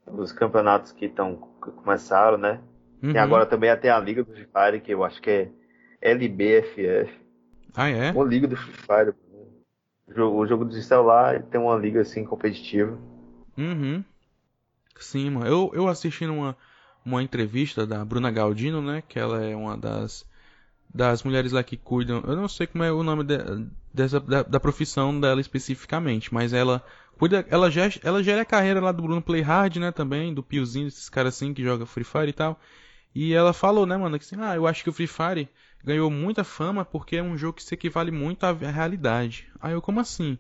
dos 0.05 0.31
campeonatos 0.31 0.91
que 0.91 1.05
estão 1.05 1.35
começaram, 1.35 2.37
né? 2.37 2.59
Uhum. 3.01 3.11
E 3.11 3.17
agora 3.17 3.45
também 3.45 3.75
tem 3.77 3.89
a 3.89 3.99
Liga 3.99 4.23
do 4.23 4.31
Free 4.31 4.47
Fire, 4.47 4.81
que 4.81 4.93
eu 4.93 5.03
acho 5.03 5.21
que 5.21 5.29
é 5.29 5.51
LBFF. 6.01 7.19
Ah, 7.75 7.89
é? 7.89 8.11
Uma 8.11 8.25
liga 8.25 8.47
do 8.47 8.55
Free 8.55 8.73
Fire. 8.73 9.13
O 10.07 10.13
jogo, 10.13 10.37
o 10.37 10.47
jogo 10.47 10.65
de 10.65 10.81
celular 10.83 11.41
tem 11.43 11.59
uma 11.59 11.75
liga 11.75 12.01
assim 12.01 12.23
competitiva. 12.23 12.97
Uhum. 13.57 14.03
Sim, 14.99 15.31
mano. 15.31 15.47
Eu, 15.47 15.71
eu 15.73 15.87
assisti 15.87 16.25
uma, 16.25 16.55
uma 17.05 17.23
entrevista 17.23 17.85
da 17.87 18.03
Bruna 18.03 18.31
Galdino, 18.31 18.81
né? 18.81 19.03
Que 19.07 19.19
ela 19.19 19.43
é 19.43 19.55
uma 19.55 19.77
das, 19.77 20.25
das 20.93 21.23
mulheres 21.23 21.51
lá 21.51 21.63
que 21.63 21.77
cuidam. 21.77 22.21
Eu 22.25 22.35
não 22.35 22.47
sei 22.47 22.67
como 22.67 22.83
é 22.83 22.91
o 22.91 23.03
nome 23.03 23.23
de, 23.23 23.37
dessa, 23.93 24.19
da, 24.19 24.43
da 24.43 24.59
profissão 24.59 25.19
dela 25.19 25.41
especificamente, 25.41 26.33
mas 26.33 26.53
ela 26.53 26.83
cuida. 27.17 27.45
Ela, 27.49 27.69
já, 27.71 27.83
ela 28.03 28.23
gera 28.23 28.41
a 28.41 28.45
carreira 28.45 28.81
lá 28.81 28.91
do 28.91 29.03
Bruno 29.03 29.21
Playhard, 29.21 29.79
né? 29.79 29.91
Também, 29.91 30.33
do 30.33 30.43
Piozinho, 30.43 30.87
esses 30.87 31.09
caras 31.09 31.35
assim 31.35 31.53
que 31.53 31.63
joga 31.63 31.85
Free 31.85 32.03
Fire 32.03 32.29
e 32.29 32.33
tal. 32.33 32.59
E 33.15 33.33
ela 33.33 33.53
falou, 33.53 33.85
né, 33.85 33.97
mano, 33.97 34.17
que 34.19 34.25
assim, 34.25 34.37
ah, 34.41 34.55
eu 34.55 34.67
acho 34.67 34.83
que 34.83 34.89
o 34.89 34.93
Free 34.93 35.07
Fire 35.07 35.49
ganhou 35.83 36.09
muita 36.09 36.43
fama 36.43 36.85
porque 36.85 37.17
é 37.17 37.23
um 37.23 37.37
jogo 37.37 37.53
que 37.57 37.63
se 37.63 37.73
equivale 37.73 38.11
muito 38.11 38.43
à 38.45 38.51
realidade. 38.53 39.47
Aí 39.61 39.73
eu, 39.73 39.81
como 39.81 39.99
assim? 39.99 40.37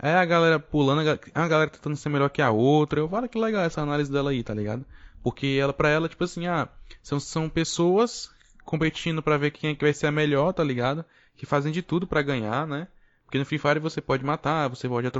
É 0.00 0.14
a 0.14 0.24
galera 0.24 0.58
pulando, 0.60 1.00
a 1.00 1.04
ga- 1.04 1.20
a 1.34 1.48
galera 1.48 1.70
tentando 1.70 1.96
ser 1.96 2.08
melhor 2.08 2.30
que 2.30 2.42
a 2.42 2.50
outra. 2.50 3.00
Eu 3.00 3.08
falo 3.08 3.28
que 3.28 3.38
legal 3.38 3.62
essa 3.64 3.80
análise 3.82 4.10
dela 4.10 4.30
aí, 4.30 4.42
tá 4.42 4.54
ligado? 4.54 4.84
Porque 5.22 5.58
ela, 5.60 5.72
pra 5.72 5.88
ela, 5.88 6.08
tipo 6.08 6.22
assim, 6.24 6.46
ah, 6.46 6.68
são, 7.02 7.18
são 7.20 7.48
pessoas 7.48 8.30
competindo 8.64 9.22
pra 9.22 9.36
ver 9.36 9.50
quem 9.50 9.70
é 9.70 9.74
que 9.74 9.84
vai 9.84 9.92
ser 9.92 10.06
a 10.06 10.12
melhor, 10.12 10.52
tá 10.52 10.62
ligado? 10.62 11.04
Que 11.38 11.46
fazem 11.46 11.72
de 11.72 11.80
tudo 11.82 12.06
pra 12.06 12.20
ganhar, 12.20 12.66
né? 12.66 12.88
Porque 13.24 13.38
no 13.38 13.44
Free 13.46 13.58
Fire 13.58 13.78
você 13.80 14.00
pode 14.00 14.24
matar, 14.24 14.68
você 14.68 14.88
pode 14.88 15.10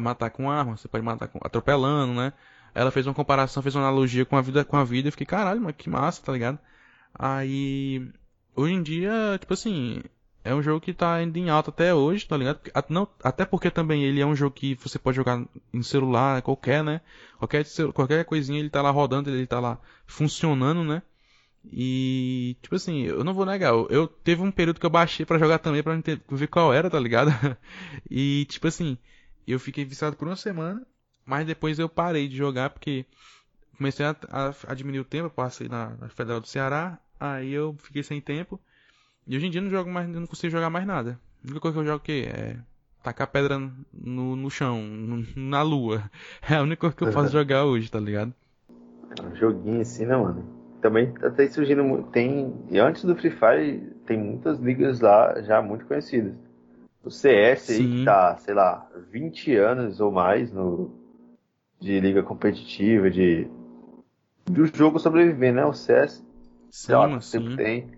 matar 0.00 0.30
com 0.30 0.50
arma, 0.50 0.76
você 0.76 0.88
pode 0.88 1.04
matar 1.04 1.28
com- 1.28 1.40
atropelando, 1.42 2.14
né? 2.14 2.32
Ela 2.74 2.90
fez 2.90 3.06
uma 3.06 3.14
comparação, 3.14 3.62
fez 3.62 3.74
uma 3.74 3.82
analogia 3.86 4.24
com 4.24 4.36
a 4.36 4.42
vida, 4.42 4.64
com 4.64 4.76
a 4.76 4.84
vida, 4.84 5.08
eu 5.08 5.12
fiquei, 5.12 5.26
caralho, 5.26 5.60
mano, 5.60 5.74
que 5.74 5.90
massa, 5.90 6.22
tá 6.22 6.32
ligado? 6.32 6.58
Aí, 7.14 8.08
hoje 8.54 8.74
em 8.74 8.82
dia, 8.82 9.36
tipo 9.40 9.52
assim, 9.54 10.02
é 10.44 10.54
um 10.54 10.62
jogo 10.62 10.80
que 10.80 10.94
tá 10.94 11.14
ainda 11.14 11.38
em 11.38 11.50
alta 11.50 11.70
até 11.70 11.94
hoje, 11.94 12.26
tá 12.26 12.36
ligado? 12.36 12.60
Não- 12.88 13.08
até 13.24 13.44
porque 13.44 13.70
também 13.70 14.04
ele 14.04 14.20
é 14.20 14.26
um 14.26 14.36
jogo 14.36 14.54
que 14.54 14.74
você 14.76 14.98
pode 14.98 15.16
jogar 15.16 15.42
em 15.72 15.82
celular, 15.82 16.42
qualquer, 16.42 16.84
né? 16.84 17.00
Qualquer, 17.38 17.64
qualquer 17.94 18.24
coisinha 18.24 18.60
ele 18.60 18.70
tá 18.70 18.82
lá 18.82 18.90
rodando, 18.90 19.30
ele 19.30 19.46
tá 19.46 19.58
lá 19.60 19.78
funcionando, 20.06 20.84
né? 20.84 21.02
E, 21.64 22.56
tipo 22.62 22.74
assim, 22.74 23.02
eu 23.02 23.22
não 23.24 23.34
vou 23.34 23.44
negar, 23.46 23.70
eu, 23.70 23.86
eu- 23.90 24.08
teve 24.08 24.42
um 24.42 24.50
período 24.50 24.80
que 24.80 24.86
eu 24.86 24.90
baixei 24.90 25.26
pra 25.26 25.38
jogar 25.38 25.58
também, 25.58 25.82
pra 25.82 25.94
ver 26.30 26.46
qual 26.48 26.72
era, 26.72 26.90
tá 26.90 26.98
ligado? 26.98 27.30
E, 28.10 28.46
tipo 28.46 28.66
assim, 28.66 28.96
eu 29.46 29.58
fiquei 29.60 29.84
viciado 29.84 30.16
por 30.16 30.26
uma 30.28 30.36
semana, 30.36 30.86
mas 31.24 31.46
depois 31.46 31.78
eu 31.78 31.88
parei 31.88 32.28
de 32.28 32.36
jogar 32.36 32.70
porque 32.70 33.04
comecei 33.76 34.04
a, 34.06 34.16
a, 34.30 34.54
a 34.68 34.74
diminuir 34.74 35.00
o 35.00 35.04
tempo, 35.04 35.26
eu 35.26 35.30
passei 35.30 35.68
na, 35.68 35.90
na 36.00 36.08
Federal 36.08 36.40
do 36.40 36.46
Ceará, 36.46 36.98
aí 37.18 37.50
eu 37.52 37.76
fiquei 37.78 38.02
sem 38.02 38.20
tempo. 38.20 38.60
E 39.26 39.36
hoje 39.36 39.46
em 39.46 39.50
dia 39.50 39.60
eu 39.60 39.64
não 39.64 39.70
jogo 39.70 39.90
mais, 39.90 40.08
não 40.08 40.26
consigo 40.26 40.50
jogar 40.50 40.70
mais 40.70 40.86
nada. 40.86 41.20
A 41.44 41.46
única 41.46 41.60
coisa 41.60 41.74
que 41.76 41.80
eu 41.80 41.84
jogo 41.86 41.94
é 41.94 41.96
o 41.96 42.00
quê? 42.00 42.28
É 42.32 42.56
tacar 43.02 43.28
pedra 43.28 43.58
no, 43.92 44.36
no 44.36 44.50
chão, 44.50 44.82
no- 44.82 45.26
na 45.36 45.62
lua. 45.62 46.10
É 46.48 46.56
a 46.56 46.62
única 46.62 46.80
coisa 46.80 46.96
que 46.96 47.04
eu 47.04 47.12
faço 47.12 47.30
jogar 47.32 47.64
hoje, 47.64 47.90
tá 47.90 48.00
ligado? 48.00 48.34
É 49.16 49.22
um 49.22 49.34
joguinho 49.36 49.80
assim, 49.82 50.06
né, 50.06 50.16
mano? 50.16 50.59
Também 50.80 51.12
tá 51.12 51.30
tá 51.30 51.46
surgindo 51.48 51.84
muito. 51.84 52.10
Tem. 52.10 52.54
E 52.70 52.78
antes 52.78 53.04
do 53.04 53.14
Free 53.16 53.30
Fire, 53.30 53.80
tem 54.06 54.18
muitas 54.18 54.58
ligas 54.58 55.00
lá 55.00 55.40
já 55.42 55.60
muito 55.60 55.86
conhecidas. 55.86 56.34
O 57.02 57.10
CS 57.10 57.70
aí 57.70 57.76
Sim. 57.76 57.98
que 57.98 58.04
tá, 58.04 58.36
sei 58.36 58.54
lá, 58.54 58.86
20 59.10 59.54
anos 59.56 60.00
ou 60.00 60.10
mais 60.10 60.52
no, 60.52 60.90
de 61.78 61.98
liga 61.98 62.22
competitiva, 62.22 63.10
de, 63.10 63.48
do 64.44 64.66
jogo 64.66 64.98
sobreviver, 64.98 65.52
né? 65.54 65.64
O 65.64 65.72
CS. 65.72 66.24
Sim, 66.70 66.92
lá, 66.92 67.20
sim. 67.20 67.56
Tem 67.56 67.90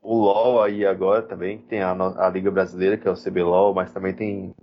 o 0.00 0.14
LoL 0.14 0.62
aí 0.62 0.86
agora 0.86 1.20
também, 1.20 1.58
tem 1.58 1.82
a, 1.82 1.90
a 1.90 2.28
Liga 2.28 2.48
Brasileira, 2.48 2.96
que 2.96 3.08
é 3.08 3.10
o 3.10 3.16
CBLOL, 3.16 3.74
mas 3.74 3.92
também 3.92 4.14
tem 4.14 4.54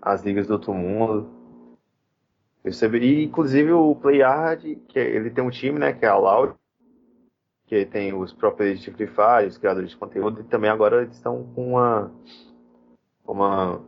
as 0.00 0.22
ligas 0.22 0.46
do 0.46 0.52
outro 0.52 0.72
mundo. 0.72 1.28
E, 2.66 3.24
inclusive 3.24 3.72
o 3.72 3.94
PlayHard, 3.94 4.76
que 4.88 4.98
é, 4.98 5.08
ele 5.08 5.30
tem 5.30 5.44
um 5.44 5.50
time, 5.50 5.78
né, 5.78 5.92
que 5.92 6.04
é 6.04 6.08
a 6.08 6.16
Loud, 6.16 6.54
que 7.66 7.84
tem 7.86 8.14
os 8.14 8.32
próprios 8.32 8.80
de 8.80 8.90
Free 8.90 9.06
Fire, 9.06 9.48
os 9.48 9.58
criadores 9.58 9.90
de 9.90 9.96
conteúdo, 9.96 10.40
e 10.40 10.44
também 10.44 10.70
agora 10.70 11.02
eles 11.02 11.14
estão 11.14 11.44
com 11.54 11.72
uma 11.72 12.10
uma 13.26 13.80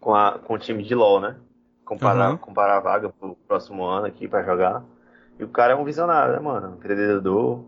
com, 0.00 0.14
a, 0.14 0.38
com 0.38 0.54
o 0.54 0.58
time 0.58 0.82
de 0.82 0.94
LoL, 0.94 1.20
né? 1.20 1.36
Comparar, 1.84 2.30
uhum. 2.30 2.36
comparar 2.36 2.76
a 2.76 2.80
vaga 2.80 3.08
pro 3.08 3.34
próximo 3.46 3.84
ano 3.84 4.06
aqui 4.06 4.28
para 4.28 4.44
jogar. 4.44 4.84
E 5.38 5.44
o 5.44 5.48
cara 5.48 5.72
é 5.72 5.76
um 5.76 5.84
visionário, 5.84 6.34
né, 6.34 6.40
mano? 6.40 6.68
Um 6.68 6.74
empreendedor. 6.74 7.64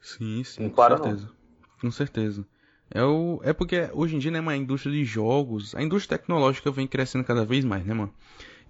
Sim, 0.00 0.42
sim, 0.44 0.68
com 0.68 0.82
certeza. 0.88 1.26
Não. 1.26 1.80
Com 1.80 1.90
certeza. 1.90 2.46
É, 2.90 3.04
o, 3.04 3.40
é 3.44 3.52
porque 3.52 3.88
hoje 3.92 4.16
em 4.16 4.18
dia, 4.18 4.30
né, 4.30 4.40
a 4.44 4.56
indústria 4.56 4.92
de 4.92 5.04
jogos, 5.04 5.74
a 5.74 5.82
indústria 5.82 6.18
tecnológica 6.18 6.70
vem 6.70 6.86
crescendo 6.86 7.24
cada 7.24 7.44
vez 7.44 7.64
mais, 7.64 7.84
né, 7.84 7.94
mano? 7.94 8.12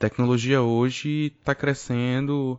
Tecnologia 0.01 0.63
hoje 0.63 1.37
tá 1.45 1.55
crescendo, 1.55 2.59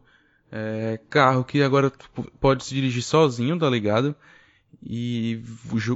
é, 0.51 0.99
carro 1.09 1.43
que 1.43 1.63
agora 1.63 1.91
pode 2.39 2.63
se 2.63 2.75
dirigir 2.75 3.01
sozinho, 3.01 3.57
tá 3.57 3.67
ligado? 3.67 4.15
E 4.83 5.41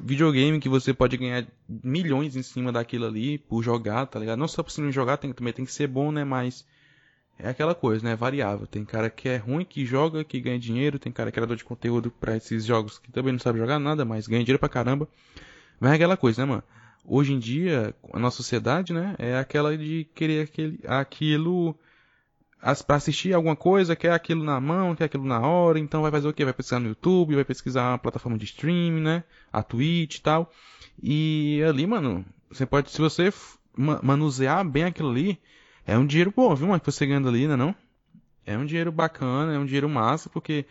videogame 0.04 0.60
que 0.60 0.68
você 0.68 0.92
pode 0.92 1.16
ganhar 1.18 1.46
milhões 1.70 2.36
em 2.36 2.42
cima 2.42 2.72
daquilo 2.72 3.06
ali 3.06 3.38
por 3.38 3.62
jogar, 3.62 4.08
tá 4.08 4.20
ligado? 4.20 4.40
Não 4.40 4.48
só 4.48 4.64
por 4.64 4.72
cima 4.72 4.92
jogar, 4.92 5.18
tem, 5.18 5.32
também 5.32 5.54
tem 5.54 5.66
que 5.66 5.72
ser 5.72 5.86
bom, 5.86 6.12
né? 6.12 6.24
Mas 6.24 6.66
é 7.38 7.48
aquela 7.48 7.76
coisa, 7.76 8.04
né? 8.04 8.14
É 8.14 8.16
variável. 8.16 8.66
Tem 8.66 8.84
cara 8.84 9.08
que 9.08 9.30
é 9.30 9.38
ruim, 9.38 9.64
que 9.66 9.86
joga, 9.86 10.24
que 10.24 10.40
ganha 10.40 10.58
dinheiro. 10.58 10.98
Tem 10.98 11.12
cara 11.12 11.32
que 11.32 11.38
é 11.38 11.42
criador 11.42 11.58
de 11.58 11.64
conteúdo 11.64 12.10
para 12.10 12.36
esses 12.36 12.66
jogos 12.66 12.98
que 12.98 13.12
também 13.12 13.34
não 13.34 13.40
sabe 13.40 13.60
jogar 13.60 13.78
nada, 13.78 14.04
mas 14.04 14.26
ganha 14.26 14.44
dinheiro 14.44 14.60
pra 14.60 14.68
caramba. 14.68 15.08
Mas 15.80 15.92
é 15.92 15.96
aquela 15.96 16.18
coisa, 16.18 16.42
né, 16.42 16.50
mano? 16.50 16.64
Hoje 17.08 17.34
em 17.34 17.40
dia, 17.40 17.94
a 18.12 18.20
nossa 18.20 18.38
sociedade, 18.38 18.92
né? 18.92 19.16
É 19.20 19.38
aquela 19.38 19.78
de 19.78 20.08
querer 20.16 20.44
aquele, 20.44 20.80
aquilo 20.88 21.78
para 22.88 22.96
assistir 22.96 23.34
alguma 23.34 23.56
coisa, 23.56 23.96
quer 23.96 24.12
aquilo 24.12 24.44
na 24.44 24.60
mão, 24.60 24.96
quer 24.96 25.06
aquilo 25.06 25.24
na 25.24 25.40
hora, 25.40 25.78
então 25.78 26.02
vai 26.02 26.10
fazer 26.10 26.28
o 26.28 26.34
quê? 26.34 26.44
Vai 26.44 26.54
pesquisar 26.54 26.80
no 26.80 26.88
YouTube, 26.88 27.36
vai 27.36 27.46
pesquisar 27.46 27.92
uma 27.92 28.00
plataforma 28.00 28.38
de 28.38 28.46
streaming, 28.46 29.02
né? 29.02 29.24
A 29.54 29.62
Twitch 29.62 30.18
e 30.18 30.22
tal. 30.22 30.52
E 31.02 31.62
ali, 31.68 31.86
mano, 31.86 32.26
você 32.50 32.66
pode, 32.66 32.90
se 32.90 33.00
você 33.00 33.32
manusear 33.78 34.68
bem 34.68 34.86
aquilo 34.86 35.10
ali, 35.12 35.40
é 35.86 35.98
um 35.98 36.06
dinheiro 36.08 36.34
bom, 36.36 36.56
viu, 36.56 36.68
mano, 36.68 36.80
que 36.80 36.92
você 36.92 37.06
ganha 37.06 37.28
ali, 37.28 37.48
né, 37.48 37.56
não? 37.56 37.76
É 38.46 38.58
um 38.58 38.66
dinheiro 38.66 38.92
bacana, 38.92 39.54
é 39.54 39.60
um 39.60 39.66
dinheiro 39.66 39.90
massa, 39.90 40.30
porque 40.30 40.66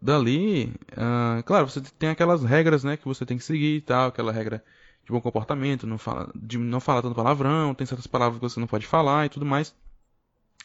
dali, 0.00 0.72
uh, 0.92 1.42
claro, 1.44 1.68
você 1.68 1.80
tem 1.98 2.08
aquelas 2.08 2.42
regras, 2.44 2.84
né, 2.84 2.96
que 2.96 3.04
você 3.04 3.26
tem 3.26 3.36
que 3.36 3.44
seguir 3.44 3.76
e 3.76 3.80
tal, 3.80 4.08
aquela 4.08 4.32
regra 4.32 4.64
de 5.04 5.12
bom 5.12 5.20
comportamento, 5.20 5.86
não 5.86 5.98
fala, 5.98 6.30
de 6.34 6.58
não 6.58 6.80
falar 6.80 7.02
tanto 7.02 7.14
palavrão, 7.14 7.74
tem 7.74 7.86
certas 7.86 8.06
palavras 8.06 8.38
que 8.38 8.48
você 8.48 8.60
não 8.60 8.66
pode 8.66 8.86
falar 8.86 9.26
e 9.26 9.28
tudo 9.28 9.46
mais. 9.46 9.74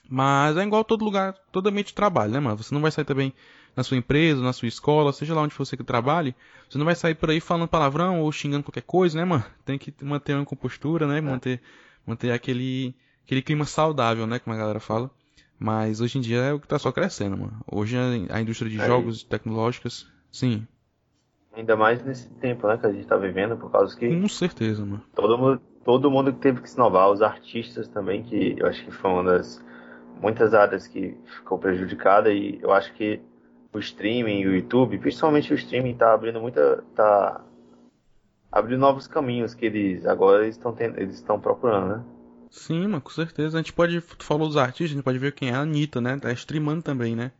Mas 0.10 0.58
é 0.58 0.64
igual 0.64 0.84
todo 0.84 1.06
lugar, 1.06 1.34
todo 1.52 1.68
ambiente 1.68 1.88
de 1.88 1.94
trabalho, 1.94 2.32
né, 2.34 2.40
mano? 2.40 2.58
Você 2.58 2.74
não 2.74 2.82
vai 2.82 2.92
sair 2.92 3.06
também 3.06 3.34
na 3.76 3.84
sua 3.84 3.98
empresa, 3.98 4.42
na 4.42 4.54
sua 4.54 4.68
escola, 4.68 5.14
seja 5.14 5.34
lá 5.34 5.42
onde 5.42 5.56
você 5.56 5.76
que 5.76 5.84
trabalhe, 5.84 6.36
você 6.70 6.78
não 6.78 6.86
vai 6.86 6.96
sair 6.96 7.16
por 7.16 7.30
aí 7.30 7.40
falando 7.40 7.68
palavrão 7.68 8.22
ou 8.22 8.32
xingando 8.32 8.64
qualquer 8.64 8.84
coisa, 8.84 9.18
né, 9.18 9.26
mano? 9.26 9.44
Tem 9.66 9.78
que 9.78 9.94
manter 10.04 10.36
uma 10.36 10.46
compostura, 10.46 11.08
né? 11.08 11.18
É. 11.18 11.22
Manter, 11.22 11.62
manter 12.06 12.32
aquele, 12.32 12.96
aquele 13.26 13.42
clima 13.42 13.66
saudável, 13.66 14.28
né? 14.28 14.40
Como 14.40 14.54
a 14.54 14.60
galera 14.60 14.80
fala. 14.80 15.10
Mas 15.58 16.02
hoje 16.02 16.18
em 16.18 16.22
dia 16.22 16.38
é 16.40 16.54
o 16.54 16.60
que 16.60 16.68
tá 16.68 16.78
só 16.78 16.92
crescendo, 16.92 17.38
mano. 17.38 17.64
Hoje 17.66 17.96
a 18.30 18.42
indústria 18.42 18.70
de 18.70 18.80
é 18.80 18.86
jogos 18.86 19.24
tecnológicos, 19.24 20.08
sim. 20.32 20.68
Ainda 21.56 21.76
mais 21.76 22.04
nesse 22.04 22.30
tempo, 22.36 22.68
né, 22.68 22.78
que 22.78 22.86
a 22.86 22.92
gente 22.92 23.06
tá 23.06 23.16
vivendo, 23.16 23.56
por 23.56 23.72
causa 23.72 23.96
que. 23.96 24.08
Com 24.08 24.28
certeza, 24.28 24.84
mano. 24.84 25.04
Todo 25.14 25.38
mundo, 25.38 25.62
todo 25.84 26.12
mundo 26.12 26.34
teve 26.34 26.62
que 26.62 26.70
se 26.70 26.76
inovar, 26.76 27.12
os 27.12 27.22
artistas 27.22 27.88
também, 27.88 28.24
que 28.24 28.56
eu 28.58 28.68
acho 28.68 28.84
que 28.84 28.92
foi 28.92 29.12
uma 29.12 29.24
das 29.24 29.64
muitas 30.20 30.54
áreas 30.54 30.88
que 30.88 31.16
ficou 31.26 31.60
prejudicada 31.60 32.32
e 32.32 32.60
eu 32.62 32.72
acho 32.72 32.94
que 32.94 33.22
o 33.74 33.80
streaming, 33.80 34.46
o 34.46 34.56
YouTube, 34.56 34.98
principalmente 34.98 35.52
o 35.52 35.56
streaming, 35.56 35.92
está 35.92 36.14
abrindo 36.14 36.40
muita, 36.40 36.84
tá 36.96 37.42
abrindo 38.52 38.80
novos 38.80 39.08
caminhos 39.08 39.54
que 39.54 39.66
eles 39.66 40.06
agora 40.06 40.48
estão 40.48 40.76
eles 40.80 41.16
estão 41.16 41.40
procurando, 41.40 41.98
né? 41.98 42.04
Sim, 42.50 42.88
mas 42.88 43.02
com 43.02 43.10
certeza. 43.10 43.58
A 43.58 43.62
gente 43.62 43.74
pode, 43.74 44.00
tu 44.00 44.24
falou 44.24 44.48
dos 44.48 44.58
artistas, 44.58 44.92
a 44.92 44.94
gente 44.94 45.04
pode 45.04 45.18
ver 45.18 45.34
quem 45.34 45.50
é 45.50 45.54
a 45.54 45.62
Anitta, 45.62 46.00
né? 46.00 46.18
Tá 46.20 46.32
streamando 46.32 46.84
também, 46.84 47.16
né? 47.16 47.32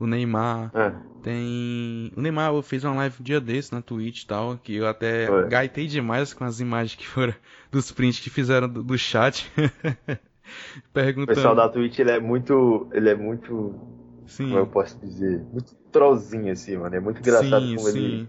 O 0.00 0.06
Neymar. 0.06 0.70
É. 0.74 0.92
Tem. 1.22 2.10
O 2.16 2.22
Neymar 2.22 2.62
fez 2.62 2.82
uma 2.84 2.94
live 2.94 3.16
um 3.20 3.22
dia 3.22 3.38
desse 3.38 3.70
na 3.70 3.82
Twitch 3.82 4.22
e 4.22 4.26
tal, 4.26 4.56
que 4.56 4.76
eu 4.76 4.88
até 4.88 5.28
gaitei 5.46 5.86
demais 5.86 6.32
com 6.32 6.42
as 6.42 6.58
imagens 6.58 6.96
que 6.96 7.06
foram 7.06 7.34
dos 7.70 7.92
prints 7.92 8.18
que 8.18 8.30
fizeram 8.30 8.66
do, 8.66 8.82
do 8.82 8.96
chat. 8.96 9.52
Perguntando. 10.92 11.32
O 11.32 11.34
pessoal 11.34 11.54
da 11.54 11.68
Twitch 11.68 11.98
ele 11.98 12.12
é 12.12 12.18
muito. 12.18 12.88
Ele 12.92 13.10
é 13.10 13.14
muito. 13.14 13.78
Sim. 14.26 14.46
Como 14.46 14.58
eu 14.58 14.66
posso 14.66 14.98
dizer? 14.98 15.44
Muito 15.52 15.74
trollzinho 15.92 16.50
assim, 16.50 16.78
mano. 16.78 16.96
É 16.96 17.00
muito 17.00 17.20
engraçado 17.20 17.66
sim, 17.66 17.76
como 17.76 17.88
sim. 17.90 17.98
ele. 17.98 18.28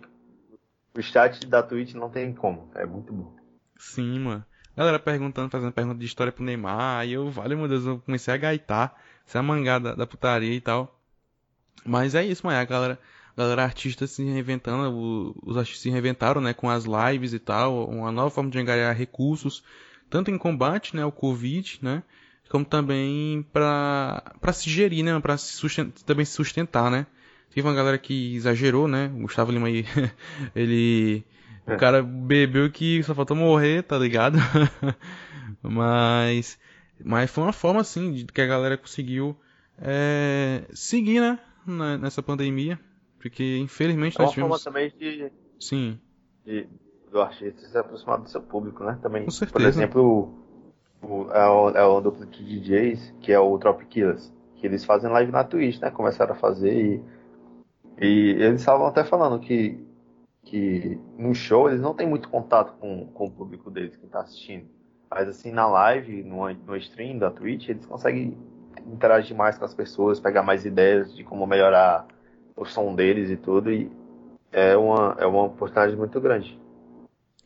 O 0.93 1.01
chat 1.01 1.47
da 1.47 1.63
Twitch 1.63 1.93
não 1.93 2.09
tem 2.09 2.34
como. 2.34 2.69
É 2.76 2.86
muito 2.86 3.13
bom. 3.13 3.34
Sim, 3.78 4.19
mano. 4.19 4.45
Galera 4.76 4.99
perguntando, 4.99 5.49
fazendo 5.49 5.72
pergunta 5.72 5.99
de 5.99 6.05
história 6.05 6.34
pro 6.34 6.43
Neymar. 6.43 6.99
Aí 6.99 7.13
eu, 7.13 7.30
vale 7.30 7.55
meu 7.55 7.69
Deus, 7.69 7.86
eu 7.86 7.99
comecei 7.99 8.34
a 8.34 8.38
gaitar. 8.38 8.93
Ser 9.26 9.38
a 9.38 9.43
mangada 9.43 9.95
da 9.95 10.05
putaria 10.05 10.53
e 10.53 10.59
tal. 10.59 11.00
Mas 11.86 12.15
é 12.15 12.24
isso, 12.26 12.45
mano. 12.45 12.59
A 12.59 12.65
galera, 12.65 12.99
a 13.36 13.41
galera 13.41 13.63
artista 13.63 14.07
se 14.07 14.24
reinventando. 14.24 15.36
os 15.43 15.57
artistas 15.57 15.82
se 15.82 15.89
reinventaram, 15.89 16.41
né? 16.41 16.53
Com 16.53 16.69
as 16.69 16.86
lives 16.86 17.34
e 17.34 17.39
tal. 17.39 17.88
Uma 17.88 18.11
nova 18.11 18.30
forma 18.30 18.49
de 18.49 18.59
angariar 18.59 18.95
recursos 18.95 19.63
tanto 20.11 20.30
em 20.30 20.38
combate, 20.38 20.95
né, 20.95 21.01
ao 21.01 21.11
Covid, 21.11 21.80
né, 21.82 22.03
como 22.49 22.65
também 22.65 23.43
para 23.53 24.22
se 24.51 24.69
gerir, 24.69 25.03
né, 25.03 25.17
para 25.22 25.38
se 25.38 25.53
sustentar, 25.53 26.03
também 26.03 26.26
se 26.26 26.34
sustentar, 26.34 26.91
né. 26.91 27.07
Teve 27.49 27.67
uma 27.67 27.74
galera 27.74 27.97
que 27.97 28.36
exagerou, 28.36 28.88
né, 28.88 29.09
o 29.15 29.22
Gustavo 29.22 29.51
Lima 29.51 29.67
aí, 29.67 29.86
ele 30.53 31.24
é. 31.65 31.74
o 31.74 31.78
cara 31.78 32.03
bebeu 32.03 32.69
que 32.69 33.01
só 33.03 33.15
faltou 33.15 33.36
morrer, 33.36 33.84
tá 33.84 33.97
ligado? 33.97 34.38
mas 35.63 36.59
mas 37.03 37.32
foi 37.32 37.43
uma 37.43 37.53
forma 37.53 37.82
assim 37.82 38.11
de 38.11 38.26
que 38.26 38.41
a 38.41 38.45
galera 38.45 38.78
conseguiu 38.78 39.36
é, 39.82 40.63
seguir, 40.74 41.22
né, 41.22 41.39
nessa 41.66 42.24
pandemia, 42.24 42.80
porque 43.20 43.57
infelizmente 43.57 44.20
é 44.20 44.24
uma 44.24 44.34
forma 44.34 44.59
também 44.59 44.91
de 44.97 45.32
sim 45.59 45.99
de 46.45 46.68
do 47.12 47.22
artista 47.22 47.68
se 47.68 47.78
aproximar 47.78 48.20
do 48.20 48.30
seu 48.30 48.41
público, 48.41 48.84
né? 48.84 48.97
Também, 49.01 49.26
Com 49.26 49.32
certeza. 49.32 49.51
por 49.51 49.68
exemplo, 49.68 50.34
é, 51.34 51.45
o, 51.45 51.70
é 51.72 51.84
o 51.84 51.99
duplo 51.99 52.26
de 52.26 52.43
DJs, 52.43 53.14
que 53.20 53.32
é 53.34 53.39
o 53.39 53.57
Drop 53.57 53.86
Killers, 53.86 54.34
que 54.55 54.66
eles 54.66 54.86
fazem 54.86 55.12
live 55.12 55.32
na 55.32 55.43
Twitch, 55.43 55.80
né? 55.82 55.91
Começaram 55.91 56.34
a 56.34 56.38
fazer 56.38 56.74
e, 56.74 57.03
e 57.99 58.30
eles 58.41 58.62
estavam 58.62 58.88
até 58.88 59.03
falando 59.03 59.39
que, 59.39 59.78
que 60.43 60.97
no 61.18 61.36
show 61.36 61.68
eles 61.68 61.82
não 61.82 61.93
têm 61.93 62.07
muito 62.07 62.30
contato 62.30 62.74
com, 62.80 63.07
com 63.07 63.26
o 63.26 63.32
público 63.32 63.70
deles 63.70 63.97
que 63.97 64.05
está 64.05 64.22
assistindo. 64.22 64.66
Mas 65.09 65.28
assim, 65.28 65.51
na 65.51 65.68
live, 65.68 66.24
no, 66.24 66.47
no 66.53 66.78
stream 66.78 67.18
da 67.18 67.30
Twitch, 67.30 67.68
eles 67.68 67.86
conseguem 67.86 68.38
interagir 68.86 69.36
mais 69.36 69.57
com 69.57 69.65
as 69.65 69.74
pessoas, 69.74 70.19
pegar 70.19 70.43
mais 70.43 70.65
ideias 70.65 71.13
de 71.13 71.24
como 71.24 71.45
melhorar 71.45 72.07
o 72.55 72.65
som 72.65 72.93
deles 72.93 73.30
e 73.30 73.38
tudo. 73.38 73.72
E 73.72 73.91
é 74.51 74.76
uma, 74.76 75.15
é 75.19 75.26
uma 75.26 75.43
oportunidade 75.43 75.95
muito 75.95 76.19
grande. 76.19 76.59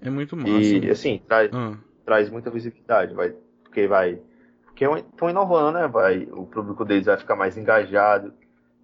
É 0.02 0.10
muito 0.10 0.36
massa. 0.36 0.50
E 0.50 0.90
assim, 0.90 1.22
traz, 1.28 1.50
ah. 1.54 1.78
traz 2.06 2.30
muita 2.30 2.50
visibilidade, 2.50 3.14
vai, 3.14 3.34
porque 3.64 3.88
vai. 3.88 4.20
Porque 4.66 4.86
estão 4.86 5.30
inovando, 5.30 5.78
né? 5.78 5.88
Vai, 5.88 6.28
o 6.32 6.46
público 6.46 6.84
deles 6.84 7.06
vai 7.06 7.18
ficar 7.18 7.36
mais 7.36 7.58
engajado, 7.58 8.34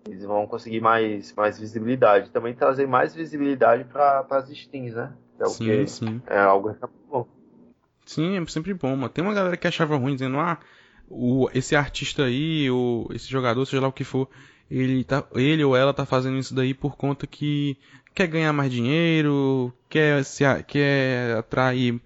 eles 0.08 0.24
vão 0.24 0.48
conseguir 0.48 0.80
mais, 0.80 1.34
mais 1.36 1.60
visibilidade. 1.60 2.32
Também 2.32 2.54
trazer 2.54 2.88
mais 2.88 3.14
visibilidade 3.14 3.84
para 3.84 4.26
as 4.30 4.50
streams, 4.50 4.96
né? 4.96 5.12
É 5.40 5.46
sim, 5.46 5.66
que 5.66 5.88
sim. 5.88 6.22
É 6.28 6.40
algo 6.40 6.74
que 6.74 6.86
é 6.86 6.88
bom. 7.10 7.28
Sim, 8.06 8.38
é 8.38 8.46
sempre 8.48 8.74
bom, 8.74 8.96
mas 8.96 9.12
tem 9.12 9.24
uma 9.24 9.34
galera 9.34 9.58
que 9.58 9.68
achava 9.68 9.96
ruim, 9.96 10.14
dizendo, 10.14 10.40
ah, 10.40 10.60
o, 11.12 11.50
esse 11.54 11.76
artista 11.76 12.26
aí, 12.26 12.70
ou 12.70 13.10
esse 13.14 13.30
jogador, 13.30 13.66
seja 13.66 13.82
lá 13.82 13.88
o 13.88 13.94
que 13.94 14.04
for, 14.04 14.30
ele, 14.70 15.04
tá, 15.04 15.26
ele 15.36 15.64
ou 15.64 15.76
ela 15.76 15.94
tá 15.94 16.06
fazendo 16.06 16.38
isso 16.38 16.56
daí 16.56 16.74
por 16.74 16.96
conta 16.96 17.28
que 17.28 17.78
quer 18.16 18.28
ganhar 18.28 18.54
mais 18.54 18.72
dinheiro, 18.72 19.74
quer, 19.90 20.24
se, 20.24 20.44
quer 20.64 21.38
atrair 21.38 22.00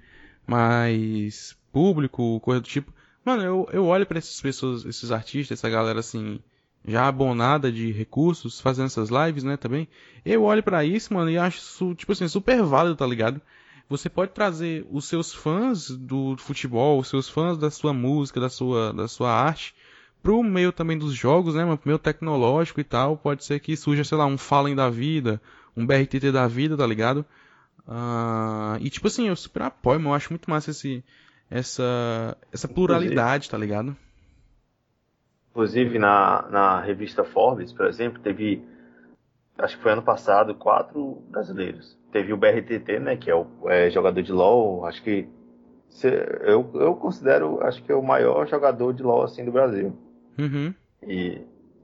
mais 0.47 1.55
público, 1.71 2.39
coisa 2.39 2.61
do 2.61 2.67
tipo. 2.67 2.93
Mano, 3.23 3.43
eu, 3.43 3.69
eu 3.71 3.85
olho 3.85 4.05
para 4.05 4.17
essas 4.17 4.39
pessoas, 4.41 4.85
esses 4.85 5.11
artistas, 5.11 5.59
essa 5.59 5.69
galera 5.69 5.99
assim, 5.99 6.39
já 6.87 7.07
abonada 7.07 7.71
de 7.71 7.91
recursos, 7.91 8.59
fazendo 8.59 8.85
essas 8.85 9.09
lives, 9.09 9.43
né, 9.43 9.57
também. 9.57 9.87
Eu 10.23 10.43
olho 10.43 10.63
para 10.63 10.83
isso, 10.85 11.13
mano, 11.13 11.29
e 11.29 11.37
acho 11.37 11.57
isso, 11.57 11.95
tipo 11.95 12.11
assim, 12.11 12.27
super 12.27 12.61
válido, 12.63 12.95
tá 12.95 13.05
ligado? 13.05 13.41
Você 13.87 14.09
pode 14.09 14.31
trazer 14.31 14.85
os 14.89 15.05
seus 15.05 15.33
fãs 15.33 15.89
do 15.89 16.35
futebol, 16.37 16.99
os 16.99 17.07
seus 17.07 17.29
fãs 17.29 17.57
da 17.57 17.69
sua 17.69 17.93
música, 17.93 18.39
da 18.39 18.49
sua, 18.49 18.91
da 18.91 19.07
sua 19.07 19.31
arte, 19.31 19.75
pro 20.23 20.41
meio 20.41 20.71
também 20.71 20.97
dos 20.97 21.13
jogos, 21.13 21.53
né, 21.53 21.63
mano, 21.63 21.77
pro 21.77 21.89
meio 21.89 21.99
tecnológico 21.99 22.79
e 22.79 22.83
tal, 22.83 23.15
pode 23.15 23.45
ser 23.45 23.59
que 23.59 23.77
surja, 23.77 24.03
sei 24.03 24.17
lá, 24.17 24.25
um 24.25 24.39
Fallen 24.39 24.75
da 24.75 24.89
vida, 24.89 25.39
um 25.77 25.85
BRTT 25.85 26.31
da 26.31 26.47
vida, 26.47 26.75
tá 26.75 26.87
ligado? 26.87 27.23
Uh, 27.87 28.81
e 28.81 28.89
tipo 28.89 29.05
assim, 29.05 29.27
eu 29.27 29.35
super 29.35 29.61
apoio, 29.61 29.99
mano, 29.99 30.09
eu 30.09 30.15
acho 30.15 30.31
muito 30.31 30.49
massa 30.49 30.71
esse, 30.71 31.03
essa, 31.49 32.35
essa 32.51 32.67
pluralidade, 32.67 33.49
tá 33.49 33.57
ligado? 33.57 33.95
Inclusive 35.51 35.99
na, 35.99 36.47
na 36.49 36.81
revista 36.81 37.23
Forbes, 37.23 37.71
por 37.71 37.85
exemplo, 37.85 38.19
teve, 38.19 38.63
acho 39.57 39.77
que 39.77 39.83
foi 39.83 39.91
ano 39.91 40.01
passado, 40.01 40.55
quatro 40.55 41.23
brasileiros. 41.29 41.97
Teve 42.11 42.33
o 42.33 42.37
BRTT, 42.37 42.99
né, 42.99 43.15
que 43.15 43.29
é 43.29 43.35
o 43.35 43.47
é, 43.65 43.89
jogador 43.89 44.21
de 44.21 44.31
LoL, 44.31 44.85
acho 44.85 45.01
que 45.03 45.27
eu, 46.41 46.69
eu 46.73 46.95
considero, 46.95 47.61
acho 47.63 47.81
que 47.83 47.91
é 47.91 47.95
o 47.95 48.03
maior 48.03 48.47
jogador 48.47 48.93
de 48.93 49.03
LoL 49.03 49.23
assim 49.23 49.45
do 49.45 49.51
Brasil. 49.51 49.95
Uhum. 50.37 50.73
E 51.03 51.41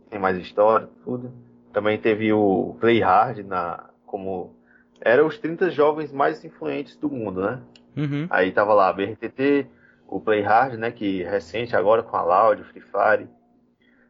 tem 0.10 0.20
mais 0.20 0.38
história, 0.38 0.90
tudo. 1.04 1.32
Também 1.72 1.98
teve 1.98 2.34
o 2.34 2.76
Play 2.80 3.00
Hard 3.00 3.40
na, 3.46 3.90
como 4.06 4.56
eram 5.00 5.28
os 5.28 5.38
30 5.38 5.70
jovens 5.72 6.12
mais 6.12 6.44
influentes 6.44 6.98
do 6.98 7.10
mundo, 7.10 7.42
né? 7.42 7.62
Uhum. 7.96 8.28
Aí 8.30 8.52
tava 8.52 8.74
lá 8.74 8.92
BRTT, 8.92 9.68
o 10.08 10.20
Play 10.20 10.42
Hard, 10.42 10.74
né, 10.74 10.92
que 10.92 11.24
recente 11.24 11.76
agora 11.76 12.04
com 12.04 12.16
a 12.18 12.22
Loud, 12.22 12.64
Free 12.66 12.82
Fire. 12.82 13.30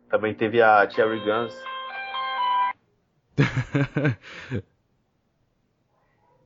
Também 0.09 0.33
teve 0.33 0.61
a 0.61 0.89
Cherry 0.89 1.19
Guns. 1.19 1.55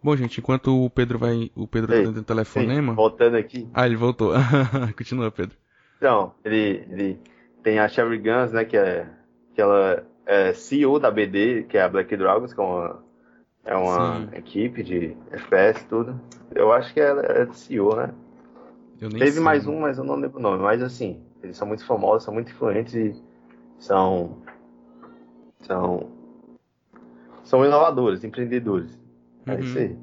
Bom, 0.03 0.15
gente, 0.15 0.39
enquanto 0.39 0.85
o 0.85 0.89
Pedro 0.89 1.17
vai. 1.17 1.51
O 1.55 1.67
Pedro 1.67 1.89
tá 1.89 1.95
Ei, 1.95 2.01
tá 2.01 2.07
dentro 2.09 2.21
do 2.21 2.25
telefonema. 2.25 2.91
Sim, 2.91 2.95
voltando 2.95 3.37
aqui. 3.37 3.67
Ah, 3.73 3.87
ele 3.87 3.95
voltou. 3.95 4.33
Continua, 4.95 5.31
Pedro. 5.31 5.57
Então, 5.97 6.35
ele, 6.43 6.85
ele 6.91 7.19
tem 7.63 7.79
a 7.79 7.87
Cherry 7.87 8.19
Guns, 8.19 8.51
né? 8.51 8.65
Que 8.65 8.77
é. 8.77 9.09
Que 9.55 9.61
ela 9.61 10.05
é 10.25 10.53
CEO 10.53 10.99
da 10.99 11.09
BD, 11.09 11.63
que 11.63 11.77
é 11.77 11.81
a 11.81 11.89
Black 11.89 12.15
Dragons, 12.15 12.53
que 12.53 12.59
é 12.59 12.63
uma, 12.63 13.03
é 13.63 13.75
uma 13.75 14.29
equipe 14.33 14.83
de 14.83 15.15
FPS 15.31 15.81
e 15.81 15.87
tudo. 15.87 16.21
Eu 16.53 16.71
acho 16.71 16.93
que 16.93 16.99
ela 16.99 17.21
é 17.21 17.51
CEO, 17.53 17.95
né? 17.95 18.13
Teve 18.99 19.31
sei, 19.31 19.41
mais 19.41 19.67
um, 19.67 19.79
mas 19.79 19.97
eu 19.97 20.03
não 20.03 20.15
lembro 20.15 20.39
o 20.39 20.41
nome. 20.41 20.61
Mas 20.61 20.81
assim, 20.81 21.21
eles 21.43 21.57
são 21.57 21.67
muito 21.67 21.85
famosos, 21.85 22.23
são 22.23 22.33
muito 22.33 22.51
influentes 22.51 22.93
e 22.93 23.15
são. 23.79 24.37
São. 25.61 26.11
São 27.45 27.63
inovadores, 27.63 28.23
empreendedores. 28.23 28.99
É 29.45 29.53
uhum. 29.53 29.59
isso 29.59 29.77
aí. 29.77 29.97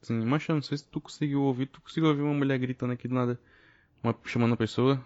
Sim, 0.00 0.24
mas 0.24 0.46
não 0.48 0.62
sei 0.62 0.78
se 0.78 0.86
tu 0.88 1.00
conseguiu 1.00 1.42
ouvir. 1.42 1.66
Tu 1.66 1.80
conseguiu 1.80 2.08
ouvir 2.08 2.22
uma 2.22 2.34
mulher 2.34 2.58
gritando 2.58 2.92
aqui 2.92 3.08
do 3.08 3.14
nada, 3.14 3.38
uma, 4.02 4.14
chamando 4.24 4.54
a 4.54 4.56
pessoa? 4.56 5.02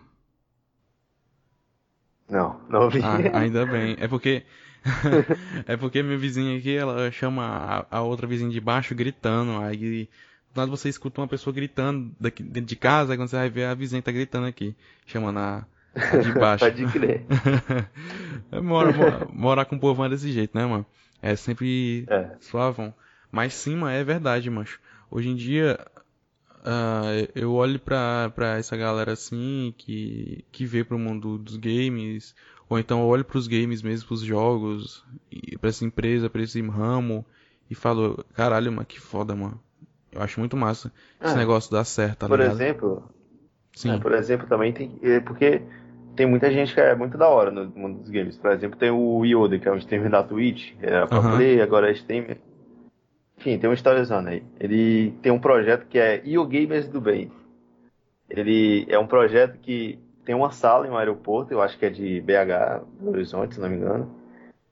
Não, 2.28 2.60
não 2.68 2.82
ouvi. 2.82 3.00
Ah, 3.02 3.16
ainda 3.38 3.64
bem. 3.64 3.96
É 3.98 4.06
porque. 4.06 4.44
é 5.66 5.76
porque 5.76 6.02
minha 6.02 6.18
vizinha 6.18 6.58
aqui, 6.58 6.76
ela 6.76 7.10
chama 7.10 7.42
a, 7.90 7.98
a, 7.98 8.02
outra 8.02 8.26
vizinha 8.26 8.50
de 8.50 8.60
baixo 8.60 8.94
gritando. 8.94 9.62
Aí 9.62 10.08
do 10.52 10.60
nada 10.60 10.70
você 10.70 10.88
escuta 10.88 11.20
uma 11.20 11.28
pessoa 11.28 11.54
gritando 11.54 12.14
daqui, 12.20 12.42
dentro 12.42 12.68
de 12.68 12.76
casa, 12.76 13.12
aí 13.12 13.18
quando 13.18 13.28
você 13.28 13.36
vai 13.36 13.50
ver 13.50 13.64
a 13.64 13.74
vizinha 13.74 14.02
tá 14.02 14.12
gritando 14.12 14.46
aqui, 14.46 14.74
chamando 15.06 15.38
a, 15.38 15.66
a 15.94 16.16
de 16.16 16.32
baixo. 16.38 16.64
Pode 16.64 16.86
crer. 16.86 17.24
é, 18.50 18.60
mora, 18.60 18.92
mora, 18.92 19.28
morar 19.32 19.64
com 19.64 19.76
o 19.76 19.80
povo 19.80 20.04
é 20.04 20.08
desse 20.08 20.32
jeito, 20.32 20.56
né, 20.56 20.66
mano? 20.66 20.86
É 21.22 21.34
sempre 21.36 22.04
é. 22.08 22.30
suavão. 22.40 22.94
Mas 23.30 23.54
sim, 23.54 23.76
mano, 23.76 23.92
é 23.94 24.04
verdade, 24.04 24.48
macho. 24.50 24.80
Hoje 25.10 25.28
em 25.28 25.34
dia, 25.36 25.78
uh, 26.60 27.28
eu 27.34 27.52
olho 27.52 27.78
pra, 27.78 28.30
pra 28.34 28.56
essa 28.56 28.76
galera 28.76 29.12
assim, 29.12 29.74
que, 29.76 30.44
que 30.50 30.64
vê 30.64 30.84
pro 30.84 30.98
mundo 30.98 31.38
dos 31.38 31.56
games, 31.56 32.34
ou 32.68 32.78
então 32.78 33.00
eu 33.00 33.06
olho 33.06 33.24
pros 33.24 33.46
games 33.46 33.82
mesmo, 33.82 34.06
pros 34.06 34.20
jogos, 34.20 35.04
e 35.30 35.56
pra 35.58 35.70
essa 35.70 35.84
empresa, 35.84 36.30
pra 36.30 36.42
esse 36.42 36.60
ramo, 36.62 37.24
e 37.70 37.74
falo, 37.74 38.24
caralho, 38.34 38.72
mano, 38.72 38.86
que 38.86 39.00
foda, 39.00 39.34
mano. 39.34 39.60
Eu 40.10 40.22
acho 40.22 40.40
muito 40.40 40.56
massa 40.56 40.92
esse 41.22 41.34
é. 41.34 41.38
negócio 41.38 41.70
dar 41.70 41.84
certo, 41.84 42.18
tá 42.18 42.28
Por 42.28 42.38
ligado? 42.38 42.54
exemplo, 42.54 43.10
Sim. 43.78 43.92
É, 43.92 43.98
por 43.98 44.12
exemplo, 44.12 44.46
também 44.48 44.72
tem. 44.72 44.98
É 45.02 45.20
porque 45.20 45.62
tem 46.18 46.26
muita 46.26 46.50
gente 46.50 46.74
que 46.74 46.80
é 46.80 46.96
muito 46.96 47.16
da 47.16 47.28
hora 47.28 47.52
no 47.52 47.66
mundo 47.66 48.00
dos 48.00 48.10
games. 48.10 48.36
Por 48.36 48.50
exemplo, 48.50 48.76
tem 48.76 48.90
o 48.90 49.24
Yoda, 49.24 49.56
que 49.56 49.68
é 49.68 49.72
um 49.72 49.76
streamer 49.76 50.10
da 50.10 50.20
Twitch, 50.20 50.74
era 50.82 51.06
pra 51.06 51.20
uhum. 51.20 51.36
play, 51.36 51.62
agora 51.62 51.88
é 51.88 51.92
streamer. 51.92 52.38
Enfim, 53.38 53.56
tem 53.56 53.70
uma 53.70 53.74
história 53.74 54.02
aí. 54.26 54.42
Ele 54.58 55.12
tem 55.22 55.30
um 55.30 55.38
projeto 55.38 55.86
que 55.86 55.96
é 55.96 56.20
IO 56.24 56.44
Gamers 56.44 56.88
do 56.88 57.00
Bem. 57.00 57.30
Ele 58.28 58.84
é 58.88 58.98
um 58.98 59.06
projeto 59.06 59.60
que 59.60 59.96
tem 60.24 60.34
uma 60.34 60.50
sala 60.50 60.88
em 60.88 60.90
um 60.90 60.96
aeroporto, 60.96 61.52
eu 61.52 61.62
acho 61.62 61.78
que 61.78 61.86
é 61.86 61.90
de 61.90 62.20
BH, 62.20 62.82
Belo 62.98 63.12
Horizonte, 63.12 63.54
se 63.54 63.60
não 63.60 63.70
me 63.70 63.76
engano. 63.76 64.12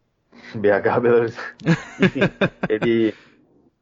BH, 0.52 1.00
Belo 1.00 1.16
Horizonte. 1.16 1.54
Enfim, 2.02 2.20
ele, 2.68 3.14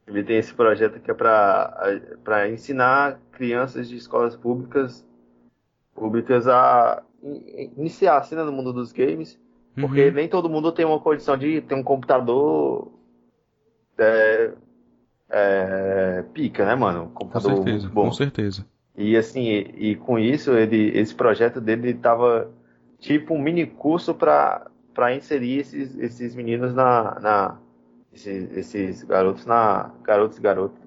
ele 0.07 0.23
tem 0.23 0.37
esse 0.37 0.53
projeto 0.53 1.01
que 1.01 1.11
é 1.11 1.15
para 1.15 2.51
ensinar 2.51 3.19
crianças 3.33 3.89
de 3.89 3.97
escolas 3.97 4.37
públicas 4.37 5.03
públicas 5.95 6.49
a 6.49 7.03
iniciar 7.77 8.19
assim, 8.19 8.35
né, 8.35 8.45
no 8.45 8.53
mundo 8.53 8.73
dos 8.73 8.93
games, 8.93 9.39
porque 9.75 10.09
uhum. 10.09 10.15
nem 10.15 10.29
todo 10.29 10.49
mundo 10.49 10.71
tem 10.71 10.85
uma 10.85 11.01
condição 11.01 11.37
de 11.37 11.61
ter 11.61 11.75
um 11.75 11.83
computador 11.83 12.93
é, 13.99 14.53
é, 15.31 16.25
pica, 16.33 16.65
né, 16.65 16.75
mano? 16.75 17.11
Computador 17.15 17.51
com 17.51 17.63
certeza, 17.65 17.89
bom. 17.89 18.05
com 18.05 18.13
certeza. 18.13 18.67
E 18.97 19.17
assim, 19.17 19.43
e, 19.49 19.91
e, 19.91 19.97
com 19.97 20.19
isso, 20.19 20.53
ele, 20.53 20.97
esse 20.97 21.15
projeto 21.15 21.61
dele 21.61 21.95
tava 21.95 22.51
tipo 23.01 23.35
um 23.35 23.43
mini 23.43 23.67
curso 23.67 24.15
para 24.15 24.71
inserir 25.17 25.59
esses, 25.59 25.99
esses 25.99 26.35
meninos 26.35 26.73
na, 26.73 27.19
na 27.21 27.59
esses, 28.13 28.57
esses, 28.57 29.03
garotos 29.03 29.45
na 29.45 29.91
garotos 30.05 30.39
e 30.39 30.41
garotas, 30.41 30.79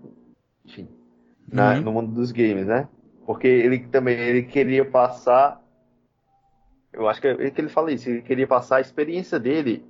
enfim, 0.66 0.88
na, 1.52 1.74
uhum. 1.74 1.82
no 1.82 1.92
mundo 1.92 2.14
dos 2.14 2.32
games, 2.32 2.66
né? 2.66 2.88
Porque 3.26 3.48
ele 3.48 3.80
também 3.80 4.18
ele 4.18 4.44
queria 4.44 4.86
passar 4.86 5.62
eu 6.98 7.08
acho 7.08 7.22
que, 7.22 7.28
é, 7.28 7.52
que 7.52 7.62
ele 7.62 7.70
fala 7.70 7.92
isso, 7.92 8.10
ele 8.10 8.22
queria 8.22 8.48
passar 8.48 8.78
a 8.78 8.82
experiência 8.82 9.40
dele 9.40 9.86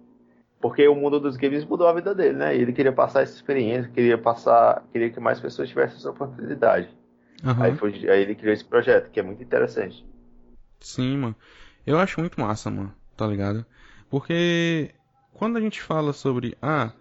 porque 0.60 0.88
o 0.88 0.96
mundo 0.96 1.20
dos 1.20 1.38
games 1.38 1.64
mudou 1.64 1.88
a 1.88 1.94
vida 1.94 2.16
dele, 2.16 2.36
né? 2.36 2.56
E 2.56 2.62
ele 2.62 2.74
queria 2.74 2.92
passar 2.92 3.22
essa 3.22 3.36
experiência, 3.36 3.92
queria 3.94 4.18
passar, 4.18 4.84
queria 4.92 5.10
que 5.10 5.20
mais 5.20 5.40
pessoas 5.40 5.70
tivessem 5.70 5.98
essa 5.98 6.10
oportunidade. 6.10 6.90
Uhum. 7.44 7.64
Aí, 7.64 7.76
foi, 7.76 7.92
aí 8.10 8.22
ele 8.22 8.36
criou 8.36 8.54
esse 8.54 8.66
projeto, 8.66 9.12
que 9.12 9.20
é 9.20 9.24
muito 9.24 9.44
interessante. 9.44 10.04
Sim, 10.80 11.18
mano. 11.18 11.36
Eu 11.86 12.00
acho 12.00 12.20
muito 12.20 12.40
massa, 12.42 12.72
mano, 12.72 12.94
tá 13.16 13.28
ligado? 13.28 13.66
Porque 14.10 14.92
quando 15.34 15.58
a 15.58 15.62
gente 15.62 15.82
fala 15.82 16.12
sobre, 16.12 16.58
ah, 16.62 16.92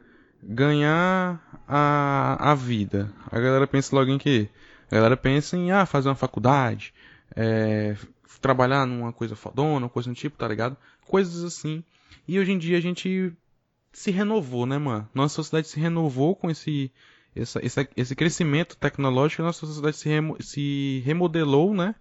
ganhar 0.42 1.40
a, 1.66 2.52
a 2.52 2.54
vida, 2.54 3.10
a 3.30 3.40
galera 3.40 3.66
pensa 3.66 3.96
logo 3.96 4.10
em 4.10 4.18
quê? 4.18 4.48
A 4.90 4.94
galera 4.94 5.16
pensa 5.16 5.56
em, 5.56 5.72
ah, 5.72 5.86
fazer 5.86 6.08
uma 6.08 6.14
faculdade, 6.14 6.92
é, 7.34 7.96
trabalhar 8.40 8.86
numa 8.86 9.12
coisa 9.12 9.36
fodona, 9.36 9.88
coisa 9.88 10.08
do 10.08 10.14
tipo, 10.14 10.36
tá 10.36 10.48
ligado? 10.48 10.76
Coisas 11.06 11.44
assim. 11.44 11.82
E 12.26 12.38
hoje 12.38 12.52
em 12.52 12.58
dia 12.58 12.78
a 12.78 12.80
gente 12.80 13.32
se 13.92 14.10
renovou, 14.10 14.66
né, 14.66 14.78
mano? 14.78 15.08
Nossa 15.14 15.36
sociedade 15.36 15.68
se 15.68 15.80
renovou 15.80 16.36
com 16.36 16.50
esse, 16.50 16.92
essa, 17.34 17.64
esse, 17.64 17.88
esse 17.96 18.14
crescimento 18.14 18.76
tecnológico, 18.76 19.42
nossa 19.42 19.66
sociedade 19.66 19.96
se, 19.96 20.08
remo, 20.08 20.36
se 20.40 21.02
remodelou, 21.04 21.74
né? 21.74 21.94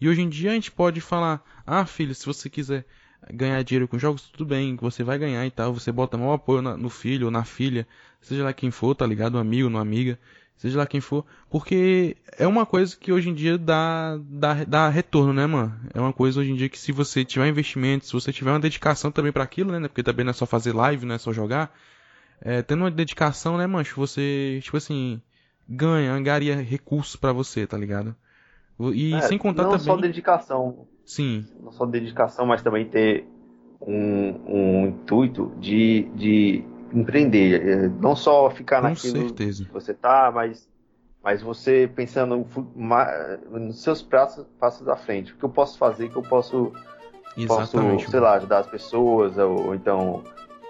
E 0.00 0.08
hoje 0.08 0.22
em 0.22 0.28
dia 0.28 0.50
a 0.50 0.54
gente 0.54 0.70
pode 0.70 1.00
falar, 1.00 1.42
ah, 1.66 1.86
filho, 1.86 2.14
se 2.14 2.26
você 2.26 2.50
quiser 2.50 2.84
ganhar 3.32 3.62
dinheiro 3.62 3.88
com 3.88 3.98
jogos, 3.98 4.22
tudo 4.22 4.44
bem, 4.44 4.76
você 4.76 5.02
vai 5.02 5.18
ganhar 5.18 5.46
e 5.46 5.50
tal, 5.50 5.72
você 5.72 5.90
bota 5.90 6.18
maior 6.18 6.34
apoio 6.34 6.62
na, 6.62 6.76
no 6.76 6.90
filho 6.90 7.26
ou 7.26 7.30
na 7.30 7.44
filha, 7.44 7.86
seja 8.20 8.44
lá 8.44 8.52
quem 8.52 8.70
for, 8.70 8.94
tá 8.94 9.06
ligado? 9.06 9.36
Um 9.36 9.40
amigo, 9.40 9.68
uma 9.68 9.80
amiga, 9.80 10.18
seja 10.56 10.78
lá 10.78 10.86
quem 10.86 11.00
for, 11.00 11.24
porque 11.50 12.16
é 12.38 12.46
uma 12.46 12.64
coisa 12.64 12.96
que 12.96 13.12
hoje 13.12 13.28
em 13.28 13.34
dia 13.34 13.58
dá, 13.58 14.18
dá, 14.22 14.64
dá 14.64 14.88
retorno, 14.88 15.32
né, 15.32 15.46
mano? 15.46 15.74
É 15.92 16.00
uma 16.00 16.12
coisa 16.12 16.40
hoje 16.40 16.50
em 16.50 16.56
dia 16.56 16.68
que 16.68 16.78
se 16.78 16.92
você 16.92 17.24
tiver 17.24 17.46
investimento, 17.48 18.06
se 18.06 18.12
você 18.12 18.32
tiver 18.32 18.50
uma 18.50 18.60
dedicação 18.60 19.10
também 19.10 19.32
para 19.32 19.44
aquilo, 19.44 19.70
né? 19.72 19.86
Porque 19.88 20.02
também 20.02 20.24
não 20.24 20.30
é 20.30 20.34
só 20.34 20.46
fazer 20.46 20.72
live, 20.72 21.06
não 21.06 21.14
é 21.14 21.18
só 21.18 21.32
jogar. 21.32 21.74
É, 22.40 22.62
tendo 22.62 22.80
uma 22.80 22.90
dedicação, 22.90 23.56
né, 23.56 23.66
mancho, 23.66 23.96
você, 23.96 24.58
tipo 24.62 24.76
assim, 24.76 25.20
ganha, 25.68 26.12
angaria 26.12 26.56
recursos 26.56 27.16
para 27.16 27.32
você, 27.32 27.66
tá 27.66 27.76
ligado? 27.76 28.14
E 28.94 29.14
é, 29.14 29.20
sem 29.22 29.38
contar 29.38 29.62
não 29.62 29.70
também. 29.70 29.86
Não 29.86 29.94
só 29.94 30.00
dedicação. 30.00 30.86
Sim. 31.04 31.46
Não 31.62 31.72
só 31.72 31.86
dedicação, 31.86 32.46
mas 32.46 32.62
também 32.62 32.84
ter 32.84 33.26
um, 33.80 34.34
um 34.46 34.86
intuito 34.88 35.52
de, 35.58 36.08
de 36.14 36.64
empreender, 36.96 37.68
é, 37.68 37.88
não 38.00 38.16
só 38.16 38.50
ficar 38.50 38.80
Com 38.80 38.88
naquilo 38.88 39.28
certeza. 39.28 39.64
que 39.64 39.72
você 39.72 39.92
tá, 39.92 40.32
mas, 40.34 40.66
mas 41.22 41.42
você 41.42 41.90
pensando 41.94 42.46
nos 43.50 43.82
seus 43.82 44.02
passos, 44.02 44.46
passos 44.58 44.88
à 44.88 44.96
frente, 44.96 45.32
o 45.32 45.36
que 45.36 45.44
eu 45.44 45.50
posso 45.50 45.76
fazer, 45.76 46.06
o 46.06 46.10
que 46.10 46.16
eu 46.16 46.22
posso, 46.22 46.72
posso 47.46 47.78
sei 48.10 48.20
lá, 48.20 48.34
ajudar 48.34 48.60
as 48.60 48.66
pessoas, 48.66 49.36
ou, 49.36 49.66
ou 49.66 49.74
então 49.74 50.24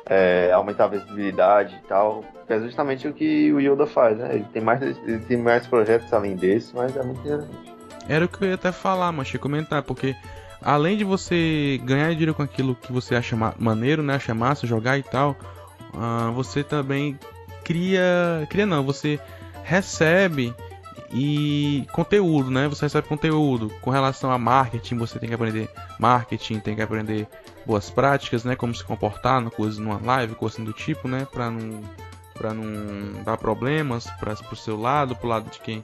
é, 0.07 0.51
aumentar 0.53 0.85
a 0.85 0.89
visibilidade 0.89 1.81
e 1.83 1.89
tal, 1.89 2.25
que 2.47 2.53
é 2.53 2.61
justamente 2.61 3.07
o 3.07 3.13
que 3.13 3.53
o 3.53 3.61
Yoda 3.61 3.87
faz, 3.87 4.19
né? 4.19 4.35
Ele 4.35 4.47
tem 4.53 4.63
mais, 4.63 4.83
ele 4.83 5.19
tem 5.21 5.37
mais 5.37 5.67
projetos 5.67 6.13
além 6.13 6.35
desse, 6.35 6.75
mas 6.75 6.97
é 6.97 7.03
muito 7.03 7.21
interessante. 7.21 7.75
Era 8.09 8.25
o 8.25 8.29
que 8.29 8.45
eu 8.45 8.49
ia 8.49 8.55
até 8.55 8.71
falar, 8.71 9.11
mas 9.13 9.33
ia 9.33 9.39
comentar, 9.39 9.83
porque 9.83 10.15
além 10.63 10.97
de 10.97 11.05
você 11.05 11.81
ganhar 11.85 12.11
dinheiro 12.11 12.35
com 12.35 12.43
aquilo 12.43 12.75
que 12.75 12.93
você 12.93 13.15
acha 13.17 13.37
maneiro, 13.59 14.03
né? 14.03 14.15
Acha 14.15 14.33
massa 14.33 14.67
jogar 14.67 14.97
e 14.97 15.03
tal, 15.03 15.37
uh, 15.97 16.33
você 16.33 16.63
também 16.63 17.19
cria. 17.65 18.47
Cria 18.49 18.67
não, 18.67 18.85
você 18.85 19.19
recebe 19.65 20.55
e 21.13 21.87
conteúdo, 21.93 22.51
né? 22.51 22.69
Você 22.69 22.85
recebe 22.85 23.09
conteúdo 23.09 23.71
com 23.81 23.91
relação 23.91 24.31
a 24.31 24.39
marketing, 24.39 24.97
você 24.97 25.19
tem 25.19 25.29
que 25.29 25.35
aprender 25.35 25.69
marketing, 25.99 26.61
tem 26.61 26.77
que 26.77 26.83
aprender 26.83 27.27
boas 27.65 27.91
práticas, 27.91 28.45
né? 28.45 28.55
Como 28.57 28.75
se 28.75 28.85
comportar 28.85 29.41
no 29.41 29.51
coisa 29.51 29.81
numa 29.81 30.01
live, 30.01 30.35
coisa 30.35 30.57
assim 30.57 30.65
do 30.65 30.73
tipo, 30.73 31.09
né? 31.09 31.27
Para 31.31 31.51
não 31.51 31.83
para 32.35 32.53
não 32.53 33.23
dar 33.25 33.39
problemas 33.39 34.07
para 34.21 34.35
pro 34.37 34.55
seu 34.55 34.79
lado, 34.79 35.17
pro 35.17 35.29
lado 35.29 35.51
de 35.51 35.59
quem 35.59 35.81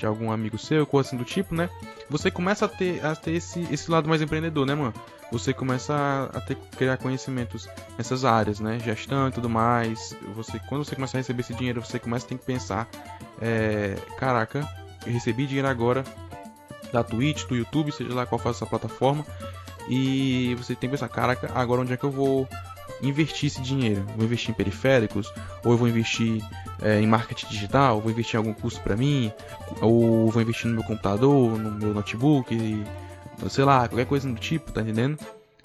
de 0.00 0.06
algum 0.06 0.32
amigo 0.32 0.56
seu, 0.58 0.86
coisa 0.86 1.08
assim 1.08 1.16
do 1.16 1.24
tipo, 1.24 1.54
né? 1.54 1.68
Você 2.08 2.30
começa 2.30 2.64
a 2.64 2.68
ter, 2.68 3.04
a 3.04 3.14
ter 3.14 3.32
esse, 3.32 3.60
esse 3.70 3.90
lado 3.90 4.08
mais 4.08 4.22
empreendedor, 4.22 4.64
né, 4.66 4.74
mano? 4.74 4.94
Você 5.30 5.52
começa 5.52 5.94
a, 5.94 6.38
a 6.38 6.40
ter 6.40 6.56
criar 6.76 6.96
conhecimentos 6.96 7.68
nessas 7.98 8.24
áreas, 8.24 8.58
né? 8.58 8.78
Gestão 8.80 9.28
e 9.28 9.30
tudo 9.30 9.48
mais. 9.48 10.16
Você, 10.34 10.58
quando 10.68 10.84
você 10.84 10.94
começa 10.94 11.18
a 11.18 11.20
receber 11.20 11.42
esse 11.42 11.54
dinheiro, 11.54 11.84
você 11.84 11.98
começa 11.98 12.24
a 12.24 12.28
ter 12.30 12.38
que 12.38 12.44
pensar, 12.44 12.88
é, 13.40 13.94
caraca, 14.18 14.66
recebi 15.04 15.46
dinheiro 15.46 15.68
agora 15.68 16.02
da 16.90 17.04
Twitch, 17.04 17.44
do 17.44 17.54
YouTube, 17.54 17.92
seja 17.92 18.14
lá 18.14 18.24
qual 18.24 18.38
for 18.38 18.50
essa 18.50 18.66
plataforma, 18.66 19.24
e 19.86 20.54
você 20.56 20.74
tem 20.74 20.88
que 20.88 20.96
pensar, 20.96 21.08
caraca, 21.08 21.50
agora 21.54 21.82
onde 21.82 21.92
é 21.92 21.96
que 21.96 22.04
eu 22.04 22.10
vou 22.10 22.48
investir 23.02 23.48
esse 23.48 23.60
dinheiro? 23.60 24.04
Vou 24.16 24.24
investir 24.24 24.50
em 24.50 24.54
periféricos? 24.54 25.32
Ou 25.64 25.72
eu 25.72 25.78
vou 25.78 25.88
investir 25.88 26.42
é, 26.82 27.00
em 27.00 27.06
marketing 27.06 27.46
digital? 27.48 28.00
Vou 28.00 28.10
investir 28.10 28.34
em 28.34 28.38
algum 28.38 28.52
curso 28.52 28.80
para 28.80 28.96
mim? 28.96 29.32
Ou 29.80 30.28
vou 30.28 30.42
investir 30.42 30.66
no 30.68 30.74
meu 30.74 30.84
computador, 30.84 31.58
no 31.58 31.70
meu 31.72 31.94
notebook? 31.94 32.84
Sei 33.48 33.64
lá, 33.64 33.88
qualquer 33.88 34.06
coisa 34.06 34.28
do 34.28 34.34
tipo, 34.34 34.70
tá 34.72 34.82
entendendo? 34.82 35.18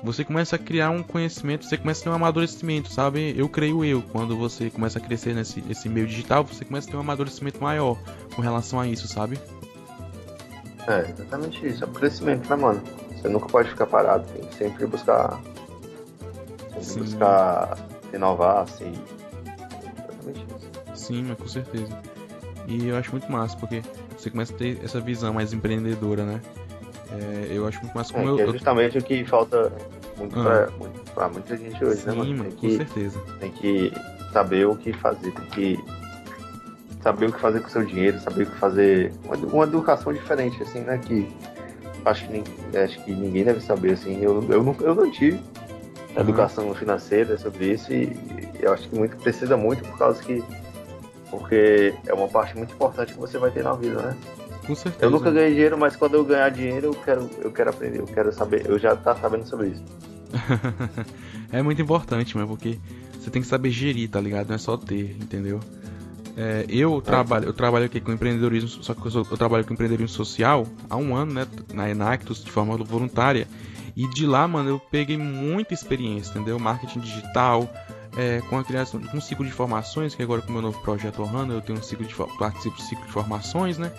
Você 0.03 0.23
começa 0.23 0.55
a 0.55 0.59
criar 0.59 0.89
um 0.89 1.01
conhecimento, 1.01 1.65
você 1.65 1.77
começa 1.77 2.01
a 2.01 2.03
ter 2.03 2.09
um 2.09 2.13
amadurecimento, 2.13 2.91
sabe? 2.91 3.33
Eu 3.37 3.49
creio 3.49 3.83
eu, 3.83 4.01
quando 4.01 4.37
você 4.37 4.69
começa 4.69 4.99
a 4.99 5.01
crescer 5.01 5.33
nesse 5.33 5.63
esse 5.69 5.89
meio 5.89 6.05
digital, 6.05 6.43
você 6.43 6.63
começa 6.65 6.87
a 6.87 6.91
ter 6.91 6.97
um 6.97 6.99
amadurecimento 6.99 7.61
maior 7.61 7.97
com 8.35 8.41
relação 8.41 8.79
a 8.79 8.87
isso, 8.87 9.07
sabe? 9.07 9.39
É, 10.87 11.09
exatamente 11.09 11.65
isso, 11.65 11.83
é 11.83 11.87
um 11.87 11.93
crescimento, 11.93 12.47
né, 12.49 12.55
mano? 12.55 12.83
Você 13.15 13.27
nunca 13.29 13.47
pode 13.47 13.69
ficar 13.69 13.87
parado, 13.87 14.25
tem 14.31 14.45
que 14.45 14.55
sempre 14.55 14.85
buscar 14.85 15.41
Sim. 16.81 16.99
buscar 16.99 17.77
inovar, 18.13 18.63
assim. 18.63 18.93
Exatamente 19.81 20.45
isso. 20.55 21.05
Sim, 21.07 21.23
mas 21.27 21.37
com 21.37 21.47
certeza. 21.47 21.99
E 22.67 22.87
eu 22.87 22.97
acho 22.97 23.11
muito 23.11 23.31
massa, 23.31 23.55
porque 23.57 23.81
você 24.17 24.29
começa 24.29 24.53
a 24.53 24.57
ter 24.57 24.79
essa 24.83 24.99
visão 24.99 25.33
mais 25.33 25.53
empreendedora, 25.53 26.25
né? 26.25 26.41
É, 27.11 27.47
eu 27.51 27.67
acho 27.67 27.79
muito 27.81 27.95
massa 27.95 28.13
como 28.13 28.27
é, 28.27 28.31
eu. 28.41 28.49
É 28.49 28.51
justamente 28.51 28.95
eu... 28.95 29.01
o 29.01 29.05
que 29.05 29.23
falta 29.25 29.71
muito, 30.17 30.39
ah. 30.39 30.43
pra, 30.43 30.71
muito 30.77 31.11
pra 31.11 31.29
muita 31.29 31.55
gente 31.55 31.83
hoje, 31.83 32.01
Sim, 32.01 32.09
né, 32.09 32.15
mano? 32.15 32.43
Tem 32.43 32.51
com 32.51 32.57
que, 32.57 32.77
certeza. 32.77 33.19
Tem 33.39 33.51
que 33.51 33.93
saber 34.33 34.65
o 34.67 34.75
que 34.75 34.93
fazer, 34.93 35.31
tem 35.31 35.45
que 35.47 35.79
saber 37.01 37.29
o 37.29 37.31
que 37.31 37.39
fazer 37.39 37.59
com 37.61 37.67
o 37.67 37.69
seu 37.69 37.85
dinheiro, 37.85 38.19
saber 38.19 38.43
o 38.43 38.51
que 38.51 38.57
fazer. 38.57 39.13
Uma, 39.23 39.35
uma 39.35 39.63
educação 39.65 40.11
diferente, 40.11 40.61
assim, 40.63 40.79
né? 40.79 40.97
Que 40.97 41.27
acho 42.03 42.27
que, 42.27 42.43
acho 42.77 43.03
que 43.03 43.11
ninguém 43.11 43.43
deve 43.43 43.61
saber, 43.61 43.93
assim. 43.93 44.21
Eu, 44.21 44.43
eu, 44.49 44.63
não, 44.63 44.75
eu 44.81 44.95
não 44.95 45.11
tive 45.11 45.39
uhum. 46.15 46.29
educação 46.29 46.73
financeira 46.75 47.37
sobre 47.37 47.73
isso 47.73 47.93
e, 47.93 48.15
eu 48.59 48.73
acho 48.73 48.89
que 48.89 48.95
muito 48.95 49.15
precisa 49.17 49.55
muito 49.55 49.83
por 49.83 49.97
causa 49.97 50.21
que 50.23 50.43
porque 51.29 51.93
é 52.07 52.13
uma 52.13 52.27
parte 52.27 52.55
muito 52.55 52.73
importante 52.73 53.13
que 53.13 53.19
você 53.19 53.37
vai 53.37 53.51
ter 53.51 53.63
na 53.63 53.73
vida, 53.73 54.01
né? 54.01 54.17
Com 54.65 54.73
certeza. 54.73 55.05
Eu 55.05 55.11
nunca 55.11 55.29
ganhei 55.29 55.51
dinheiro, 55.51 55.77
mas 55.77 55.95
quando 55.95 56.15
eu 56.15 56.23
ganhar 56.23 56.49
dinheiro, 56.49 56.87
eu 56.87 56.93
quero, 56.93 57.29
eu 57.39 57.51
quero 57.51 57.69
aprender, 57.69 57.99
eu 57.99 58.07
quero 58.07 58.31
saber, 58.33 58.65
eu 58.65 58.79
já 58.79 58.95
tá 58.95 59.15
sabendo 59.15 59.45
sobre 59.45 59.67
isso. 59.69 59.83
é 61.51 61.61
muito 61.61 61.81
importante, 61.81 62.35
mas 62.37 62.47
porque 62.47 62.79
você 63.19 63.29
tem 63.29 63.41
que 63.41 63.47
saber 63.47 63.69
gerir, 63.69 64.09
tá 64.09 64.19
ligado? 64.19 64.47
Não 64.47 64.55
é 64.55 64.57
só 64.57 64.77
ter, 64.77 65.17
entendeu? 65.21 65.59
É, 66.37 66.65
eu, 66.67 66.97
é. 66.97 67.01
trabalho, 67.01 67.45
eu 67.45 67.53
trabalho 67.53 67.85
aqui 67.85 68.01
com 68.01 68.11
empreendedorismo, 68.11 68.83
só 68.83 68.93
que 68.93 69.05
eu, 69.05 69.25
eu, 69.29 69.37
trabalho 69.37 69.63
com 69.65 69.73
empreendedorismo 69.73 70.15
social 70.15 70.67
há 70.89 70.97
um 70.97 71.15
ano, 71.15 71.33
né? 71.33 71.47
Na 71.73 71.89
Enactus, 71.89 72.43
de 72.43 72.51
forma 72.51 72.75
voluntária. 72.77 73.47
E 73.95 74.07
de 74.09 74.25
lá, 74.25 74.47
mano, 74.47 74.69
eu 74.69 74.79
peguei 74.79 75.17
muita 75.17 75.73
experiência, 75.73 76.31
entendeu? 76.31 76.59
Marketing 76.59 76.99
digital, 76.99 77.69
é, 78.17 78.41
com 78.49 78.57
a 78.57 78.63
criação 78.63 78.99
de 78.99 79.15
um 79.15 79.21
ciclo 79.21 79.45
de 79.45 79.51
formações, 79.51 80.13
que 80.13 80.21
agora 80.21 80.41
com 80.41 80.49
o 80.49 80.53
meu 80.53 80.61
novo 80.61 80.81
projeto 80.81 81.21
Ohana, 81.21 81.53
eu 81.53 81.61
tenho 81.61 81.79
um 81.79 81.83
ciclo 81.83 82.05
de 82.05 82.13
participo 82.13 82.75
do 82.75 82.81
ciclo 82.81 83.05
de 83.05 83.11
formações, 83.11 83.77
né? 83.77 83.91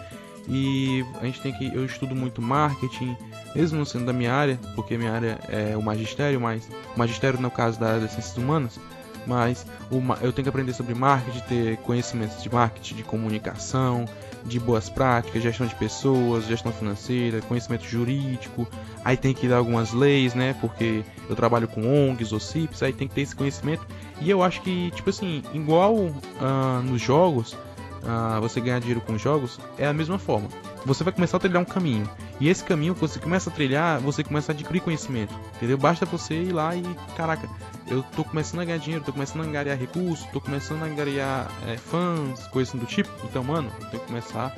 E 0.48 1.04
a 1.20 1.24
gente 1.24 1.40
tem 1.40 1.52
que 1.52 1.74
eu 1.74 1.84
estudo 1.84 2.14
muito 2.14 2.40
marketing, 2.40 3.16
mesmo 3.54 3.78
não 3.78 3.84
sendo 3.84 4.06
da 4.06 4.12
minha 4.12 4.32
área, 4.32 4.58
porque 4.74 4.96
minha 4.96 5.12
área 5.12 5.38
é 5.48 5.76
o 5.76 5.82
magistério, 5.82 6.40
mas 6.40 6.68
o 6.94 6.98
magistério 6.98 7.40
no 7.40 7.50
caso 7.50 7.80
da 7.80 7.88
área 7.88 8.00
das 8.00 8.12
ciências 8.12 8.36
humanas, 8.36 8.78
mas 9.26 9.66
uma, 9.90 10.14
eu 10.22 10.32
tenho 10.32 10.44
que 10.44 10.48
aprender 10.48 10.72
sobre 10.72 10.94
marketing, 10.94 11.40
ter 11.40 11.76
conhecimentos 11.78 12.40
de 12.42 12.52
marketing, 12.52 12.94
de 12.94 13.02
comunicação, 13.02 14.04
de 14.46 14.60
boas 14.60 14.88
práticas, 14.88 15.42
gestão 15.42 15.66
de 15.66 15.74
pessoas, 15.74 16.46
gestão 16.46 16.72
financeira, 16.72 17.40
conhecimento 17.42 17.84
jurídico. 17.84 18.66
Aí 19.04 19.16
tem 19.16 19.34
que 19.34 19.48
dar 19.48 19.56
algumas 19.56 19.92
leis, 19.92 20.34
né? 20.34 20.54
Porque 20.60 21.04
eu 21.28 21.36
trabalho 21.36 21.68
com 21.68 21.82
ONGs 21.82 22.32
ou 22.32 22.40
CIPs, 22.40 22.82
aí 22.82 22.92
tem 22.92 23.08
que 23.08 23.14
ter 23.14 23.22
esse 23.22 23.34
conhecimento. 23.34 23.86
E 24.20 24.30
eu 24.30 24.42
acho 24.42 24.62
que, 24.62 24.90
tipo 24.92 25.10
assim, 25.10 25.42
igual 25.52 25.94
uh, 25.94 26.82
nos 26.84 27.00
jogos, 27.00 27.52
uh, 27.52 28.40
você 28.40 28.60
ganhar 28.60 28.78
dinheiro 28.78 29.00
com 29.00 29.18
jogos, 29.18 29.58
é 29.76 29.86
a 29.86 29.92
mesma 29.92 30.18
forma. 30.18 30.48
Você 30.84 31.02
vai 31.02 31.12
começar 31.12 31.36
a 31.36 31.40
trilhar 31.40 31.60
um 31.60 31.66
caminho. 31.66 32.08
E 32.38 32.48
esse 32.48 32.62
caminho 32.62 32.94
que 32.94 33.00
você 33.00 33.18
começa 33.18 33.48
a 33.48 33.52
trilhar, 33.52 33.98
você 34.00 34.22
começa 34.22 34.52
a 34.52 34.54
adquirir 34.54 34.80
conhecimento. 34.80 35.34
Entendeu? 35.56 35.78
Basta 35.78 36.04
você 36.04 36.34
ir 36.34 36.52
lá 36.52 36.76
e, 36.76 36.82
caraca, 37.16 37.48
eu 37.86 38.02
tô 38.14 38.24
começando 38.24 38.60
a 38.60 38.64
ganhar 38.64 38.78
dinheiro, 38.78 39.04
tô 39.04 39.12
começando 39.12 39.42
a 39.42 39.44
angariar 39.44 39.78
recursos, 39.78 40.26
tô 40.32 40.40
começando 40.40 40.82
a 40.82 40.86
angariar 40.86 41.50
é, 41.66 41.76
fãs, 41.76 42.46
coisas 42.48 42.74
assim 42.74 42.78
do 42.78 42.86
tipo. 42.86 43.10
Então, 43.24 43.42
mano, 43.42 43.70
eu 43.80 43.86
tenho 43.86 44.02
que 44.02 44.08
começar 44.08 44.54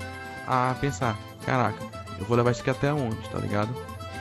a 0.47 0.75
pensar, 0.81 1.17
caraca, 1.45 1.79
eu 2.19 2.25
vou 2.25 2.37
levar 2.37 2.51
isso 2.51 2.63
aqui 2.63 2.71
até 2.71 2.93
onde, 2.93 3.17
tá 3.29 3.39
ligado? 3.39 3.71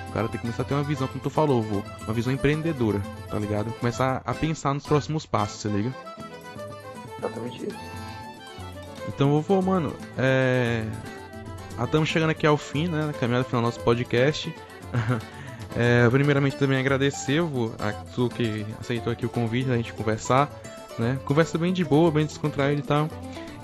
O 0.09 0.11
cara 0.11 0.27
tem 0.27 0.37
que 0.37 0.39
começar 0.39 0.63
a 0.63 0.65
ter 0.65 0.73
uma 0.73 0.83
visão, 0.83 1.07
como 1.07 1.19
tu 1.19 1.29
falou, 1.29 1.61
vô, 1.61 1.81
uma 2.03 2.13
visão 2.13 2.31
empreendedora, 2.31 3.01
tá 3.29 3.39
ligado? 3.39 3.71
Começar 3.79 4.21
a 4.25 4.33
pensar 4.33 4.73
nos 4.73 4.85
próximos 4.85 5.25
passos, 5.25 5.61
você 5.61 5.69
liga? 5.69 5.93
Exatamente 7.17 7.65
isso. 7.65 7.77
Então, 9.07 9.41
vou, 9.41 9.61
mano, 9.61 9.95
é. 10.17 10.85
Estamos 11.83 12.09
chegando 12.09 12.31
aqui 12.31 12.45
ao 12.45 12.57
fim, 12.57 12.87
né? 12.87 13.05
Na 13.05 13.13
caminhada 13.13 13.43
final 13.43 13.61
do 13.61 13.65
nosso 13.65 13.79
podcast. 13.81 14.53
É, 15.75 16.09
primeiramente 16.09 16.55
também 16.55 16.79
agradecer 16.79 17.39
a 17.77 17.91
tu 18.15 18.29
que 18.29 18.65
aceitou 18.79 19.13
aqui 19.13 19.27
o 19.27 19.29
convite 19.29 19.67
da 19.67 19.75
gente 19.75 19.93
conversar, 19.93 20.49
né? 20.97 21.19
Conversa 21.23 21.55
bem 21.55 21.71
de 21.71 21.85
boa, 21.85 22.09
bem 22.09 22.25
descontraída 22.25 22.81
e 22.81 22.83
tal. 22.83 23.07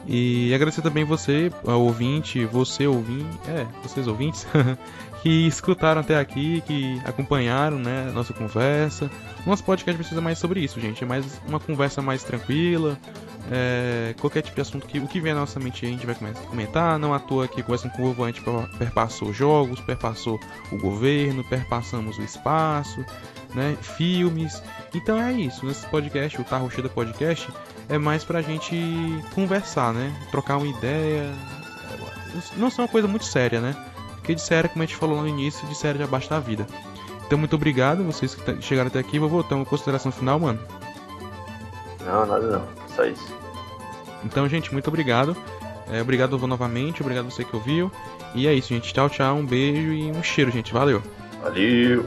E 0.06 0.53
agradecer 0.53 0.84
também 0.84 1.03
você, 1.03 1.52
ouvinte, 1.64 2.45
você 2.45 2.85
ouvinte, 2.85 3.26
é, 3.48 3.65
vocês 3.81 4.06
ouvintes, 4.06 4.45
que 5.24 5.48
escutaram 5.48 6.02
até 6.02 6.20
aqui, 6.20 6.62
que 6.68 7.02
acompanharam, 7.06 7.80
né, 7.80 8.12
nossa 8.14 8.34
conversa. 8.34 9.10
Nosso 9.48 9.64
podcast 9.64 9.98
precisa 9.98 10.20
mais 10.20 10.38
sobre 10.38 10.60
isso, 10.60 10.82
gente. 10.82 11.02
É 11.02 11.08
mais 11.08 11.40
uma 11.48 11.62
conversa 11.62 12.02
mais 12.02 12.26
tranquila, 12.26 13.00
é, 13.50 14.14
qualquer 14.20 14.41
tipo 14.41 14.56
de 14.56 14.62
assunto 14.62 14.86
que 14.86 15.00
o 15.00 15.08
que 15.08 15.22
vier 15.22 15.34
na 15.34 15.40
nossa 15.40 15.62
mente 15.62 15.86
a 15.86 15.90
gente 15.90 16.06
vai 16.06 16.14
comentar. 16.50 17.00
Não 17.00 17.14
à 17.14 17.20
toa 17.20 17.48
que 17.48 17.64
conversando 17.64 17.94
com 17.94 18.04
Ovo 18.04 18.26
a 18.26 18.28
gente 18.28 18.41
perpassou 18.78 19.32
jogos, 19.32 19.80
perpassou 19.80 20.38
o 20.74 20.78
governo, 20.78 21.41
perpassamos 21.45 22.18
o 22.18 22.22
espaço, 22.22 23.00
né, 23.56 23.78
filmes. 23.82 24.62
Então 24.94 25.18
é 25.18 25.32
isso. 25.32 25.66
Nesse 25.66 25.86
podcast, 25.86 26.41
o 26.41 26.44
Tarro 26.44 26.70
Cheio 26.70 26.90
Podcast, 26.90 27.48
é 27.88 27.98
mais 27.98 28.26
pra 28.26 28.41
gente 28.41 28.76
conversar, 29.34 29.94
né? 29.94 30.14
Trocar 30.32 30.58
uma 30.58 30.68
ideia. 30.68 31.34
Não 32.58 32.68
é 32.68 32.72
uma 32.78 32.88
coisa 32.90 33.08
muito 33.08 33.24
séria, 33.24 33.62
né? 33.62 33.74
Porque 34.24 34.36
de 34.36 34.41
séria, 34.41 34.70
como 34.70 34.82
a 34.82 34.86
gente 34.86 34.95
falou 34.95 35.20
no 35.20 35.28
início, 35.28 35.68
de 35.68 35.76
séria 35.76 36.00
já 36.00 36.08
basta 36.08 36.38
a 36.38 36.40
vida. 36.40 36.66
Então, 37.28 37.38
muito 37.38 37.58
obrigado 37.58 38.06
vocês 38.06 38.34
que 38.34 38.62
chegaram 38.62 38.88
até 38.88 38.98
aqui. 38.98 39.20
Vou 39.20 39.28
voltar 39.28 39.56
uma 39.56 39.66
consideração 39.66 40.14
final, 40.14 40.40
mano. 40.40 40.58
Não, 42.06 42.26
nada 42.26 42.48
não. 42.48 42.88
Só 42.88 43.04
isso. 43.04 43.36
Então, 44.24 44.48
gente, 44.48 44.72
muito 44.72 44.88
obrigado. 44.88 45.36
É, 45.91 46.02
obrigado 46.02 46.38
novamente, 46.48 47.02
obrigado 47.02 47.30
você 47.30 47.44
que 47.44 47.54
ouviu. 47.54 47.91
E 48.34 48.48
é 48.48 48.54
isso, 48.54 48.70
gente. 48.70 48.94
Tchau, 48.94 49.10
tchau, 49.10 49.36
um 49.36 49.45
beijo 49.45 49.91
e 49.91 50.10
um 50.10 50.24
cheiro, 50.24 50.50
gente. 50.52 50.72
Valeu. 50.72 51.04
Valeu. 51.41 52.06